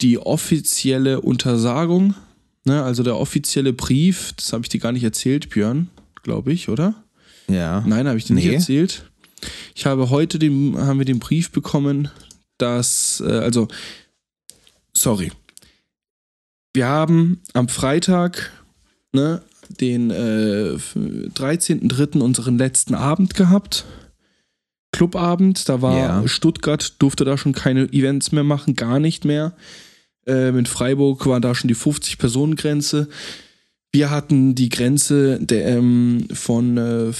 die 0.00 0.18
offizielle 0.18 1.22
Untersagung, 1.22 2.14
ne, 2.64 2.82
also 2.82 3.02
der 3.02 3.16
offizielle 3.16 3.72
Brief, 3.72 4.32
das 4.36 4.52
habe 4.52 4.62
ich 4.62 4.68
dir 4.68 4.80
gar 4.80 4.92
nicht 4.92 5.04
erzählt, 5.04 5.50
Björn, 5.50 5.88
glaube 6.22 6.52
ich, 6.52 6.68
oder? 6.68 6.94
Ja. 7.48 7.82
Nein, 7.86 8.08
habe 8.08 8.18
ich 8.18 8.24
dir 8.24 8.34
nee. 8.34 8.44
nicht 8.44 8.54
erzählt. 8.54 9.10
Ich 9.74 9.86
habe 9.86 10.10
heute 10.10 10.38
den, 10.38 10.76
haben 10.78 10.98
wir 10.98 11.04
den 11.04 11.18
Brief 11.18 11.50
bekommen, 11.50 12.08
dass, 12.58 13.22
äh, 13.26 13.30
also, 13.30 13.68
sorry. 14.92 15.32
Wir 16.72 16.86
haben 16.86 17.40
am 17.52 17.68
Freitag, 17.68 18.50
ne, 19.12 19.42
den 19.80 20.10
äh, 20.10 20.76
13.03. 20.76 22.20
unseren 22.20 22.58
letzten 22.58 22.94
Abend 22.94 23.34
gehabt. 23.34 23.84
Clubabend, 24.92 25.68
da 25.68 25.82
war 25.82 25.98
ja. 25.98 26.28
Stuttgart, 26.28 26.94
durfte 27.00 27.24
da 27.24 27.36
schon 27.36 27.52
keine 27.52 27.92
Events 27.92 28.32
mehr 28.32 28.44
machen, 28.44 28.76
gar 28.76 29.00
nicht 29.00 29.24
mehr. 29.24 29.54
Ähm, 30.26 30.58
in 30.58 30.66
Freiburg 30.66 31.26
war 31.26 31.40
da 31.40 31.54
schon 31.54 31.68
die 31.68 31.76
50-Personen-Grenze. 31.76 33.08
Wir 33.92 34.10
hatten 34.10 34.54
die 34.54 34.70
Grenze 34.70 35.38
der, 35.40 35.66
ähm, 35.68 36.26
von, 36.32 36.76
äh, 36.76 37.12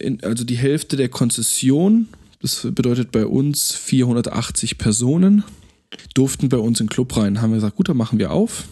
in, 0.00 0.22
also 0.24 0.44
die 0.44 0.56
Hälfte 0.56 0.96
der 0.96 1.08
Konzession, 1.08 2.08
das 2.40 2.66
bedeutet 2.72 3.12
bei 3.12 3.26
uns 3.26 3.74
480 3.74 4.78
Personen, 4.78 5.44
durften 6.14 6.48
bei 6.48 6.58
uns 6.58 6.80
in 6.80 6.86
den 6.86 6.90
Club 6.90 7.16
rein. 7.16 7.42
Haben 7.42 7.50
wir 7.50 7.56
gesagt, 7.56 7.76
gut, 7.76 7.88
dann 7.88 7.96
machen 7.96 8.18
wir 8.18 8.30
auf. 8.30 8.64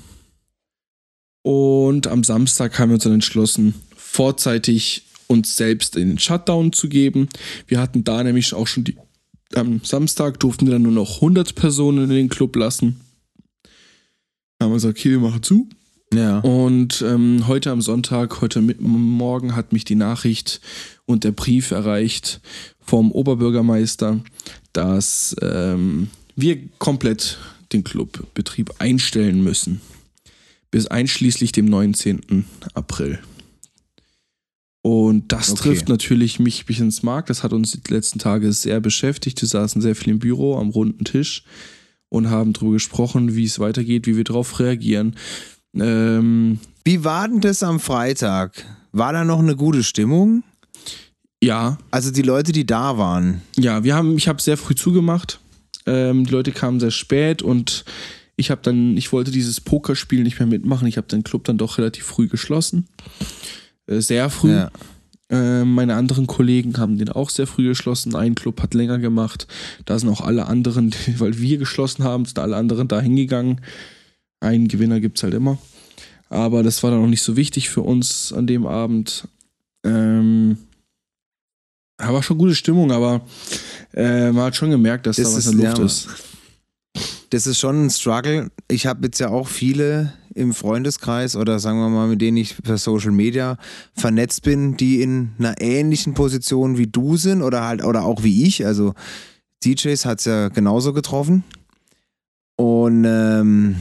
Und 1.43 2.07
am 2.07 2.25
Samstag 2.25 2.79
haben 2.79 2.91
wir 2.91 2.95
uns 2.95 3.05
dann 3.05 3.13
entschlossen, 3.13 3.75
vorzeitig 3.97 5.03
uns 5.27 5.57
selbst 5.57 5.97
in 5.97 6.09
den 6.09 6.19
Shutdown 6.19 6.73
zu 6.73 6.89
geben. 6.89 7.29
Wir 7.67 7.81
hatten 7.81 8.05
da 8.05 8.23
nämlich 8.23 8.55
auch 8.55 8.67
schon 8.67 8.85
die. 8.85 8.97
Am 9.55 9.81
Samstag 9.85 10.41
durften 10.41 10.67
wir 10.67 10.73
dann 10.73 10.83
nur 10.83 10.93
noch 10.93 11.17
100 11.17 11.55
Personen 11.55 12.05
in 12.05 12.11
den 12.11 12.29
Club 12.29 12.57
lassen. 12.57 13.01
Haben 14.61 14.71
wir 14.71 14.75
gesagt, 14.77 14.99
okay, 14.99 15.11
wir 15.11 15.19
machen 15.19 15.43
zu. 15.43 15.69
Ja. 16.15 16.39
Und 16.39 17.03
ähm, 17.03 17.47
heute 17.47 17.71
am 17.71 17.83
Sonntag, 17.83 18.41
heute 18.41 18.63
Morgen 18.63 19.55
hat 19.55 19.73
mich 19.73 19.85
die 19.85 19.97
Nachricht 19.97 20.61
und 21.05 21.25
der 21.25 21.33
Brief 21.33 21.73
erreicht 21.73 22.41
vom 22.81 23.11
Oberbürgermeister, 23.13 24.21
dass 24.73 25.37
ähm, 25.43 26.09
wir 26.37 26.59
komplett 26.79 27.39
den 27.73 27.85
Clubbetrieb 27.85 28.75
einstellen 28.79 29.43
müssen. 29.43 29.81
Bis 30.71 30.87
einschließlich 30.87 31.53
dem 31.53 31.67
19. 31.67 32.47
April. 32.75 33.19
Und 34.83 35.33
das 35.33 35.51
okay. 35.51 35.63
trifft 35.63 35.89
natürlich 35.89 36.39
mich 36.39 36.65
bis 36.65 36.79
ins 36.79 37.03
Mark. 37.03 37.27
Das 37.27 37.43
hat 37.43 37.53
uns 37.53 37.73
die 37.73 37.93
letzten 37.93 38.21
Tage 38.21 38.53
sehr 38.53 38.81
beschäftigt. 38.81 39.43
Wir 39.43 39.49
saßen 39.49 39.83
sehr 39.83 39.97
viel 39.97 40.13
im 40.13 40.19
Büro 40.21 40.57
am 40.57 40.71
runden 40.71 41.05
Tisch 41.05 41.45
und 42.17 42.31
haben 42.31 42.53
darüber 42.53 42.73
gesprochen, 42.73 43.35
wie 43.37 43.45
es 43.45 43.59
weitergeht, 43.59 44.07
wie 44.07 44.17
wir 44.17 44.25
darauf 44.25 44.59
reagieren. 44.59 45.15
Ähm, 45.75 46.59
Wie 46.85 47.05
war 47.05 47.29
denn 47.29 47.41
das 47.41 47.63
am 47.63 47.81
Freitag? 47.81 48.65
War 48.93 49.13
da 49.13 49.25
noch 49.25 49.41
eine 49.41 49.57
gute 49.57 49.83
Stimmung? 49.83 50.43
Ja. 51.43 51.79
Also 51.91 52.11
die 52.11 52.23
Leute, 52.23 52.53
die 52.53 52.67
da 52.67 52.97
waren. 52.97 53.43
Ja, 53.57 53.85
wir 53.85 53.95
haben, 53.95 54.17
ich 54.17 54.29
habe 54.29 54.41
sehr 54.41 54.57
früh 54.57 54.75
zugemacht. 54.75 55.39
Ähm, 55.85 56.25
die 56.25 56.33
Leute 56.33 56.53
kamen 56.53 56.81
sehr 56.81 56.91
spät 56.91 57.43
und 57.43 57.85
ich 58.37 58.51
habe 58.51 58.61
dann, 58.63 58.97
ich 58.97 59.13
wollte 59.13 59.31
dieses 59.31 59.61
Pokerspiel 59.61 60.23
nicht 60.23 60.39
mehr 60.39 60.49
mitmachen. 60.49 60.89
Ich 60.89 60.97
habe 60.97 61.07
den 61.07 61.25
Club 61.25 61.45
dann 61.45 61.59
doch 61.59 61.79
relativ 61.79 62.05
früh 62.05 62.29
geschlossen. 62.29 62.89
Äh, 63.87 64.01
sehr 64.01 64.31
früh. 64.31 64.53
Ja. 64.53 64.71
Äh, 65.29 65.65
meine 65.65 65.97
anderen 65.97 66.27
Kollegen 66.27 66.79
haben 66.79 66.99
den 66.99 67.09
auch 67.09 67.31
sehr 67.31 67.47
früh 67.47 67.69
geschlossen. 67.69 68.15
Ein 68.15 68.35
Club 68.35 68.63
hat 68.63 68.75
länger 68.75 68.99
gemacht. 68.99 69.47
Da 69.85 69.99
sind 69.99 70.09
auch 70.09 70.21
alle 70.21 70.47
anderen, 70.47 70.95
weil 71.19 71.39
wir 71.39 71.59
geschlossen 71.59 72.05
haben, 72.05 72.25
sind 72.25 72.39
alle 72.39 72.57
anderen 72.57 72.89
da 72.89 73.01
hingegangen. 73.01 73.61
Einen 74.41 74.69
Gewinner 74.69 75.01
gibt 75.01 75.19
es 75.19 75.23
halt 75.23 75.35
immer. 75.35 75.59
Aber 76.29 76.63
das 76.63 76.83
war 76.83 76.91
dann 76.91 77.03
auch 77.03 77.09
nicht 77.09 77.23
so 77.23 77.37
wichtig 77.37 77.71
für 77.71 77.83
uns 77.83 78.33
an 78.33 78.47
dem 78.47 78.67
Abend. 78.67 79.29
Ähm, 79.85 80.59
war 81.99 82.23
schon 82.23 82.39
gute 82.39 82.55
Stimmung, 82.55 82.93
aber 82.93 83.23
äh, 83.95 84.31
man 84.33 84.45
hat 84.45 84.57
schon 84.57 84.71
gemerkt, 84.71 85.07
dass 85.07 85.17
das 85.17 85.31
da 85.31 85.37
was 85.37 85.47
in 85.47 85.59
der 85.59 85.71
Luft 85.71 85.79
ja, 85.79 85.85
ist. 85.85 86.09
Das 87.31 87.47
ist 87.47 87.59
schon 87.59 87.87
ein 87.87 87.91
Struggle. 87.91 88.51
Ich 88.69 88.87
habe 88.87 89.07
jetzt 89.07 89.19
ja 89.19 89.31
auch 89.31 89.49
viele 89.49 90.13
im 90.37 90.53
Freundeskreis 90.53 91.35
oder 91.35 91.59
sagen 91.59 91.79
wir 91.79 91.89
mal, 91.89 92.09
mit 92.09 92.21
denen 92.21 92.37
ich 92.37 92.63
per 92.63 92.79
Social 92.79 93.11
Media 93.11 93.57
vernetzt 93.95 94.43
bin, 94.43 94.77
die 94.77 95.03
in 95.03 95.33
einer 95.39 95.61
ähnlichen 95.61 96.15
Position 96.15 96.79
wie 96.79 96.87
du 96.87 97.17
sind 97.17 97.43
oder 97.43 97.65
halt 97.65 97.83
oder 97.83 98.05
auch 98.05 98.23
wie 98.23 98.45
ich. 98.45 98.67
Also 98.67 98.95
DJs 99.65 100.05
hat 100.05 100.19
es 100.19 100.27
ja 100.27 100.49
genauso 100.49 100.93
getroffen. 100.93 101.43
Und 102.57 103.05
ähm, 103.07 103.77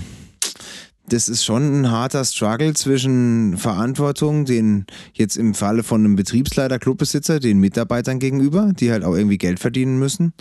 das 1.07 1.29
ist 1.29 1.43
schon 1.45 1.81
ein 1.81 1.91
harter 1.91 2.25
Struggle 2.25 2.73
zwischen 2.73 3.57
Verantwortung, 3.57 4.45
den 4.45 4.85
jetzt 5.13 5.37
im 5.37 5.53
Falle 5.53 5.83
von 5.83 6.03
einem 6.03 6.15
Betriebsleiter, 6.15 6.79
Clubbesitzer, 6.79 7.39
den 7.39 7.59
Mitarbeitern 7.59 8.19
gegenüber, 8.19 8.71
die 8.73 8.91
halt 8.91 9.03
auch 9.03 9.15
irgendwie 9.15 9.37
Geld 9.37 9.59
verdienen 9.59 9.99
müssen, 9.99 10.33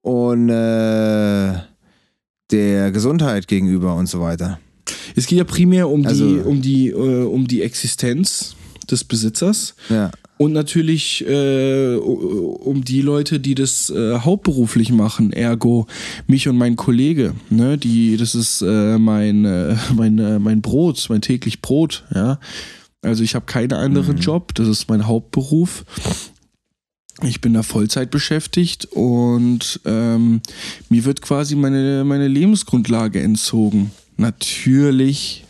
und 0.00 0.48
äh, 0.48 1.52
der 2.50 2.90
Gesundheit 2.92 3.46
gegenüber 3.46 3.94
und 3.94 4.06
so 4.06 4.20
weiter. 4.20 4.58
Es 5.16 5.26
geht 5.26 5.38
ja 5.38 5.44
primär 5.44 5.88
um 5.88 6.06
also, 6.06 6.26
die, 6.26 6.40
um 6.40 6.62
die, 6.62 6.88
äh, 6.88 7.24
um 7.24 7.46
die 7.46 7.62
Existenz 7.62 8.54
des 8.90 9.04
Besitzers. 9.04 9.74
Ja 9.88 10.10
und 10.40 10.54
natürlich 10.54 11.22
äh, 11.28 11.96
um 11.96 12.82
die 12.82 13.02
Leute, 13.02 13.40
die 13.40 13.54
das 13.54 13.90
äh, 13.90 14.20
hauptberuflich 14.20 14.90
machen, 14.90 15.34
ergo 15.34 15.86
mich 16.26 16.48
und 16.48 16.56
mein 16.56 16.76
Kollege, 16.76 17.34
ne, 17.50 17.76
die, 17.76 18.16
das 18.16 18.34
ist 18.34 18.62
äh, 18.62 18.96
mein, 18.96 19.44
äh, 19.44 19.76
mein, 19.94 20.18
äh, 20.18 20.38
mein 20.38 20.62
Brot, 20.62 21.04
mein 21.10 21.20
täglich 21.20 21.60
Brot, 21.60 22.04
ja. 22.14 22.40
Also 23.02 23.22
ich 23.22 23.34
habe 23.34 23.44
keinen 23.44 23.74
anderen 23.74 24.16
mhm. 24.16 24.22
Job, 24.22 24.54
das 24.54 24.66
ist 24.68 24.88
mein 24.88 25.06
Hauptberuf. 25.06 25.84
Ich 27.22 27.42
bin 27.42 27.52
da 27.52 27.62
Vollzeit 27.62 28.10
beschäftigt 28.10 28.86
und 28.92 29.80
ähm, 29.84 30.40
mir 30.88 31.04
wird 31.04 31.20
quasi 31.20 31.54
meine, 31.54 32.02
meine 32.04 32.28
Lebensgrundlage 32.28 33.20
entzogen. 33.20 33.90
Natürlich 34.20 35.46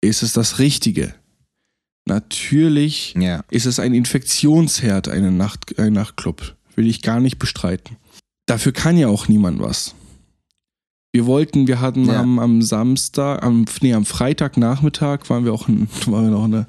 ist 0.00 0.24
es 0.24 0.32
das 0.32 0.58
Richtige. 0.58 1.14
Natürlich 2.06 3.14
ja. 3.16 3.44
ist 3.50 3.66
es 3.66 3.78
ein 3.78 3.94
Infektionsherd, 3.94 5.06
eine 5.08 5.30
Nacht, 5.30 5.78
ein 5.78 5.92
Nachtclub. 5.92 6.56
Will 6.74 6.88
ich 6.88 7.02
gar 7.02 7.20
nicht 7.20 7.38
bestreiten. 7.38 7.96
Dafür 8.46 8.72
kann 8.72 8.96
ja 8.96 9.06
auch 9.06 9.28
niemand 9.28 9.60
was. 9.60 9.94
Wir 11.12 11.26
wollten, 11.26 11.68
wir 11.68 11.80
hatten 11.80 12.06
ja. 12.06 12.20
am, 12.20 12.40
am, 12.40 12.62
Samstag, 12.62 13.44
am, 13.44 13.64
nee, 13.80 13.94
am 13.94 14.04
Freitagnachmittag 14.04 15.30
waren 15.30 15.44
wir 15.44 15.52
auch 15.52 15.68
in, 15.68 15.88
waren 16.06 16.24
wir 16.24 16.30
noch 16.32 16.44
eine, 16.44 16.66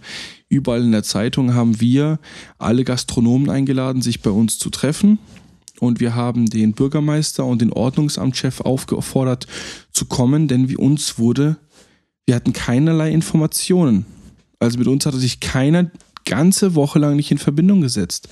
überall 0.47 0.83
in 0.83 0.91
der 0.91 1.03
Zeitung, 1.03 1.55
haben 1.55 1.81
wir 1.81 2.19
alle 2.59 2.83
Gastronomen 2.83 3.49
eingeladen, 3.49 4.03
sich 4.03 4.21
bei 4.21 4.29
uns 4.29 4.59
zu 4.59 4.69
treffen. 4.69 5.17
Und 5.79 5.99
wir 5.99 6.15
haben 6.15 6.47
den 6.47 6.73
Bürgermeister 6.73 7.45
und 7.45 7.61
den 7.61 7.71
Ordnungsamtschef 7.71 8.61
aufgefordert 8.61 9.47
zu 9.91 10.05
kommen, 10.05 10.47
denn 10.47 10.69
wie 10.69 10.77
uns 10.77 11.17
wurde, 11.17 11.57
wir 12.25 12.35
hatten 12.35 12.53
keinerlei 12.53 13.11
Informationen 13.11 14.05
also 14.59 14.77
mit 14.77 14.87
uns 14.87 15.05
hat 15.05 15.13
er 15.13 15.19
sich 15.19 15.39
keiner 15.39 15.89
ganze 16.25 16.75
Woche 16.75 16.99
lang 16.99 17.15
nicht 17.15 17.31
in 17.31 17.37
Verbindung 17.37 17.81
gesetzt 17.81 18.27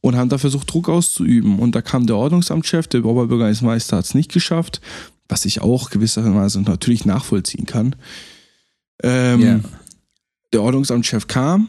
und 0.00 0.16
haben 0.16 0.28
da 0.28 0.38
versucht, 0.38 0.72
Druck 0.72 0.88
auszuüben. 0.88 1.58
Und 1.60 1.74
da 1.74 1.82
kam 1.82 2.06
der 2.06 2.16
Ordnungsamtschef, 2.16 2.88
der 2.88 3.04
Oberbürgermeister 3.04 3.96
hat 3.96 4.04
es 4.04 4.14
nicht 4.14 4.32
geschafft, 4.32 4.80
was 5.28 5.44
ich 5.44 5.60
auch 5.60 5.90
gewissermaßen 5.90 6.64
natürlich 6.64 7.04
nachvollziehen 7.04 7.66
kann. 7.66 7.94
Ähm, 9.02 9.40
yeah. 9.40 9.60
Der 10.52 10.62
Ordnungsamtschef 10.62 11.26
kam 11.26 11.68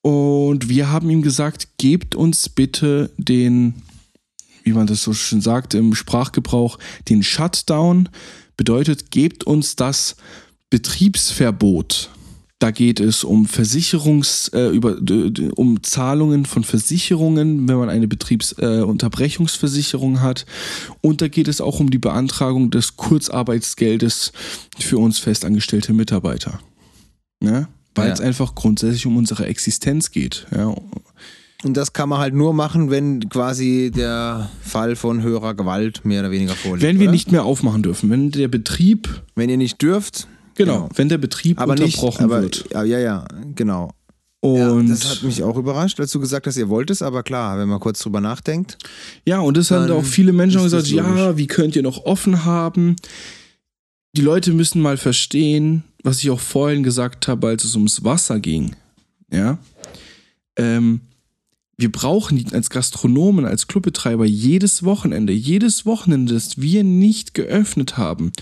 und 0.00 0.68
wir 0.68 0.90
haben 0.90 1.10
ihm 1.10 1.22
gesagt, 1.22 1.68
gebt 1.78 2.14
uns 2.14 2.48
bitte 2.48 3.10
den, 3.18 3.74
wie 4.64 4.72
man 4.72 4.86
das 4.86 5.02
so 5.02 5.12
schön 5.12 5.40
sagt 5.40 5.74
im 5.74 5.94
Sprachgebrauch, 5.94 6.78
den 7.08 7.22
Shutdown. 7.22 8.08
Bedeutet, 8.56 9.10
gebt 9.10 9.44
uns 9.44 9.76
das 9.76 10.16
Betriebsverbot 10.70 12.10
Da 12.58 12.70
geht 12.70 12.98
es 12.98 13.24
um 13.24 13.46
Versicherungs, 13.46 14.48
äh, 14.48 14.68
über, 14.68 14.96
um 15.56 15.82
Zahlungen 15.82 16.46
von 16.46 16.64
Versicherungen, 16.64 17.68
wenn 17.68 17.76
man 17.76 17.90
eine 17.90 18.08
Betriebsunterbrechungsversicherung 18.08 20.16
äh, 20.16 20.20
hat. 20.20 20.46
Und 21.00 21.20
da 21.20 21.28
geht 21.28 21.48
es 21.48 21.60
auch 21.60 21.80
um 21.80 21.90
die 21.90 21.98
Beantragung 21.98 22.70
des 22.70 22.96
Kurzarbeitsgeldes 22.96 24.32
für 24.78 24.98
uns 24.98 25.18
festangestellte 25.18 25.92
Mitarbeiter. 25.92 26.60
Ne? 27.40 27.68
Weil 27.94 28.08
ja. 28.08 28.14
es 28.14 28.20
einfach 28.20 28.54
grundsätzlich 28.54 29.06
um 29.06 29.16
unsere 29.16 29.46
Existenz 29.46 30.10
geht. 30.10 30.46
Ja. 30.54 30.74
Und 31.64 31.76
das 31.76 31.94
kann 31.94 32.10
man 32.10 32.18
halt 32.18 32.34
nur 32.34 32.52
machen, 32.52 32.90
wenn 32.90 33.28
quasi 33.30 33.90
der 33.94 34.50
Fall 34.62 34.96
von 34.96 35.22
höherer 35.22 35.54
Gewalt 35.54 36.04
mehr 36.04 36.20
oder 36.20 36.30
weniger 36.30 36.54
vorliegt. 36.54 36.82
Wenn 36.82 36.98
wir 36.98 37.06
oder? 37.06 37.12
nicht 37.12 37.32
mehr 37.32 37.44
aufmachen 37.44 37.82
dürfen, 37.82 38.10
wenn 38.10 38.30
der 38.30 38.48
Betrieb. 38.48 39.22
Wenn 39.34 39.48
ihr 39.48 39.56
nicht 39.56 39.80
dürft. 39.80 40.28
Genau, 40.56 40.74
genau. 40.74 40.88
wenn 40.94 41.08
der 41.08 41.18
Betrieb 41.18 41.58
aber 41.58 41.72
unterbrochen 41.72 42.24
nicht, 42.26 42.32
aber, 42.32 42.42
wird. 42.42 42.66
Ja, 42.72 42.84
ja, 42.84 43.24
genau. 43.54 43.90
Und 44.40 44.88
ja, 44.88 44.94
das 44.94 45.10
hat 45.10 45.22
mich 45.22 45.42
auch 45.42 45.56
überrascht, 45.56 45.98
als 45.98 46.12
du 46.12 46.20
gesagt 46.20 46.46
hast, 46.46 46.58
ihr 46.58 46.68
wollt 46.68 46.90
es, 46.90 47.00
aber 47.00 47.22
klar, 47.22 47.58
wenn 47.58 47.66
man 47.66 47.80
kurz 47.80 48.00
drüber 48.00 48.20
nachdenkt. 48.20 48.76
Ja, 49.24 49.40
und 49.40 49.56
das 49.56 49.70
haben 49.70 49.90
auch 49.90 50.04
viele 50.04 50.32
Menschen 50.32 50.62
gesagt, 50.62 50.86
ja, 50.88 51.38
wie 51.38 51.46
könnt 51.46 51.74
ihr 51.76 51.82
noch 51.82 52.04
offen 52.04 52.44
haben? 52.44 52.96
Die 54.14 54.20
Leute 54.20 54.52
müssen 54.52 54.82
mal 54.82 54.98
verstehen, 54.98 55.82
was 56.02 56.22
ich 56.22 56.30
auch 56.30 56.40
vorhin 56.40 56.82
gesagt 56.82 57.26
habe, 57.26 57.48
als 57.48 57.64
es 57.64 57.74
ums 57.74 58.04
Wasser 58.04 58.38
ging. 58.38 58.76
Ja. 59.32 59.56
Ähm, 60.56 61.00
wir 61.76 61.90
brauchen 61.90 62.44
als 62.52 62.70
Gastronomen, 62.70 63.44
als 63.44 63.66
Clubbetreiber 63.66 64.24
jedes 64.24 64.84
Wochenende, 64.84 65.32
jedes 65.32 65.86
Wochenende, 65.86 66.34
das 66.34 66.60
wir 66.60 66.84
nicht 66.84 67.34
geöffnet 67.34 67.96
haben, 67.96 68.32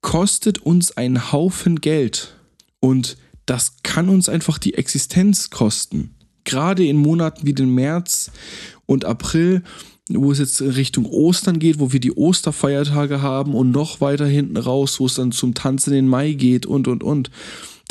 kostet 0.00 0.58
uns 0.58 0.96
einen 0.96 1.32
Haufen 1.32 1.80
Geld. 1.80 2.34
Und 2.80 3.16
das 3.46 3.76
kann 3.82 4.08
uns 4.08 4.28
einfach 4.28 4.58
die 4.58 4.74
Existenz 4.74 5.50
kosten. 5.50 6.14
Gerade 6.44 6.84
in 6.84 6.96
Monaten 6.96 7.46
wie 7.46 7.54
den 7.54 7.72
März 7.72 8.32
und 8.86 9.04
April, 9.04 9.62
wo 10.08 10.32
es 10.32 10.38
jetzt 10.38 10.60
in 10.60 10.70
Richtung 10.70 11.06
Ostern 11.06 11.60
geht, 11.60 11.78
wo 11.78 11.92
wir 11.92 12.00
die 12.00 12.12
Osterfeiertage 12.12 13.22
haben 13.22 13.54
und 13.54 13.70
noch 13.70 14.00
weiter 14.00 14.26
hinten 14.26 14.56
raus, 14.56 14.98
wo 14.98 15.06
es 15.06 15.14
dann 15.14 15.30
zum 15.30 15.54
Tanz 15.54 15.86
in 15.86 15.92
den 15.92 16.08
Mai 16.08 16.32
geht 16.32 16.66
und 16.66 16.88
und 16.88 17.04
und. 17.04 17.30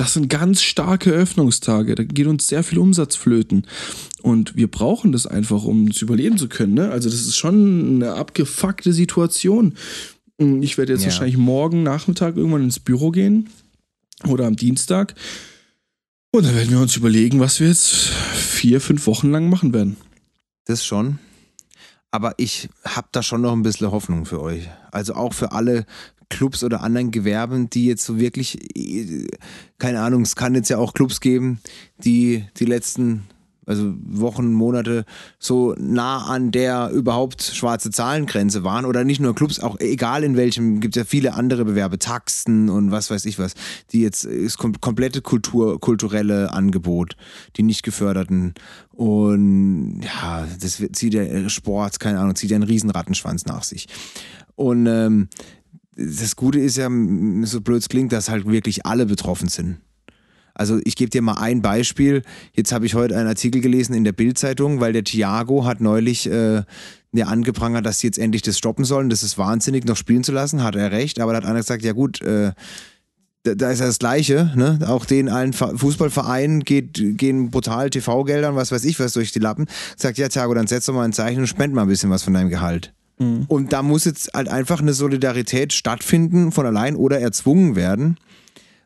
Das 0.01 0.13
sind 0.13 0.29
ganz 0.29 0.63
starke 0.63 1.11
Öffnungstage. 1.11 1.93
Da 1.93 2.03
geht 2.03 2.25
uns 2.25 2.47
sehr 2.47 2.63
viel 2.63 2.79
Umsatz 2.79 3.15
flöten. 3.15 3.67
Und 4.23 4.55
wir 4.55 4.67
brauchen 4.67 5.11
das 5.11 5.27
einfach, 5.27 5.63
um 5.63 5.91
zu 5.91 6.05
überleben 6.05 6.39
zu 6.39 6.49
können. 6.49 6.73
Ne? 6.73 6.89
Also, 6.89 7.07
das 7.07 7.19
ist 7.19 7.37
schon 7.37 7.97
eine 7.97 8.13
abgefuckte 8.13 8.93
Situation. 8.93 9.75
Ich 10.39 10.79
werde 10.79 10.93
jetzt 10.93 11.03
ja. 11.03 11.09
wahrscheinlich 11.09 11.37
morgen 11.37 11.83
Nachmittag 11.83 12.35
irgendwann 12.35 12.63
ins 12.63 12.79
Büro 12.79 13.11
gehen 13.11 13.51
oder 14.27 14.47
am 14.47 14.55
Dienstag. 14.55 15.13
Und 16.31 16.47
dann 16.47 16.55
werden 16.55 16.71
wir 16.71 16.79
uns 16.79 16.95
überlegen, 16.95 17.39
was 17.39 17.59
wir 17.59 17.67
jetzt 17.67 17.91
vier, 17.93 18.81
fünf 18.81 19.05
Wochen 19.05 19.29
lang 19.29 19.49
machen 19.49 19.71
werden. 19.71 19.97
Das 20.65 20.83
schon. 20.83 21.19
Aber 22.09 22.33
ich 22.37 22.69
habe 22.85 23.09
da 23.11 23.21
schon 23.21 23.41
noch 23.41 23.53
ein 23.53 23.61
bisschen 23.61 23.91
Hoffnung 23.91 24.25
für 24.25 24.41
euch. 24.41 24.67
Also 24.89 25.13
auch 25.13 25.35
für 25.35 25.51
alle 25.51 25.85
Clubs 26.31 26.63
oder 26.63 26.81
anderen 26.81 27.11
Gewerben, 27.11 27.69
die 27.69 27.85
jetzt 27.85 28.05
so 28.05 28.19
wirklich, 28.19 28.57
keine 29.77 30.01
Ahnung, 30.01 30.23
es 30.23 30.35
kann 30.35 30.55
jetzt 30.55 30.69
ja 30.69 30.77
auch 30.77 30.93
Clubs 30.93 31.19
geben, 31.19 31.59
die 32.03 32.45
die 32.57 32.65
letzten 32.65 33.23
also 33.67 33.93
Wochen, 34.03 34.51
Monate 34.53 35.05
so 35.37 35.75
nah 35.77 36.25
an 36.25 36.51
der 36.51 36.89
überhaupt 36.89 37.43
schwarze 37.43 37.91
Zahlengrenze 37.91 38.63
waren 38.63 38.85
oder 38.85 39.03
nicht 39.03 39.19
nur 39.19 39.35
Clubs, 39.35 39.59
auch 39.59 39.79
egal 39.79 40.23
in 40.23 40.35
welchem, 40.35 40.79
gibt 40.79 40.95
es 40.95 41.01
ja 41.01 41.05
viele 41.05 41.35
andere 41.35 41.63
Bewerbe, 41.63 41.99
Taxen 41.99 42.69
und 42.69 42.91
was 42.91 43.11
weiß 43.11 43.25
ich 43.25 43.37
was, 43.37 43.53
die 43.91 44.01
jetzt 44.01 44.25
ist 44.25 44.57
komplette 44.57 45.21
Kultur, 45.21 45.79
kulturelle 45.79 46.51
Angebot, 46.51 47.15
die 47.55 47.63
nicht 47.63 47.83
geförderten 47.83 48.55
und 48.91 50.01
ja, 50.01 50.47
das 50.59 50.83
zieht 50.93 51.13
ja 51.13 51.47
Sport, 51.49 51.99
keine 51.99 52.19
Ahnung, 52.19 52.35
zieht 52.35 52.51
ja 52.51 52.55
einen 52.55 52.63
riesen 52.63 52.89
Rattenschwanz 52.89 53.45
nach 53.45 53.63
sich. 53.63 53.87
Und 54.55 54.85
ähm, 54.85 55.29
das 56.05 56.35
Gute 56.35 56.59
ist 56.59 56.77
ja, 56.77 56.89
so 57.43 57.61
blöd 57.61 57.81
es 57.81 57.89
klingt, 57.89 58.11
dass 58.11 58.29
halt 58.29 58.47
wirklich 58.47 58.85
alle 58.85 59.05
betroffen 59.05 59.49
sind. 59.49 59.77
Also 60.53 60.79
ich 60.83 60.95
gebe 60.95 61.09
dir 61.09 61.21
mal 61.21 61.35
ein 61.35 61.61
Beispiel. 61.61 62.23
Jetzt 62.53 62.71
habe 62.71 62.85
ich 62.85 62.93
heute 62.93 63.17
einen 63.17 63.27
Artikel 63.27 63.61
gelesen 63.61 63.93
in 63.93 64.03
der 64.03 64.11
Bildzeitung, 64.11 64.79
weil 64.79 64.93
der 64.93 65.03
Thiago 65.03 65.65
hat 65.65 65.81
neulich 65.81 66.29
äh, 66.29 66.63
ja 67.13 67.25
angeprangert, 67.25 67.85
dass 67.85 67.99
sie 67.99 68.07
jetzt 68.07 68.19
endlich 68.19 68.41
das 68.41 68.57
stoppen 68.57 68.85
sollen. 68.85 69.09
Das 69.09 69.23
ist 69.23 69.37
wahnsinnig, 69.37 69.85
noch 69.85 69.97
spielen 69.97 70.23
zu 70.23 70.31
lassen. 70.31 70.63
Hat 70.63 70.75
er 70.75 70.91
recht. 70.91 71.19
Aber 71.19 71.31
da 71.31 71.37
hat 71.37 71.45
einer 71.45 71.59
gesagt, 71.59 71.83
ja 71.83 71.93
gut, 71.93 72.21
äh, 72.21 72.51
da, 73.43 73.55
da, 73.55 73.71
ist 73.71 73.79
ja 73.79 73.87
das 73.87 73.99
Gleiche. 73.99 74.51
Ne? 74.55 74.79
Auch 74.87 75.05
den 75.05 75.29
allen 75.29 75.53
Fußballvereinen 75.53 76.61
geht, 76.61 77.17
gehen 77.17 77.49
brutal 77.49 77.89
TV-Geldern, 77.89 78.55
was 78.55 78.71
weiß 78.71 78.83
ich 78.85 78.99
was, 78.99 79.13
durch 79.13 79.31
die 79.31 79.39
Lappen. 79.39 79.67
Sagt, 79.97 80.17
ja 80.17 80.27
Thiago, 80.27 80.53
dann 80.53 80.67
setz 80.67 80.85
doch 80.85 80.93
mal 80.93 81.03
ein 81.03 81.13
Zeichen 81.13 81.39
und 81.39 81.47
spend 81.47 81.73
mal 81.73 81.83
ein 81.83 81.87
bisschen 81.87 82.09
was 82.09 82.23
von 82.23 82.33
deinem 82.33 82.49
Gehalt. 82.49 82.93
Mhm. 83.21 83.45
Und 83.47 83.71
da 83.71 83.83
muss 83.83 84.05
jetzt 84.05 84.33
halt 84.33 84.49
einfach 84.49 84.81
eine 84.81 84.93
Solidarität 84.93 85.73
stattfinden 85.73 86.51
von 86.51 86.65
allein 86.65 86.95
oder 86.95 87.19
erzwungen 87.19 87.75
werden. 87.75 88.17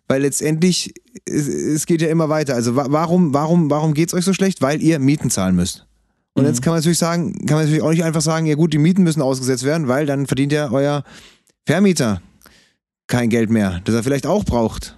Weil 0.07 0.21
letztendlich, 0.21 0.93
es, 1.25 1.47
es 1.47 1.85
geht 1.85 2.01
ja 2.01 2.09
immer 2.09 2.29
weiter. 2.29 2.53
Also 2.53 2.75
warum, 2.75 3.33
warum, 3.33 3.71
warum 3.71 3.93
geht 3.93 4.09
es 4.09 4.13
euch 4.13 4.25
so 4.25 4.33
schlecht? 4.33 4.61
Weil 4.61 4.81
ihr 4.81 4.99
Mieten 4.99 5.29
zahlen 5.29 5.55
müsst. 5.55 5.85
Und 6.33 6.43
mhm. 6.43 6.49
jetzt 6.49 6.61
kann 6.61 6.71
man 6.71 6.79
natürlich 6.79 6.99
sagen, 6.99 7.33
kann 7.45 7.57
man 7.57 7.65
natürlich 7.65 7.81
auch 7.81 7.91
nicht 7.91 8.03
einfach 8.03 8.21
sagen, 8.21 8.45
ja 8.45 8.55
gut, 8.55 8.73
die 8.73 8.77
Mieten 8.77 9.03
müssen 9.03 9.21
ausgesetzt 9.21 9.63
werden, 9.63 9.87
weil 9.87 10.05
dann 10.05 10.27
verdient 10.27 10.51
ja 10.51 10.69
euer 10.69 11.03
Vermieter 11.65 12.21
kein 13.07 13.29
Geld 13.29 13.49
mehr, 13.49 13.81
das 13.85 13.95
er 13.95 14.03
vielleicht 14.03 14.27
auch 14.27 14.43
braucht 14.43 14.97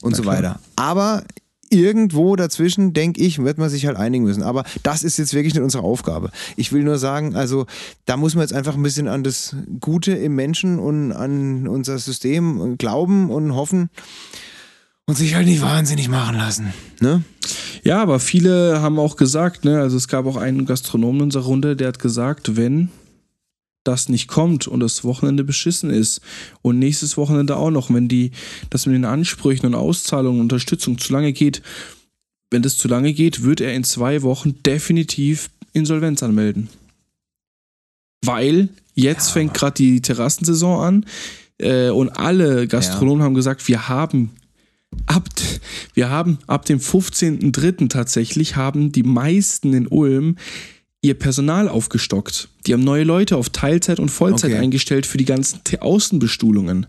und 0.00 0.12
Na 0.12 0.16
so 0.16 0.22
klar. 0.22 0.36
weiter. 0.36 0.60
Aber 0.76 1.24
irgendwo 1.70 2.36
dazwischen, 2.36 2.92
denke 2.92 3.20
ich, 3.20 3.38
wird 3.38 3.58
man 3.58 3.70
sich 3.70 3.86
halt 3.86 3.96
einigen 3.96 4.24
müssen. 4.24 4.42
Aber 4.42 4.64
das 4.82 5.02
ist 5.02 5.18
jetzt 5.18 5.34
wirklich 5.34 5.54
nicht 5.54 5.62
unsere 5.62 5.84
Aufgabe. 5.84 6.30
Ich 6.56 6.72
will 6.72 6.82
nur 6.82 6.98
sagen, 6.98 7.34
also 7.34 7.66
da 8.06 8.16
muss 8.16 8.34
man 8.34 8.42
jetzt 8.42 8.52
einfach 8.52 8.74
ein 8.74 8.82
bisschen 8.82 9.08
an 9.08 9.24
das 9.24 9.56
Gute 9.80 10.12
im 10.12 10.34
Menschen 10.34 10.78
und 10.78 11.12
an 11.12 11.68
unser 11.68 11.98
System 11.98 12.76
glauben 12.78 13.30
und 13.30 13.54
hoffen 13.54 13.90
und 15.06 15.16
sich 15.16 15.34
halt 15.34 15.46
nicht 15.46 15.62
wahnsinnig 15.62 16.08
machen 16.08 16.36
lassen. 16.36 16.72
Ne? 17.00 17.22
Ja, 17.82 18.02
aber 18.02 18.20
viele 18.20 18.82
haben 18.82 18.98
auch 18.98 19.16
gesagt, 19.16 19.64
ne, 19.64 19.80
also 19.80 19.96
es 19.96 20.06
gab 20.06 20.26
auch 20.26 20.36
einen 20.36 20.66
Gastronomen 20.66 21.16
in 21.16 21.22
unserer 21.24 21.44
Runde, 21.44 21.76
der 21.76 21.88
hat 21.88 21.98
gesagt, 21.98 22.56
wenn 22.56 22.90
das 23.88 24.08
nicht 24.08 24.28
kommt 24.28 24.68
und 24.68 24.80
das 24.80 25.02
Wochenende 25.02 25.42
beschissen 25.42 25.90
ist 25.90 26.20
und 26.62 26.78
nächstes 26.78 27.16
Wochenende 27.16 27.56
auch 27.56 27.70
noch, 27.70 27.92
wenn 27.92 28.06
die, 28.06 28.32
das 28.70 28.86
mit 28.86 28.94
den 28.94 29.06
Ansprüchen 29.06 29.66
und 29.66 29.74
Auszahlungen 29.74 30.40
und 30.40 30.52
Unterstützung 30.52 30.98
zu 30.98 31.12
lange 31.12 31.32
geht, 31.32 31.62
wenn 32.50 32.62
das 32.62 32.76
zu 32.76 32.86
lange 32.86 33.12
geht, 33.12 33.42
wird 33.42 33.60
er 33.60 33.74
in 33.74 33.84
zwei 33.84 34.22
Wochen 34.22 34.62
definitiv 34.62 35.50
Insolvenz 35.72 36.22
anmelden. 36.22 36.68
Weil 38.24 38.68
jetzt 38.94 39.28
ja. 39.28 39.32
fängt 39.34 39.54
gerade 39.54 39.74
die 39.74 40.02
Terrassensaison 40.02 40.80
an 40.80 41.06
äh, 41.58 41.90
und 41.90 42.10
alle 42.10 42.68
Gastronomen 42.68 43.20
ja. 43.20 43.24
haben 43.24 43.34
gesagt, 43.34 43.66
wir 43.68 43.88
haben 43.88 44.32
ab, 45.06 45.28
wir 45.94 46.10
haben 46.10 46.38
ab 46.46 46.64
dem 46.64 46.78
15.03. 46.78 47.88
tatsächlich 47.88 48.56
haben 48.56 48.92
die 48.92 49.02
meisten 49.02 49.72
in 49.72 49.86
Ulm 49.86 50.36
ihr 51.00 51.14
Personal 51.14 51.68
aufgestockt. 51.68 52.48
Die 52.66 52.72
haben 52.72 52.84
neue 52.84 53.04
Leute 53.04 53.36
auf 53.36 53.50
Teilzeit 53.50 54.00
und 54.00 54.08
Vollzeit 54.08 54.52
okay. 54.52 54.60
eingestellt 54.60 55.06
für 55.06 55.18
die 55.18 55.24
ganzen 55.24 55.60
Außenbestuhlungen. 55.78 56.86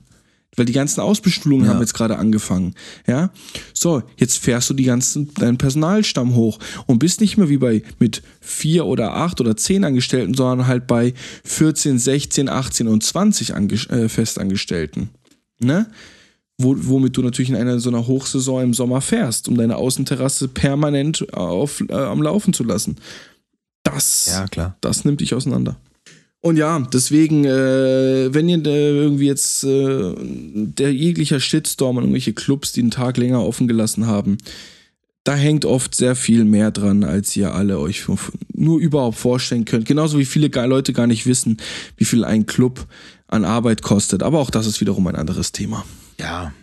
Weil 0.56 0.66
die 0.66 0.74
ganzen 0.74 1.02
Ausbestuhlungen 1.02 1.68
ja. 1.68 1.74
haben 1.74 1.80
jetzt 1.80 1.94
gerade 1.94 2.18
angefangen. 2.18 2.74
Ja. 3.06 3.30
So, 3.74 4.02
jetzt 4.18 4.40
fährst 4.40 4.70
du 4.70 4.74
die 4.74 4.84
ganzen, 4.84 5.32
deinen 5.36 5.58
Personalstamm 5.58 6.34
hoch 6.34 6.58
und 6.88 6.98
bist 6.98 7.22
nicht 7.22 7.38
mehr 7.38 7.50
wie 7.50 7.58
bei 7.58 7.84
mit 8.00 8.24
vier 8.42 8.88
oder 8.88 9.14
acht 9.14 9.40
oder 9.42 9.56
zehn 9.56 9.84
Angestellten, 9.84 10.34
sondern 10.34 10.66
halt 10.66 10.88
bei 10.88 11.14
14, 11.44 12.00
16, 12.00 12.50
18 12.50 12.88
und 12.88 13.04
20 13.04 13.54
Ange 13.54 13.76
äh, 13.90 14.10
Festangestellten. 14.10 15.10
Ne? 15.60 15.86
Wo, 16.58 16.76
womit 16.78 17.16
du 17.16 17.22
natürlich 17.22 17.50
in 17.50 17.56
einer 17.56 17.80
so 17.80 17.90
einer 17.90 18.08
Hochsaison 18.08 18.64
im 18.64 18.74
Sommer 18.74 19.02
fährst, 19.02 19.48
um 19.48 19.56
deine 19.56 19.78
Außenterrasse 19.78 20.48
permanent 20.48 21.32
auf, 21.34 21.82
äh, 21.88 21.94
am 21.94 22.24
Laufen 22.24 22.54
zu 22.54 22.64
lassen. 22.64 22.98
Das, 23.84 24.28
ja, 24.28 24.48
klar. 24.48 24.78
das 24.82 25.06
nimmt 25.06 25.22
dich 25.22 25.34
auseinander. 25.34 25.78
Und 26.42 26.56
ja, 26.56 26.80
deswegen, 26.80 27.44
äh, 27.44 28.34
wenn 28.34 28.48
ihr 28.48 28.66
äh, 28.66 28.92
irgendwie 28.92 29.26
jetzt 29.26 29.64
äh, 29.66 30.14
der 30.18 30.94
jeglicher 30.94 31.40
Shitstorm 31.40 31.98
an 31.98 32.06
irgendwelche 32.06 32.34
Clubs, 32.34 32.72
die 32.72 32.82
einen 32.82 32.92
Tag 32.92 33.18
länger 33.18 33.44
offen 33.44 33.68
gelassen 33.68 34.08
haben, 34.08 34.38
da 35.26 35.36
hängt 35.36 35.66
oft 35.66 35.94
sehr 35.96 36.16
viel 36.16 36.46
mehr 36.46 36.72
dran, 36.72 37.04
als 37.04 37.36
ihr 37.36 37.54
alle 37.54 37.78
euch 37.80 38.06
nur 38.54 38.80
überhaupt 38.80 39.18
vorstellen 39.18 39.66
könnt. 39.66 39.86
Genauso 39.86 40.18
wie 40.18 40.26
viele 40.26 40.48
Leute 40.66 40.94
gar 40.94 41.08
nicht 41.08 41.26
wissen, 41.26 41.58
wie 41.98 42.06
viel 42.06 42.24
ein 42.24 42.46
Club 42.46 42.88
an 43.28 43.44
Arbeit 43.44 43.82
kostet. 43.82 44.24
Aber 44.24 44.40
auch 44.40 44.50
das 44.50 44.66
ist 44.66 44.80
wiederum 44.80 45.08
ein 45.08 45.16
anderes 45.16 45.52
Thema. 45.52 45.86
Ja. 46.20 46.54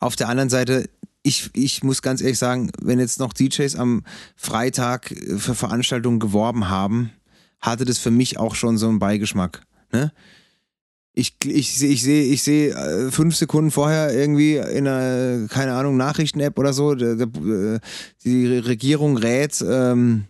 Auf 0.00 0.16
der 0.16 0.28
anderen 0.28 0.50
Seite, 0.50 0.90
ich, 1.26 1.50
ich 1.54 1.82
muss 1.82 2.02
ganz 2.02 2.20
ehrlich 2.20 2.38
sagen, 2.38 2.70
wenn 2.80 3.00
jetzt 3.00 3.18
noch 3.18 3.32
DJs 3.32 3.74
am 3.76 4.04
Freitag 4.36 5.12
für 5.36 5.56
Veranstaltungen 5.56 6.20
geworben 6.20 6.68
haben, 6.68 7.10
hatte 7.60 7.84
das 7.84 7.98
für 7.98 8.12
mich 8.12 8.38
auch 8.38 8.54
schon 8.54 8.78
so 8.78 8.88
einen 8.88 9.00
Beigeschmack. 9.00 9.62
Ne? 9.92 10.12
Ich, 11.14 11.34
ich, 11.44 11.82
ich 11.82 12.02
sehe 12.02 12.32
ich 12.32 12.42
seh, 12.44 12.68
äh, 12.68 13.10
fünf 13.10 13.34
Sekunden 13.34 13.72
vorher 13.72 14.14
irgendwie 14.14 14.56
in 14.56 14.86
einer, 14.86 15.48
keine 15.48 15.72
Ahnung, 15.74 15.96
Nachrichten-App 15.96 16.58
oder 16.60 16.72
so, 16.72 16.94
die 16.94 18.58
Regierung 18.58 19.16
rät, 19.16 19.64
ähm, 19.68 20.26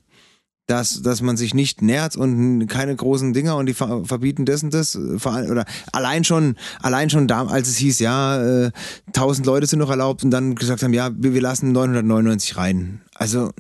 dass, 0.67 1.03
dass 1.03 1.23
man 1.23 1.37
sich 1.37 1.55
nicht 1.55 1.81
nährt 1.81 2.17
und 2.17 2.67
keine 2.67 2.95
großen 2.95 3.33
Dinger 3.33 3.57
und 3.57 3.67
die 3.67 3.75
verbieten 3.75 4.45
das 4.45 4.63
und 4.63 4.75
das. 4.75 4.97
Oder 4.97 5.65
allein 5.93 6.25
schon, 6.25 6.57
allein 6.83 7.09
schon 7.09 7.29
da, 7.29 7.47
als 7.47 7.69
es 7.69 7.77
hieß, 7.77 8.01
ja, 8.01 8.67
äh, 8.67 8.71
1000 9.09 9.47
Leute 9.47 9.67
sind 9.67 9.79
noch 9.79 9.91
erlaubt 9.91 10.25
und 10.25 10.31
dann 10.31 10.57
gesagt 10.57 10.83
haben, 10.83 10.93
ja, 10.93 11.11
wir, 11.17 11.35
wir 11.35 11.41
lassen 11.41 11.73
999 11.73 12.57
rein. 12.57 13.01
Also, 13.15 13.53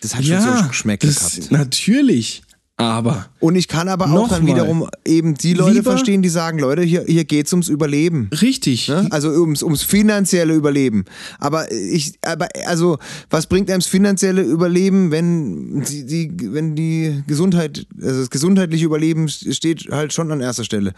das 0.00 0.14
hat 0.14 0.24
ja, 0.24 0.40
schon 0.40 0.62
so 0.62 0.68
Geschmäckle 0.68 1.12
gehabt. 1.12 1.50
Natürlich. 1.50 2.42
Aber. 2.78 3.26
Und 3.40 3.56
ich 3.56 3.68
kann 3.68 3.88
aber 3.88 4.04
auch 4.12 4.28
dann 4.28 4.46
wiederum 4.46 4.86
eben 5.06 5.34
die 5.34 5.54
Leute 5.54 5.82
verstehen, 5.82 6.20
die 6.20 6.28
sagen, 6.28 6.58
Leute, 6.58 6.82
hier, 6.82 7.04
hier 7.06 7.24
es 7.30 7.52
ums 7.52 7.68
Überleben. 7.68 8.28
Richtig. 8.42 8.88
Ne? 8.88 9.06
Also 9.10 9.30
ums, 9.30 9.62
ums 9.62 9.82
finanzielle 9.82 10.52
Überleben. 10.52 11.06
Aber 11.38 11.72
ich, 11.72 12.18
aber 12.22 12.48
also, 12.66 12.98
was 13.30 13.46
bringt 13.46 13.70
einem 13.70 13.80
das 13.80 13.86
finanzielle 13.86 14.42
Überleben, 14.42 15.10
wenn 15.10 15.84
die, 15.84 16.04
die, 16.04 16.52
wenn 16.52 16.74
die 16.76 17.22
Gesundheit, 17.26 17.86
also 17.98 18.20
das 18.20 18.30
gesundheitliche 18.30 18.84
Überleben 18.84 19.28
steht 19.28 19.88
halt 19.90 20.12
schon 20.12 20.30
an 20.30 20.42
erster 20.42 20.64
Stelle. 20.64 20.92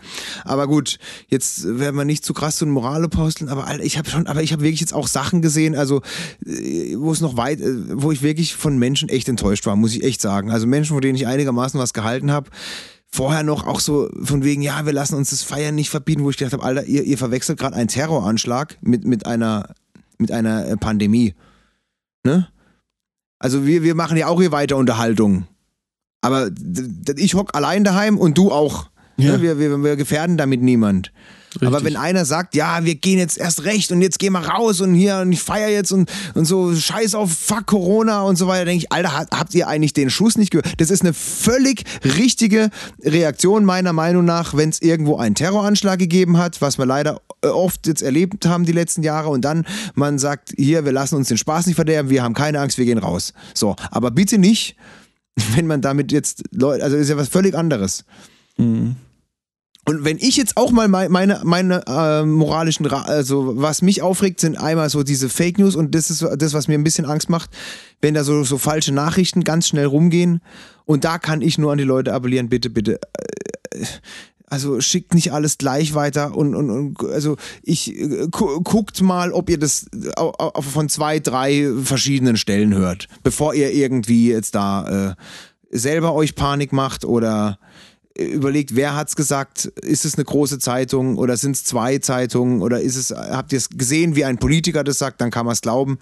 Aber 0.45 0.67
gut, 0.67 0.99
jetzt 1.29 1.65
werden 1.79 1.95
wir 1.95 2.05
nicht 2.05 2.25
zu 2.25 2.35
krass 2.35 2.57
zu 2.57 2.65
den 2.65 2.73
Moralaposteln, 2.73 3.49
aber 3.49 3.69
ich 3.85 3.99
habe 3.99 4.11
schon, 4.11 4.27
aber 4.27 4.43
ich 4.43 4.53
habe 4.53 4.63
wirklich 4.63 4.81
jetzt 4.81 4.95
auch 4.95 5.07
Sachen 5.07 5.43
gesehen, 5.43 5.77
also 5.77 6.03
äh, 6.45 6.97
wo 6.97 7.13
es 7.13 7.21
noch 7.21 7.37
weit, 7.37 7.61
äh, 7.61 8.03
wo 8.03 8.11
ich 8.11 8.23
wirklich 8.23 8.57
von 8.57 8.79
Menschen 8.79 9.09
echt 9.09 9.29
enttäuscht 9.29 9.65
war, 9.67 9.77
muss 9.77 9.95
ich 9.95 10.03
echt 10.03 10.21
sagen. 10.21 10.51
Also 10.51 10.67
Menschen, 10.67 10.95
von 10.95 11.03
denen 11.03 11.15
ich 11.15 11.29
einigermaßen 11.29 11.68
einigermaßen 11.69 11.81
was 11.81 11.93
gehalten 11.93 12.31
habe. 12.31 12.51
Vorher 13.11 13.43
noch 13.43 13.67
auch 13.67 13.81
so 13.81 14.11
von 14.23 14.45
wegen, 14.45 14.61
ja, 14.61 14.85
wir 14.85 14.93
lassen 14.93 15.15
uns 15.15 15.31
das 15.31 15.43
Feiern 15.43 15.75
nicht 15.75 15.89
verbieten, 15.89 16.25
wo 16.25 16.31
ich 16.31 16.37
gedacht 16.37 16.53
habe, 16.53 16.63
Alter, 16.63 16.85
ihr, 16.85 17.05
ihr 17.05 17.17
verwechselt 17.17 17.59
gerade 17.59 17.75
einen 17.75 17.89
Terroranschlag 17.89 18.77
mit, 18.83 19.05
mit, 19.05 19.25
einer, 19.25 19.75
mit 20.19 20.31
einer 20.31 20.67
äh, 20.67 20.77
Pandemie. 20.77 21.35
Ne? 22.25 22.49
Also 23.39 23.67
wir, 23.67 23.83
wir 23.83 23.95
machen 23.95 24.19
ja 24.19 24.27
auch 24.27 24.41
hier 24.41 24.53
weiter 24.53 24.77
Unterhaltung. 24.77 25.47
Aber 26.21 26.51
ich 27.17 27.35
hock 27.35 27.55
allein 27.55 27.85
daheim 27.85 28.19
und 28.19 28.37
du 28.37 28.51
auch. 28.53 28.91
Ne? 29.17 29.27
Ja. 29.27 29.33
Ne? 29.33 29.43
Wir, 29.43 29.59
wir, 29.59 29.83
wir 29.83 29.97
gefährden 29.97 30.37
damit 30.37 30.61
niemand. 30.61 31.13
Richtig. 31.55 31.67
Aber 31.67 31.83
wenn 31.83 31.97
einer 31.97 32.25
sagt, 32.25 32.55
ja, 32.55 32.85
wir 32.85 32.95
gehen 32.95 33.19
jetzt 33.19 33.39
erst 33.39 33.65
recht 33.65 33.91
und 33.91 34.03
jetzt 34.03 34.19
gehen 34.19 34.33
wir 34.33 34.41
raus 34.41 34.81
und 34.81 34.95
hier 34.95 35.19
und 35.19 35.33
ich 35.33 35.41
feiere 35.41 35.71
jetzt 35.71 35.93
und, 35.93 36.11
und 36.35 36.45
so 36.45 36.75
scheiß 36.75 37.15
auf 37.15 37.33
fuck 37.33 37.67
Corona 37.67 38.23
und 38.23 38.37
so 38.37 38.47
weiter, 38.47 38.67
denke 38.67 38.85
ich, 38.85 38.93
Alter, 38.93 39.27
habt 39.31 39.55
ihr 39.55 39.67
eigentlich 39.67 39.95
den 39.95 40.11
Schuss 40.11 40.37
nicht 40.37 40.51
gehört? 40.51 40.79
Das 40.79 40.91
ist 40.91 41.01
eine 41.03 41.15
völlig 41.15 41.85
richtige 42.05 42.71
Reaktion 43.03 43.65
meiner 43.65 43.93
Meinung 43.93 44.25
nach, 44.25 44.55
wenn 44.55 44.69
es 44.69 44.83
irgendwo 44.83 45.17
einen 45.17 45.35
Terroranschlag 45.35 45.99
gegeben 45.99 46.37
hat, 46.37 46.61
was 46.61 46.79
wir 46.79 46.87
leider 46.87 47.21
äh, 47.43 47.49
oft 47.49 47.87
jetzt 47.87 48.03
erlebt 48.03 48.47
haben 48.47 48.65
die 48.65 48.73
letzten 48.73 49.03
Jahre 49.03 49.31
und 49.31 49.43
dann 49.43 49.65
man 49.95 50.19
sagt, 50.19 50.53
hier, 50.57 50.85
wir 50.85 50.93
lassen 50.93 51.17
uns 51.17 51.29
den 51.29 51.39
Spaß 51.39 51.67
nicht 51.67 51.77
verderben, 51.77 52.11
wir 52.11 52.23
haben 52.23 52.35
keine 52.35 52.61
Angst, 52.61 52.79
wir 52.79 52.85
gehen 52.85 52.99
raus. 52.99 53.33
So, 53.55 53.75
aber 53.91 54.11
bitte 54.11 54.39
nicht, 54.39 54.77
wenn 55.55 55.67
man 55.67 55.81
damit 55.81 56.13
jetzt 56.13 56.45
Leute, 56.51 56.85
also 56.85 56.97
ist 56.97 57.09
ja 57.09 57.17
was 57.17 57.29
völlig 57.29 57.55
anderes. 57.55 58.05
Mhm. 58.59 58.97
Und 59.85 60.05
wenn 60.05 60.19
ich 60.19 60.37
jetzt 60.37 60.59
auch 60.59 60.71
mal 60.71 60.87
meine, 60.89 61.41
meine 61.45 61.83
äh, 61.87 62.25
moralischen, 62.25 62.87
also 62.87 63.55
was 63.57 63.81
mich 63.81 64.03
aufregt, 64.03 64.39
sind 64.39 64.57
einmal 64.57 64.91
so 64.91 65.03
diese 65.03 65.31
Fake 65.31 65.59
News 65.59 65.77
und 65.77 65.95
das 65.95 66.11
ist 66.11 66.27
das, 66.37 66.53
was 66.53 66.69
mir 66.69 66.75
ein 66.75 66.85
bisschen 66.85 67.07
Angst 67.07 67.31
macht, 67.31 67.51
wenn 68.03 68.13
da 68.13 68.23
so, 68.23 68.45
so 68.45 68.59
falsche 68.59 68.93
Nachrichten 68.93 69.45
ganz 69.45 69.69
schnell 69.69 69.87
rumgehen. 69.87 70.43
Und 70.85 71.05
da 71.05 71.19
kann 71.19 71.41
ich 71.41 71.57
nur 71.57 71.73
an 71.73 71.79
die 71.79 71.85
Leute 71.85 72.13
appellieren, 72.13 72.51
bitte, 72.51 72.69
bitte. 72.69 73.01
Äh, 73.73 73.85
also 74.51 74.81
schickt 74.81 75.15
nicht 75.15 75.33
alles 75.33 75.59
gleich 75.59 75.95
weiter 75.95 76.35
und, 76.35 76.55
und, 76.55 76.71
und 76.71 77.11
also 77.11 77.37
ich 77.63 77.95
äh, 77.95 78.29
guckt 78.31 79.03
mal, 79.03 79.33
ob 79.33 79.51
ihr 79.51 79.59
das 79.59 79.87
von 80.61 80.89
zwei, 80.89 81.19
drei 81.19 81.71
verschiedenen 81.83 82.37
Stellen 82.37 82.75
hört, 82.75 83.09
bevor 83.23 83.55
ihr 83.55 83.73
irgendwie 83.73 84.31
jetzt 84.31 84.55
da 84.55 85.11
äh, 85.11 85.15
selber 85.71 86.15
euch 86.15 86.35
Panik 86.35 86.73
macht 86.73 87.05
oder 87.05 87.59
überlegt, 88.19 88.75
wer 88.75 88.97
hat's 88.97 89.17
gesagt? 89.17 89.67
Ist 89.83 90.05
es 90.05 90.17
eine 90.17 90.25
große 90.25 90.59
Zeitung 90.59 91.17
oder 91.19 91.37
sind 91.37 91.53
es 91.53 91.65
zwei 91.65 91.99
Zeitungen 91.99 92.63
oder 92.63 92.81
ist 92.81 92.97
es, 92.97 93.11
habt 93.11 93.53
ihr 93.53 93.59
es 93.59 93.71
gesehen, 93.71 94.17
wie 94.17 94.25
ein 94.25 94.39
Politiker 94.39 94.85
das 94.85 94.99
sagt, 94.99 95.21
dann 95.21 95.31
kann 95.31 95.47
man 95.47 95.53
es 95.53 95.61
glauben. 95.61 95.99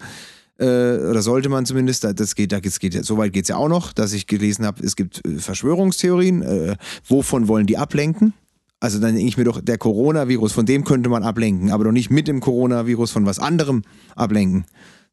Äh, 0.59 0.65
oder 0.65 1.21
sollte 1.21 1.49
man 1.49 1.65
zumindest, 1.65 2.03
das 2.03 2.35
geht, 2.35 2.51
das 2.51 2.79
geht, 2.79 3.05
so 3.05 3.17
weit 3.17 3.33
geht 3.33 3.43
es 3.43 3.49
ja 3.49 3.57
auch 3.57 3.69
noch, 3.69 3.93
dass 3.93 4.13
ich 4.13 4.25
gelesen 4.25 4.65
habe, 4.65 4.83
es 4.83 4.95
gibt 4.95 5.25
äh, 5.25 5.37
Verschwörungstheorien, 5.37 6.41
äh, 6.41 6.75
wovon 7.07 7.47
wollen 7.47 7.67
die 7.67 7.77
ablenken? 7.77 8.33
Also 8.79 8.99
dann 8.99 9.15
denke 9.15 9.27
ich 9.27 9.37
mir 9.37 9.43
doch, 9.43 9.61
der 9.61 9.77
Coronavirus, 9.77 10.51
von 10.51 10.65
dem 10.65 10.83
könnte 10.83 11.09
man 11.09 11.23
ablenken, 11.23 11.71
aber 11.71 11.83
doch 11.83 11.91
nicht 11.91 12.11
mit 12.11 12.27
dem 12.27 12.41
Coronavirus 12.41 13.11
von 13.11 13.25
was 13.25 13.39
anderem 13.39 13.83
ablenken. 14.15 14.65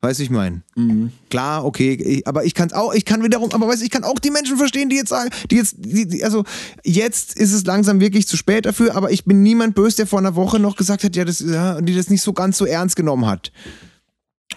Weißt 0.05 0.19
du, 0.19 0.25
ich 0.25 0.31
meine? 0.31 0.61
Mhm. 0.77 1.13
Klar, 1.31 1.65
okay, 1.65 1.95
ich, 1.95 2.27
aber 2.27 2.45
ich 2.45 2.53
kann 2.53 2.67
es 2.67 2.75
auch, 2.75 2.93
ich 2.93 3.07
kann 3.07 3.23
wiederum, 3.25 3.51
aber 3.53 3.67
weißt 3.67 3.81
du, 3.81 3.87
ich 3.87 3.91
kann 3.91 4.05
auch 4.05 4.19
die 4.19 4.31
Menschen 4.31 4.59
verstehen, 4.59 4.91
die 4.91 4.97
jetzt 4.97 5.09
sagen, 5.09 5.31
die 5.51 5.57
jetzt, 5.57 5.77
die, 5.79 6.07
die, 6.07 6.23
also 6.23 6.45
jetzt 6.85 7.39
ist 7.39 7.55
es 7.55 7.65
langsam 7.65 8.01
wirklich 8.01 8.29
zu 8.29 8.37
spät 8.37 8.67
dafür, 8.67 8.97
aber 8.97 9.13
ich 9.13 9.25
bin 9.25 9.43
niemand 9.43 9.75
böse, 9.75 9.97
der 9.97 10.07
vor 10.07 10.19
einer 10.19 10.35
Woche 10.35 10.59
noch 10.59 10.77
gesagt 10.77 11.05
hat, 11.05 11.17
ja, 11.17 11.25
das, 11.25 11.41
ja, 11.41 11.81
die 11.81 11.95
das 11.95 12.11
nicht 12.11 12.21
so 12.21 12.35
ganz 12.35 12.59
so 12.59 12.67
ernst 12.67 12.97
genommen 12.97 13.25
hat. 13.25 13.51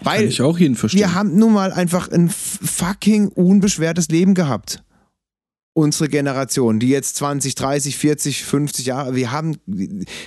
Weil 0.02 0.20
kann 0.20 0.28
ich 0.28 0.42
auch 0.42 0.58
jeden 0.58 0.76
verstehen. 0.76 1.00
Wir 1.00 1.14
haben 1.14 1.38
nun 1.38 1.54
mal 1.54 1.72
einfach 1.72 2.10
ein 2.12 2.28
fucking 2.28 3.28
unbeschwertes 3.28 4.08
Leben 4.08 4.34
gehabt. 4.34 4.84
Unsere 5.72 6.10
Generation, 6.10 6.78
die 6.78 6.90
jetzt 6.90 7.16
20, 7.16 7.54
30, 7.54 7.96
40, 7.96 8.44
50 8.44 8.84
Jahre, 8.84 9.14
wir 9.14 9.32
haben 9.32 9.56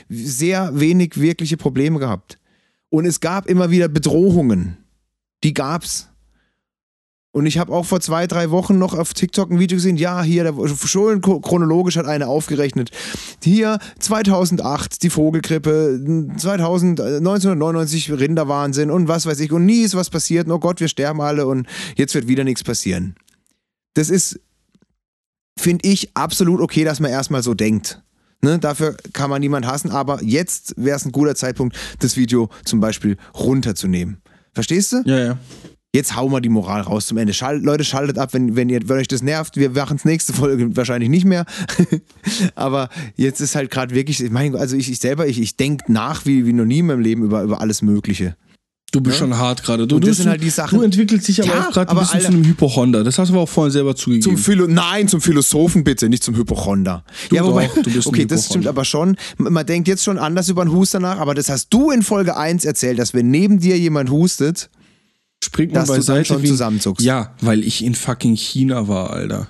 sehr 0.10 0.80
wenig 0.80 1.20
wirkliche 1.20 1.58
Probleme 1.58 2.00
gehabt. 2.00 2.40
Und 2.90 3.06
es 3.06 3.20
gab 3.20 3.46
immer 3.46 3.70
wieder 3.70 3.88
Bedrohungen 3.88 4.81
die 5.44 5.54
gab's. 5.54 6.08
Und 7.34 7.46
ich 7.46 7.58
habe 7.58 7.72
auch 7.72 7.86
vor 7.86 8.02
zwei, 8.02 8.28
drei 8.28 8.52
Wochen 8.52 8.78
noch 8.78 8.94
auf 8.94 9.14
TikTok 9.14 9.52
ein 9.52 9.60
Video 9.60 9.78
gesehen. 9.78 9.96
Ja, 9.96 10.22
hier, 10.22 10.44
der 10.44 10.68
Schulen 10.68 11.22
chronologisch 11.22 11.96
hat 11.96 12.06
eine 12.06 12.28
aufgerechnet. 12.28 12.92
Hier 13.42 13.80
2008 14.00 15.02
die 15.02 15.10
Vogelgrippe, 15.10 16.28
2000, 16.36 17.00
1999 17.00 18.12
Rinderwahnsinn 18.12 18.92
und 18.92 19.08
was 19.08 19.26
weiß 19.26 19.40
ich. 19.40 19.54
Und 19.54 19.66
nie 19.66 19.82
ist 19.82 19.96
was 19.96 20.10
passiert. 20.10 20.50
Oh 20.50 20.60
Gott, 20.60 20.82
wir 20.82 20.90
sterben 20.90 21.22
alle 21.22 21.48
und 21.48 21.68
jetzt 21.96 22.14
wird 22.16 22.28
wieder 22.28 22.44
nichts 22.44 22.66
passieren. 22.66 23.16
Das 23.94 24.10
ist, 24.10 24.38
finde 25.58 25.88
ich, 25.88 26.16
absolut 26.16 26.60
okay, 26.60 26.84
dass 26.84 27.00
man 27.00 27.12
erstmal 27.12 27.44
so 27.44 27.54
denkt. 27.54 28.04
Ne, 28.44 28.58
dafür 28.58 28.98
kann 29.14 29.30
man 29.30 29.40
niemand 29.40 29.68
hassen, 29.68 29.92
aber 29.92 30.22
jetzt 30.24 30.74
wäre 30.76 30.98
es 30.98 31.06
ein 31.06 31.12
guter 31.12 31.36
Zeitpunkt, 31.36 31.78
das 32.00 32.18
Video 32.18 32.50
zum 32.66 32.80
Beispiel 32.80 33.18
runterzunehmen. 33.36 34.21
Verstehst 34.54 34.94
du? 34.94 35.04
Ja, 35.06 35.20
ja. 35.20 35.38
Jetzt 35.94 36.16
hauen 36.16 36.32
wir 36.32 36.40
die 36.40 36.50
Moral 36.50 36.82
raus 36.82 37.08
zum 37.08 37.18
Ende. 37.18 37.34
Schalt, 37.34 37.64
Leute, 37.64 37.84
schaltet 37.84 38.18
ab, 38.18 38.34
wenn, 38.34 38.56
wenn, 38.56 38.70
ihr, 38.70 38.88
wenn 38.88 38.98
euch 38.98 39.10
das 39.10 39.22
nervt. 39.22 39.58
Wir 39.58 39.72
machen 39.72 39.98
es 39.98 40.06
nächste 40.06 40.32
Folge 40.32 40.74
wahrscheinlich 40.78 41.10
nicht 41.10 41.26
mehr. 41.26 41.46
Aber 42.56 42.90
jetzt 43.18 43.42
ist 43.42 43.56
halt 43.56 43.70
gerade 43.70 43.94
wirklich, 43.94 44.24
ich 44.24 44.32
meine, 44.32 44.58
also 44.58 44.78
ich, 44.78 44.90
ich 44.90 45.00
selber, 45.00 45.28
ich, 45.28 45.40
ich 45.42 45.58
denke 45.58 45.92
nach 45.92 46.26
wie, 46.26 46.46
wie 46.46 46.54
noch 46.54 46.64
nie 46.64 46.80
in 46.80 46.86
meinem 46.86 47.02
Leben 47.02 47.24
über, 47.24 47.44
über 47.44 47.60
alles 47.60 47.82
Mögliche. 47.82 48.38
Du 48.92 49.00
bist 49.00 49.16
ja? 49.16 49.20
schon 49.20 49.38
hart 49.38 49.64
gerade. 49.64 49.88
Du, 49.88 49.96
und 49.96 50.06
das 50.06 50.18
du, 50.18 50.24
sind 50.24 50.30
halt 50.30 50.44
die 50.44 50.50
Sachen. 50.50 50.78
Du 50.78 50.84
entwickelst 50.84 51.26
dich 51.26 51.42
aber 51.42 51.50
ja, 51.50 51.68
auch 51.68 51.72
gerade 51.72 51.92
ein 51.92 51.98
bisschen 51.98 52.16
Alter, 52.16 52.30
zu 52.30 52.34
einem 52.34 52.46
Hypochonder. 52.46 53.04
Das 53.06 53.18
hast 53.18 53.30
du 53.30 53.34
aber 53.34 53.44
auch 53.44 53.50
vorhin 53.50 53.72
selber 53.72 53.96
zugegeben. 53.96 54.24
Zum 54.24 54.38
Philo 54.38 54.68
Nein, 54.68 55.08
zum 55.08 55.22
Philosophen 55.22 55.86
bitte, 55.86 56.10
nicht 56.10 56.24
zum 56.24 56.36
Hypochonder. 56.36 57.06
Du 57.30 57.38
ja, 57.38 57.46
wobei, 57.46 57.68
doch, 57.68 57.84
du 57.84 57.90
bist 57.90 58.06
okay, 58.06 58.26
das 58.26 58.48
stimmt 58.48 58.68
aber 58.68 58.84
schon. 58.84 59.16
Man 59.38 59.66
denkt 59.66 59.88
jetzt 59.88 60.04
schon 60.04 60.18
anders 60.18 60.50
über 60.50 60.62
einen 60.64 60.74
Huster 60.74 61.00
nach, 61.00 61.20
aber 61.20 61.34
das 61.34 61.50
hast 61.50 61.70
du 61.70 61.90
in 61.90 62.02
Folge 62.02 62.36
1 62.36 62.66
erzählt, 62.66 63.00
dass 63.00 63.14
wenn 63.14 63.32
neben 63.32 63.60
dir 63.62 63.80
jemand 63.80 64.10
hustet, 64.10 64.70
springt 65.42 65.74
man 65.74 65.88
beiseite 65.88 66.26
schon 66.26 66.46
zusammenzuckst. 66.46 67.06
Ja, 67.06 67.34
weil 67.40 67.64
ich 67.64 67.86
in 67.86 67.96
fucking 67.96 68.36
China 68.36 68.90
war, 68.90 69.12
Alter. 69.12 69.48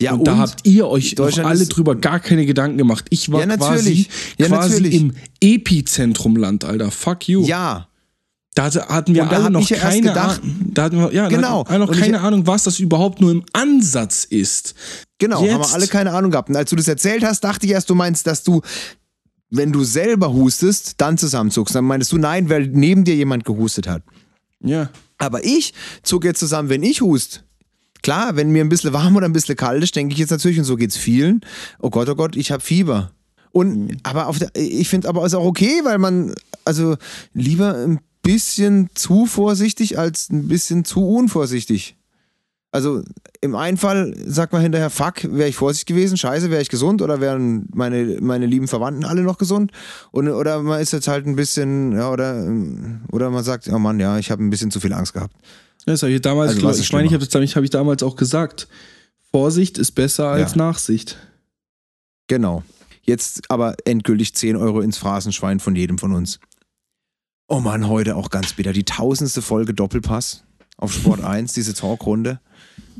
Ja, 0.00 0.12
und, 0.12 0.20
und 0.20 0.28
da 0.28 0.38
habt 0.38 0.64
ihr 0.64 0.86
euch 0.86 1.18
alle 1.18 1.66
drüber 1.66 1.96
gar 1.96 2.20
keine 2.20 2.46
Gedanken 2.46 2.78
gemacht. 2.78 3.06
Ich 3.10 3.32
war 3.32 3.40
ja, 3.46 3.56
quasi, 3.56 4.06
ja, 4.38 4.46
quasi 4.46 4.86
im 4.86 5.12
Epizentrum-Land, 5.40 6.64
Alter. 6.64 6.92
Fuck 6.92 7.28
you. 7.28 7.44
Ja, 7.44 7.88
da 8.54 8.70
hatten 8.88 9.14
wir 9.14 9.30
alle 9.30 9.50
noch 9.50 9.66
keine 9.66 10.12
Ahnung. 10.12 10.40
Da 10.74 10.82
hatten 10.84 10.98
wir, 10.98 11.12
ja, 11.12 11.28
genau. 11.28 11.62
alle 11.62 11.86
noch 11.86 11.92
keine 11.92 12.20
Ahnung, 12.20 12.46
was 12.46 12.64
das 12.64 12.78
überhaupt 12.80 13.20
nur 13.20 13.30
im 13.30 13.44
Ansatz 13.52 14.24
ist. 14.24 14.74
Genau, 15.18 15.42
Jetzt. 15.42 15.54
haben 15.54 15.60
wir 15.62 15.72
alle 15.72 15.86
keine 15.86 16.12
Ahnung 16.12 16.30
gehabt. 16.30 16.50
Und 16.50 16.56
als 16.56 16.68
du 16.68 16.76
das 16.76 16.86
erzählt 16.86 17.24
hast, 17.24 17.42
dachte 17.44 17.64
ich 17.64 17.72
erst, 17.72 17.88
du 17.88 17.94
meinst, 17.94 18.26
dass 18.26 18.42
du, 18.42 18.60
wenn 19.48 19.72
du 19.72 19.84
selber 19.84 20.32
hustest, 20.32 20.94
dann 21.00 21.16
zusammenzuckst. 21.16 21.74
Dann 21.74 21.84
meinst 21.84 22.12
du, 22.12 22.18
nein, 22.18 22.50
weil 22.50 22.66
neben 22.66 23.04
dir 23.04 23.14
jemand 23.14 23.44
gehustet 23.44 23.88
hat. 23.88 24.02
Ja. 24.60 24.90
Aber 25.16 25.44
ich 25.44 25.72
zucke 26.02 26.28
jetzt 26.28 26.40
zusammen, 26.40 26.68
wenn 26.68 26.82
ich 26.82 27.00
hust. 27.00 27.44
Klar, 28.02 28.36
wenn 28.36 28.50
mir 28.50 28.62
ein 28.64 28.68
bisschen 28.68 28.92
warm 28.92 29.16
oder 29.16 29.26
ein 29.26 29.32
bisschen 29.32 29.56
kalt 29.56 29.82
ist, 29.82 29.96
denke 29.96 30.12
ich 30.12 30.18
jetzt 30.18 30.30
natürlich, 30.30 30.58
und 30.58 30.64
so 30.64 30.76
geht's 30.76 30.96
vielen, 30.96 31.40
oh 31.78 31.88
Gott, 31.88 32.08
oh 32.08 32.16
Gott, 32.16 32.36
ich 32.36 32.50
habe 32.50 32.62
Fieber. 32.62 33.12
Und, 33.52 33.76
mhm. 33.76 33.96
aber 34.02 34.26
auf 34.26 34.38
der, 34.38 34.50
ich 34.54 34.88
finde 34.88 35.08
aber 35.08 35.24
ist 35.24 35.34
auch 35.34 35.44
okay, 35.44 35.80
weil 35.84 35.98
man, 35.98 36.34
also 36.64 36.96
lieber 37.32 37.76
ein 37.76 38.00
bisschen 38.22 38.88
zu 38.94 39.26
vorsichtig 39.26 39.98
als 39.98 40.30
ein 40.30 40.48
bisschen 40.48 40.84
zu 40.84 41.06
unvorsichtig. 41.06 41.96
Also 42.70 43.02
im 43.42 43.54
einen 43.54 43.76
Fall 43.76 44.14
sagt 44.24 44.54
man 44.54 44.62
hinterher, 44.62 44.88
fuck, 44.88 45.24
wäre 45.24 45.48
ich 45.48 45.56
vorsichtig 45.56 45.94
gewesen, 45.94 46.16
scheiße, 46.16 46.50
wäre 46.50 46.62
ich 46.62 46.70
gesund 46.70 47.02
oder 47.02 47.20
wären 47.20 47.68
meine, 47.74 48.18
meine 48.22 48.46
lieben 48.46 48.66
Verwandten 48.66 49.04
alle 49.04 49.22
noch 49.22 49.36
gesund? 49.36 49.72
Und, 50.10 50.28
oder 50.28 50.62
man 50.62 50.80
ist 50.80 50.92
jetzt 50.92 51.06
halt 51.06 51.26
ein 51.26 51.36
bisschen, 51.36 51.92
ja, 51.92 52.10
oder, 52.10 52.50
oder 53.10 53.28
man 53.28 53.44
sagt, 53.44 53.68
oh 53.68 53.78
Mann, 53.78 54.00
ja, 54.00 54.18
ich 54.18 54.30
habe 54.30 54.42
ein 54.42 54.48
bisschen 54.48 54.70
zu 54.70 54.80
viel 54.80 54.94
Angst 54.94 55.12
gehabt. 55.12 55.34
Das 55.84 56.02
habe 56.02 56.12
ich 56.12 56.22
damals, 56.22 56.52
also, 56.64 56.80
ich 56.80 56.92
meine, 56.92 57.08
ich 57.08 57.12
habe 57.12 57.26
das 57.26 57.56
hab 57.56 57.62
ich 57.62 57.70
damals 57.70 58.02
auch 58.02 58.16
gesagt. 58.16 58.68
Vorsicht 59.30 59.76
ist 59.76 59.92
besser 59.92 60.28
als 60.28 60.52
ja. 60.52 60.58
Nachsicht. 60.58 61.18
Genau. 62.28 62.62
Jetzt 63.02 63.50
aber 63.50 63.74
endgültig 63.84 64.34
10 64.34 64.56
Euro 64.56 64.80
ins 64.80 64.96
Phrasenschwein 64.96 65.60
von 65.60 65.76
jedem 65.76 65.98
von 65.98 66.14
uns. 66.14 66.38
Oh 67.52 67.60
Mann, 67.60 67.86
heute 67.86 68.16
auch 68.16 68.30
ganz 68.30 68.54
bitter. 68.54 68.72
Die 68.72 68.84
tausendste 68.84 69.42
Folge 69.42 69.74
Doppelpass 69.74 70.42
auf 70.78 70.90
Sport 70.90 71.20
1, 71.22 71.52
diese 71.52 71.74
Talkrunde 71.74 72.40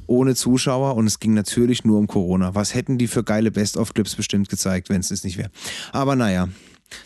ohne 0.07 0.35
Zuschauer 0.35 0.95
und 0.95 1.07
es 1.07 1.21
ging 1.21 1.33
natürlich 1.33 1.87
nur 1.87 1.99
um 1.99 2.07
Corona. 2.07 2.55
Was 2.55 2.75
hätten 2.75 2.99
die 2.99 3.07
für 3.07 3.25
geile 3.25 3.51
Best-of-Clips 3.51 4.15
bestimmt 4.15 4.51
gezeigt, 4.51 4.91
wenn 4.91 5.01
es 5.01 5.09
das 5.09 5.25
nicht 5.25 5.39
wäre. 5.39 5.51
Aber 5.93 6.17
naja, 6.17 6.51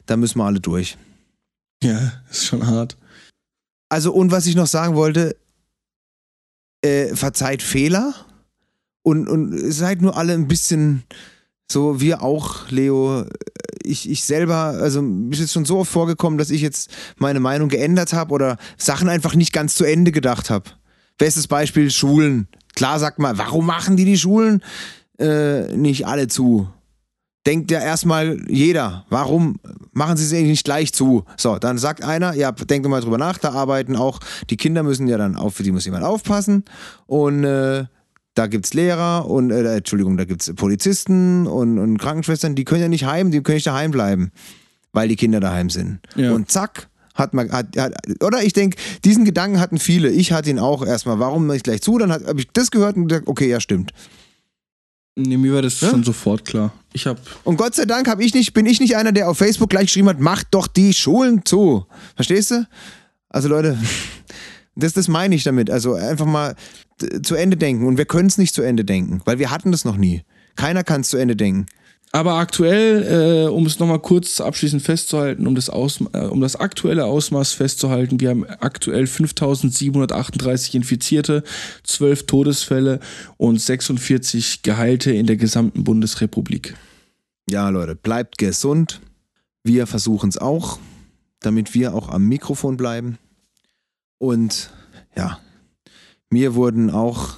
da 0.07 0.17
müssen 0.17 0.41
wir 0.41 0.45
alle 0.45 0.59
durch. 0.59 0.99
Ja, 1.85 2.15
ist 2.29 2.47
schon 2.47 2.67
hart. 2.67 2.97
Also, 3.91 4.13
und 4.13 4.33
was 4.33 4.49
ich 4.49 4.57
noch 4.57 4.67
sagen 4.67 4.97
wollte, 4.97 5.37
äh, 6.83 7.15
verzeiht 7.15 7.63
Fehler 7.63 8.13
und, 9.03 9.29
und 9.29 9.57
seid 9.73 10.03
nur 10.03 10.17
alle 10.17 10.33
ein 10.33 10.49
bisschen 10.49 11.05
so, 11.71 12.01
wir 12.01 12.23
auch, 12.23 12.69
Leo. 12.71 13.25
Ich, 13.87 14.11
ich 14.11 14.25
selber, 14.25 14.57
also 14.57 15.03
ist 15.31 15.41
es 15.41 15.53
schon 15.53 15.65
so 15.65 15.79
oft 15.79 15.91
vorgekommen, 15.91 16.39
dass 16.39 16.51
ich 16.51 16.61
jetzt 16.61 16.91
meine 17.17 17.41
Meinung 17.41 17.69
geändert 17.69 18.13
habe 18.13 18.33
oder 18.35 18.57
Sachen 18.77 19.09
einfach 19.09 19.35
nicht 19.35 19.53
ganz 19.53 19.77
zu 19.77 19.85
Ende 19.85 20.13
gedacht 20.13 20.51
habe. 20.51 20.71
Bestes 21.19 21.47
Beispiel 21.47 21.91
Schulen. 21.91 22.49
Klar 22.75 22.99
sagt 22.99 23.19
man, 23.19 23.39
warum 23.39 23.65
machen 23.65 23.97
die 23.97 24.05
die 24.05 24.19
Schulen 24.19 24.63
äh, 25.19 25.75
nicht 25.77 26.07
alle 26.07 26.29
zu? 26.29 26.69
Denkt 27.47 27.71
ja 27.71 27.81
erstmal 27.81 28.43
jeder, 28.49 29.07
warum 29.09 29.61
machen 29.93 30.17
sie 30.17 30.27
sie 30.27 30.43
nicht 30.43 30.65
gleich 30.65 30.93
zu? 30.93 31.25
So, 31.37 31.59
dann 31.59 31.79
sagt 31.79 32.03
einer, 32.03 32.35
ja, 32.35 32.51
denkt 32.51 32.89
mal 32.89 33.01
drüber 33.01 33.19
nach, 33.19 33.39
da 33.39 33.53
arbeiten 33.53 33.95
auch, 33.95 34.19
die 34.51 34.57
Kinder 34.57 34.83
müssen 34.83 35.07
ja 35.07 35.17
dann 35.17 35.37
auf, 35.37 35.55
für 35.55 35.63
die 35.63 35.71
muss 35.71 35.85
jemand 35.85 36.05
aufpassen 36.05 36.65
und 37.07 37.45
äh, 37.45 37.85
da 38.37 38.47
gibt 38.47 38.67
es 38.67 38.75
Lehrer 38.75 39.29
und, 39.29 39.51
äh, 39.51 39.77
Entschuldigung, 39.77 40.17
da 40.17 40.25
gibt 40.25 40.43
es 40.43 40.55
Polizisten 40.55 41.47
und, 41.47 41.79
und 41.79 41.99
Krankenschwestern, 41.99 42.55
die 42.55 42.65
können 42.65 42.83
ja 42.83 42.89
nicht 42.89 43.05
heim, 43.05 43.31
die 43.31 43.43
können 43.43 43.57
nicht 43.57 43.67
daheim 43.67 43.91
bleiben, 43.91 44.31
weil 44.93 45.09
die 45.09 45.17
Kinder 45.17 45.41
daheim 45.41 45.71
sind. 45.71 46.01
Ja. 46.15 46.33
Und 46.33 46.51
zack, 46.51 46.89
hat 47.15 47.33
man, 47.33 47.51
hat, 47.51 47.77
hat, 47.79 47.95
oder 48.23 48.43
ich 48.43 48.53
denke, 48.53 48.77
diesen 49.05 49.25
Gedanken 49.25 49.59
hatten 49.59 49.79
viele. 49.79 50.11
Ich 50.11 50.33
hatte 50.33 50.51
ihn 50.51 50.59
auch 50.59 50.85
erstmal. 50.85 51.19
Warum 51.19 51.47
nicht 51.47 51.65
gleich 51.65 51.81
zu? 51.81 51.97
Dann 51.97 52.13
habe 52.13 52.39
ich 52.39 52.49
das 52.53 52.71
gehört 52.71 52.97
und 52.97 53.09
gesagt, 53.09 53.27
okay, 53.27 53.49
ja, 53.49 53.59
stimmt. 53.59 53.93
Nee, 55.19 55.39
mir 55.39 55.55
war 55.55 55.63
das 55.63 55.81
ja? 55.81 55.89
schon 55.89 56.05
sofort 56.05 56.45
klar. 56.45 56.75
Ich 56.93 57.07
hab 57.07 57.19
und 57.45 57.57
Gott 57.57 57.75
sei 57.75 57.87
Dank 57.87 58.07
hab 58.07 58.21
ich 58.21 58.35
nicht, 58.35 58.53
bin 58.53 58.67
ich 58.67 58.81
nicht 58.81 58.97
einer, 58.97 59.13
der 59.13 59.31
auf 59.31 59.39
Facebook 59.39 59.71
gleich 59.71 59.87
geschrieben 59.87 60.11
hat, 60.11 60.21
macht 60.21 60.49
doch 60.51 60.67
die 60.67 60.93
Schulen 60.93 61.43
zu. 61.47 61.87
Verstehst 62.17 62.51
du? 62.51 62.67
Also 63.31 63.49
Leute, 63.49 63.79
das, 64.77 64.93
das 64.93 65.09
meine 65.09 65.35
ich 65.35 65.45
damit. 65.45 65.71
Also 65.71 65.95
einfach 65.95 66.27
mal 66.27 66.55
zu 67.23 67.35
Ende 67.35 67.57
denken. 67.57 67.87
Und 67.87 67.99
wir 67.99 68.05
können 68.05 68.29
es 68.29 68.39
nicht 68.39 68.55
zu 68.55 68.63
Ende 68.63 68.85
denken, 68.85 69.21
weil 69.25 69.39
wir 69.39 69.51
hatten 69.51 69.73
das 69.73 69.85
noch 69.85 69.97
nie. 69.97 70.23
Keiner 70.55 70.85
kann 70.85 71.01
es 71.01 71.09
zu 71.09 71.17
Ende 71.17 71.37
denken. 71.37 71.67
Aber 72.13 72.35
aktuell, 72.35 73.47
äh, 73.47 73.49
um 73.51 73.67
es 73.67 73.79
nochmal 73.79 73.99
kurz 73.99 74.41
abschließend 74.41 74.81
festzuhalten, 74.81 75.47
um 75.47 75.55
das, 75.55 75.69
Ausma 75.69 76.09
äh, 76.15 76.27
um 76.27 76.41
das 76.41 76.57
aktuelle 76.57 77.05
Ausmaß 77.05 77.53
festzuhalten, 77.53 78.21
wir 78.21 78.31
haben 78.31 78.47
aktuell 78.47 79.07
5738 79.07 80.77
Infizierte, 80.77 81.43
12 81.83 82.27
Todesfälle 82.27 83.01
und 83.37 83.61
46 83.61 84.63
Geheilte 84.63 85.11
in 85.11 85.27
der 85.27 85.37
gesamten 85.37 85.85
Bundesrepublik. 85.85 86.75
Ja, 87.51 87.69
Leute, 87.69 87.97
bleibt 87.97 88.39
gesund. 88.39 89.01
Wir 89.65 89.87
versuchen 89.87 90.31
es 90.31 90.39
auch, 90.39 90.79
damit 91.41 91.75
wir 91.75 91.93
auch 91.93 92.09
am 92.09 92.27
Mikrofon 92.29 92.77
bleiben. 92.77 93.19
Und 94.19 94.71
ja, 95.17 95.39
mir 96.31 96.55
wurden 96.55 96.91
auch 96.91 97.37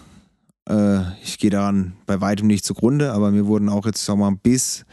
äh, 0.68 1.00
ich 1.22 1.38
gehe 1.38 1.50
daran 1.50 1.94
bei 2.06 2.20
weitem 2.20 2.46
nicht 2.46 2.64
zugrunde, 2.64 3.12
aber 3.12 3.30
mir 3.30 3.46
wurden 3.46 3.68
auch 3.68 3.86
jetzt, 3.86 4.04
sagen 4.04 4.20
wir 4.20 4.30
mal, 4.30 4.38
bis 4.42 4.84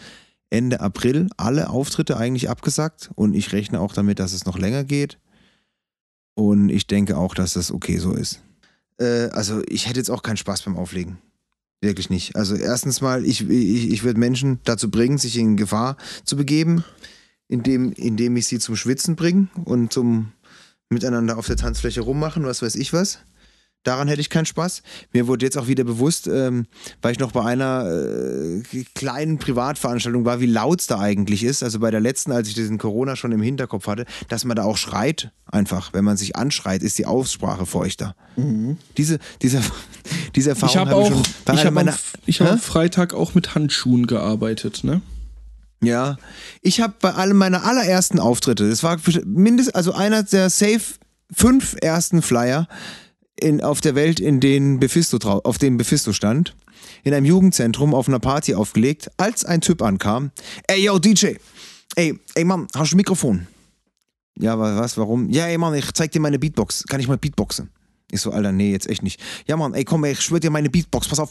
Ende 0.49 0.79
April 0.79 1.27
alle 1.37 1.69
Auftritte 1.69 2.17
eigentlich 2.17 2.49
abgesagt 2.49 3.11
und 3.15 3.33
ich 3.33 3.51
rechne 3.51 3.79
auch 3.79 3.93
damit, 3.93 4.19
dass 4.19 4.33
es 4.33 4.45
noch 4.45 4.57
länger 4.57 4.83
geht. 4.83 5.19
Und 6.33 6.69
ich 6.69 6.87
denke 6.87 7.17
auch, 7.17 7.33
dass 7.33 7.53
das 7.53 7.71
okay 7.71 7.97
so 7.97 8.13
ist. 8.13 8.41
Äh, 8.99 9.29
also 9.31 9.61
ich 9.67 9.87
hätte 9.87 9.99
jetzt 9.99 10.11
auch 10.11 10.21
keinen 10.21 10.37
Spaß 10.37 10.63
beim 10.63 10.77
Auflegen. 10.77 11.17
Wirklich 11.81 12.09
nicht. 12.09 12.35
Also 12.35 12.55
erstens 12.55 13.01
mal, 13.01 13.25
ich, 13.25 13.49
ich, 13.49 13.89
ich 13.91 14.03
würde 14.03 14.19
Menschen 14.19 14.59
dazu 14.63 14.89
bringen, 14.89 15.17
sich 15.17 15.37
in 15.37 15.57
Gefahr 15.57 15.97
zu 16.23 16.35
begeben, 16.35 16.83
indem, 17.47 17.91
indem 17.93 18.37
ich 18.37 18.47
sie 18.47 18.59
zum 18.59 18.75
Schwitzen 18.75 19.15
bringe 19.15 19.47
und 19.65 19.93
zum 19.93 20.31
Miteinander 20.89 21.37
auf 21.37 21.47
der 21.47 21.57
Tanzfläche 21.57 22.01
rummachen, 22.01 22.45
was 22.45 22.61
weiß 22.61 22.75
ich 22.75 22.93
was. 22.93 23.19
Daran 23.85 24.07
hätte 24.07 24.19
ich 24.19 24.31
keinen 24.31 24.47
Spaß. 24.47 24.81
Mir 25.13 25.27
wurde 25.27 25.45
jetzt 25.45 25.57
auch 25.59 25.67
wieder 25.67 25.83
bewusst, 25.83 26.27
ähm, 26.27 26.65
weil 27.03 27.11
ich 27.11 27.19
noch 27.19 27.31
bei 27.31 27.43
einer 27.43 27.85
äh, 27.85 28.83
kleinen 28.95 29.37
Privatveranstaltung 29.37 30.25
war, 30.25 30.39
wie 30.39 30.47
laut 30.47 30.81
es 30.81 30.87
da 30.87 30.99
eigentlich 30.99 31.43
ist. 31.43 31.61
Also 31.61 31.79
bei 31.79 31.91
der 31.91 31.99
letzten, 31.99 32.31
als 32.31 32.47
ich 32.47 32.55
diesen 32.55 32.79
Corona 32.79 33.15
schon 33.15 33.31
im 33.31 33.43
Hinterkopf 33.43 33.85
hatte, 33.85 34.05
dass 34.27 34.43
man 34.43 34.55
da 34.55 34.63
auch 34.63 34.77
schreit. 34.77 35.31
Einfach, 35.45 35.93
wenn 35.93 36.03
man 36.03 36.17
sich 36.17 36.35
anschreit, 36.35 36.81
ist 36.81 36.97
die 36.97 37.05
Aussprache 37.05 37.67
feuchter. 37.67 38.15
Mhm. 38.35 38.77
Diese, 38.97 39.19
diese, 39.43 39.61
diese 40.35 40.49
Erfahrung 40.49 40.73
ich 40.73 40.77
habe 40.77 40.91
hab. 40.91 41.11
Ich, 41.11 41.53
ich 41.53 41.65
habe 41.65 41.79
am, 41.79 41.87
hab 41.87 42.51
am 42.53 42.59
Freitag 42.59 43.13
auch 43.13 43.35
mit 43.35 43.53
Handschuhen 43.53 44.07
gearbeitet, 44.07 44.83
ne? 44.83 45.01
Ja, 45.85 46.17
ich 46.61 46.81
habe 46.81 46.95
bei 46.99 47.13
allem 47.13 47.37
meiner 47.37 47.63
allerersten 47.65 48.19
Auftritte, 48.19 48.69
das 48.69 48.83
war 48.83 48.97
mindestens, 49.25 49.75
also 49.75 49.93
einer 49.93 50.23
der 50.23 50.49
safe 50.49 50.95
fünf 51.31 51.75
ersten 51.81 52.21
Flyer, 52.21 52.67
in, 53.37 53.61
auf 53.61 53.81
der 53.81 53.95
Welt, 53.95 54.19
in 54.19 54.39
denen 54.39 54.79
Bephisto, 54.79 55.17
auf 55.17 55.57
dem 55.57 55.77
Bephisto 55.77 56.13
stand, 56.13 56.55
in 57.03 57.13
einem 57.13 57.25
Jugendzentrum 57.25 57.93
auf 57.93 58.07
einer 58.07 58.19
Party 58.19 58.55
aufgelegt, 58.55 59.11
als 59.17 59.45
ein 59.45 59.61
Typ 59.61 59.81
ankam. 59.81 60.31
Ey, 60.67 60.85
yo, 60.85 60.99
DJ! 60.99 61.35
Ey, 61.95 62.19
ey 62.33 62.43
Mann, 62.43 62.67
hast 62.75 62.91
du 62.91 62.95
ein 62.95 62.97
Mikrofon? 62.97 63.47
Ja, 64.37 64.59
was, 64.59 64.97
warum? 64.97 65.29
Ja, 65.29 65.47
ey 65.47 65.57
Mann, 65.57 65.73
ich 65.75 65.91
zeig 65.93 66.11
dir 66.11 66.19
meine 66.19 66.39
Beatbox. 66.39 66.83
Kann 66.89 66.99
ich 66.99 67.07
mal 67.07 67.17
Beatboxen? 67.17 67.69
Ich 68.11 68.21
so, 68.21 68.31
Alter, 68.31 68.51
nee, 68.51 68.71
jetzt 68.71 68.87
echt 68.87 69.01
nicht. 69.01 69.19
Ja, 69.47 69.57
Mann, 69.57 69.73
ey, 69.73 69.83
komm, 69.83 70.03
ey, 70.03 70.11
ich 70.11 70.21
schwör 70.21 70.39
dir 70.39 70.51
meine 70.51 70.69
Beatbox, 70.69 71.07
pass 71.07 71.19
auf. 71.19 71.29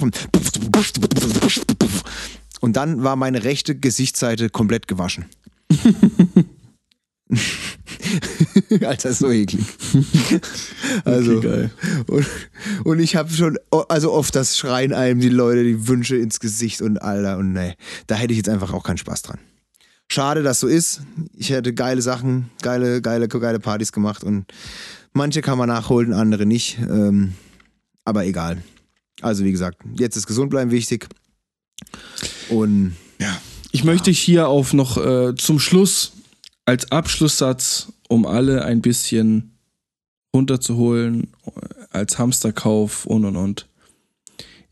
Und 2.64 2.76
dann 2.76 3.04
war 3.04 3.14
meine 3.14 3.44
rechte 3.44 3.74
Gesichtsseite 3.78 4.48
komplett 4.48 4.88
gewaschen. 4.88 5.26
Alter, 8.80 9.12
so 9.12 9.30
eklig. 9.30 9.66
also, 11.04 11.36
okay, 11.36 11.46
geil. 11.46 11.70
Und, 12.06 12.26
und 12.84 13.00
ich 13.00 13.16
habe 13.16 13.28
schon, 13.28 13.58
also 13.90 14.12
oft 14.12 14.34
das 14.34 14.56
schreien 14.56 14.94
einem 14.94 15.20
die 15.20 15.28
Leute 15.28 15.62
die 15.62 15.86
Wünsche 15.88 16.16
ins 16.16 16.40
Gesicht 16.40 16.80
und 16.80 17.02
Alter, 17.02 17.36
und 17.36 17.52
nee, 17.52 17.74
da 18.06 18.14
hätte 18.14 18.32
ich 18.32 18.38
jetzt 18.38 18.48
einfach 18.48 18.72
auch 18.72 18.84
keinen 18.84 18.96
Spaß 18.96 19.20
dran. 19.20 19.40
Schade, 20.08 20.42
dass 20.42 20.60
so 20.60 20.66
ist. 20.66 21.02
Ich 21.34 21.50
hätte 21.50 21.74
geile 21.74 22.00
Sachen, 22.00 22.48
geile, 22.62 23.02
geile, 23.02 23.28
geile 23.28 23.60
Partys 23.60 23.92
gemacht 23.92 24.24
und 24.24 24.46
manche 25.12 25.42
kann 25.42 25.58
man 25.58 25.68
nachholen, 25.68 26.14
andere 26.14 26.46
nicht. 26.46 26.78
Ähm, 26.78 27.34
aber 28.06 28.24
egal. 28.24 28.62
Also, 29.20 29.44
wie 29.44 29.52
gesagt, 29.52 29.82
jetzt 29.96 30.16
ist 30.16 30.26
gesund 30.26 30.48
bleiben 30.48 30.70
wichtig. 30.70 31.10
Und 32.48 32.96
ja. 33.20 33.40
Ich 33.72 33.84
möchte 33.84 34.10
hier 34.10 34.48
auf 34.48 34.72
noch 34.72 34.96
äh, 34.96 35.34
zum 35.34 35.58
Schluss 35.58 36.12
als 36.64 36.90
Abschlusssatz, 36.92 37.92
um 38.08 38.26
alle 38.26 38.64
ein 38.64 38.82
bisschen 38.82 39.56
runterzuholen, 40.34 41.28
als 41.90 42.18
Hamsterkauf 42.18 43.06
und 43.06 43.24
und 43.24 43.36
und. 43.36 43.66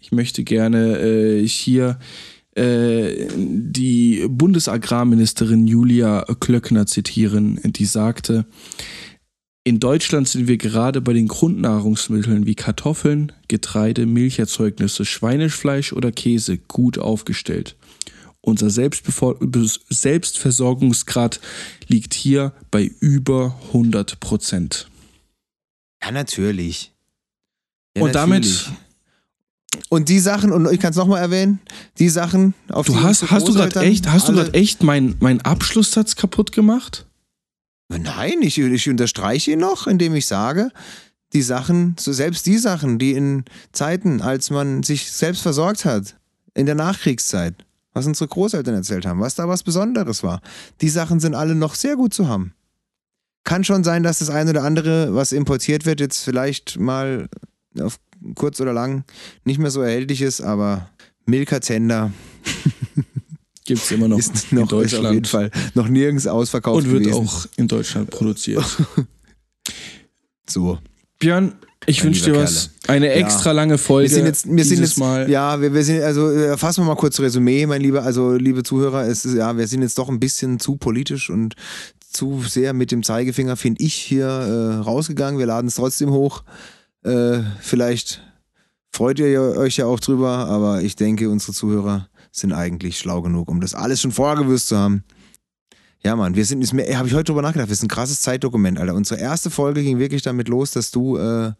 Ich 0.00 0.12
möchte 0.12 0.44
gerne 0.44 0.98
äh, 0.98 1.46
hier 1.46 1.98
äh, 2.54 3.28
die 3.34 4.26
Bundesagrarministerin 4.28 5.66
Julia 5.66 6.24
Klöckner 6.40 6.86
zitieren, 6.86 7.60
die 7.64 7.84
sagte, 7.86 8.44
in 9.64 9.78
Deutschland 9.78 10.26
sind 10.28 10.48
wir 10.48 10.56
gerade 10.56 11.00
bei 11.00 11.12
den 11.12 11.28
Grundnahrungsmitteln 11.28 12.46
wie 12.46 12.56
Kartoffeln, 12.56 13.30
Getreide, 13.48 14.06
Milcherzeugnisse, 14.06 15.04
Schweinefleisch 15.04 15.92
oder 15.92 16.10
Käse 16.10 16.58
gut 16.58 16.98
aufgestellt. 16.98 17.76
Unser 18.40 18.70
Selbstversorgungsgrad 18.70 21.38
liegt 21.86 22.14
hier 22.14 22.52
bei 22.72 22.90
über 22.98 23.56
100 23.68 24.18
Prozent. 24.18 24.88
Ja, 26.02 26.10
natürlich. 26.10 26.90
Ja, 27.96 28.02
und 28.02 28.14
natürlich. 28.14 28.64
damit. 28.64 28.72
Und 29.88 30.08
die 30.08 30.18
Sachen, 30.18 30.50
und 30.50 30.68
ich 30.72 30.80
kann 30.80 30.90
es 30.90 30.96
nochmal 30.96 31.20
erwähnen, 31.20 31.60
die 31.98 32.08
Sachen, 32.08 32.54
auf 32.68 32.86
du 32.86 32.94
die 32.94 32.98
hast, 32.98 33.30
hast 33.30 33.46
du 33.46 33.54
gerade 33.54 33.78
echt, 33.80 34.08
hast 34.08 34.28
du 34.28 34.32
gerade 34.32 34.54
echt 34.54 34.82
meinen 34.82 35.14
mein 35.20 35.40
Abschlusssatz 35.40 36.16
kaputt 36.16 36.50
gemacht? 36.50 37.06
Nein, 37.98 38.42
ich, 38.42 38.58
ich 38.58 38.88
unterstreiche 38.88 39.52
ihn 39.52 39.58
noch, 39.58 39.86
indem 39.86 40.14
ich 40.14 40.26
sage, 40.26 40.70
die 41.32 41.42
Sachen, 41.42 41.96
so 41.98 42.12
selbst 42.12 42.46
die 42.46 42.58
Sachen, 42.58 42.98
die 42.98 43.12
in 43.12 43.44
Zeiten, 43.72 44.20
als 44.20 44.50
man 44.50 44.82
sich 44.82 45.10
selbst 45.10 45.42
versorgt 45.42 45.84
hat, 45.84 46.16
in 46.54 46.66
der 46.66 46.74
Nachkriegszeit, 46.74 47.54
was 47.94 48.06
unsere 48.06 48.28
Großeltern 48.28 48.74
erzählt 48.74 49.06
haben, 49.06 49.20
was 49.20 49.34
da 49.34 49.48
was 49.48 49.62
Besonderes 49.62 50.22
war, 50.22 50.40
die 50.80 50.88
Sachen 50.88 51.20
sind 51.20 51.34
alle 51.34 51.54
noch 51.54 51.74
sehr 51.74 51.96
gut 51.96 52.12
zu 52.12 52.28
haben. 52.28 52.52
Kann 53.44 53.64
schon 53.64 53.82
sein, 53.82 54.02
dass 54.02 54.20
das 54.20 54.30
eine 54.30 54.50
oder 54.50 54.62
andere, 54.62 55.14
was 55.14 55.32
importiert 55.32 55.86
wird, 55.86 56.00
jetzt 56.00 56.22
vielleicht 56.22 56.78
mal 56.78 57.28
auf 57.80 57.98
kurz 58.34 58.60
oder 58.60 58.72
lang 58.72 59.04
nicht 59.44 59.58
mehr 59.58 59.70
so 59.70 59.80
erhältlich 59.80 60.22
ist, 60.22 60.40
aber 60.40 60.90
Milka 61.26 61.58
Tender 61.58 62.12
gibt 63.64 63.82
es 63.82 63.90
immer 63.90 64.08
noch 64.08 64.18
ist 64.18 64.52
noch, 64.52 64.62
in 64.62 64.68
Deutschland. 64.68 65.06
Auf 65.06 65.12
jeden 65.12 65.24
Fall 65.26 65.50
noch 65.74 65.88
nirgends 65.88 66.26
ausverkauft 66.26 66.84
Und 66.84 66.90
wird 66.90 67.04
gewesen. 67.04 67.26
auch 67.26 67.46
in 67.56 67.68
Deutschland 67.68 68.10
produziert. 68.10 68.64
so. 70.48 70.78
Björn, 71.18 71.54
ich 71.86 72.02
wünsche 72.04 72.24
dir 72.24 72.36
was. 72.36 72.70
Eine 72.86 73.10
extra 73.10 73.50
ja. 73.50 73.52
lange 73.52 73.78
Folge. 73.78 74.10
Wir 74.10 74.16
sind 74.16 74.26
jetzt, 74.26 74.46
wir 74.48 74.64
sind 74.64 74.80
jetzt 74.80 74.98
Mal. 74.98 75.28
Ja, 75.30 75.60
wir, 75.60 75.72
wir 75.72 75.84
sind, 75.84 76.02
also 76.02 76.30
äh, 76.30 76.56
fassen 76.56 76.82
wir 76.82 76.88
mal 76.88 76.96
kurz 76.96 77.18
Resümee, 77.20 77.66
mein 77.66 77.80
lieber, 77.80 78.02
also 78.02 78.34
liebe 78.34 78.62
Zuhörer, 78.62 79.06
es 79.06 79.24
ist, 79.24 79.34
ja, 79.34 79.56
wir 79.56 79.66
sind 79.66 79.82
jetzt 79.82 79.98
doch 79.98 80.08
ein 80.08 80.20
bisschen 80.20 80.60
zu 80.60 80.76
politisch 80.76 81.30
und 81.30 81.54
zu 82.10 82.42
sehr 82.46 82.72
mit 82.72 82.92
dem 82.92 83.02
Zeigefinger, 83.02 83.56
finde 83.56 83.82
ich, 83.82 83.94
hier 83.94 84.26
äh, 84.26 84.74
rausgegangen. 84.82 85.38
Wir 85.38 85.46
laden 85.46 85.68
es 85.68 85.76
trotzdem 85.76 86.10
hoch. 86.10 86.42
Äh, 87.04 87.40
vielleicht 87.60 88.22
freut 88.90 89.18
ihr 89.18 89.40
euch 89.40 89.78
ja 89.78 89.86
auch 89.86 89.98
drüber, 89.98 90.46
aber 90.48 90.82
ich 90.82 90.94
denke, 90.94 91.30
unsere 91.30 91.52
Zuhörer 91.52 92.08
sind 92.32 92.52
eigentlich 92.52 92.98
schlau 92.98 93.22
genug, 93.22 93.48
um 93.48 93.60
das 93.60 93.74
alles 93.74 94.00
schon 94.00 94.10
vorher 94.10 94.42
gewusst 94.42 94.68
zu 94.68 94.76
haben. 94.76 95.04
Ja, 96.02 96.16
Mann, 96.16 96.34
wir 96.34 96.44
sind, 96.44 96.64
habe 96.64 97.06
ich 97.08 97.14
heute 97.14 97.24
drüber 97.24 97.42
nachgedacht, 97.42 97.68
wir 97.68 97.76
sind 97.76 97.86
ein 97.86 97.94
krasses 97.94 98.22
Zeitdokument, 98.22 98.80
Alter. 98.80 98.94
Unsere 98.94 99.20
erste 99.20 99.50
Folge 99.50 99.82
ging 99.82 99.98
wirklich 99.98 100.22
damit 100.22 100.48
los, 100.48 100.72
dass 100.72 100.90
du, 100.90 101.16
äh, 101.16 101.52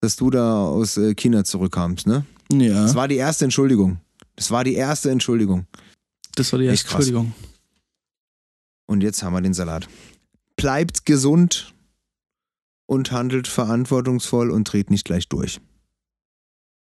dass 0.00 0.14
du 0.14 0.30
da 0.30 0.66
aus 0.66 0.96
äh, 0.96 1.14
China 1.14 1.42
zurückkamst, 1.42 2.06
ne? 2.06 2.24
Ja. 2.52 2.84
Das 2.84 2.94
war 2.94 3.08
die 3.08 3.16
erste 3.16 3.44
Entschuldigung. 3.44 3.98
Das 4.36 4.50
war 4.50 4.62
die 4.62 4.74
erste 4.74 5.10
Entschuldigung. 5.10 5.66
Das 6.36 6.52
war 6.52 6.60
die 6.60 6.66
erste 6.66 6.88
Entschuldigung. 6.88 7.34
Und 8.86 9.02
jetzt 9.02 9.22
haben 9.22 9.32
wir 9.32 9.40
den 9.40 9.54
Salat. 9.54 9.88
Bleibt 10.56 11.06
gesund 11.06 11.74
und 12.86 13.12
handelt 13.12 13.48
verantwortungsvoll 13.48 14.50
und 14.50 14.64
dreht 14.64 14.90
nicht 14.90 15.04
gleich 15.04 15.28
durch. 15.28 15.60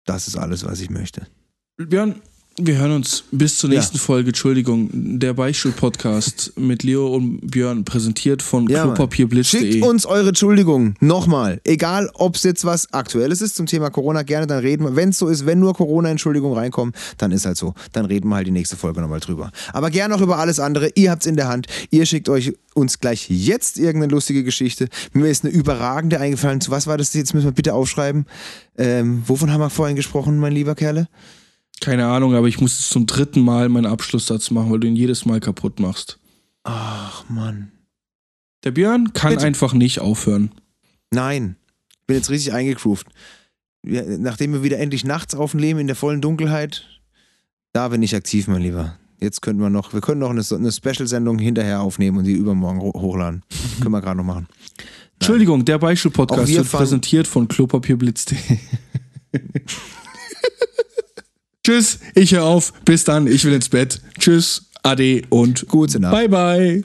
Das 0.06 0.28
ist 0.28 0.38
alles, 0.38 0.66
was 0.66 0.80
ich 0.80 0.90
möchte. 0.90 1.28
Björn, 1.78 2.22
wir 2.60 2.78
hören 2.78 2.92
uns 2.92 3.24
bis 3.32 3.60
zur 3.60 3.70
nächsten 3.70 3.98
ja. 3.98 4.04
Folge. 4.04 4.30
Entschuldigung, 4.30 4.90
der 4.92 5.36
Beichtstuhl-Podcast 5.36 6.54
mit 6.58 6.82
Leo 6.82 7.08
und 7.16 7.40
Björn, 7.52 7.86
präsentiert 7.86 8.42
von 8.42 8.68
ja, 8.68 8.84
klopapierblitz.de. 8.84 9.74
Schickt 9.74 9.86
uns 9.86 10.08
eure 10.08 10.30
Entschuldigung 10.30 10.96
nochmal. 11.00 11.62
Egal, 11.64 12.10
ob 12.16 12.36
es 12.36 12.44
jetzt 12.44 12.66
was 12.66 12.92
Aktuelles 12.94 13.42
ist 13.42 13.56
zum 13.56 13.68
Thema 13.68 13.92
Corona, 13.92 14.24
gerne 14.24 14.48
dann 14.48 14.60
reden 14.60 14.86
wir. 14.86 14.96
Wenn 14.96 15.10
es 15.10 15.20
so 15.20 15.28
ist, 15.28 15.46
wenn 15.46 15.60
nur 15.60 15.76
Corona-Entschuldigungen 15.76 16.58
reinkommen, 16.58 16.96
dann 17.20 17.32
ist 17.32 17.46
halt 17.46 17.58
so. 17.58 17.76
Dann 17.92 18.06
reden 18.06 18.28
wir 18.30 18.36
halt 18.36 18.48
die 18.48 18.52
nächste 18.52 18.76
Folge 18.76 19.02
nochmal 19.02 19.20
drüber. 19.20 19.52
Aber 19.72 19.92
gerne 19.92 20.16
auch 20.16 20.22
über 20.22 20.40
alles 20.40 20.60
andere. 20.60 20.90
Ihr 20.96 21.12
habt 21.12 21.22
es 21.22 21.28
in 21.28 21.36
der 21.36 21.50
Hand. 21.50 21.68
Ihr 21.92 22.08
schickt 22.08 22.28
euch 22.28 22.54
uns 22.74 23.00
gleich 23.00 23.30
jetzt 23.30 23.78
irgendeine 23.78 24.12
lustige 24.12 24.44
Geschichte. 24.44 24.88
Mir 25.14 25.28
ist 25.28 25.46
eine 25.46 25.54
überragende 25.54 26.20
eingefallen. 26.20 26.60
Zu 26.62 26.72
was 26.72 26.88
war 26.88 26.98
das? 26.98 27.14
Jetzt 27.14 27.36
müssen 27.36 27.46
wir 27.46 27.52
bitte 27.52 27.76
aufschreiben. 27.76 28.26
Ähm, 28.80 29.22
wovon 29.28 29.52
haben 29.52 29.62
wir 29.62 29.70
vorhin 29.70 29.96
gesprochen, 29.96 30.40
mein 30.40 30.54
lieber 30.54 30.74
Kerle? 30.74 31.08
Keine 31.82 32.08
Ahnung, 32.08 32.36
aber 32.36 32.48
ich 32.48 32.60
muss 32.60 32.78
jetzt 32.78 32.90
zum 32.90 33.06
dritten 33.06 33.42
Mal 33.42 33.70
meinen 33.70 33.86
Abschlusssatz 33.86 34.52
machen, 34.52 34.72
weil 34.72 34.80
du 34.80 34.88
ihn 34.88 34.96
jedes 34.96 35.26
Mal 35.26 35.40
kaputt 35.40 35.80
machst. 35.80 36.20
Ach, 36.64 37.24
Mann. 37.30 37.72
Der 38.64 38.72
Björn 38.72 39.14
kann 39.14 39.34
Bitte. 39.34 39.46
einfach 39.46 39.74
nicht 39.74 40.00
aufhören. 40.00 40.52
Nein. 41.12 41.56
Ich 41.92 42.08
bin 42.08 42.18
jetzt 42.18 42.30
richtig 42.30 42.54
eingegroovt. 42.54 43.08
nachdem 43.84 44.54
wir 44.54 44.64
wieder 44.64 44.80
endlich 44.80 45.06
nachts 45.06 45.36
aufnehmen 45.36 45.82
in 45.82 45.88
der 45.88 45.96
vollen 45.96 46.22
Dunkelheit, 46.22 46.86
da 47.74 47.90
bin 47.90 48.02
ich 48.02 48.16
aktiv, 48.16 48.48
mein 48.48 48.62
Lieber. 48.62 48.98
Jetzt 49.20 49.42
könnten 49.42 49.62
wir 49.62 49.70
noch, 49.70 49.94
wir 49.94 50.02
können 50.02 50.20
noch 50.20 50.30
eine, 50.30 50.44
eine 50.52 50.72
Special-Sendung 50.72 51.40
hinterher 51.40 51.82
aufnehmen 51.82 52.18
und 52.20 52.24
die 52.24 52.34
übermorgen 52.34 52.80
hochladen. 52.82 53.44
können 53.82 53.92
wir 53.92 54.02
gerade 54.02 54.18
noch 54.18 54.24
machen. 54.24 54.48
Nein. 54.50 54.88
Entschuldigung, 55.20 55.66
der 55.66 55.80
Beispiel-Podcast 55.80 56.48
wird 56.48 56.72
präsentiert 56.72 57.28
von 57.28 57.48
klopapierblitz.de. 57.48 58.38
Tschüss, 61.68 62.00
ich 62.16 62.34
höre 62.34 62.46
auf. 62.46 62.72
Bis 62.86 63.04
dann, 63.04 63.28
ich 63.28 63.44
will 63.44 63.52
ins 63.52 63.68
Bett. 63.68 64.00
Tschüss, 64.18 64.70
Ade 64.84 65.24
und 65.28 65.68
Gute 65.68 66.00
Nacht. 66.00 66.14
Bye, 66.14 66.30
bye. 66.30 66.84